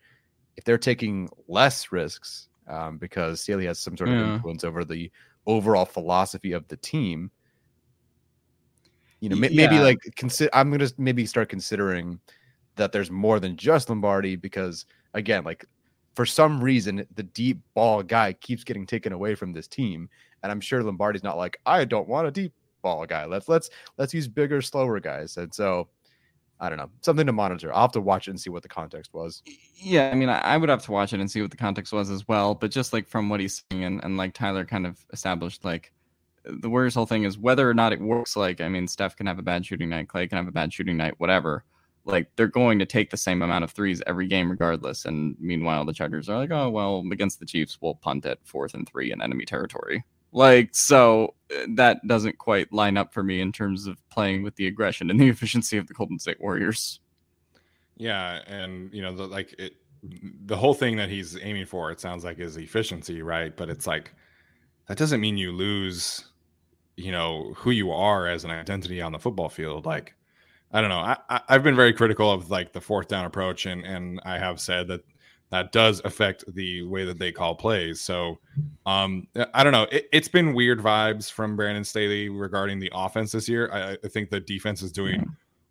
if 0.58 0.64
they're 0.64 0.78
taking 0.78 1.30
less 1.48 1.92
risks 1.92 2.50
um, 2.68 2.98
because 2.98 3.42
Staley 3.42 3.66
has 3.66 3.80
some 3.80 3.96
sort 3.96 4.10
of 4.10 4.20
Yeah. 4.20 4.34
influence 4.36 4.64
over 4.64 4.84
the 4.84 5.10
overall 5.46 5.86
philosophy 5.86 6.52
of 6.52 6.68
the 6.68 6.78
team, 6.78 7.32
you 9.20 9.30
know, 9.30 9.36
Y- 9.36 9.42
may- 9.42 9.50
maybe 9.56 9.80
like 9.80 10.00
consider. 10.16 10.50
I'm 10.54 10.72
gonna 10.72 10.90
maybe 10.98 11.26
start 11.26 11.50
considering 11.50 12.20
that 12.76 12.92
there's 12.92 13.12
more 13.12 13.40
than 13.40 13.56
just 13.56 13.90
Lombardi 13.90 14.36
because 14.36 14.86
again, 15.14 15.44
like 15.44 15.66
for 16.16 16.26
some 16.26 16.64
reason, 16.64 17.06
the 17.16 17.24
deep 17.24 17.60
ball 17.74 18.04
guy 18.04 18.34
keeps 18.34 18.64
getting 18.64 18.86
taken 18.86 19.14
away 19.14 19.36
from 19.36 19.54
this 19.54 19.68
team, 19.68 20.10
and 20.44 20.52
I'm 20.52 20.62
sure 20.62 20.84
Lombardi's 20.84 21.24
not 21.24 21.38
like 21.38 21.58
I 21.66 21.86
don't 21.86 22.08
want 22.08 22.28
a 22.28 22.32
deep 22.32 22.54
ball 22.82 23.06
guy. 23.06 23.26
Let's 23.26 23.48
let's 23.48 23.70
let's 23.98 24.14
use 24.14 24.28
bigger, 24.28 24.62
slower 24.62 25.00
guys. 25.00 25.38
And 25.38 25.54
so 25.54 25.90
I 26.62 26.70
don't 26.70 26.78
know, 26.78 26.92
something 27.02 27.26
to 27.26 27.34
monitor. 27.34 27.74
I'll 27.74 27.82
have 27.82 27.92
to 27.94 28.02
watch 28.02 28.28
it 28.28 28.32
and 28.32 28.40
see 28.40 28.52
what 28.52 28.62
the 28.62 28.70
context 28.70 29.16
was. 29.16 29.42
yeah, 29.76 30.12
I 30.12 30.16
mean, 30.16 30.30
I, 30.30 30.58
would 30.58 30.70
have 30.70 30.84
to 30.84 30.92
watch 30.92 31.12
it 31.12 31.20
and 31.20 31.30
see 31.30 31.42
what 31.42 31.50
the 31.50 31.58
context 31.58 31.92
was 31.92 32.12
as 32.12 32.28
well. 32.28 32.54
But 32.54 32.70
just 32.70 32.94
like 32.94 33.08
from 33.08 33.30
what 33.30 33.40
he's 33.40 33.64
saying, 33.72 33.84
and, 33.84 34.04
and 34.04 34.16
like 34.16 34.34
Tyler 34.34 34.64
kind 34.64 34.86
of 34.86 35.04
established, 35.12 35.66
like 35.66 35.92
the 36.46 36.70
Warriors' 36.70 36.94
whole 36.94 37.08
thing 37.08 37.24
is 37.24 37.40
whether 37.40 37.68
or 37.68 37.74
not 37.74 37.94
it 37.94 38.00
works. 38.00 38.36
Like, 38.36 38.62
I 38.62 38.70
mean, 38.70 38.88
Steph 38.88 39.16
can 39.16 39.26
have 39.26 39.40
a 39.40 39.44
bad 39.44 39.66
shooting 39.66 39.90
night, 39.90 40.08
Klay 40.08 40.30
can 40.30 40.38
have 40.38 40.48
a 40.48 40.52
bad 40.52 40.72
shooting 40.72 40.98
night, 40.98 41.16
whatever. 41.18 41.64
Like, 42.06 42.28
they're 42.36 42.48
going 42.48 42.80
to 42.80 42.86
take 42.86 43.12
the 43.12 43.18
same 43.18 43.42
amount 43.42 43.64
of 43.64 43.72
threes 43.72 44.02
every 44.08 44.28
game, 44.28 44.50
regardless. 44.50 45.06
And 45.06 45.36
meanwhile, 45.40 45.86
the 45.86 45.94
Chargers 45.94 46.30
are 46.30 46.38
like, 46.38 46.52
oh, 46.52 46.70
well, 46.70 47.04
against 47.12 47.40
the 47.40 47.46
Chiefs, 47.46 47.78
we'll 47.82 47.96
punt 47.96 48.26
at 48.26 48.40
fourth 48.44 48.74
and 48.74 48.88
three 48.88 49.12
in 49.12 49.22
enemy 49.22 49.46
territory. 49.46 50.04
Like, 50.34 50.74
so 50.74 51.36
uh, 51.54 51.66
that 51.76 52.06
doesn't 52.08 52.38
quite 52.38 52.72
line 52.72 52.98
up 52.98 53.14
for 53.14 53.24
me 53.24 53.42
in 53.42 53.52
terms 53.52 53.86
of 53.86 53.98
playing 54.10 54.44
with 54.44 54.56
the 54.56 54.68
aggression 54.68 55.10
and 55.10 55.20
the 55.20 55.28
efficiency 55.30 55.78
of 55.78 55.88
the 55.88 55.94
Golden 55.94 56.20
State 56.20 56.40
Warriors. 56.40 57.00
Yeah, 57.98 58.40
and 58.48 58.92
you 58.94 59.02
know, 59.02 59.16
the, 59.16 59.28
like 59.28 59.54
it, 59.60 59.74
the 60.46 60.58
whole 60.58 60.74
thing 60.74 60.96
that 60.98 61.10
he's 61.10 61.38
aiming 61.42 61.66
for, 61.66 61.92
it 61.92 62.00
sounds 62.00 62.24
like 62.24 62.40
is 62.40 62.58
efficiency, 62.58 63.22
right? 63.22 63.56
But 63.56 63.70
it's 63.70 63.86
like 63.86 64.14
that 64.88 64.98
doesn't 64.98 65.22
mean 65.22 65.38
you 65.38 65.52
lose, 65.52 66.26
you 66.98 67.12
know, 67.12 67.54
who 67.56 67.72
you 67.72 67.92
are 67.92 68.28
as 68.28 68.44
an 68.44 68.52
identity 68.52 69.02
on 69.02 69.12
the 69.12 69.20
football 69.20 69.50
field. 69.50 69.86
Like, 69.86 70.16
I 70.74 70.82
don't 70.82 70.90
know. 70.90 71.00
I, 71.00 71.18
I 71.30 71.42
I've 71.50 71.64
been 71.64 71.76
very 71.76 71.94
critical 71.94 72.32
of 72.32 72.50
like 72.50 72.72
the 72.74 72.82
fourth 72.82 73.08
down 73.08 73.26
approach, 73.26 73.66
and 73.66 73.86
and 73.86 74.22
I 74.26 74.38
have 74.38 74.60
said 74.60 74.88
that 74.90 75.02
that 75.50 75.72
does 75.74 76.02
affect 76.06 76.46
the 76.56 76.84
way 76.84 77.04
that 77.04 77.20
they 77.20 77.30
call 77.32 77.56
plays. 77.56 78.00
So, 78.00 78.40
um, 78.86 79.28
I 79.54 79.64
don't 79.66 79.74
know. 79.74 79.86
It, 79.92 80.08
it's 80.14 80.30
been 80.30 80.54
weird 80.54 80.80
vibes 80.80 81.30
from 81.30 81.58
Brandon 81.58 81.84
Staley 81.84 82.30
regarding 82.30 82.80
the 82.80 82.90
offense 82.94 83.34
this 83.34 83.50
year. 83.50 83.70
I, 83.74 83.98
I 84.02 84.08
think 84.08 84.30
the 84.30 84.40
defense 84.40 84.82
is 84.82 84.94
doing 84.94 85.26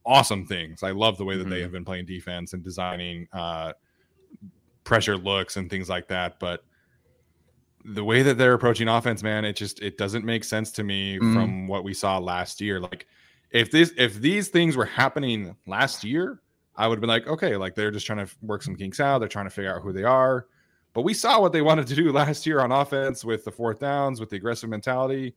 awesome 0.04 0.44
things. 0.46 0.82
I 0.82 0.90
love 0.90 1.16
the 1.16 1.24
way 1.24 1.36
that 1.38 1.48
they 1.48 1.60
Mhm. 1.60 1.62
have 1.62 1.72
been 1.72 1.84
playing 1.86 2.04
defense 2.04 2.52
and 2.52 2.62
designing 2.62 3.26
uh, 3.32 3.72
pressure 4.84 5.16
looks 5.16 5.56
and 5.56 5.70
things 5.70 5.88
like 5.88 6.08
that. 6.08 6.38
But 6.38 6.62
the 7.86 8.04
way 8.04 8.20
that 8.22 8.36
they're 8.36 8.52
approaching 8.54 8.88
offense, 8.88 9.22
man, 9.22 9.46
it 9.46 9.54
just 9.56 9.80
it 9.80 9.96
doesn't 9.96 10.26
make 10.26 10.44
sense 10.44 10.70
to 10.72 10.84
me 10.84 11.18
Mhm. 11.18 11.32
from 11.32 11.66
what 11.68 11.84
we 11.84 11.94
saw 11.94 12.18
last 12.18 12.60
year. 12.60 12.80
Like 12.80 13.06
if 13.50 13.70
this 13.70 13.92
if 13.96 14.20
these 14.20 14.48
things 14.48 14.76
were 14.76 14.84
happening 14.84 15.56
last 15.66 16.04
year, 16.04 16.40
I 16.76 16.86
would 16.88 16.96
have 16.96 17.00
been 17.00 17.08
like, 17.10 17.26
okay, 17.26 17.56
like 17.56 17.74
they're 17.74 17.90
just 17.90 18.06
trying 18.06 18.24
to 18.24 18.32
work 18.42 18.62
some 18.62 18.76
kinks 18.76 19.00
out. 19.00 19.18
They're 19.18 19.28
trying 19.28 19.46
to 19.46 19.50
figure 19.50 19.74
out 19.74 19.82
who 19.82 19.92
they 19.92 20.04
are. 20.04 20.46
But 20.92 21.02
we 21.02 21.14
saw 21.14 21.40
what 21.40 21.52
they 21.52 21.62
wanted 21.70 21.86
to 21.88 21.94
do 21.94 22.12
last 22.12 22.46
year 22.46 22.60
on 22.60 22.72
offense 22.72 23.24
with 23.24 23.44
the 23.44 23.52
fourth 23.52 23.80
downs, 23.80 24.20
with 24.20 24.30
the 24.30 24.36
aggressive 24.36 24.70
mentality. 24.70 25.34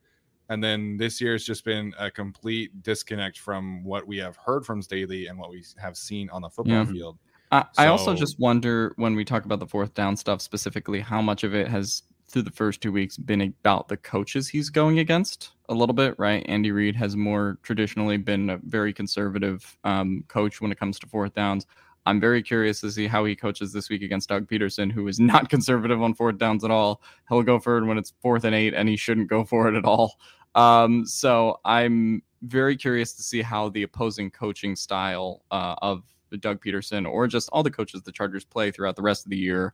And 0.50 0.62
then 0.62 0.96
this 0.98 1.20
year 1.20 1.32
has 1.32 1.44
just 1.44 1.64
been 1.64 1.94
a 1.98 2.10
complete 2.10 2.82
disconnect 2.82 3.38
from 3.38 3.82
what 3.82 4.06
we 4.06 4.18
have 4.18 4.36
heard 4.36 4.66
from 4.66 4.82
Staley 4.82 5.26
and 5.26 5.38
what 5.38 5.50
we 5.50 5.64
have 5.78 5.96
seen 5.96 6.28
on 6.30 6.42
the 6.42 6.50
football 6.50 6.74
Yeah. 6.74 6.84
field. 6.84 7.18
I, 7.50 7.64
I 7.78 7.86
also 7.86 8.14
just 8.14 8.38
wonder 8.38 8.92
when 8.96 9.14
we 9.14 9.24
talk 9.24 9.44
about 9.44 9.60
the 9.60 9.66
fourth 9.66 9.94
down 9.94 10.16
stuff 10.16 10.42
specifically, 10.42 11.00
how 11.00 11.22
much 11.22 11.44
of 11.44 11.54
it 11.54 11.68
has 11.68 12.02
through 12.34 12.42
the 12.42 12.50
first 12.50 12.80
two 12.80 12.90
weeks 12.90 13.16
been 13.16 13.40
about 13.40 13.86
the 13.86 13.96
coaches 13.96 14.48
he's 14.48 14.68
going 14.68 14.98
against 14.98 15.52
a 15.68 15.74
little 15.74 15.94
bit, 15.94 16.16
right? 16.18 16.44
Andy 16.48 16.72
Reid 16.72 16.96
has 16.96 17.16
more 17.16 17.58
traditionally 17.62 18.16
been 18.16 18.50
a 18.50 18.56
very 18.64 18.92
conservative 18.92 19.78
um, 19.84 20.24
coach 20.26 20.60
when 20.60 20.72
it 20.72 20.78
comes 20.78 20.98
to 20.98 21.06
fourth 21.06 21.32
downs. 21.34 21.64
I'm 22.06 22.20
very 22.20 22.42
curious 22.42 22.80
to 22.80 22.90
see 22.90 23.06
how 23.06 23.24
he 23.24 23.36
coaches 23.36 23.72
this 23.72 23.88
week 23.88 24.02
against 24.02 24.28
Doug 24.28 24.48
Pederson, 24.48 24.90
who 24.90 25.06
is 25.06 25.20
not 25.20 25.48
conservative 25.48 26.02
on 26.02 26.12
fourth 26.12 26.36
downs 26.36 26.64
at 26.64 26.72
all. 26.72 27.02
He'll 27.28 27.44
go 27.44 27.60
for 27.60 27.78
it 27.78 27.86
when 27.86 27.98
it's 27.98 28.12
fourth 28.20 28.42
and 28.42 28.54
eight, 28.54 28.74
and 28.74 28.88
he 28.88 28.96
shouldn't 28.96 29.30
go 29.30 29.44
for 29.44 29.68
it 29.68 29.76
at 29.76 29.84
all. 29.84 30.18
Um, 30.56 31.06
so 31.06 31.60
I'm 31.64 32.20
very 32.42 32.76
curious 32.76 33.12
to 33.12 33.22
see 33.22 33.42
how 33.42 33.68
the 33.68 33.84
opposing 33.84 34.32
coaching 34.32 34.74
style 34.74 35.42
uh, 35.52 35.76
of 35.82 36.02
Doug 36.40 36.60
Pederson 36.60 37.08
or 37.08 37.28
just 37.28 37.48
all 37.50 37.62
the 37.62 37.70
coaches 37.70 38.02
the 38.02 38.10
Chargers 38.10 38.44
play 38.44 38.72
throughout 38.72 38.96
the 38.96 39.02
rest 39.02 39.24
of 39.24 39.30
the 39.30 39.36
year 39.36 39.72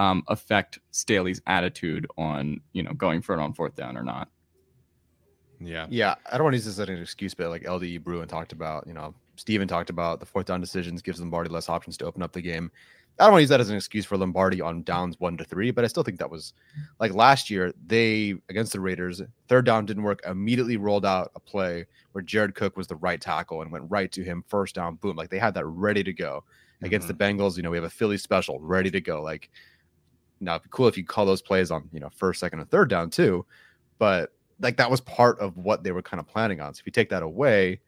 um, 0.00 0.22
affect 0.28 0.78
Staley's 0.90 1.42
attitude 1.46 2.06
on 2.16 2.60
you 2.72 2.82
know 2.82 2.92
going 2.94 3.20
for 3.22 3.34
it 3.36 3.40
on 3.40 3.52
fourth 3.52 3.76
down 3.76 3.96
or 3.96 4.02
not. 4.02 4.28
Yeah. 5.62 5.86
Yeah, 5.90 6.14
I 6.30 6.38
don't 6.38 6.44
want 6.44 6.54
to 6.54 6.56
use 6.56 6.64
this 6.64 6.78
as 6.78 6.88
an 6.88 7.00
excuse, 7.00 7.34
but 7.34 7.50
like 7.50 7.64
LDE 7.64 8.02
Bruin 8.02 8.26
talked 8.26 8.52
about, 8.52 8.86
you 8.86 8.94
know, 8.94 9.14
Steven 9.36 9.68
talked 9.68 9.90
about 9.90 10.18
the 10.18 10.24
fourth 10.24 10.46
down 10.46 10.58
decisions 10.60 11.02
gives 11.02 11.20
Lombardi 11.20 11.50
less 11.50 11.68
options 11.68 11.98
to 11.98 12.06
open 12.06 12.22
up 12.22 12.32
the 12.32 12.40
game. 12.40 12.70
I 13.18 13.24
don't 13.24 13.32
want 13.32 13.40
to 13.40 13.42
use 13.42 13.50
that 13.50 13.60
as 13.60 13.68
an 13.68 13.76
excuse 13.76 14.06
for 14.06 14.16
Lombardi 14.16 14.62
on 14.62 14.82
downs 14.84 15.20
one 15.20 15.36
to 15.36 15.44
three, 15.44 15.70
but 15.70 15.84
I 15.84 15.88
still 15.88 16.02
think 16.02 16.18
that 16.18 16.30
was 16.30 16.54
like 16.98 17.12
last 17.12 17.50
year. 17.50 17.74
They 17.86 18.36
against 18.48 18.72
the 18.72 18.80
Raiders, 18.80 19.20
third 19.48 19.66
down 19.66 19.84
didn't 19.84 20.04
work. 20.04 20.20
Immediately 20.26 20.78
rolled 20.78 21.04
out 21.04 21.30
a 21.34 21.40
play 21.40 21.84
where 22.12 22.22
Jared 22.22 22.54
Cook 22.54 22.78
was 22.78 22.86
the 22.86 22.96
right 22.96 23.20
tackle 23.20 23.60
and 23.60 23.70
went 23.70 23.84
right 23.90 24.10
to 24.12 24.22
him, 24.24 24.42
first 24.48 24.74
down, 24.76 24.94
boom. 24.94 25.16
Like 25.16 25.28
they 25.28 25.38
had 25.38 25.52
that 25.54 25.66
ready 25.66 26.02
to 26.02 26.12
go. 26.14 26.42
Against 26.82 27.06
Mhm. 27.06 27.18
the 27.18 27.24
Bengals, 27.24 27.58
you 27.58 27.62
know, 27.62 27.70
we 27.70 27.76
have 27.76 27.84
a 27.84 27.90
Philly 27.90 28.16
special 28.16 28.58
ready 28.58 28.90
to 28.90 29.02
go. 29.02 29.20
Like 29.22 29.50
now, 30.40 30.54
it'd 30.54 30.64
be 30.64 30.68
cool 30.70 30.88
if 30.88 30.96
you 30.96 31.04
call 31.04 31.26
those 31.26 31.42
plays 31.42 31.70
on, 31.70 31.88
you 31.92 32.00
know, 32.00 32.08
first, 32.16 32.40
second, 32.40 32.60
and 32.60 32.70
third 32.70 32.88
down 32.88 33.10
too. 33.10 33.44
But 33.98 34.32
like 34.60 34.76
that 34.78 34.90
was 34.90 35.00
part 35.00 35.38
of 35.38 35.56
what 35.56 35.84
they 35.84 35.92
were 35.92 36.02
kind 36.02 36.20
of 36.20 36.26
planning 36.26 36.60
on. 36.60 36.74
So 36.74 36.80
if 36.80 36.86
you 36.86 36.92
take 36.92 37.10
that 37.10 37.22
away, 37.22 37.80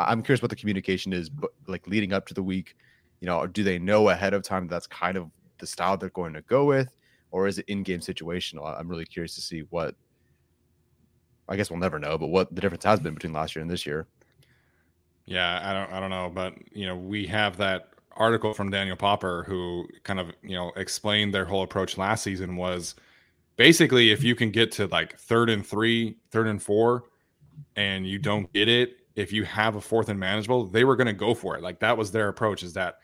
I'm 0.00 0.22
curious 0.22 0.42
what 0.42 0.50
the 0.50 0.56
communication 0.56 1.12
is, 1.12 1.28
but 1.28 1.50
like 1.66 1.86
leading 1.86 2.12
up 2.12 2.26
to 2.26 2.34
the 2.34 2.42
week, 2.42 2.76
you 3.20 3.26
know, 3.26 3.46
do 3.46 3.62
they 3.62 3.78
know 3.78 4.08
ahead 4.08 4.34
of 4.34 4.42
time 4.42 4.66
that's 4.66 4.86
kind 4.86 5.16
of 5.16 5.30
the 5.58 5.66
style 5.66 5.96
they're 5.96 6.10
going 6.10 6.34
to 6.34 6.42
go 6.42 6.64
with, 6.64 6.94
or 7.30 7.46
is 7.46 7.58
it 7.58 7.64
in-game 7.68 8.00
situational? 8.00 8.78
I'm 8.78 8.88
really 8.88 9.06
curious 9.06 9.34
to 9.36 9.40
see 9.40 9.60
what. 9.70 9.94
I 11.48 11.56
guess 11.56 11.70
we'll 11.70 11.80
never 11.80 11.98
know, 11.98 12.16
but 12.16 12.28
what 12.28 12.54
the 12.54 12.60
difference 12.60 12.84
has 12.84 13.00
been 13.00 13.14
between 13.14 13.32
last 13.32 13.54
year 13.54 13.62
and 13.62 13.70
this 13.70 13.84
year. 13.84 14.06
Yeah, 15.26 15.60
I 15.62 15.72
don't 15.72 15.92
I 15.92 16.00
don't 16.00 16.10
know, 16.10 16.30
but 16.32 16.54
you 16.72 16.86
know, 16.86 16.96
we 16.96 17.26
have 17.26 17.56
that 17.58 17.88
article 18.16 18.54
from 18.54 18.70
Daniel 18.70 18.96
Popper 18.96 19.44
who 19.46 19.86
kind 20.04 20.20
of, 20.20 20.32
you 20.42 20.54
know, 20.54 20.72
explained 20.76 21.32
their 21.32 21.44
whole 21.44 21.62
approach 21.62 21.98
last 21.98 22.22
season 22.22 22.56
was 22.56 22.94
basically 23.56 24.10
if 24.10 24.22
you 24.22 24.34
can 24.34 24.50
get 24.50 24.72
to 24.72 24.86
like 24.88 25.18
third 25.18 25.50
and 25.50 25.66
three, 25.66 26.16
third 26.30 26.46
and 26.46 26.62
4 26.62 27.04
and 27.76 28.06
you 28.06 28.18
don't 28.18 28.52
get 28.52 28.68
it, 28.68 28.96
if 29.14 29.32
you 29.32 29.44
have 29.44 29.76
a 29.76 29.80
fourth 29.80 30.08
and 30.08 30.18
manageable, 30.18 30.64
they 30.64 30.84
were 30.84 30.96
going 30.96 31.06
to 31.06 31.12
go 31.12 31.34
for 31.34 31.56
it. 31.56 31.62
Like 31.62 31.80
that 31.80 31.96
was 31.96 32.10
their 32.10 32.28
approach 32.28 32.62
is 32.62 32.72
that 32.74 32.98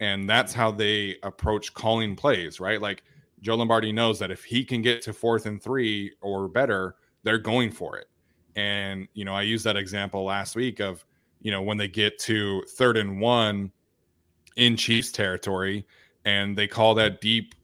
and 0.00 0.28
that's 0.28 0.52
how 0.52 0.70
they 0.70 1.16
approach 1.22 1.74
calling 1.74 2.14
plays, 2.14 2.60
right? 2.60 2.80
Like 2.80 3.02
Joe 3.40 3.56
Lombardi 3.56 3.92
knows 3.92 4.18
that 4.18 4.30
if 4.30 4.44
he 4.44 4.64
can 4.64 4.82
get 4.82 5.02
to 5.02 5.12
fourth 5.12 5.46
and 5.46 5.62
3 5.62 6.12
or 6.20 6.48
better, 6.48 6.96
they're 7.22 7.38
going 7.38 7.70
for 7.70 7.96
it. 7.96 8.08
And 8.56 9.08
you 9.14 9.24
know, 9.24 9.34
I 9.34 9.42
used 9.42 9.64
that 9.64 9.76
example 9.76 10.24
last 10.24 10.56
week 10.56 10.80
of 10.80 11.04
you 11.40 11.50
know, 11.50 11.62
when 11.62 11.76
they 11.76 11.88
get 11.88 12.18
to 12.20 12.62
third 12.76 12.96
and 12.96 13.20
one 13.20 13.72
in 14.58 14.76
Chiefs 14.76 15.10
territory 15.10 15.86
and 16.24 16.58
they 16.58 16.66
call 16.66 16.94
that 16.96 17.20
deep, 17.20 17.54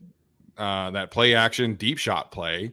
uh, 0.57 0.91
that 0.93 1.11
play 1.11 1.35
action 1.35 1.75
deep 1.75 1.99
shot 1.99 2.33
play, 2.33 2.73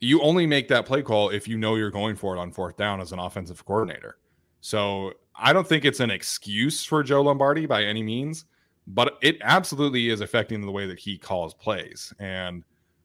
you 0.00 0.22
only 0.22 0.46
make 0.46 0.68
that 0.68 0.86
play 0.86 1.02
call 1.02 1.30
if 1.30 1.46
you 1.48 1.58
know 1.58 1.74
you're 1.74 1.90
going 1.90 2.16
for 2.16 2.34
it 2.36 2.38
on 2.38 2.50
fourth 2.50 2.76
down 2.76 3.00
as 3.00 3.12
an 3.12 3.18
offensive 3.18 3.64
coordinator. 3.64 4.16
So 4.60 5.12
I 5.34 5.52
don't 5.52 5.66
think 5.66 5.84
it's 5.84 6.00
an 6.00 6.10
excuse 6.10 6.84
for 6.84 7.02
Joe 7.02 7.22
Lombardi 7.22 7.66
by 7.66 7.84
any 7.84 8.02
means, 8.02 8.44
but 8.86 9.18
it 9.20 9.36
absolutely 9.42 10.10
is 10.10 10.20
affecting 10.20 10.60
the 10.60 10.70
way 10.70 10.86
that 10.86 10.98
he 10.98 11.18
calls 11.18 11.54
plays. 11.54 12.12
And 12.20 12.62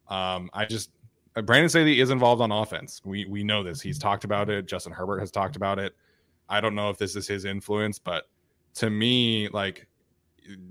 um, 0.10 0.50
I 0.54 0.66
just, 0.66 0.92
uh, 1.36 1.42
Brandon 1.42 1.70
Staley 1.70 2.00
is 2.00 2.12
involved 2.12 2.42
on 2.42 2.52
offense. 2.52 3.02
We 3.04 3.26
we 3.26 3.44
know 3.44 3.64
this. 3.64 3.82
He's 3.82 4.00
talked 4.00 4.24
about 4.24 4.50
it. 4.50 4.68
Justin 4.68 4.94
Herbert 4.94 5.20
has 5.20 5.32
talked 5.32 5.56
about 5.56 5.80
it. 5.80 5.96
I 6.50 6.62
don't 6.62 6.76
know 6.76 6.90
if 6.90 6.98
this 6.98 7.16
is 7.16 7.28
his 7.28 7.46
influence, 7.46 8.00
but 8.00 8.26
to 8.76 8.90
me, 8.90 9.50
like 9.50 9.88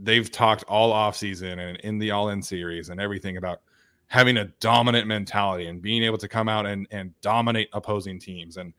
they've 0.03 0.31
talked 0.31 0.65
all 0.65 0.93
offseason 0.93 1.59
and 1.59 1.79
in 1.79 1.99
the 1.99 2.11
all 2.11 2.31
in 2.31 2.43
series 2.43 2.89
and 2.89 3.01
everything 3.01 3.37
about 3.37 3.61
having 4.09 4.39
a 4.39 4.47
dominant 4.61 5.07
mentality 5.07 5.67
and 5.67 5.83
being 5.83 6.03
able 6.03 6.19
to 6.19 6.29
come 6.29 6.49
out 6.49 6.67
and, 6.67 6.87
and 6.91 7.19
dominate 7.21 7.69
opposing 7.73 8.19
teams. 8.19 8.57
And 8.57 8.73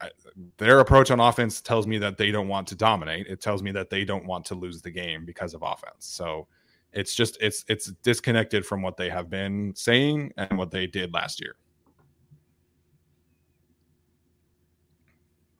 I, 0.00 0.10
their 0.58 0.80
approach 0.80 1.10
on 1.10 1.18
offense 1.18 1.60
tells 1.60 1.86
me 1.86 1.98
that 1.98 2.18
they 2.18 2.30
don't 2.30 2.48
want 2.48 2.68
to 2.68 2.74
dominate. 2.74 3.26
It 3.26 3.40
tells 3.40 3.62
me 3.62 3.72
that 3.72 3.90
they 3.90 4.04
don't 4.04 4.26
want 4.26 4.44
to 4.46 4.54
lose 4.54 4.82
the 4.82 4.90
game 4.90 5.24
because 5.24 5.54
of 5.54 5.62
offense. 5.62 6.06
So 6.06 6.46
it's 6.92 7.14
just 7.14 7.38
it's 7.40 7.64
it's 7.68 7.92
disconnected 8.02 8.66
from 8.66 8.82
what 8.82 8.96
they 8.96 9.08
have 9.08 9.30
been 9.30 9.72
saying 9.74 10.32
and 10.36 10.58
what 10.58 10.70
they 10.70 10.86
did 10.86 11.12
last 11.14 11.40
year. 11.40 11.56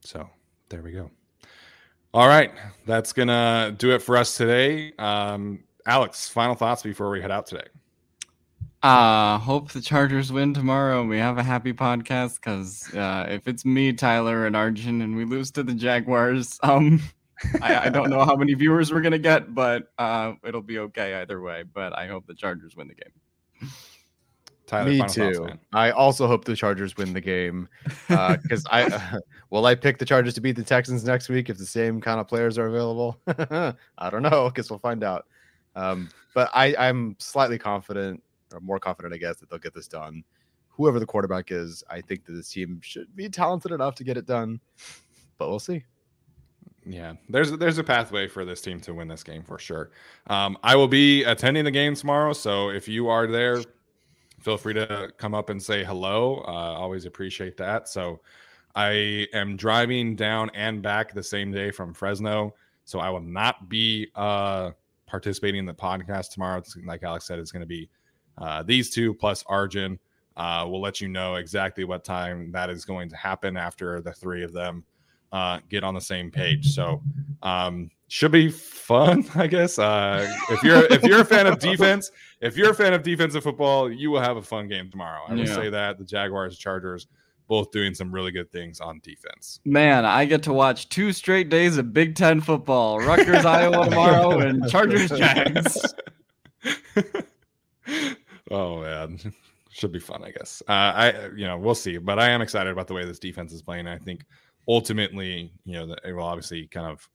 So 0.02 0.28
there 0.68 0.82
we 0.82 0.92
go. 0.92 1.10
All 2.12 2.26
right, 2.26 2.50
that's 2.86 3.12
gonna 3.12 3.72
do 3.78 3.92
it 3.92 4.02
for 4.02 4.16
us 4.16 4.36
today. 4.36 4.92
Um, 4.98 5.62
Alex, 5.86 6.28
final 6.28 6.56
thoughts 6.56 6.82
before 6.82 7.08
we 7.08 7.20
head 7.20 7.30
out 7.30 7.46
today. 7.46 7.68
Uh, 8.82 9.38
hope 9.38 9.70
the 9.70 9.80
Chargers 9.80 10.32
win 10.32 10.52
tomorrow 10.52 11.04
we 11.04 11.18
have 11.18 11.38
a 11.38 11.42
happy 11.42 11.72
podcast 11.72 12.36
because 12.36 12.92
uh, 12.94 13.26
if 13.28 13.46
it's 13.46 13.64
me, 13.64 13.92
Tyler, 13.92 14.46
and 14.46 14.56
Arjun 14.56 15.02
and 15.02 15.14
we 15.14 15.24
lose 15.24 15.52
to 15.52 15.62
the 15.62 15.74
Jaguars, 15.74 16.58
um, 16.64 17.00
I, 17.62 17.86
I 17.86 17.88
don't 17.90 18.10
know 18.10 18.24
how 18.24 18.34
many 18.34 18.54
viewers 18.54 18.92
we're 18.92 19.02
gonna 19.02 19.18
get, 19.18 19.54
but 19.54 19.92
uh, 19.96 20.32
it'll 20.44 20.62
be 20.62 20.80
okay 20.80 21.14
either 21.14 21.40
way. 21.40 21.62
But 21.62 21.96
I 21.96 22.08
hope 22.08 22.26
the 22.26 22.34
Chargers 22.34 22.74
win 22.74 22.88
the 22.88 22.94
game. 22.94 23.70
Tyler, 24.70 24.88
Me 24.90 24.98
final 24.98 25.12
thoughts, 25.14 25.38
too. 25.38 25.44
man. 25.46 25.58
I 25.72 25.90
also 25.90 26.28
hope 26.28 26.44
the 26.44 26.54
Chargers 26.54 26.96
win 26.96 27.12
the 27.12 27.20
game 27.20 27.68
because 28.06 28.64
I 28.70 29.18
will 29.50 29.66
I 29.66 29.74
pick 29.74 29.98
the 29.98 30.04
Chargers 30.04 30.34
to 30.34 30.40
beat 30.40 30.54
the 30.54 30.62
Texans 30.62 31.02
next 31.04 31.28
week 31.28 31.50
if 31.50 31.58
the 31.58 31.66
same 31.66 32.00
kind 32.00 32.20
of 32.20 32.28
players 32.28 32.56
are 32.56 32.68
available. 32.68 33.20
I 33.26 34.10
don't 34.10 34.22
know. 34.22 34.48
Guess 34.54 34.70
we'll 34.70 34.78
find 34.78 35.02
out. 35.02 35.26
Um, 35.74 36.08
but 36.34 36.50
I, 36.54 36.76
I'm 36.78 37.16
slightly 37.18 37.58
confident, 37.58 38.22
or 38.54 38.60
more 38.60 38.78
confident, 38.78 39.12
I 39.12 39.16
guess, 39.16 39.38
that 39.40 39.50
they'll 39.50 39.58
get 39.58 39.74
this 39.74 39.88
done. 39.88 40.22
Whoever 40.68 41.00
the 41.00 41.06
quarterback 41.06 41.50
is, 41.50 41.82
I 41.90 42.00
think 42.00 42.24
that 42.26 42.32
this 42.32 42.50
team 42.50 42.78
should 42.80 43.14
be 43.16 43.28
talented 43.28 43.72
enough 43.72 43.96
to 43.96 44.04
get 44.04 44.16
it 44.16 44.24
done. 44.24 44.60
But 45.36 45.48
we'll 45.50 45.58
see. 45.58 45.84
Yeah, 46.86 47.14
there's 47.28 47.50
there's 47.58 47.78
a 47.78 47.84
pathway 47.84 48.28
for 48.28 48.44
this 48.44 48.60
team 48.60 48.80
to 48.82 48.94
win 48.94 49.08
this 49.08 49.24
game 49.24 49.42
for 49.42 49.58
sure. 49.58 49.90
Um, 50.28 50.56
I 50.62 50.76
will 50.76 50.88
be 50.88 51.24
attending 51.24 51.64
the 51.64 51.70
game 51.72 51.94
tomorrow, 51.96 52.32
so 52.32 52.70
if 52.70 52.86
you 52.88 53.08
are 53.08 53.26
there, 53.26 53.58
feel 54.40 54.56
free 54.56 54.74
to 54.74 55.12
come 55.18 55.34
up 55.34 55.50
and 55.50 55.62
say 55.62 55.84
hello. 55.84 56.42
Uh, 56.46 56.50
always 56.50 57.06
appreciate 57.06 57.56
that. 57.58 57.88
So 57.88 58.20
I 58.74 59.26
am 59.34 59.56
driving 59.56 60.16
down 60.16 60.50
and 60.54 60.82
back 60.82 61.12
the 61.12 61.22
same 61.22 61.52
day 61.52 61.70
from 61.70 61.92
Fresno, 61.92 62.54
so 62.84 62.98
I 63.00 63.10
will 63.10 63.20
not 63.20 63.68
be 63.68 64.08
uh, 64.14 64.70
participating 65.06 65.60
in 65.60 65.66
the 65.66 65.74
podcast 65.74 66.30
tomorrow. 66.30 66.58
It's, 66.58 66.76
like 66.84 67.02
Alex 67.02 67.26
said, 67.26 67.38
it's 67.38 67.52
going 67.52 67.62
to 67.62 67.66
be 67.66 67.88
uh, 68.38 68.62
these 68.62 68.90
two 68.90 69.12
plus 69.14 69.44
Arjun. 69.46 69.98
Uh, 70.36 70.64
we'll 70.68 70.80
let 70.80 71.00
you 71.00 71.08
know 71.08 71.34
exactly 71.34 71.84
what 71.84 72.04
time 72.04 72.50
that 72.52 72.70
is 72.70 72.84
going 72.84 73.08
to 73.10 73.16
happen 73.16 73.56
after 73.56 74.00
the 74.00 74.12
three 74.12 74.42
of 74.42 74.52
them 74.52 74.84
uh, 75.32 75.60
get 75.68 75.84
on 75.84 75.94
the 75.94 76.00
same 76.00 76.30
page. 76.30 76.74
So 76.74 77.02
um, 77.42 77.90
should 78.08 78.32
be 78.32 78.50
fun, 78.50 79.24
I 79.34 79.46
guess. 79.46 79.78
Uh, 79.78 80.32
if 80.50 80.62
you're 80.62 80.84
if 80.86 81.02
you're 81.02 81.20
a 81.20 81.24
fan 81.24 81.46
of 81.46 81.58
defense, 81.58 82.10
if 82.40 82.56
you're 82.56 82.70
a 82.70 82.74
fan 82.74 82.92
of 82.92 83.02
defensive 83.02 83.42
football, 83.42 83.90
you 83.90 84.10
will 84.10 84.20
have 84.20 84.36
a 84.36 84.42
fun 84.42 84.68
game 84.68 84.90
tomorrow. 84.90 85.22
I 85.28 85.34
will 85.34 85.46
say 85.46 85.70
that 85.70 85.98
the 85.98 86.04
Jaguars, 86.04 86.58
Chargers, 86.58 87.06
both 87.46 87.70
doing 87.70 87.94
some 87.94 88.12
really 88.12 88.30
good 88.30 88.50
things 88.50 88.80
on 88.80 89.00
defense. 89.02 89.60
Man, 89.64 90.04
I 90.04 90.24
get 90.24 90.42
to 90.44 90.52
watch 90.52 90.88
two 90.88 91.12
straight 91.12 91.48
days 91.48 91.78
of 91.78 91.92
Big 91.92 92.14
Ten 92.14 92.40
football: 92.40 92.98
Rutgers, 92.98 93.44
Iowa 93.46 93.88
tomorrow, 93.88 94.38
and 94.40 94.68
Chargers, 94.68 95.10
Jags. 95.10 95.94
oh 98.50 98.80
man, 98.80 99.18
should 99.70 99.92
be 99.92 100.00
fun, 100.00 100.24
I 100.24 100.30
guess. 100.30 100.62
Uh, 100.68 100.72
I 100.72 101.28
you 101.36 101.46
know 101.46 101.58
we'll 101.58 101.74
see, 101.74 101.98
but 101.98 102.18
I 102.18 102.30
am 102.30 102.42
excited 102.42 102.70
about 102.72 102.88
the 102.88 102.94
way 102.94 103.04
this 103.04 103.18
defense 103.18 103.52
is 103.52 103.62
playing. 103.62 103.86
I 103.86 103.98
think 103.98 104.24
ultimately, 104.70 105.52
you 105.64 105.72
know, 105.72 105.96
it 106.04 106.12
will 106.12 106.22
obviously 106.22 106.68
kind 106.68 106.86
of 106.86 107.08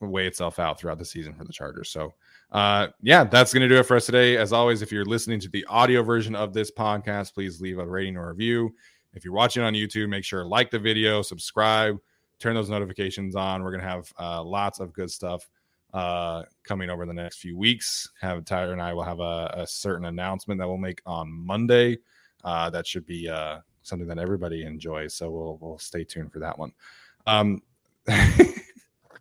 weigh 0.00 0.26
itself 0.26 0.58
out 0.58 0.78
throughout 0.78 0.98
the 0.98 1.04
season 1.04 1.32
for 1.34 1.44
the 1.44 1.52
Chargers. 1.52 1.88
So, 1.88 2.14
uh, 2.50 2.88
yeah, 3.00 3.22
that's 3.22 3.54
going 3.54 3.62
to 3.62 3.68
do 3.68 3.78
it 3.78 3.84
for 3.84 3.96
us 3.96 4.06
today. 4.06 4.36
As 4.36 4.52
always, 4.52 4.82
if 4.82 4.90
you're 4.90 5.04
listening 5.04 5.38
to 5.40 5.48
the 5.48 5.64
audio 5.66 6.02
version 6.02 6.34
of 6.34 6.52
this 6.52 6.72
podcast, 6.72 7.32
please 7.32 7.60
leave 7.60 7.78
a 7.78 7.86
rating 7.86 8.16
or 8.16 8.28
review. 8.28 8.74
If 9.14 9.24
you're 9.24 9.34
watching 9.34 9.62
on 9.62 9.72
YouTube, 9.72 10.08
make 10.08 10.24
sure 10.24 10.42
to 10.42 10.48
like 10.48 10.70
the 10.70 10.80
video, 10.80 11.22
subscribe, 11.22 11.96
turn 12.40 12.56
those 12.56 12.68
notifications 12.68 13.36
on. 13.36 13.62
We're 13.62 13.70
going 13.70 13.82
to 13.82 13.88
have 13.88 14.12
uh, 14.18 14.42
lots 14.42 14.80
of 14.80 14.92
good 14.92 15.10
stuff 15.10 15.48
uh, 15.94 16.42
coming 16.64 16.90
over 16.90 17.06
the 17.06 17.14
next 17.14 17.38
few 17.38 17.56
weeks. 17.56 18.10
Have 18.20 18.44
Tyler 18.44 18.72
and 18.72 18.82
I 18.82 18.94
will 18.94 19.04
have 19.04 19.20
a, 19.20 19.54
a 19.58 19.66
certain 19.66 20.06
announcement 20.06 20.58
that 20.58 20.66
we'll 20.66 20.76
make 20.76 21.02
on 21.06 21.30
Monday. 21.30 21.98
Uh, 22.44 22.68
that 22.70 22.84
should 22.84 23.06
be 23.06 23.28
uh, 23.28 23.60
something 23.86 24.08
that 24.08 24.18
everybody 24.18 24.64
enjoys. 24.64 25.14
So 25.14 25.30
we'll 25.30 25.58
we'll 25.60 25.78
stay 25.78 26.04
tuned 26.04 26.32
for 26.32 26.40
that 26.40 26.58
one. 26.58 26.72
Um, 27.26 27.62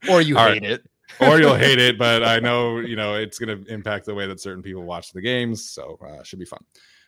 Or 0.10 0.22
you 0.22 0.38
All 0.38 0.48
hate 0.52 0.64
it. 0.64 0.84
or 1.20 1.40
you'll 1.40 1.56
hate 1.68 1.80
it, 1.80 1.98
but 1.98 2.24
I 2.24 2.40
know 2.40 2.80
you 2.80 2.96
know 2.96 3.16
it's 3.16 3.40
going 3.40 3.64
to 3.64 3.74
impact 3.74 4.06
the 4.06 4.14
way 4.14 4.28
that 4.28 4.40
certain 4.40 4.62
people 4.62 4.84
watch 4.84 5.12
the 5.14 5.22
games. 5.22 5.70
So 5.70 5.98
uh, 6.06 6.22
should 6.24 6.40
be 6.40 6.46
fun. 6.46 6.64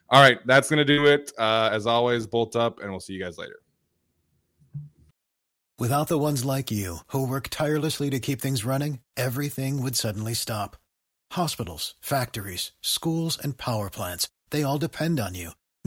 All 0.10 0.22
right, 0.22 0.40
that's 0.48 0.70
going 0.70 0.78
to 0.78 0.86
do 0.86 1.06
it. 1.06 1.32
Uh, 1.38 1.70
as 1.72 1.86
always, 1.86 2.26
bolt 2.26 2.56
up, 2.56 2.80
and 2.80 2.90
we'll 2.90 3.00
see 3.00 3.14
you 3.14 3.24
guys 3.24 3.38
later. 3.38 3.60
Without 5.78 6.08
the 6.08 6.18
ones 6.18 6.44
like 6.44 6.72
you, 6.72 7.00
who 7.08 7.28
work 7.28 7.50
tirelessly 7.50 8.10
to 8.10 8.20
keep 8.20 8.42
things 8.42 8.66
running, 8.66 9.02
everything 9.16 9.82
would 9.84 9.96
suddenly 9.96 10.34
stop. 10.34 10.76
Hospitals, 11.34 11.94
factories, 12.02 12.72
schools, 12.82 13.38
and 13.44 13.58
power 13.58 13.90
plants, 13.92 14.28
they 14.50 14.64
all 14.64 14.80
depend 14.80 15.20
on 15.20 15.36
you. 15.36 15.52